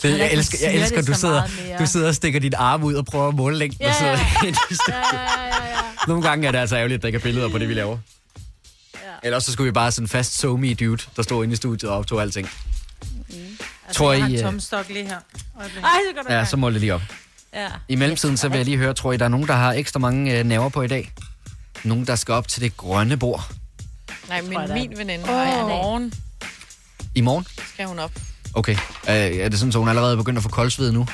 Det, 0.02 0.10
jeg 0.10 0.18
man 0.18 0.30
elsker, 0.30 0.58
jeg 0.62 0.74
elsker 0.74 0.96
det 0.96 1.06
du 1.08 1.14
sidder, 1.14 1.42
du 1.78 1.86
sidder 1.86 2.08
og 2.08 2.14
stikker 2.14 2.40
dit 2.40 2.54
arm 2.54 2.82
ud 2.84 2.94
og 2.94 3.04
prøver 3.06 3.28
at 3.28 3.34
måle 3.34 3.56
længden. 3.58 3.80
Ja, 3.82 3.88
og 3.88 3.94
sidder 3.94 4.12
ja. 4.12 4.18
Ja, 4.18 4.94
ja, 4.94 5.46
ja, 5.46 5.68
ja. 5.68 5.76
Nogle 6.08 6.22
gange 6.22 6.48
er 6.48 6.52
det 6.52 6.58
altså 6.58 6.76
ærgerligt, 6.76 6.98
at 6.98 7.02
der 7.02 7.06
ikke 7.08 7.16
er 7.16 7.22
billeder 7.22 7.48
på 7.48 7.58
det, 7.58 7.68
vi 7.68 7.74
laver. 7.74 7.98
Ja. 8.94 9.00
Ellers 9.22 9.44
så 9.44 9.52
skulle 9.52 9.66
vi 9.66 9.72
bare 9.72 9.92
sådan 9.92 10.08
fast 10.08 10.38
so 10.38 10.56
me 10.56 10.74
dude, 10.74 11.02
der 11.16 11.22
stod 11.22 11.44
inde 11.44 11.52
i 11.52 11.56
studiet 11.56 11.90
og 11.90 11.98
optog 11.98 12.22
alting. 12.22 12.50
Altså, 13.30 13.98
Tror 13.98 14.12
jeg 14.12 14.22
har 14.22 14.28
I, 14.28 14.32
en 14.32 14.38
øh, 14.38 14.44
tomstok 14.44 14.88
lige 14.88 15.06
her. 15.06 15.18
Øjeblik. 15.60 15.82
Ej, 15.82 15.90
så 16.10 16.14
går 16.14 16.22
du 16.22 16.32
Ja, 16.32 16.44
så 16.44 16.56
måler 16.56 16.72
det 16.72 16.80
lige 16.80 16.94
op. 16.94 17.02
Ja. 17.54 17.68
I 17.88 17.94
mellemtiden 17.94 18.36
så 18.36 18.48
vil 18.48 18.56
jeg 18.56 18.64
lige 18.64 18.76
høre, 18.76 18.94
tror 18.94 19.12
I, 19.12 19.16
der 19.16 19.24
er 19.24 19.28
nogen, 19.28 19.46
der 19.48 19.54
har 19.54 19.72
ekstra 19.72 19.98
mange 19.98 20.38
øh, 20.38 20.44
nerver 20.44 20.68
på 20.68 20.82
i 20.82 20.88
dag? 20.88 21.12
Nogen, 21.84 22.06
der 22.06 22.16
skal 22.16 22.34
op 22.34 22.48
til 22.48 22.62
det 22.62 22.76
grønne 22.76 23.16
bord 23.16 23.52
Nej, 24.28 24.40
men 24.40 24.52
jeg 24.52 24.68
da. 24.68 24.74
min 24.74 24.98
veninde 24.98 25.24
har 25.26 25.44
i 25.44 25.62
morgen 25.68 26.12
i 27.14 27.20
morgen? 27.20 27.46
skal 27.72 27.86
hun 27.86 27.98
op. 27.98 28.12
Okay. 28.54 28.72
Øh, 29.08 29.14
er 29.14 29.48
det 29.48 29.58
sådan, 29.58 29.72
så 29.72 29.78
hun 29.78 29.88
allerede 29.88 30.12
er 30.12 30.16
begyndt 30.16 30.36
at 30.36 30.42
få 30.42 30.48
koldsved 30.48 30.92
nu? 30.92 31.06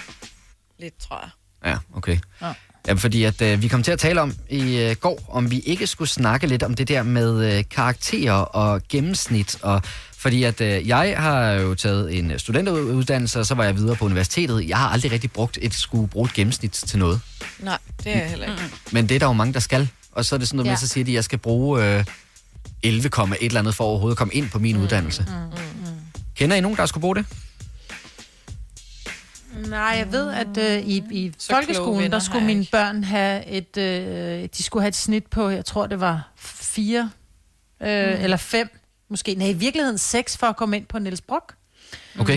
Lidt, 0.79 0.95
tror 1.09 1.21
jeg. 1.21 1.31
Ja, 1.73 1.97
okay. 1.97 2.19
Ja. 2.43 2.53
Ja, 2.87 2.93
fordi 2.93 3.25
at 3.25 3.43
øh, 3.43 3.63
vi 3.63 3.69
kom 3.69 3.83
til 3.83 3.93
at 3.93 3.99
tale 3.99 4.21
om 4.21 4.35
i 4.51 4.77
øh, 4.79 4.97
går, 4.97 5.21
om 5.29 5.51
vi 5.51 5.59
ikke 5.61 5.87
skulle 5.87 6.09
snakke 6.09 6.47
lidt 6.47 6.63
om 6.63 6.75
det 6.75 6.89
der 6.89 7.03
med 7.03 7.57
øh, 7.59 7.65
karakterer 7.71 8.33
og 8.33 8.81
gennemsnit. 8.89 9.59
Og, 9.63 9.83
fordi 10.25 10.43
at 10.43 10.61
øh, 10.61 10.89
jeg 10.89 11.15
har 11.19 11.53
jo 11.53 11.75
taget 11.75 12.19
en 12.19 12.39
studenteruddannelse, 12.39 13.41
og 13.41 13.47
så 13.47 13.55
var 13.55 13.65
jeg 13.65 13.77
videre 13.77 13.97
på 13.97 14.05
universitetet. 14.05 14.69
Jeg 14.69 14.79
har 14.79 14.89
aldrig 14.89 15.13
rigtig 15.13 15.33
brugt 15.33 15.59
et 15.63 15.75
skulle 15.75 16.09
bruge 16.09 16.25
et 16.25 16.35
gennemsnit 16.35 16.73
til 16.73 16.99
noget. 16.99 17.21
Nej, 17.59 17.79
det 18.05 18.13
er 18.13 18.19
jeg 18.19 18.31
heller 18.31 18.47
ikke. 18.47 18.63
Men 18.93 19.09
det 19.09 19.15
er 19.15 19.19
der 19.19 19.27
jo 19.27 19.33
mange, 19.33 19.55
der 19.55 19.61
skal. 19.61 19.89
Og 20.13 20.25
så 20.25 20.35
er 20.35 20.39
det 20.39 20.49
sådan 20.49 20.57
noget 20.57 20.67
ja. 20.67 20.73
Med, 20.73 20.79
så 20.79 20.89
siger 20.89 21.05
de, 21.05 21.11
at 21.11 21.15
jeg 21.15 21.25
skal 21.25 21.39
bruge 21.39 21.97
øh, 21.99 22.05
11, 22.83 23.09
et 23.09 23.37
eller 23.41 23.61
andet 23.61 23.75
for 23.75 23.85
overhovedet 23.85 24.15
at 24.15 24.19
komme 24.19 24.35
ind 24.35 24.51
på 24.51 24.59
min 24.59 24.77
mm. 24.77 24.83
uddannelse. 24.83 25.27
Mm. 25.29 25.89
Kender 26.35 26.57
I 26.57 26.61
nogen, 26.61 26.77
der 26.77 26.87
skulle 26.87 27.03
bruge 27.03 27.17
det? 27.17 27.27
Nej, 29.69 29.95
jeg 29.99 30.13
ved, 30.13 30.33
at 30.33 30.59
øh, 30.59 30.89
i, 30.89 31.03
i 31.11 31.33
Så 31.39 31.49
kloge 31.49 31.63
folkeskolen, 31.63 32.03
venner 32.03 32.19
der 32.19 32.25
skulle 32.25 32.47
mine 32.47 32.67
børn 32.73 33.05
have 33.05 33.47
et, 33.47 33.77
øh, 33.77 34.49
de 34.57 34.63
skulle 34.63 34.83
have 34.83 34.89
et 34.89 34.97
snit 34.97 35.27
på, 35.27 35.49
jeg 35.49 35.65
tror 35.65 35.87
det 35.87 36.01
var 36.01 36.33
fire 36.37 37.11
øh, 37.83 38.09
mm. 38.09 38.25
eller 38.25 38.37
fem, 38.37 38.69
måske, 39.09 39.35
nej 39.35 39.49
i 39.49 39.53
virkeligheden 39.53 39.99
seks 39.99 40.37
for 40.37 40.47
at 40.47 40.57
komme 40.57 40.77
ind 40.77 40.87
på 40.87 40.99
Niels 40.99 41.21
Brock. 41.21 41.55
Okay. 42.21 42.35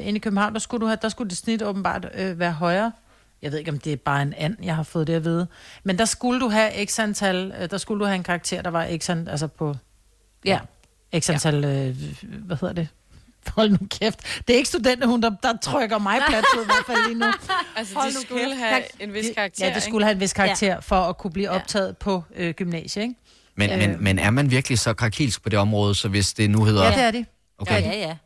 Øh, 0.00 0.06
inde 0.06 0.16
i 0.16 0.20
København, 0.20 0.52
der 0.52 0.58
skulle, 0.58 0.80
du 0.80 0.86
have, 0.86 0.98
der 1.02 1.08
skulle 1.08 1.30
det 1.30 1.38
snit 1.38 1.62
åbenbart 1.62 2.06
øh, 2.14 2.38
være 2.38 2.52
højere. 2.52 2.92
Jeg 3.42 3.52
ved 3.52 3.58
ikke, 3.58 3.70
om 3.70 3.78
det 3.78 3.92
er 3.92 3.96
bare 3.96 4.22
en 4.22 4.34
and, 4.36 4.56
jeg 4.62 4.76
har 4.76 4.82
fået 4.82 5.06
det 5.06 5.14
at 5.14 5.24
vide. 5.24 5.46
Men 5.84 5.98
der 5.98 6.04
skulle 6.04 6.40
du 6.40 6.48
have 6.48 6.86
x 6.86 6.98
antal, 6.98 7.54
øh, 7.60 7.70
der 7.70 7.78
skulle 7.78 8.00
du 8.00 8.04
have 8.04 8.14
en 8.16 8.22
karakter, 8.22 8.62
der 8.62 8.70
var 8.70 8.86
x 8.98 9.10
antal, 9.10 9.28
altså 9.30 9.46
på, 9.46 9.76
ja, 10.44 10.58
x 11.18 11.30
antal, 11.30 11.64
øh, 11.64 11.96
hvad 12.46 12.56
hedder 12.60 12.74
det? 12.74 12.88
Hold 13.56 13.70
nu 13.70 13.78
kæft. 13.90 14.20
Det 14.48 14.54
er 14.54 14.56
ikke 14.56 14.68
studenter, 14.68 15.06
hun 15.06 15.22
der, 15.22 15.30
der 15.42 15.56
trykker 15.62 15.98
mig 15.98 16.20
plat 16.28 16.44
ud, 16.56 16.62
i 16.62 16.64
hvert 16.64 16.84
fald 16.86 16.98
lige 17.06 17.18
nu. 17.18 17.26
Altså, 17.76 17.94
Hold 17.94 18.08
de 18.10 18.14
nu 18.14 18.20
skulle 18.20 18.44
kæft. 18.44 18.58
have 18.60 18.82
en 19.00 19.12
vis 19.14 19.26
karakter, 19.34 19.66
Ja, 19.68 19.74
det 19.74 19.82
skulle 19.82 20.04
have 20.04 20.14
en 20.14 20.20
vis 20.20 20.32
karakter 20.32 20.66
ja. 20.66 20.78
for 20.78 20.96
at 20.96 21.18
kunne 21.18 21.30
blive 21.32 21.50
Ja. 21.52 21.56
optaget 21.56 21.96
på 21.96 22.24
øh, 22.36 22.54
gymnasiet, 22.54 23.02
ikke? 23.02 23.14
Men, 23.56 23.70
Øh. 23.70 23.78
men, 23.78 23.96
men 24.00 24.18
er 24.18 24.30
man 24.30 24.50
virkelig 24.50 24.78
så 24.78 24.94
krakilsk 24.94 25.42
på 25.42 25.48
det 25.48 25.58
område, 25.58 25.94
så 25.94 26.08
hvis 26.08 26.32
det 26.32 26.50
nu 26.50 26.64
hedder... 26.64 26.84
Ja, 26.84 26.90
det 26.90 27.02
er 27.02 27.10
det. 27.10 27.24
Okay. 27.58 27.82
Ja, 27.82 27.96
ja. 27.98 28.16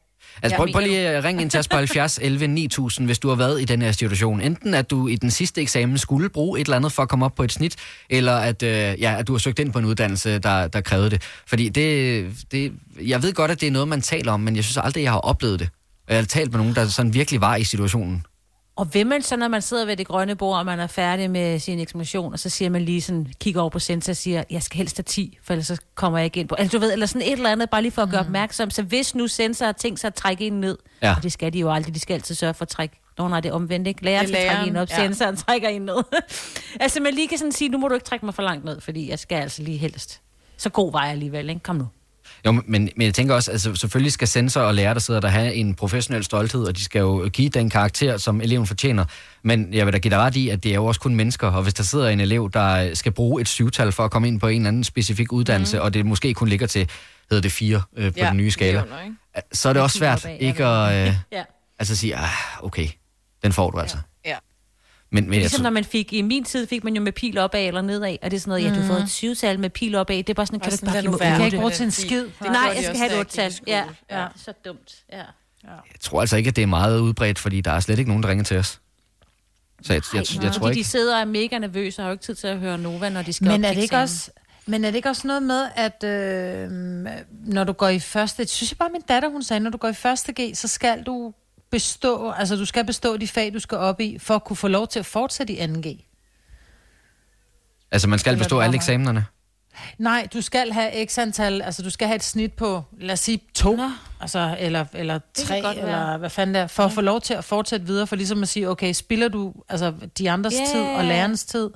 Altså, 0.43 0.55
Ja, 0.55 0.57
prøv, 0.57 0.66
men 0.66 0.72
prøv 0.72 0.81
jeg- 0.83 0.91
lige 0.91 1.09
at 1.09 1.24
ringe 1.24 1.43
ind 1.43 1.51
til 1.51 1.61
os 1.61 1.68
på 1.68 1.76
70 1.76 2.18
11 2.22 2.47
9000, 2.47 3.07
hvis 3.07 3.18
du 3.18 3.29
har 3.29 3.35
været 3.35 3.61
i 3.61 3.64
den 3.64 3.83
her 3.83 3.93
situation. 3.93 4.41
Enten 4.41 4.74
at 4.74 4.91
du 4.91 5.09
i 5.09 5.16
den 5.16 5.31
sidste 5.31 5.61
eksamen 5.62 5.99
skulle 5.99 6.29
bruge 6.29 6.61
et 6.61 6.64
eller 6.64 6.76
andet 6.76 6.93
for 6.93 7.03
at 7.03 7.09
komme 7.09 7.24
op 7.24 7.35
på 7.35 7.43
et 7.43 7.53
snit, 7.53 7.76
eller 8.11 8.33
at, 8.37 8.62
øh, 8.62 8.70
ja, 9.01 9.16
at 9.18 9.26
du 9.26 9.33
har 9.33 9.39
søgt 9.39 9.59
ind 9.59 9.72
på 9.72 9.79
en 9.79 9.85
uddannelse, 9.85 10.39
der, 10.39 10.68
der 10.68 10.81
krævede 10.81 11.11
det. 11.11 11.22
Fordi 11.47 11.68
det, 11.68 12.26
det, 12.53 12.72
jeg 13.07 13.22
ved 13.22 13.33
godt, 13.33 13.51
at 13.51 13.61
det 13.61 13.66
er 13.66 13.70
noget, 13.70 13.89
man 13.89 14.01
taler 14.01 14.33
om, 14.33 14.41
men 14.41 14.57
jeg 14.57 14.64
synes 14.64 14.76
aldrig, 14.76 15.03
jeg 15.03 15.12
har 15.12 15.18
oplevet 15.18 15.61
det. 15.61 15.68
Jeg 16.09 16.16
har 16.16 16.24
talt 16.24 16.51
med 16.53 16.59
nogen, 16.59 16.74
der 16.74 16.87
sådan 16.89 17.14
virkelig 17.14 17.41
var 17.41 17.57
i 17.57 17.64
situationen. 17.64 18.24
Og 18.79 18.95
vil 18.95 19.07
man 19.07 19.22
så, 19.22 19.37
når 19.37 19.49
man 19.49 19.62
sidder 19.62 19.85
ved 19.85 19.97
det 19.97 20.07
grønne 20.07 20.37
bord, 20.37 20.59
og 20.59 20.66
man 20.66 20.81
er 20.81 20.87
færdig 20.87 21.31
med 21.31 21.59
sin 21.59 21.79
eksamination, 21.79 22.33
og 22.33 22.39
så 22.39 22.49
siger 22.49 22.70
man 22.70 22.83
lige 22.83 23.03
sådan, 23.03 23.26
kigger 23.41 23.61
over 23.61 23.70
på 23.70 23.79
center 23.79 24.12
og 24.12 24.16
siger, 24.16 24.45
jeg 24.51 24.62
skal 24.62 24.76
helst 24.79 24.97
have 24.97 25.03
10, 25.03 25.39
for 25.43 25.53
ellers 25.53 25.66
så 25.66 25.81
kommer 25.95 26.18
jeg 26.18 26.24
ikke 26.24 26.41
ind 26.41 26.49
på. 26.49 26.55
Altså 26.55 26.76
du 26.76 26.81
ved, 26.81 26.93
eller 26.93 27.07
sådan 27.07 27.22
et 27.22 27.33
eller 27.33 27.51
andet, 27.51 27.70
bare 27.70 27.83
lige 27.83 27.93
for 27.93 28.03
at 28.03 28.11
gøre 28.11 28.20
opmærksom. 28.20 28.70
Så 28.70 28.83
hvis 28.83 29.14
nu 29.14 29.26
sensor 29.26 29.64
har 29.64 29.72
tænkt 29.72 30.01
sig 30.01 30.09
at 30.09 30.14
trække 30.14 30.47
en 30.47 30.61
ned, 30.61 30.79
Ja. 31.03 31.14
og 31.16 31.22
det 31.22 31.33
skal 31.33 31.53
de 31.53 31.59
jo 31.59 31.72
aldrig, 31.72 31.95
de 31.95 32.01
skal 32.01 32.14
altid 32.14 32.35
sørge 32.35 32.55
for 32.55 32.62
at 32.62 32.68
trække 32.68 33.01
Nå, 33.18 33.29
nej, 33.29 33.41
det 33.41 33.49
er 33.49 33.53
omvendt, 33.53 33.87
ikke? 33.89 34.05
Læreren 34.05 34.24
er 34.24 34.29
skal 34.29 34.49
trække 34.49 34.70
en 34.70 34.76
op, 34.76 34.89
ja. 34.91 34.97
sensoren 34.97 35.37
trækker 35.37 35.68
en 35.68 35.83
ned. 35.83 35.97
altså, 36.81 37.01
man 37.01 37.14
lige 37.14 37.29
kan 37.29 37.39
sådan 37.39 37.53
sige, 37.53 37.68
nu 37.68 37.79
må 37.79 37.89
du 37.89 37.95
ikke 37.95 38.07
trække 38.07 38.24
mig 38.24 38.35
for 38.35 38.43
langt 38.43 38.64
ned, 38.64 38.81
fordi 38.81 39.11
jeg 39.11 39.18
skal 39.18 39.37
altså 39.37 39.62
lige 39.62 39.79
helst. 39.79 40.20
Så 40.57 40.70
god 40.70 40.93
var 40.93 41.03
jeg 41.03 41.12
alligevel, 41.12 41.49
ikke? 41.49 41.61
Kom 41.62 41.76
nu. 41.76 41.87
Jo, 42.47 42.53
men, 42.53 42.64
men 42.66 42.91
jeg 42.99 43.14
tænker 43.14 43.34
også, 43.34 43.51
altså 43.51 43.74
selvfølgelig 43.74 44.12
skal 44.12 44.28
sensor 44.28 44.61
og 44.61 44.74
lærer, 44.74 44.93
der 44.93 45.01
sidder 45.01 45.20
der, 45.20 45.28
have 45.28 45.55
en 45.55 45.74
professionel 45.74 46.24
stolthed, 46.24 46.64
og 46.64 46.76
de 46.76 46.84
skal 46.84 46.99
jo 46.99 47.28
give 47.32 47.49
den 47.49 47.70
karakter, 47.70 48.16
som 48.16 48.41
eleven 48.41 48.66
fortjener. 48.66 49.05
Men 49.43 49.74
jeg 49.74 49.86
vil 49.86 49.93
da 49.93 49.99
give 49.99 50.11
dig 50.11 50.18
ret 50.18 50.36
i, 50.36 50.49
at 50.49 50.62
det 50.64 50.70
er 50.70 50.74
jo 50.74 50.84
også 50.86 51.01
kun 51.01 51.14
mennesker, 51.14 51.47
og 51.47 51.62
hvis 51.62 51.74
der 51.74 51.82
sidder 51.82 52.09
en 52.09 52.20
elev, 52.20 52.51
der 52.53 52.95
skal 52.95 53.12
bruge 53.12 53.41
et 53.41 53.49
syvtal 53.49 53.93
for 53.93 54.05
at 54.05 54.11
komme 54.11 54.28
ind 54.28 54.41
på 54.41 54.49
en 54.49 54.57
eller 54.61 54.68
anden 54.68 54.84
specifik 54.84 55.32
uddannelse, 55.32 55.76
mm. 55.76 55.82
og 55.82 55.95
det 55.95 56.07
måske 56.07 56.34
kun 56.34 56.49
ligger 56.49 56.66
til, 56.66 56.89
hedder 57.30 57.43
det 57.43 57.53
fire 57.53 57.82
øh, 57.97 58.12
på 58.12 58.18
Ja, 58.18 58.28
den 58.28 58.36
nye 58.36 58.45
det 58.45 58.53
skala, 58.53 58.80
ikke? 58.80 59.16
så 59.53 59.68
er 59.68 59.72
det 59.72 59.82
også 59.82 59.99
svært 59.99 60.24
opad, 60.24 60.36
ikke 60.41 60.64
at 60.64 61.09
øh, 61.09 61.14
Ja. 61.32 61.43
altså 61.78 61.97
sige, 61.97 62.16
ah, 62.16 62.28
okay, 62.62 62.89
den 63.45 63.53
får 63.53 63.70
du 63.70 63.78
altså. 63.78 63.97
Ja. 63.97 64.03
Men, 65.11 65.25
men 65.25 65.33
jeg, 65.35 65.41
Ligesom 65.41 65.61
når 65.63 65.71
tror- 65.71 65.75
man 65.75 65.85
fik, 65.85 66.13
i 66.13 66.23
min 66.23 66.45
tid 66.45 66.67
fik 66.67 66.85
man 66.85 66.97
jo 66.97 67.03
med 67.03 67.13
pil 67.13 67.39
opad 67.39 67.67
eller 67.67 67.81
nedad, 67.81 68.17
og 68.23 68.31
det 68.31 68.37
er 68.37 68.41
sådan 68.41 68.51
noget, 68.51 68.65
ja, 68.65 68.69
du 68.69 68.81
har 68.81 68.87
fået 68.87 69.03
et 69.03 69.11
syvtal 69.11 69.61
med 69.61 69.71
pil 69.71 69.95
opad, 69.95 70.17
det 70.17 70.31
er 70.31 70.35
bare 70.35 70.47
sådan, 70.47 70.61
kan 70.61 70.71
du 70.71 70.75
ikke 70.75 70.87
bare 70.87 71.01
give 71.03 71.11
mig 71.11 71.37
kan 71.37 71.45
ikke 71.45 71.57
bruge 71.57 71.71
til 71.71 71.85
en 71.85 71.91
skid. 71.91 72.23
Det 72.25 72.33
Nej, 72.41 72.73
jeg 72.77 72.85
skal 72.85 72.97
have 72.97 73.07
et 73.07 73.13
jeg 73.13 73.19
otte 73.21 73.43
Ja, 73.43 73.51
skole. 73.51 73.71
ja, 74.11 74.27
så 74.37 74.53
dumt. 74.65 74.95
Ja. 75.13 75.17
jeg 75.65 75.75
tror 76.01 76.21
altså 76.21 76.37
ikke, 76.37 76.49
at 76.49 76.57
det 76.57 76.63
er 76.63 76.67
meget 76.67 77.01
udbredt, 77.01 77.39
fordi 77.39 77.61
der 77.61 77.71
er 77.71 77.81
slet 77.81 77.99
ikke 77.99 78.11
nogen, 78.11 78.23
der 78.23 78.29
ringer 78.29 78.45
til 78.45 78.57
os. 78.57 78.81
Så 79.83 79.93
jeg, 79.93 80.03
jeg, 80.15 80.25
jeg, 80.35 80.43
jeg 80.45 80.53
tror 80.53 80.61
Fordi 80.61 80.75
de 80.75 80.79
ikke... 80.79 80.91
sidder 80.91 81.15
og 81.15 81.21
er 81.21 81.25
mega 81.25 81.59
nervøse 81.59 81.99
og 82.01 82.05
har 82.05 82.09
jo 82.11 82.13
ikke 82.13 82.25
tid 82.25 82.35
til 82.35 82.47
at 82.47 82.59
høre 82.59 82.79
Nova, 82.79 83.09
når 83.09 83.23
de 83.23 83.33
skal 83.33 83.45
Men 83.49 83.65
op 83.65 83.69
er 83.71 83.75
det 83.75 83.83
ikke 83.83 83.85
eksamen. 83.85 84.03
også... 84.03 84.31
Men 84.67 84.85
er 84.85 84.91
det 84.91 84.97
ikke 84.97 85.09
også 85.09 85.27
noget 85.27 85.43
med, 85.43 85.69
at 85.77 86.05
øh, 86.05 86.69
når 87.47 87.65
du 87.65 87.73
går 87.73 87.89
i 87.89 87.99
første... 87.99 88.43
Det 88.43 88.51
synes 88.51 88.71
jeg 88.71 88.79
bare, 88.79 88.89
min 88.93 89.03
datter, 89.09 89.29
hun 89.29 89.43
sagde, 89.43 89.61
når 89.61 89.71
du 89.71 89.79
går 89.79 89.89
i 89.89 89.93
første 89.95 90.33
G, 90.41 90.51
så 90.57 90.69
skal 90.69 91.03
du 91.03 91.33
bestå, 91.71 92.31
altså 92.31 92.57
du 92.57 92.64
skal 92.64 92.85
bestå 92.87 93.16
de 93.16 93.29
fag, 93.29 93.53
du 93.55 93.59
skal 93.59 93.79
op 93.79 94.01
i, 94.01 94.19
for 94.19 94.35
at 94.35 94.45
kunne 94.45 94.57
få 94.57 94.69
lov 94.69 94.89
til 94.89 94.99
at 94.99 95.07
fortsætte 95.07 95.53
i 95.53 95.61
2G. 95.64 96.05
Altså, 97.91 98.09
man 98.09 98.19
skal 98.19 98.31
Eller 98.31 98.45
bestå 98.45 98.59
det 98.59 98.64
alle 98.64 98.77
eksamenerne. 98.77 99.25
Nej, 99.99 100.29
du 100.35 100.41
skal 100.41 100.73
have 100.73 101.07
x 101.07 101.19
antal, 101.19 101.62
altså 101.62 101.83
du 101.83 101.91
skal 101.91 102.07
have 102.09 102.16
et 102.16 102.23
snit 102.23 102.53
på, 102.53 102.83
lad 103.01 103.12
os 103.12 103.21
sige, 103.21 103.41
to, 103.55 103.77
Nå. 103.77 103.91
altså, 104.21 104.57
eller, 104.59 104.85
eller 104.95 105.19
tre, 105.35 105.61
godt 105.62 105.77
være. 105.77 105.85
eller 105.87 106.16
hvad 106.16 106.31
fanden 106.31 106.55
det 106.55 106.62
er, 106.62 106.66
for 106.66 106.83
at 106.83 106.93
få 106.93 107.01
lov 107.01 107.21
til 107.21 107.35
at 107.35 107.45
fortsætte 107.45 107.87
videre, 107.87 108.07
for 108.07 108.16
ligesom 108.16 108.43
at 108.43 108.49
sige, 108.49 108.69
okay, 108.71 108.93
spiller 108.93 109.29
du 109.29 109.55
altså, 109.69 109.95
de 110.19 110.31
andres 110.31 110.55
Ja. 110.55 110.64
tid 110.73 110.81
og 110.81 111.05
lærernes 111.05 111.45
tid, 111.45 111.71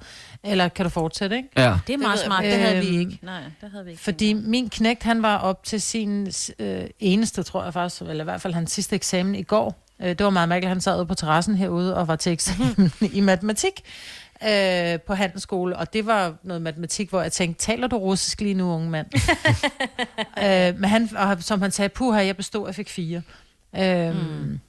eller 0.45 0.68
kan 0.68 0.84
du 0.84 0.88
fortsætte, 0.90 1.36
ikke? 1.36 1.49
Ja. 1.57 1.78
Det 1.86 1.93
er 1.93 1.99
meget 1.99 2.16
jeg. 2.18 2.26
smart, 2.26 2.45
det 2.45 2.53
havde 2.59 2.80
vi 2.80 2.88
Øhm, 2.88 3.01
ikke. 3.01 3.18
Nej, 3.22 3.40
det 3.61 3.70
havde 3.70 3.84
vi 3.84 3.90
ikke. 3.90 4.03
Fordi 4.03 4.32
min 4.32 4.70
knægt, 4.70 5.03
han 5.03 5.22
var 5.22 5.38
op 5.38 5.64
til 5.64 5.80
sin 5.80 6.32
øh, 6.59 6.84
eneste, 6.99 7.43
tror 7.43 7.64
jeg 7.64 7.72
faktisk, 7.72 8.03
eller 8.03 8.20
i 8.20 8.24
hvert 8.24 8.40
fald 8.40 8.55
hans 8.55 8.72
sidste 8.72 8.97
eksamen 8.97 9.34
i 9.34 9.43
går. 9.43 9.82
Øh, 10.03 10.09
det 10.09 10.24
var 10.24 10.30
meget 10.30 10.48
mærkeligt, 10.48 10.68
han 10.68 10.80
sad 10.80 10.96
ude 10.96 11.07
på 11.07 11.14
terrassen 11.14 11.55
herude 11.55 11.96
og 11.96 12.09
var 12.09 12.16
til 12.16 12.32
eksamen 12.32 12.92
i 13.18 13.20
matematik. 13.20 13.72
øh, 14.48 15.00
på 15.00 15.14
handelsskole, 15.14 15.76
og 15.76 15.92
det 15.92 16.07
var 16.07 16.34
noget 16.42 16.62
matematik, 16.62 17.11
hvor 17.11 17.22
jeg 17.22 17.32
tænkte, 17.32 17.64
taler 17.64 17.86
du 17.86 17.96
russisk 17.96 18.40
lige 18.40 18.55
nu, 18.55 18.72
unge 18.72 18.90
mand? 18.90 19.07
øh, 20.44 20.80
men 20.80 20.90
han, 20.90 21.16
og 21.16 21.42
som 21.42 21.62
han 21.62 21.70
sagde, 21.70 21.88
puha, 21.88 22.24
jeg 22.26 22.36
bestod, 22.36 22.68
jeg 22.68 22.74
fik 22.74 22.88
fire. 22.88 23.22
Øh, 23.78 24.14
mm. 24.14 24.61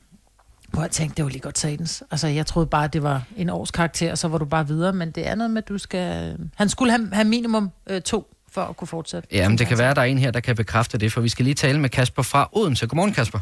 Hvor 0.69 0.81
jeg 0.81 0.91
tænkte, 0.91 1.15
det 1.17 1.25
var 1.25 1.29
lige 1.29 1.41
godt 1.41 1.57
satans. 1.57 2.03
Altså, 2.11 2.27
jeg 2.27 2.45
troede 2.45 2.67
bare, 2.67 2.87
det 2.87 3.03
var 3.03 3.23
en 3.37 3.49
års 3.49 3.71
karakter, 3.71 4.11
og 4.11 4.17
så 4.17 4.27
var 4.27 4.37
du 4.37 4.45
bare 4.45 4.67
videre, 4.67 4.93
men 4.93 5.11
det 5.11 5.27
er 5.27 5.35
noget 5.35 5.51
med, 5.51 5.63
at 5.63 5.69
du 5.69 5.77
skal... 5.77 6.37
Han 6.55 6.69
skulle 6.69 6.91
have, 6.91 7.09
have 7.13 7.27
minimum 7.27 7.71
øh, 7.87 8.01
to, 8.01 8.35
for 8.51 8.61
at 8.61 8.77
kunne 8.77 8.87
fortsætte. 8.87 9.29
Ja, 9.31 9.49
men 9.49 9.57
det 9.57 9.67
kan 9.67 9.77
være, 9.77 9.89
at 9.89 9.95
der 9.95 10.01
er 10.01 10.05
en 10.05 10.17
her, 10.17 10.31
der 10.31 10.39
kan 10.39 10.55
bekræfte 10.55 10.97
det, 10.97 11.11
for 11.13 11.21
vi 11.21 11.29
skal 11.29 11.45
lige 11.45 11.55
tale 11.55 11.79
med 11.79 11.89
Kasper 11.89 12.21
fra 12.21 12.49
Odense. 12.51 12.87
Godmorgen, 12.87 13.13
Kasper. 13.13 13.39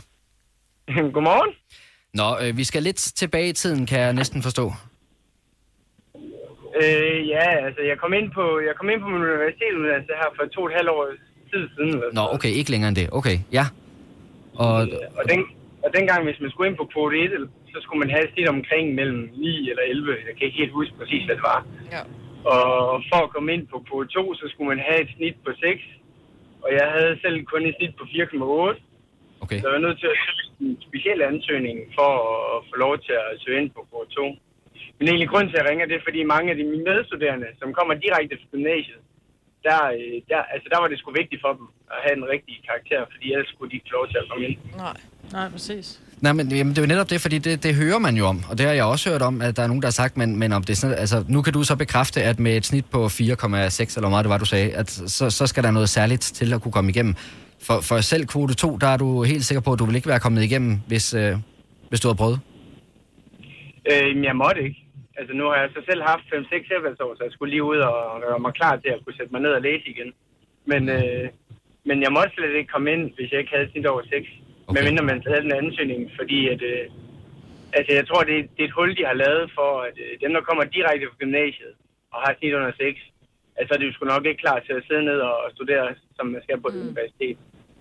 Godmorgen. 1.13 1.55
Nå, 2.19 2.27
øh, 2.41 2.57
vi 2.57 2.63
skal 2.63 2.83
lidt 2.83 3.01
tilbage 3.21 3.49
i 3.49 3.53
tiden, 3.53 3.85
kan 3.85 3.99
jeg 3.99 4.13
næsten 4.13 4.41
forstå. 4.47 4.65
Øh, 6.81 7.27
ja, 7.35 7.45
altså 7.65 7.81
jeg 7.91 7.97
kom 8.03 8.13
ind 8.19 8.27
på, 8.37 8.43
jeg 8.67 8.73
kom 8.79 8.89
ind 8.89 9.01
på 9.01 9.07
min 9.13 9.21
universitetsuddannelse 9.29 10.13
her 10.21 10.29
for 10.37 10.43
to 10.55 10.61
og 10.61 10.67
et 10.69 10.75
halvt 10.79 10.89
år 10.89 11.03
tid 11.51 11.63
siden. 11.75 11.95
Nå, 12.19 12.23
okay, 12.35 12.51
ikke 12.59 12.71
længere 12.73 12.89
end 12.91 12.99
det. 13.01 13.07
Okay, 13.19 13.37
ja. 13.57 13.65
Og, 14.63 14.73
Og, 15.19 15.23
den, 15.31 15.39
og 15.85 15.89
dengang, 15.97 16.19
hvis 16.27 16.39
man 16.43 16.49
skulle 16.51 16.67
ind 16.69 16.77
på 16.81 16.85
kvote 16.93 17.15
1, 17.23 17.49
så 17.73 17.77
skulle 17.83 17.99
man 18.03 18.09
have 18.15 18.23
et 18.27 18.31
snit 18.33 18.49
omkring 18.57 18.85
mellem 18.99 19.21
9 19.33 19.69
eller 19.71 19.83
11. 19.83 20.11
Jeg 20.27 20.33
kan 20.35 20.45
ikke 20.47 20.61
helt 20.63 20.73
huske 20.79 20.93
præcis, 20.99 21.23
hvad 21.25 21.35
det 21.39 21.45
var. 21.53 21.59
Ja. 21.95 22.01
Og 22.55 22.63
for 23.09 23.19
at 23.25 23.29
komme 23.33 23.49
ind 23.55 23.63
på 23.71 23.77
kvote 23.87 24.09
2, 24.09 24.33
så 24.39 24.45
skulle 24.51 24.69
man 24.73 24.81
have 24.87 24.99
et 25.05 25.09
snit 25.17 25.35
på 25.45 25.51
6. 25.59 25.81
Og 26.63 26.69
jeg 26.79 26.87
havde 26.95 27.13
selv 27.23 27.37
kun 27.51 27.61
et 27.69 27.75
snit 27.77 27.93
på 27.99 28.03
4,8. 28.03 28.90
Okay. 29.43 29.59
Så 29.59 29.65
jeg 29.67 29.75
var 29.77 29.85
nødt 29.87 29.99
til 30.03 30.09
at 30.13 30.17
søge 30.23 30.43
en 30.65 30.77
speciel 30.87 31.19
ansøgning 31.31 31.77
for 31.97 32.11
at 32.53 32.59
få 32.69 32.75
lov 32.85 32.93
til 33.05 33.15
at 33.25 33.33
søge 33.43 33.57
ind 33.61 33.69
på 33.75 33.81
kvote 33.89 34.11
2. 34.15 34.35
Men 34.97 35.03
egentlig 35.07 35.29
grund 35.33 35.47
til, 35.47 35.57
at 35.57 35.61
jeg 35.61 35.69
ringer, 35.69 35.85
det 35.89 35.95
er, 35.97 36.07
fordi 36.07 36.19
mange 36.35 36.47
af 36.51 36.57
de 36.59 36.65
mine 36.71 36.85
medstuderende, 36.89 37.47
som 37.61 37.67
kommer 37.77 37.93
direkte 38.05 38.33
fra 38.41 38.47
gymnasiet, 38.53 39.01
der, 39.67 39.79
øh, 39.97 40.15
der, 40.31 40.39
altså 40.53 40.67
der 40.73 40.79
var 40.81 40.87
det 40.91 40.97
sgu 40.99 41.07
vigtigt 41.21 41.41
for 41.45 41.51
dem 41.57 41.65
at 41.95 41.99
have 42.05 42.15
en 42.19 42.25
rigtig 42.33 42.55
karakter, 42.69 43.01
fordi 43.13 43.25
ellers 43.33 43.49
skulle 43.53 43.69
de 43.71 43.75
ikke 43.77 43.89
få 43.89 43.95
lov 43.99 44.07
til 44.11 44.17
at 44.23 44.27
komme 44.29 44.43
ind. 44.49 44.57
Nej. 44.85 44.97
Nej, 45.37 45.49
præcis. 45.49 45.87
Nej, 46.21 46.33
men 46.33 46.51
jamen, 46.51 46.71
det 46.73 46.77
er 46.77 46.81
jo 46.81 46.87
netop 46.87 47.09
det, 47.09 47.21
fordi 47.21 47.37
det, 47.37 47.63
det 47.63 47.75
hører 47.75 47.99
man 47.99 48.15
jo 48.15 48.25
om, 48.25 48.43
og 48.49 48.57
det 48.57 48.65
har 48.65 48.73
jeg 48.73 48.85
også 48.85 49.09
hørt 49.09 49.21
om, 49.21 49.41
at 49.41 49.57
der 49.57 49.63
er 49.63 49.67
nogen, 49.67 49.81
der 49.81 49.87
har 49.87 49.91
sagt, 49.91 50.17
men, 50.17 50.39
men 50.39 50.51
om 50.53 50.63
det 50.63 50.73
er 50.73 50.77
sådan, 50.77 50.97
altså, 50.97 51.25
nu 51.27 51.41
kan 51.41 51.53
du 51.53 51.63
så 51.63 51.75
bekræfte, 51.75 52.23
at 52.23 52.39
med 52.39 52.57
et 52.57 52.65
snit 52.65 52.85
på 52.85 53.05
4,6, 53.05 53.17
eller 53.17 53.99
hvor 53.99 54.09
meget 54.09 54.23
det 54.23 54.29
var, 54.29 54.37
du 54.37 54.45
sagde, 54.45 54.71
at 54.71 54.89
så, 54.91 55.29
så 55.29 55.47
skal 55.47 55.63
der 55.63 55.71
noget 55.71 55.89
særligt 55.89 56.21
til 56.21 56.53
at 56.53 56.61
kunne 56.61 56.71
komme 56.71 56.89
igennem. 56.91 57.15
For, 57.67 57.77
for 57.87 58.01
selv 58.01 58.25
kvote 58.25 58.53
2, 58.53 58.77
der 58.77 58.87
er 58.87 58.97
du 58.97 59.23
helt 59.23 59.45
sikker 59.45 59.61
på, 59.61 59.71
at 59.73 59.79
du 59.79 59.85
vil 59.85 59.95
ikke 59.95 60.11
være 60.13 60.19
kommet 60.25 60.43
igennem, 60.43 60.73
hvis, 60.87 61.13
øh, 61.13 61.33
hvis 61.89 61.99
du 61.99 62.07
havde 62.07 62.21
prøvet. 62.23 62.39
Øh, 63.91 64.23
jeg 64.23 64.35
måtte 64.35 64.61
ikke. 64.67 64.79
Altså 65.19 65.33
nu 65.39 65.43
har 65.49 65.57
jeg 65.61 65.69
så 65.75 65.81
selv 65.89 66.01
haft 66.11 66.25
5-6 66.33 66.67
sabbatsår, 66.69 67.15
så 67.17 67.23
jeg 67.23 67.33
skulle 67.33 67.53
lige 67.53 67.69
ud 67.71 67.77
og 67.77 68.21
gøre 68.21 68.39
mig 68.45 68.53
klar 68.59 68.75
til 68.75 68.89
at 68.95 69.01
kunne 69.03 69.17
sætte 69.17 69.31
mig 69.33 69.41
ned 69.41 69.53
og 69.57 69.61
læse 69.61 69.85
igen. 69.93 70.09
Men, 70.71 70.89
øh, 70.89 71.25
men 71.87 71.97
jeg 72.05 72.11
måtte 72.17 72.33
slet 72.35 72.55
ikke 72.59 72.73
komme 72.73 72.91
ind, 72.93 73.03
hvis 73.15 73.31
jeg 73.31 73.39
ikke 73.39 73.55
havde 73.55 73.71
snit 73.71 73.91
over 73.93 74.03
6. 74.03 74.11
Okay. 74.67 74.73
Men 74.73 74.81
mindre 74.87 75.03
man 75.03 75.23
havde 75.27 75.45
den 75.47 75.59
ansøgning, 75.61 76.01
fordi 76.19 76.39
at, 76.53 76.61
øh, 76.71 76.85
altså 77.77 77.91
jeg 77.99 78.05
tror, 78.07 78.21
det, 78.29 78.37
det 78.55 78.61
er 78.63 78.69
et 78.69 78.77
hul, 78.77 78.91
de 78.97 79.05
har 79.11 79.17
lavet 79.25 79.45
for, 79.57 79.71
at 79.87 79.95
øh, 80.05 80.11
dem, 80.23 80.31
der 80.35 80.47
kommer 80.47 80.63
direkte 80.75 81.07
fra 81.09 81.19
gymnasiet 81.23 81.73
og 82.13 82.19
har 82.25 82.33
snit 82.37 82.57
under 82.59 82.71
6, 82.77 82.99
altså 83.59 83.71
det 83.77 83.83
er 83.83 83.89
jo 83.89 83.95
sgu 83.95 84.05
nok 84.05 84.25
ikke 84.25 84.43
klar 84.45 84.59
til 84.67 84.73
at 84.79 84.83
sidde 84.87 85.03
ned 85.09 85.19
og 85.29 85.35
studere, 85.55 85.85
som 86.17 86.25
man 86.33 86.41
skal 86.45 86.61
på 86.61 86.67
et 86.71 86.81
universitet. 86.85 87.37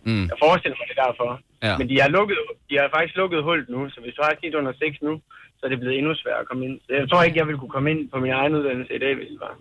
Mm. 0.08 0.26
Jeg 0.30 0.36
forestiller 0.44 0.76
mig 0.78 0.86
det 0.90 0.96
er 0.98 1.06
derfor. 1.08 1.30
Ja. 1.66 1.74
Men 1.78 1.86
de 1.90 1.96
har, 2.02 2.08
lukket, 2.16 2.38
de 2.70 2.74
har 2.80 2.88
faktisk 2.96 3.16
lukket 3.22 3.42
hullet 3.48 3.68
nu, 3.74 3.80
så 3.92 3.98
hvis 4.02 4.14
du 4.16 4.22
har 4.24 4.32
snit 4.40 4.54
under 4.60 4.72
6 4.72 5.02
nu, 5.06 5.12
så 5.56 5.62
er 5.66 5.70
det 5.72 5.80
blevet 5.80 5.98
endnu 5.98 6.12
sværere 6.14 6.40
at 6.44 6.48
komme 6.48 6.62
ind. 6.66 6.76
Så 6.84 6.90
jeg 7.00 7.06
tror 7.10 7.22
ikke, 7.22 7.38
jeg 7.38 7.46
ville 7.46 7.60
kunne 7.62 7.74
komme 7.76 7.90
ind 7.92 8.00
på 8.12 8.18
min 8.24 8.32
egen 8.40 8.54
uddannelse 8.58 8.92
i 8.94 8.98
dag, 9.04 9.14
hvis 9.18 9.28
det 9.32 9.40
var. 9.46 9.54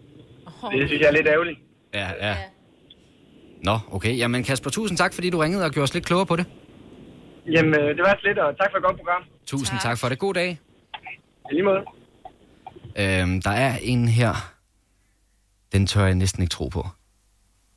Oh. 0.63 0.73
Det 0.73 0.87
synes 0.87 1.01
jeg 1.01 1.09
er 1.11 1.17
lidt 1.19 1.27
ærgerligt. 1.27 1.59
Ja, 1.93 2.07
ja. 2.27 2.35
Nå, 3.67 3.75
okay. 3.91 4.17
Jamen 4.17 4.43
Kasper, 4.43 4.69
tusind 4.69 4.97
tak, 4.97 5.13
fordi 5.13 5.29
du 5.29 5.37
ringede 5.37 5.65
og 5.65 5.71
gjorde 5.71 5.83
os 5.83 5.93
lidt 5.93 6.05
klogere 6.05 6.25
på 6.25 6.35
det. 6.35 6.45
Jamen, 7.55 7.73
øh, 7.79 7.87
det 7.97 7.99
var 8.07 8.19
lidt, 8.23 8.39
og 8.39 8.57
tak 8.57 8.71
for 8.71 8.77
et 8.77 8.83
godt 8.83 8.97
program. 8.97 9.23
Tusind 9.45 9.79
tak, 9.79 9.89
tak 9.89 9.97
for 9.99 10.09
det. 10.09 10.19
God 10.19 10.33
dag. 10.33 10.59
I 11.51 11.53
lige 11.53 11.63
måde. 11.63 11.83
Øhm, 13.01 13.41
der 13.41 13.51
er 13.51 13.73
en 13.81 14.07
her, 14.07 14.33
den 15.73 15.87
tør 15.87 16.05
jeg 16.05 16.15
næsten 16.15 16.43
ikke 16.43 16.51
tro 16.51 16.67
på. 16.67 16.87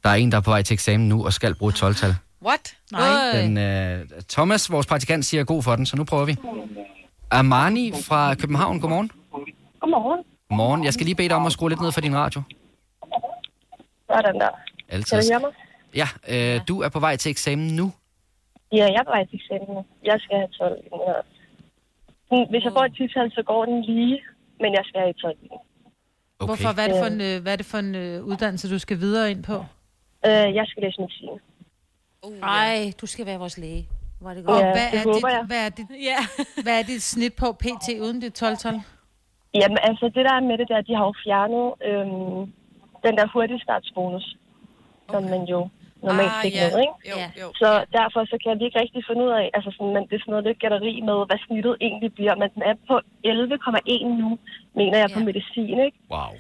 Der 0.03 0.09
er 0.11 0.15
en, 0.15 0.33
der 0.33 0.39
er 0.39 0.43
på 0.43 0.51
vej 0.51 0.63
til 0.63 0.75
eksamen 0.75 1.09
nu 1.09 1.25
og 1.25 1.33
skal 1.33 1.55
bruge 1.55 1.71
et 1.71 1.83
12-tal. 1.83 2.15
What? 2.43 2.77
Nej. 2.93 3.41
Den, 3.41 3.59
øh, 3.59 4.07
Thomas, 4.29 4.71
vores 4.71 4.87
praktikant, 4.87 5.25
siger 5.25 5.45
god 5.45 5.63
for 5.63 5.77
den, 5.77 5.87
så 5.87 5.97
nu 5.97 6.05
prøver 6.05 6.25
vi. 6.25 6.37
Armani 7.31 7.93
fra 8.09 8.35
København, 8.35 8.81
godmorgen. 8.81 9.11
Godmorgen. 9.81 10.25
Godmorgen. 10.49 10.85
Jeg 10.85 10.93
skal 10.93 11.05
lige 11.05 11.15
bede 11.15 11.29
dig 11.29 11.37
om 11.37 11.47
at 11.47 11.53
skrue 11.53 11.69
lidt 11.69 11.81
ned 11.81 11.93
for 11.93 12.01
din 12.01 12.17
radio. 12.17 12.43
Sådan 14.11 14.35
der. 14.35 14.49
Altid. 14.89 15.17
Kan 15.17 15.23
du 15.23 15.33
høre 15.33 15.41
mig? 15.41 15.53
Ja, 16.01 16.09
øh, 16.33 16.61
du 16.69 16.83
er 16.83 16.89
på 16.89 17.01
vej 17.01 17.17
til 17.17 17.31
eksamen 17.31 17.77
nu. 17.77 17.93
Ja, 18.73 18.85
jeg 18.85 19.01
er 19.03 19.05
på 19.05 19.15
vej 19.17 19.25
til 19.25 19.37
eksamen 19.41 19.69
nu. 19.75 19.85
Jeg 20.05 20.17
skal 20.21 20.37
have 20.37 20.49
12 20.49 20.79
i 22.33 22.47
Hvis 22.51 22.65
jeg 22.65 22.73
får 22.73 22.85
et 22.85 22.95
tital, 22.97 23.31
så 23.31 23.43
går 23.47 23.65
den 23.65 23.83
lige, 23.83 24.21
men 24.61 24.71
jeg 24.79 24.85
skal 24.85 25.01
have 25.01 25.11
et 25.11 25.17
12 25.17 25.37
i 25.43 25.49
den. 25.49 25.59
Okay. 26.43 26.49
Hvorfor? 26.51 26.73
Hvad 26.75 26.85
er 26.85 26.91
det 26.93 26.99
for 27.05 27.11
en, 27.15 27.21
øh, 27.21 27.43
hvad 27.43 27.53
er 27.53 27.57
det 27.57 27.67
for 27.67 27.79
en 27.79 27.95
øh, 27.95 28.25
uddannelse, 28.25 28.71
du 28.75 28.79
skal 28.79 28.99
videre 29.01 29.31
ind 29.31 29.43
på? 29.51 29.57
Øh, 30.27 30.49
jeg 30.59 30.65
skal 30.67 30.83
læse 30.83 31.01
medicin. 31.01 31.29
Ej, 32.43 32.93
du 33.01 33.07
skal 33.07 33.27
være 33.27 33.39
vores 33.39 33.59
læge. 33.59 33.89
Er 34.27 34.35
det 34.35 34.39
Og 34.39 34.45
godt. 34.45 34.65
Ja, 34.67 34.73
hvad, 34.77 34.89
det 34.93 34.99
er 35.01 35.05
håber 35.05 35.29
dit, 35.29 35.37
jeg. 35.37 35.45
hvad, 35.47 35.67
er 35.67 35.69
dit, 35.69 35.87
ja. 36.11 36.19
hvad 36.63 36.79
er 36.79 36.83
dit 36.83 37.03
snit 37.03 37.35
på 37.35 37.47
PT 37.53 37.87
uden 38.05 38.21
dit 38.21 38.43
12-tal? 38.43 38.75
Jamen, 39.55 39.79
altså, 39.89 40.05
det 40.15 40.23
der 40.29 40.35
er 40.39 40.41
med 40.41 40.59
det 40.59 40.69
der, 40.69 40.81
de 40.81 40.95
har 40.95 41.05
jo 41.05 41.15
fjernet 41.25 41.67
øhm, 41.89 42.53
den 43.07 43.15
der 43.19 43.27
hurtige 43.33 43.61
startsbonus, 43.61 44.37
okay. 45.09 45.15
som 45.15 45.23
man 45.31 45.43
jo 45.53 45.69
normalt 46.09 46.35
Ah, 46.37 46.43
fik 46.45 46.55
ja. 46.55 46.65
med, 46.71 46.79
ikke? 46.87 46.97
Jo, 47.11 47.17
jo. 47.41 47.47
Så 47.61 47.69
derfor 47.99 48.21
så 48.33 48.37
kan 48.45 48.53
vi 48.59 48.65
ikke 48.67 48.81
rigtig 48.83 49.03
finde 49.09 49.23
ud 49.27 49.33
af, 49.41 49.45
altså 49.57 49.71
sådan, 49.77 49.93
men 49.97 50.03
det 50.09 50.15
er 50.17 50.23
sådan 50.23 50.33
noget 50.35 50.47
lidt 50.49 50.59
gætteri 50.63 50.95
med, 51.09 51.19
hvad 51.29 51.39
snittet 51.47 51.75
egentlig 51.87 52.11
bliver. 52.19 52.35
Men 52.41 52.49
den 52.55 52.63
er 52.71 52.75
på 52.91 52.97
11,1 53.27 54.05
nu, 54.23 54.29
mener 54.81 54.99
jeg, 55.03 55.09
på 55.15 55.21
medicin, 55.29 55.79
ikke? 55.89 55.99
Wow. 56.15 56.33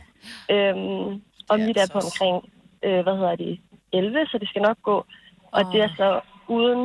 Øhm, 0.54 1.22
og 1.50 1.56
mit 1.66 1.76
er 1.82 1.88
på 1.94 1.98
omkring, 2.08 2.36
øh, 2.86 3.00
hvad 3.04 3.16
hedder 3.20 3.36
det, 3.44 3.52
11, 3.92 4.26
så 4.30 4.36
det 4.42 4.48
skal 4.48 4.62
nok 4.68 4.78
gå. 4.90 4.96
Og 5.56 5.62
det 5.72 5.80
er 5.86 5.90
så 6.00 6.08
uden 6.56 6.82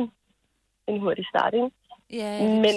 en 0.88 1.00
hurtig 1.00 1.26
start, 1.32 1.54
ikke? 1.54 1.70
Ja, 2.12 2.30
Men 2.64 2.74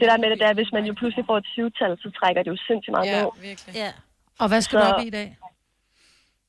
det 0.00 0.06
der 0.10 0.18
med 0.22 0.30
det 0.30 0.40
der, 0.40 0.54
hvis 0.54 0.72
man 0.72 0.84
jo 0.84 0.92
pludselig 1.00 1.24
får 1.26 1.36
et 1.38 1.46
syvtal, 1.56 1.98
så 2.02 2.10
trækker 2.18 2.42
det 2.42 2.50
jo 2.50 2.56
sindssygt 2.66 2.92
meget 2.96 3.06
Ja, 3.10 3.22
ned. 3.22 3.30
virkelig. 3.48 3.74
Ja. 3.74 3.90
Og 4.40 4.48
hvad 4.48 4.60
skal 4.60 4.78
Så- 4.80 4.86
du 4.88 4.92
op 4.94 5.02
i 5.04 5.06
i 5.06 5.10
dag? 5.10 5.36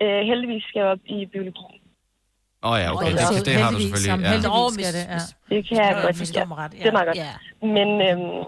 Øh, 0.02 0.22
heldigvis 0.32 0.64
skal 0.64 0.80
jeg 0.80 0.88
op 0.88 1.00
i 1.06 1.26
biologi. 1.26 1.82
Åh 2.64 2.72
oh, 2.72 2.78
ja, 2.84 2.88
okay. 2.94 3.12
Det, 3.12 3.20
så 3.30 3.34
det, 3.38 3.46
det 3.50 3.56
har 3.64 3.70
du 3.76 3.80
selvfølgelig. 3.84 4.14
Ja. 4.26 4.32
Heldigvis 4.34 4.74
skal 4.78 4.94
det, 4.98 5.06
ja. 5.16 5.22
Det 5.52 5.60
kan 5.68 5.76
jeg 5.86 5.92
godt 6.06 6.48
mig 6.52 6.58
ret, 6.64 6.74
ja. 6.74 6.80
Det 6.84 6.90
er 6.92 6.98
meget 6.98 7.08
godt. 7.10 7.20
Ja. 7.26 7.34
Men 7.78 7.90
øhm, 8.08 8.44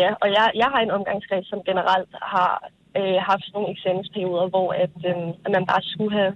ja, 0.00 0.10
og 0.22 0.28
jeg, 0.36 0.46
jeg 0.62 0.68
har 0.72 0.80
en 0.86 0.92
omgangskreds, 0.98 1.46
som 1.52 1.58
generelt 1.70 2.12
har 2.34 2.52
øh, 2.98 3.18
haft 3.28 3.42
sådan 3.44 3.56
nogle 3.56 3.70
eksamensperioder, 3.74 4.46
hvor 4.54 4.68
at, 4.84 4.96
øhm, 5.08 5.30
at 5.44 5.50
man 5.56 5.64
bare 5.72 5.82
skulle 5.92 6.14
have 6.20 6.32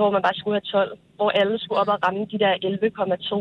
hvor 0.00 0.10
man 0.16 0.22
bare 0.26 0.36
skulle 0.40 0.56
have 0.58 0.68
12, 0.86 0.98
hvor 1.18 1.30
alle 1.40 1.54
skulle 1.62 1.78
op 1.82 1.90
og 1.94 1.98
ramme 2.04 2.22
de 2.32 2.38
der 2.44 2.52
11,2, 2.54 3.34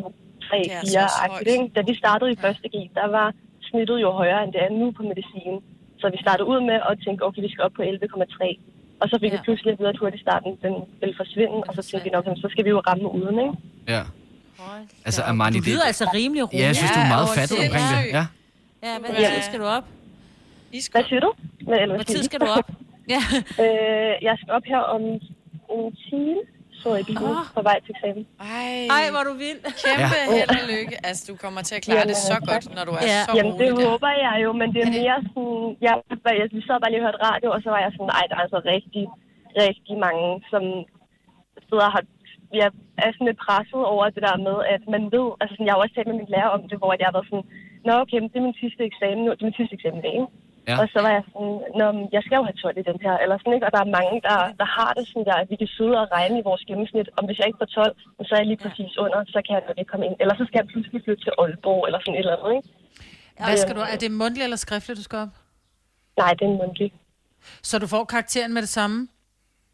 3, 0.48 0.58
Det 0.64 0.74
er 0.74 0.82
så 0.86 0.92
4 0.92 1.02
højt. 1.02 1.26
agtigt? 1.26 1.76
Da 1.76 1.82
vi 1.90 1.94
startede 2.04 2.32
i 2.36 2.38
første 2.46 2.68
G, 2.74 2.76
der 3.00 3.08
var 3.18 3.28
snittet 3.70 3.98
jo 4.06 4.10
højere, 4.22 4.44
end 4.44 4.52
det 4.54 4.62
er 4.68 4.72
nu 4.82 4.88
på 4.98 5.04
medicin. 5.12 5.56
Så 6.02 6.06
vi 6.14 6.18
startede 6.26 6.48
ud 6.54 6.60
med 6.70 6.78
at 6.90 6.94
tænke, 7.06 7.20
okay, 7.28 7.42
vi 7.48 7.52
skal 7.52 7.64
op 7.68 7.76
på 7.80 7.82
11,3. 7.82 8.60
Og 9.02 9.10
så 9.10 9.18
fik 9.22 9.32
vi 9.32 9.38
pludselig 9.44 9.72
at 9.74 9.80
vide, 9.80 9.90
at 9.90 9.98
hurtigt 9.98 10.22
starten 10.28 10.50
den 10.66 10.74
ville 11.02 11.16
forsvinde, 11.22 11.58
og 11.68 11.72
så 11.78 11.82
tænkte 11.90 12.04
vi 12.04 12.10
nok, 12.18 12.26
så 12.44 12.48
skal 12.52 12.66
vi 12.66 12.70
jo 12.70 12.80
ramme 12.80 13.08
uden, 13.20 13.38
ikke? 13.46 13.54
Ja. 13.88 14.02
Altså, 15.06 15.22
Armani, 15.24 15.58
Du 15.60 15.64
lyder 15.66 15.84
altså 15.92 16.06
rimelig 16.14 16.44
rolig. 16.44 16.60
Ja, 16.60 16.66
jeg 16.66 16.76
synes, 16.76 16.92
du 16.92 17.00
er 17.00 17.08
meget 17.16 17.26
over 17.28 17.36
fattet 17.40 17.58
omkring 17.66 17.86
det. 17.96 18.02
Ja. 18.18 18.26
Ja, 18.86 18.94
hvad 19.00 19.10
Ja. 19.24 19.30
tid 19.36 19.42
skal 19.50 19.60
du 19.60 19.66
op? 19.78 19.86
Hvad 20.92 21.04
siger 21.10 21.20
du? 21.26 21.32
Hvad, 21.68 21.78
eller, 21.84 21.96
Hvad 21.96 22.06
tid 22.06 22.24
skal 22.24 22.40
du 22.40 22.46
op? 22.58 22.68
Ja. 23.16 23.22
øh, 23.64 24.14
jeg 24.28 24.36
skal 24.42 24.52
op 24.58 24.66
her 24.66 24.78
om 24.96 25.02
en 25.76 25.96
time, 26.10 26.38
så 26.84 26.90
jeg 26.98 27.06
bilen 27.10 27.28
Ah. 27.40 27.46
på 27.58 27.62
vej 27.70 27.78
til 27.86 27.92
eksamen. 27.96 28.24
Ej, 28.58 28.74
Ej, 28.98 29.06
hvor 29.14 29.24
du 29.30 29.34
vild. 29.46 29.62
kæmpe 29.86 30.18
Ja. 30.22 30.32
held 30.36 30.50
og 30.60 30.64
lykke. 30.74 30.96
Altså, 31.08 31.22
du 31.30 31.34
kommer 31.44 31.62
til 31.68 31.76
at 31.80 31.84
klare 31.88 32.06
det 32.12 32.18
så 32.32 32.36
godt, 32.52 32.66
når 32.76 32.84
du 32.90 32.94
er 33.00 33.04
ja. 33.14 33.20
så 33.28 33.32
Jamen, 33.38 33.54
det 33.62 33.68
rolig 33.72 33.84
der. 33.84 33.90
håber 33.92 34.12
jeg 34.26 34.36
jo, 34.46 34.50
men 34.62 34.68
det 34.74 34.82
er 34.86 34.92
mere 35.00 35.18
sådan... 35.28 35.62
Jeg, 35.88 35.94
jeg, 36.40 36.46
vi 36.58 36.62
sad 36.68 36.78
bare 36.84 36.92
lige 36.92 37.02
og 37.04 37.06
hørte 37.08 37.22
radio, 37.30 37.48
og 37.56 37.60
så 37.64 37.70
var 37.74 37.80
jeg 37.86 37.92
sådan, 37.96 38.12
nej, 38.16 38.24
der 38.30 38.36
er 38.38 38.44
altså 38.46 38.60
rigtig, 38.76 39.04
rigtig 39.66 39.96
mange, 40.08 40.28
som 40.52 40.64
sidder 41.68 41.88
og 41.90 41.96
har 41.98 42.04
jeg 42.62 42.70
er 43.06 43.10
sådan 43.14 43.28
lidt 43.30 43.42
presset 43.48 43.82
over 43.94 44.04
det 44.16 44.24
der 44.28 44.38
med, 44.48 44.58
at 44.76 44.84
man 44.94 45.04
ved, 45.16 45.28
altså 45.42 45.54
sådan, 45.54 45.68
jeg 45.68 45.74
har 45.74 45.82
også 45.84 45.96
talt 45.96 46.10
med 46.12 46.18
min 46.22 46.34
lærer 46.36 46.52
om 46.58 46.62
det, 46.70 46.78
hvor 46.82 46.92
jeg 47.00 47.08
har 47.10 47.16
været 47.18 47.30
sådan, 47.32 47.48
nå 47.88 47.92
okay, 48.04 48.18
men 48.22 48.30
det 48.32 48.38
er 48.40 48.48
min 48.50 48.62
sidste 48.64 48.82
eksamen 48.90 49.22
nu, 49.26 49.30
det 49.36 49.42
er 49.44 49.50
min 49.50 49.60
sidste 49.60 49.76
eksamen 49.78 50.00
i 50.02 50.06
dag, 50.08 50.16
ikke? 50.20 50.32
Ja. 50.70 50.76
Og 50.82 50.86
så 50.94 51.00
var 51.06 51.12
jeg 51.18 51.24
sådan, 51.32 51.56
nå, 51.80 51.86
jeg 52.16 52.22
skal 52.26 52.36
jo 52.40 52.44
have 52.48 52.58
12 52.64 52.78
i 52.82 52.88
den 52.90 53.00
her, 53.06 53.16
eller 53.24 53.36
sådan, 53.38 53.56
ikke? 53.58 53.68
Og 53.68 53.74
der 53.76 53.82
er 53.86 53.96
mange, 54.00 54.16
der, 54.28 54.38
der 54.62 54.68
har 54.78 54.92
det 54.98 55.04
sådan 55.10 55.28
der, 55.30 55.38
at 55.44 55.50
vi 55.52 55.56
kan 55.62 55.70
sidde 55.78 55.96
og 56.02 56.08
regne 56.18 56.36
i 56.40 56.48
vores 56.50 56.64
gennemsnit, 56.70 57.08
om 57.18 57.24
hvis 57.28 57.38
jeg 57.40 57.48
ikke 57.48 57.62
får 57.64 57.72
12, 57.84 57.96
så 58.28 58.32
er 58.36 58.40
jeg 58.42 58.50
lige 58.52 58.62
præcis 58.66 58.92
under, 59.04 59.20
så 59.36 59.40
kan 59.46 59.54
jeg 59.56 59.64
ikke 59.82 59.92
komme 59.94 60.06
ind. 60.08 60.16
Eller 60.22 60.36
så 60.40 60.44
skal 60.48 60.58
jeg 60.62 60.68
pludselig 60.72 61.00
flytte 61.06 61.24
til 61.26 61.34
Aalborg, 61.42 61.82
eller 61.88 62.00
sådan 62.02 62.14
et 62.14 62.20
eller 62.26 62.36
andet, 62.38 62.52
ikke? 62.58 62.70
Hvad 63.46 63.58
skal 63.64 63.76
du, 63.78 63.82
er 63.94 63.98
det 64.04 64.12
mundtligt 64.22 64.46
eller 64.48 64.62
skriftligt, 64.66 64.98
du 65.02 65.06
skal 65.10 65.20
op? 65.26 65.34
Nej, 66.22 66.32
det 66.38 66.44
er 66.48 66.52
en 66.54 66.58
mundtlig. 66.64 66.90
Så 67.70 67.80
du 67.84 67.88
får 67.88 68.04
karakteren 68.14 68.54
med 68.56 68.62
det 68.62 68.74
samme? 68.80 68.98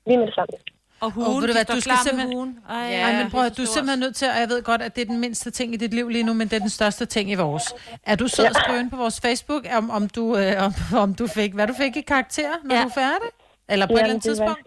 Lige 0.07 0.17
med 0.21 0.27
det 0.27 0.35
samme. 0.39 0.53
Og 0.99 1.11
hugen, 1.11 1.41
ved 1.41 1.47
du 1.47 1.53
hvad, 1.53 1.65
du 1.75 1.81
skal 1.81 1.93
simpelthen... 2.03 2.33
hugen. 2.33 2.59
Ej, 2.69 2.75
Ej, 2.75 2.89
ja, 2.91 3.23
men 3.23 3.31
prøv 3.31 3.49
du 3.49 3.61
er 3.61 3.65
så 3.65 3.73
simpelthen 3.73 3.99
nødt 3.99 4.15
til, 4.15 4.27
og 4.33 4.39
jeg 4.39 4.49
ved 4.49 4.63
godt, 4.63 4.81
at 4.81 4.95
det 4.95 5.01
er 5.01 5.05
den 5.05 5.19
mindste 5.19 5.51
ting 5.51 5.73
i 5.73 5.77
dit 5.77 5.93
liv 5.93 6.09
lige 6.09 6.23
nu, 6.23 6.33
men 6.33 6.47
det 6.47 6.55
er 6.55 6.59
den 6.59 6.69
største 6.69 7.05
ting 7.05 7.31
i 7.31 7.35
vores. 7.35 7.63
Er 8.03 8.15
du 8.15 8.27
sød 8.27 8.45
at 8.45 8.55
skrive 8.55 8.79
ind 8.79 8.89
på 8.89 8.97
vores 8.97 9.21
Facebook, 9.21 9.63
om, 9.77 9.89
om, 9.89 10.09
du, 10.09 10.37
øh, 10.37 10.65
om, 10.65 10.73
om 10.97 11.09
du 11.15 11.27
fik, 11.27 11.53
hvad 11.53 11.67
du 11.67 11.73
fik 11.83 11.97
i 11.97 12.01
karakter, 12.01 12.49
når 12.63 12.75
ja. 12.75 12.81
du 12.81 12.87
er 12.87 12.93
færdig? 12.93 13.29
Eller 13.69 13.85
på 13.85 13.93
et 13.93 13.99
eller 13.99 14.09
andet 14.09 14.23
tidspunkt? 14.23 14.61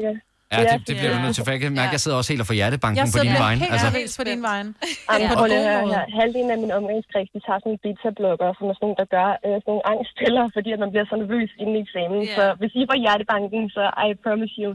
Ja, 0.52 0.60
det, 0.72 0.88
det 0.88 0.94
bliver 1.00 1.12
du 1.16 1.20
nødt 1.24 1.34
til, 1.36 1.42
for 1.46 1.52
jeg 1.56 1.60
kan 1.64 1.72
mærke, 1.80 1.90
at 1.92 1.96
jeg 1.96 2.02
sidder 2.04 2.16
også 2.20 2.30
helt 2.32 2.42
og 2.44 2.48
får 2.50 2.56
hjertebanken 2.60 2.98
Jeg 3.00 3.06
på 3.08 3.12
sidder 3.14 3.28
din 3.28 3.36
helt 3.36 3.46
vejen. 3.46 3.58
helt 3.62 3.72
Altså, 3.74 4.16
på 4.20 4.24
din 4.30 4.42
vejen. 4.50 4.68
Jamen, 5.12 5.28
prøv 5.38 5.46
lige 5.52 5.62
at 5.64 5.68
høre 5.70 5.86
her. 5.94 6.02
Halvdelen 6.20 6.50
af 6.54 6.58
min 6.64 6.72
omgangskreds, 6.78 7.28
de 7.34 7.40
tager 7.46 7.58
sådan 7.60 7.68
nogle 7.70 7.82
beta-blokker, 7.84 8.48
som 8.58 8.64
er 8.70 8.74
sådan 8.76 8.84
nogle, 8.86 8.98
der 9.02 9.08
gør 9.16 9.28
øh, 9.46 9.54
sådan 9.62 9.70
nogle 9.72 9.84
angststiller, 9.92 10.44
fordi 10.56 10.68
at 10.74 10.80
man 10.84 10.90
bliver 10.92 11.06
så 11.10 11.16
nervøs 11.22 11.50
inden 11.60 11.74
i 11.78 11.80
eksamen. 11.86 12.20
Ja. 12.22 12.34
Så 12.38 12.44
hvis 12.60 12.72
I 12.80 12.82
får 12.90 12.98
hjertebanken, 13.04 13.62
så 13.76 13.82
I 14.06 14.08
promise 14.24 14.54
you, 14.62 14.70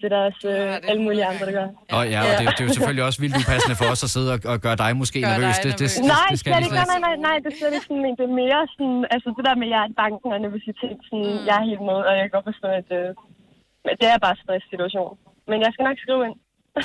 det 0.00 0.06
er 0.08 0.12
der 0.16 0.22
også 0.30 0.46
øh, 0.54 0.90
alle 0.90 1.02
mulige 1.06 1.26
andre, 1.32 1.44
der 1.48 1.54
gør. 1.58 1.68
og 1.96 2.02
ja, 2.14 2.20
og 2.28 2.32
det, 2.38 2.44
det 2.56 2.60
er 2.62 2.68
jo 2.68 2.74
selvfølgelig 2.76 3.04
også 3.08 3.20
vildt 3.24 3.36
upassende 3.40 3.76
for 3.80 3.88
os 3.94 4.02
at 4.06 4.10
sidde 4.16 4.28
og, 4.34 4.38
og 4.52 4.56
gøre 4.66 4.76
dig 4.84 4.90
måske 5.02 5.18
Gør 5.20 5.28
nervøs. 5.32 5.56
dig 5.56 5.64
Det, 5.64 5.72
det, 5.80 5.90
det, 5.96 6.06
nej, 6.16 6.28
det 6.32 6.38
skal 6.40 6.50
slet 6.50 6.60
vi 6.60 6.66
ikke. 6.66 6.78
Nej, 6.80 6.88
nej, 6.92 7.00
nej, 7.06 7.16
nej, 7.28 7.36
det 7.42 7.48
er 7.52 7.56
slet 7.60 7.72
ikke 7.76 7.86
sådan, 7.88 8.02
men 8.06 8.12
det 8.18 8.24
er 8.30 8.34
mere 8.42 8.60
sådan, 8.74 8.98
altså 9.14 9.28
det 9.36 9.44
der 9.48 9.54
med 9.62 9.68
hjertebanken 9.72 10.28
og 10.34 10.40
nervøsitet, 10.46 10.96
sådan, 11.08 11.28
mm. 11.34 11.46
jeg 11.48 11.54
er 11.60 11.64
helt 11.70 11.84
med, 11.90 11.98
og 12.08 12.12
jeg 12.16 12.22
kan 12.24 12.34
godt 12.36 12.48
forstå, 12.50 12.68
at 12.80 12.88
øh, 13.00 13.10
men 13.84 13.94
det 14.00 14.06
er 14.12 14.18
bare 14.26 14.36
stresssituation. 14.42 15.12
Men 15.50 15.58
jeg 15.64 15.70
skal 15.72 15.84
nok 15.88 15.98
skrive 16.04 16.22
ind. 16.28 16.36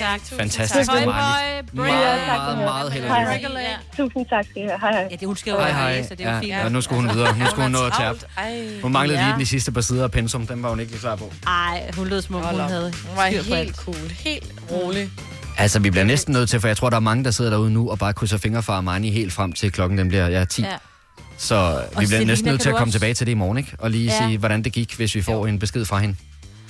tak. 0.00 0.20
Fantastisk, 0.38 0.90
Margit. 0.90 1.04
høj, 1.04 1.62
Meget, 1.72 2.20
tak, 2.26 2.36
meget, 2.38 2.58
meget 2.58 2.92
held 2.92 3.04
og 3.04 3.18
lykke. 3.20 3.50
hej. 3.58 3.76
Tusind 3.96 4.26
tak 4.30 4.44
skal 4.50 4.62
I 4.62 4.66
have. 4.66 4.80
Hej, 4.80 4.92
hej. 4.92 5.08
Ja, 5.10 5.16
det 5.16 5.26
hun 5.28 5.36
skal 5.36 5.50
jo 5.50 5.56
Hej, 5.56 5.66
være 5.66 5.74
hej. 5.78 6.02
så 6.08 6.14
det 6.14 6.26
er 6.26 6.34
jo 6.34 6.40
fint. 6.40 6.52
Ja, 6.52 6.64
og 6.64 6.72
nu 6.72 6.80
skulle 6.80 7.00
hun 7.02 7.14
videre. 7.16 7.38
Nu 7.38 7.46
skulle 7.46 7.62
hun 7.62 7.70
nå 7.72 7.84
at 7.86 7.92
tabe. 7.92 8.18
Ej. 8.36 8.66
Hun 8.82 8.92
manglede 8.92 9.18
Ja. 9.20 9.26
lige 9.26 9.38
de 9.40 9.46
sidste 9.46 9.72
par 9.72 9.80
sider 9.80 10.04
af 10.04 10.10
pensum. 10.10 10.46
Den 10.46 10.62
var 10.62 10.68
hun 10.68 10.80
ikke 10.80 10.92
lige 10.92 11.00
klar 11.00 11.16
på. 11.16 11.32
Ej, 11.46 11.90
hun 11.96 12.08
lød 12.08 12.22
som 12.22 12.34
om, 12.34 12.42
hun 12.44 12.60
havde 12.60 12.92
Hun 13.08 13.16
var 13.16 13.26
helt 13.56 13.76
cool, 13.76 13.96
helt 14.10 14.52
rolig. 14.70 15.10
Altså, 15.58 15.78
vi 15.78 15.90
bliver 15.90 16.04
næsten 16.04 16.32
nødt 16.32 16.50
til, 16.50 16.60
for 16.60 16.68
jeg 16.68 16.76
tror, 16.76 16.90
der 16.90 16.96
er 16.96 17.00
mange, 17.00 17.24
der 17.24 17.30
sidder 17.30 17.50
derude 17.50 17.70
nu 17.70 17.90
og 17.90 17.98
bare 17.98 18.12
krydser 18.12 18.38
fingre 18.38 18.62
for 18.62 18.72
Armani 18.72 19.10
helt 19.10 19.32
frem 19.32 19.52
til 19.52 19.72
klokken 19.72 19.98
den 19.98 20.08
bliver 20.08 20.28
ja, 20.28 20.44
10. 20.44 20.62
Ja. 20.62 20.68
Så 21.38 21.82
vi 21.90 21.94
bliver 21.96 22.08
Selina, 22.08 22.24
næsten 22.32 22.48
nødt 22.48 22.60
til 22.60 22.68
at 22.68 22.74
komme 22.76 22.88
også- 22.88 22.98
tilbage 22.98 23.14
til 23.14 23.26
det 23.26 23.32
i 23.32 23.34
morgen, 23.34 23.58
ikke? 23.58 23.72
Og 23.78 23.90
lige 23.90 24.04
Ja. 24.04 24.18
sige, 24.26 24.38
hvordan 24.38 24.62
det 24.64 24.72
gik, 24.72 24.94
hvis 24.96 25.14
vi 25.14 25.22
får 25.22 25.46
en 25.46 25.58
besked 25.58 25.84
fra 25.84 25.98
hende. 25.98 26.16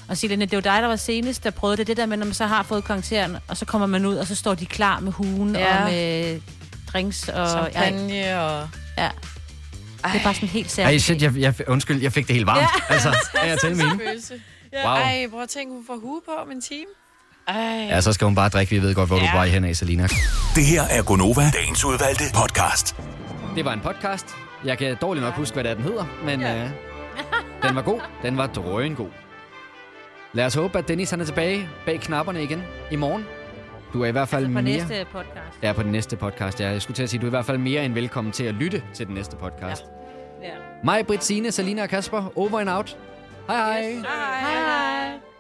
Og 0.08 0.16
Selene, 0.16 0.44
det 0.44 0.52
jo 0.52 0.60
dig, 0.60 0.82
der 0.82 0.86
var 0.88 0.96
senest, 0.96 1.44
der 1.44 1.50
prøvede 1.50 1.76
det. 1.76 1.86
Det 1.86 1.96
der 1.96 2.06
med, 2.06 2.16
når 2.16 2.24
man 2.26 2.34
så 2.34 2.46
har 2.46 2.62
fået 2.62 2.84
karakteren, 2.84 3.36
og 3.48 3.56
så 3.56 3.64
kommer 3.64 3.86
man 3.86 4.06
ud, 4.06 4.16
og 4.16 4.26
så 4.26 4.34
står 4.34 4.54
de 4.54 4.66
klar 4.66 5.00
med 5.00 5.12
hugen 5.12 5.56
Ja. 5.56 5.84
og 5.84 5.90
med 5.90 6.40
drinks 6.92 7.28
og... 7.28 7.50
Champagne 7.50 8.40
og... 8.40 8.68
Ja. 8.98 9.08
Det 10.12 10.20
er 10.20 10.22
bare 10.24 10.34
sådan 10.34 10.48
helt 10.48 10.66
Ej, 10.66 10.70
særligt. 10.70 11.02
shit, 11.02 11.22
jeg, 11.22 11.36
jeg, 11.36 11.54
undskyld, 11.68 12.02
jeg 12.02 12.12
fik 12.12 12.26
det 12.26 12.34
helt 12.34 12.46
varmt. 12.46 12.60
Ja. 12.60 12.94
Altså, 12.94 13.08
er 13.34 13.44
jeg 13.46 13.58
med 13.62 13.70
hende? 13.76 14.04
Følelse. 14.06 14.40
Wow. 14.84 14.92
Ej, 14.94 15.26
prøv 15.30 15.42
at 15.42 15.48
tænke, 15.48 15.72
hun 15.74 15.84
får 15.86 15.98
hue 16.02 16.20
på 16.24 16.30
om 16.30 16.50
en 16.50 16.60
time. 16.62 16.86
Ej. 17.48 17.54
Ja, 17.88 18.00
så 18.00 18.12
skal 18.12 18.24
hun 18.24 18.34
bare 18.34 18.48
drikke. 18.48 18.70
Vi 18.70 18.82
ved 18.82 18.94
godt, 18.94 19.08
hvor 19.08 19.16
ja. 19.16 19.22
du 19.22 19.26
er 19.26 19.30
på 19.30 19.36
vej 19.36 19.48
hen 19.48 19.64
af, 19.64 19.76
Selina. 19.76 20.02
Det 20.54 20.64
her 20.66 20.82
er 20.82 21.02
Gonova, 21.02 21.50
dagens 21.50 21.84
udvalgte 21.84 22.24
podcast. 22.34 22.96
Det 23.56 23.64
var 23.64 23.72
en 23.72 23.80
podcast. 23.80 24.26
Jeg 24.64 24.78
kan 24.78 24.96
dårligt 25.00 25.24
nok 25.24 25.34
huske, 25.34 25.54
hvad 25.54 25.64
det 25.64 25.70
er, 25.70 25.74
den 25.74 25.84
hedder, 25.84 26.04
men 26.24 26.40
ja. 26.40 26.64
øh, 26.64 26.70
den 27.62 27.76
var 27.76 27.82
god. 27.82 28.00
Den 28.22 28.36
var 28.36 28.46
drøgen 28.46 28.94
god. 28.94 29.08
Lad 30.34 30.46
os 30.46 30.54
håbe, 30.54 30.78
at 30.78 30.88
Dennis 30.88 31.10
han 31.10 31.20
er 31.20 31.24
tilbage 31.24 31.68
bag 31.86 32.00
knapperne 32.00 32.42
igen 32.42 32.62
i 32.90 32.96
morgen. 32.96 33.26
Du 33.92 34.02
er 34.02 34.06
i 34.06 34.10
hvert 34.10 34.28
fald 34.28 34.44
På 34.46 34.50
mere... 34.50 34.62
næste 34.62 35.06
podcast. 35.12 35.62
Ja, 35.62 35.72
på 35.72 35.82
den 35.82 35.92
næste 35.92 36.16
podcast. 36.16 36.60
Ja. 36.60 36.68
Jeg 36.70 36.82
skulle 36.82 36.94
til 36.94 37.02
at 37.02 37.10
sige, 37.10 37.20
du 37.20 37.26
er 37.26 37.28
i 37.28 37.30
hvert 37.30 37.44
fald 37.44 37.58
mere 37.58 37.84
end 37.84 37.94
velkommen 37.94 38.32
til 38.32 38.44
at 38.44 38.54
lytte 38.54 38.82
til 38.94 39.06
den 39.06 39.14
næste 39.14 39.36
podcast. 39.36 39.84
Ja. 40.42 40.50
Mig, 40.84 41.06
Britt, 41.06 41.24
Signe, 41.24 41.52
Salina 41.52 41.82
og 41.82 41.88
Kasper. 41.88 42.32
Over 42.36 42.60
and 42.60 42.70
out. 42.70 42.98
Hej 43.46 43.56
hej. 43.56 43.82
Hej 43.82 45.10
hej. 45.10 45.33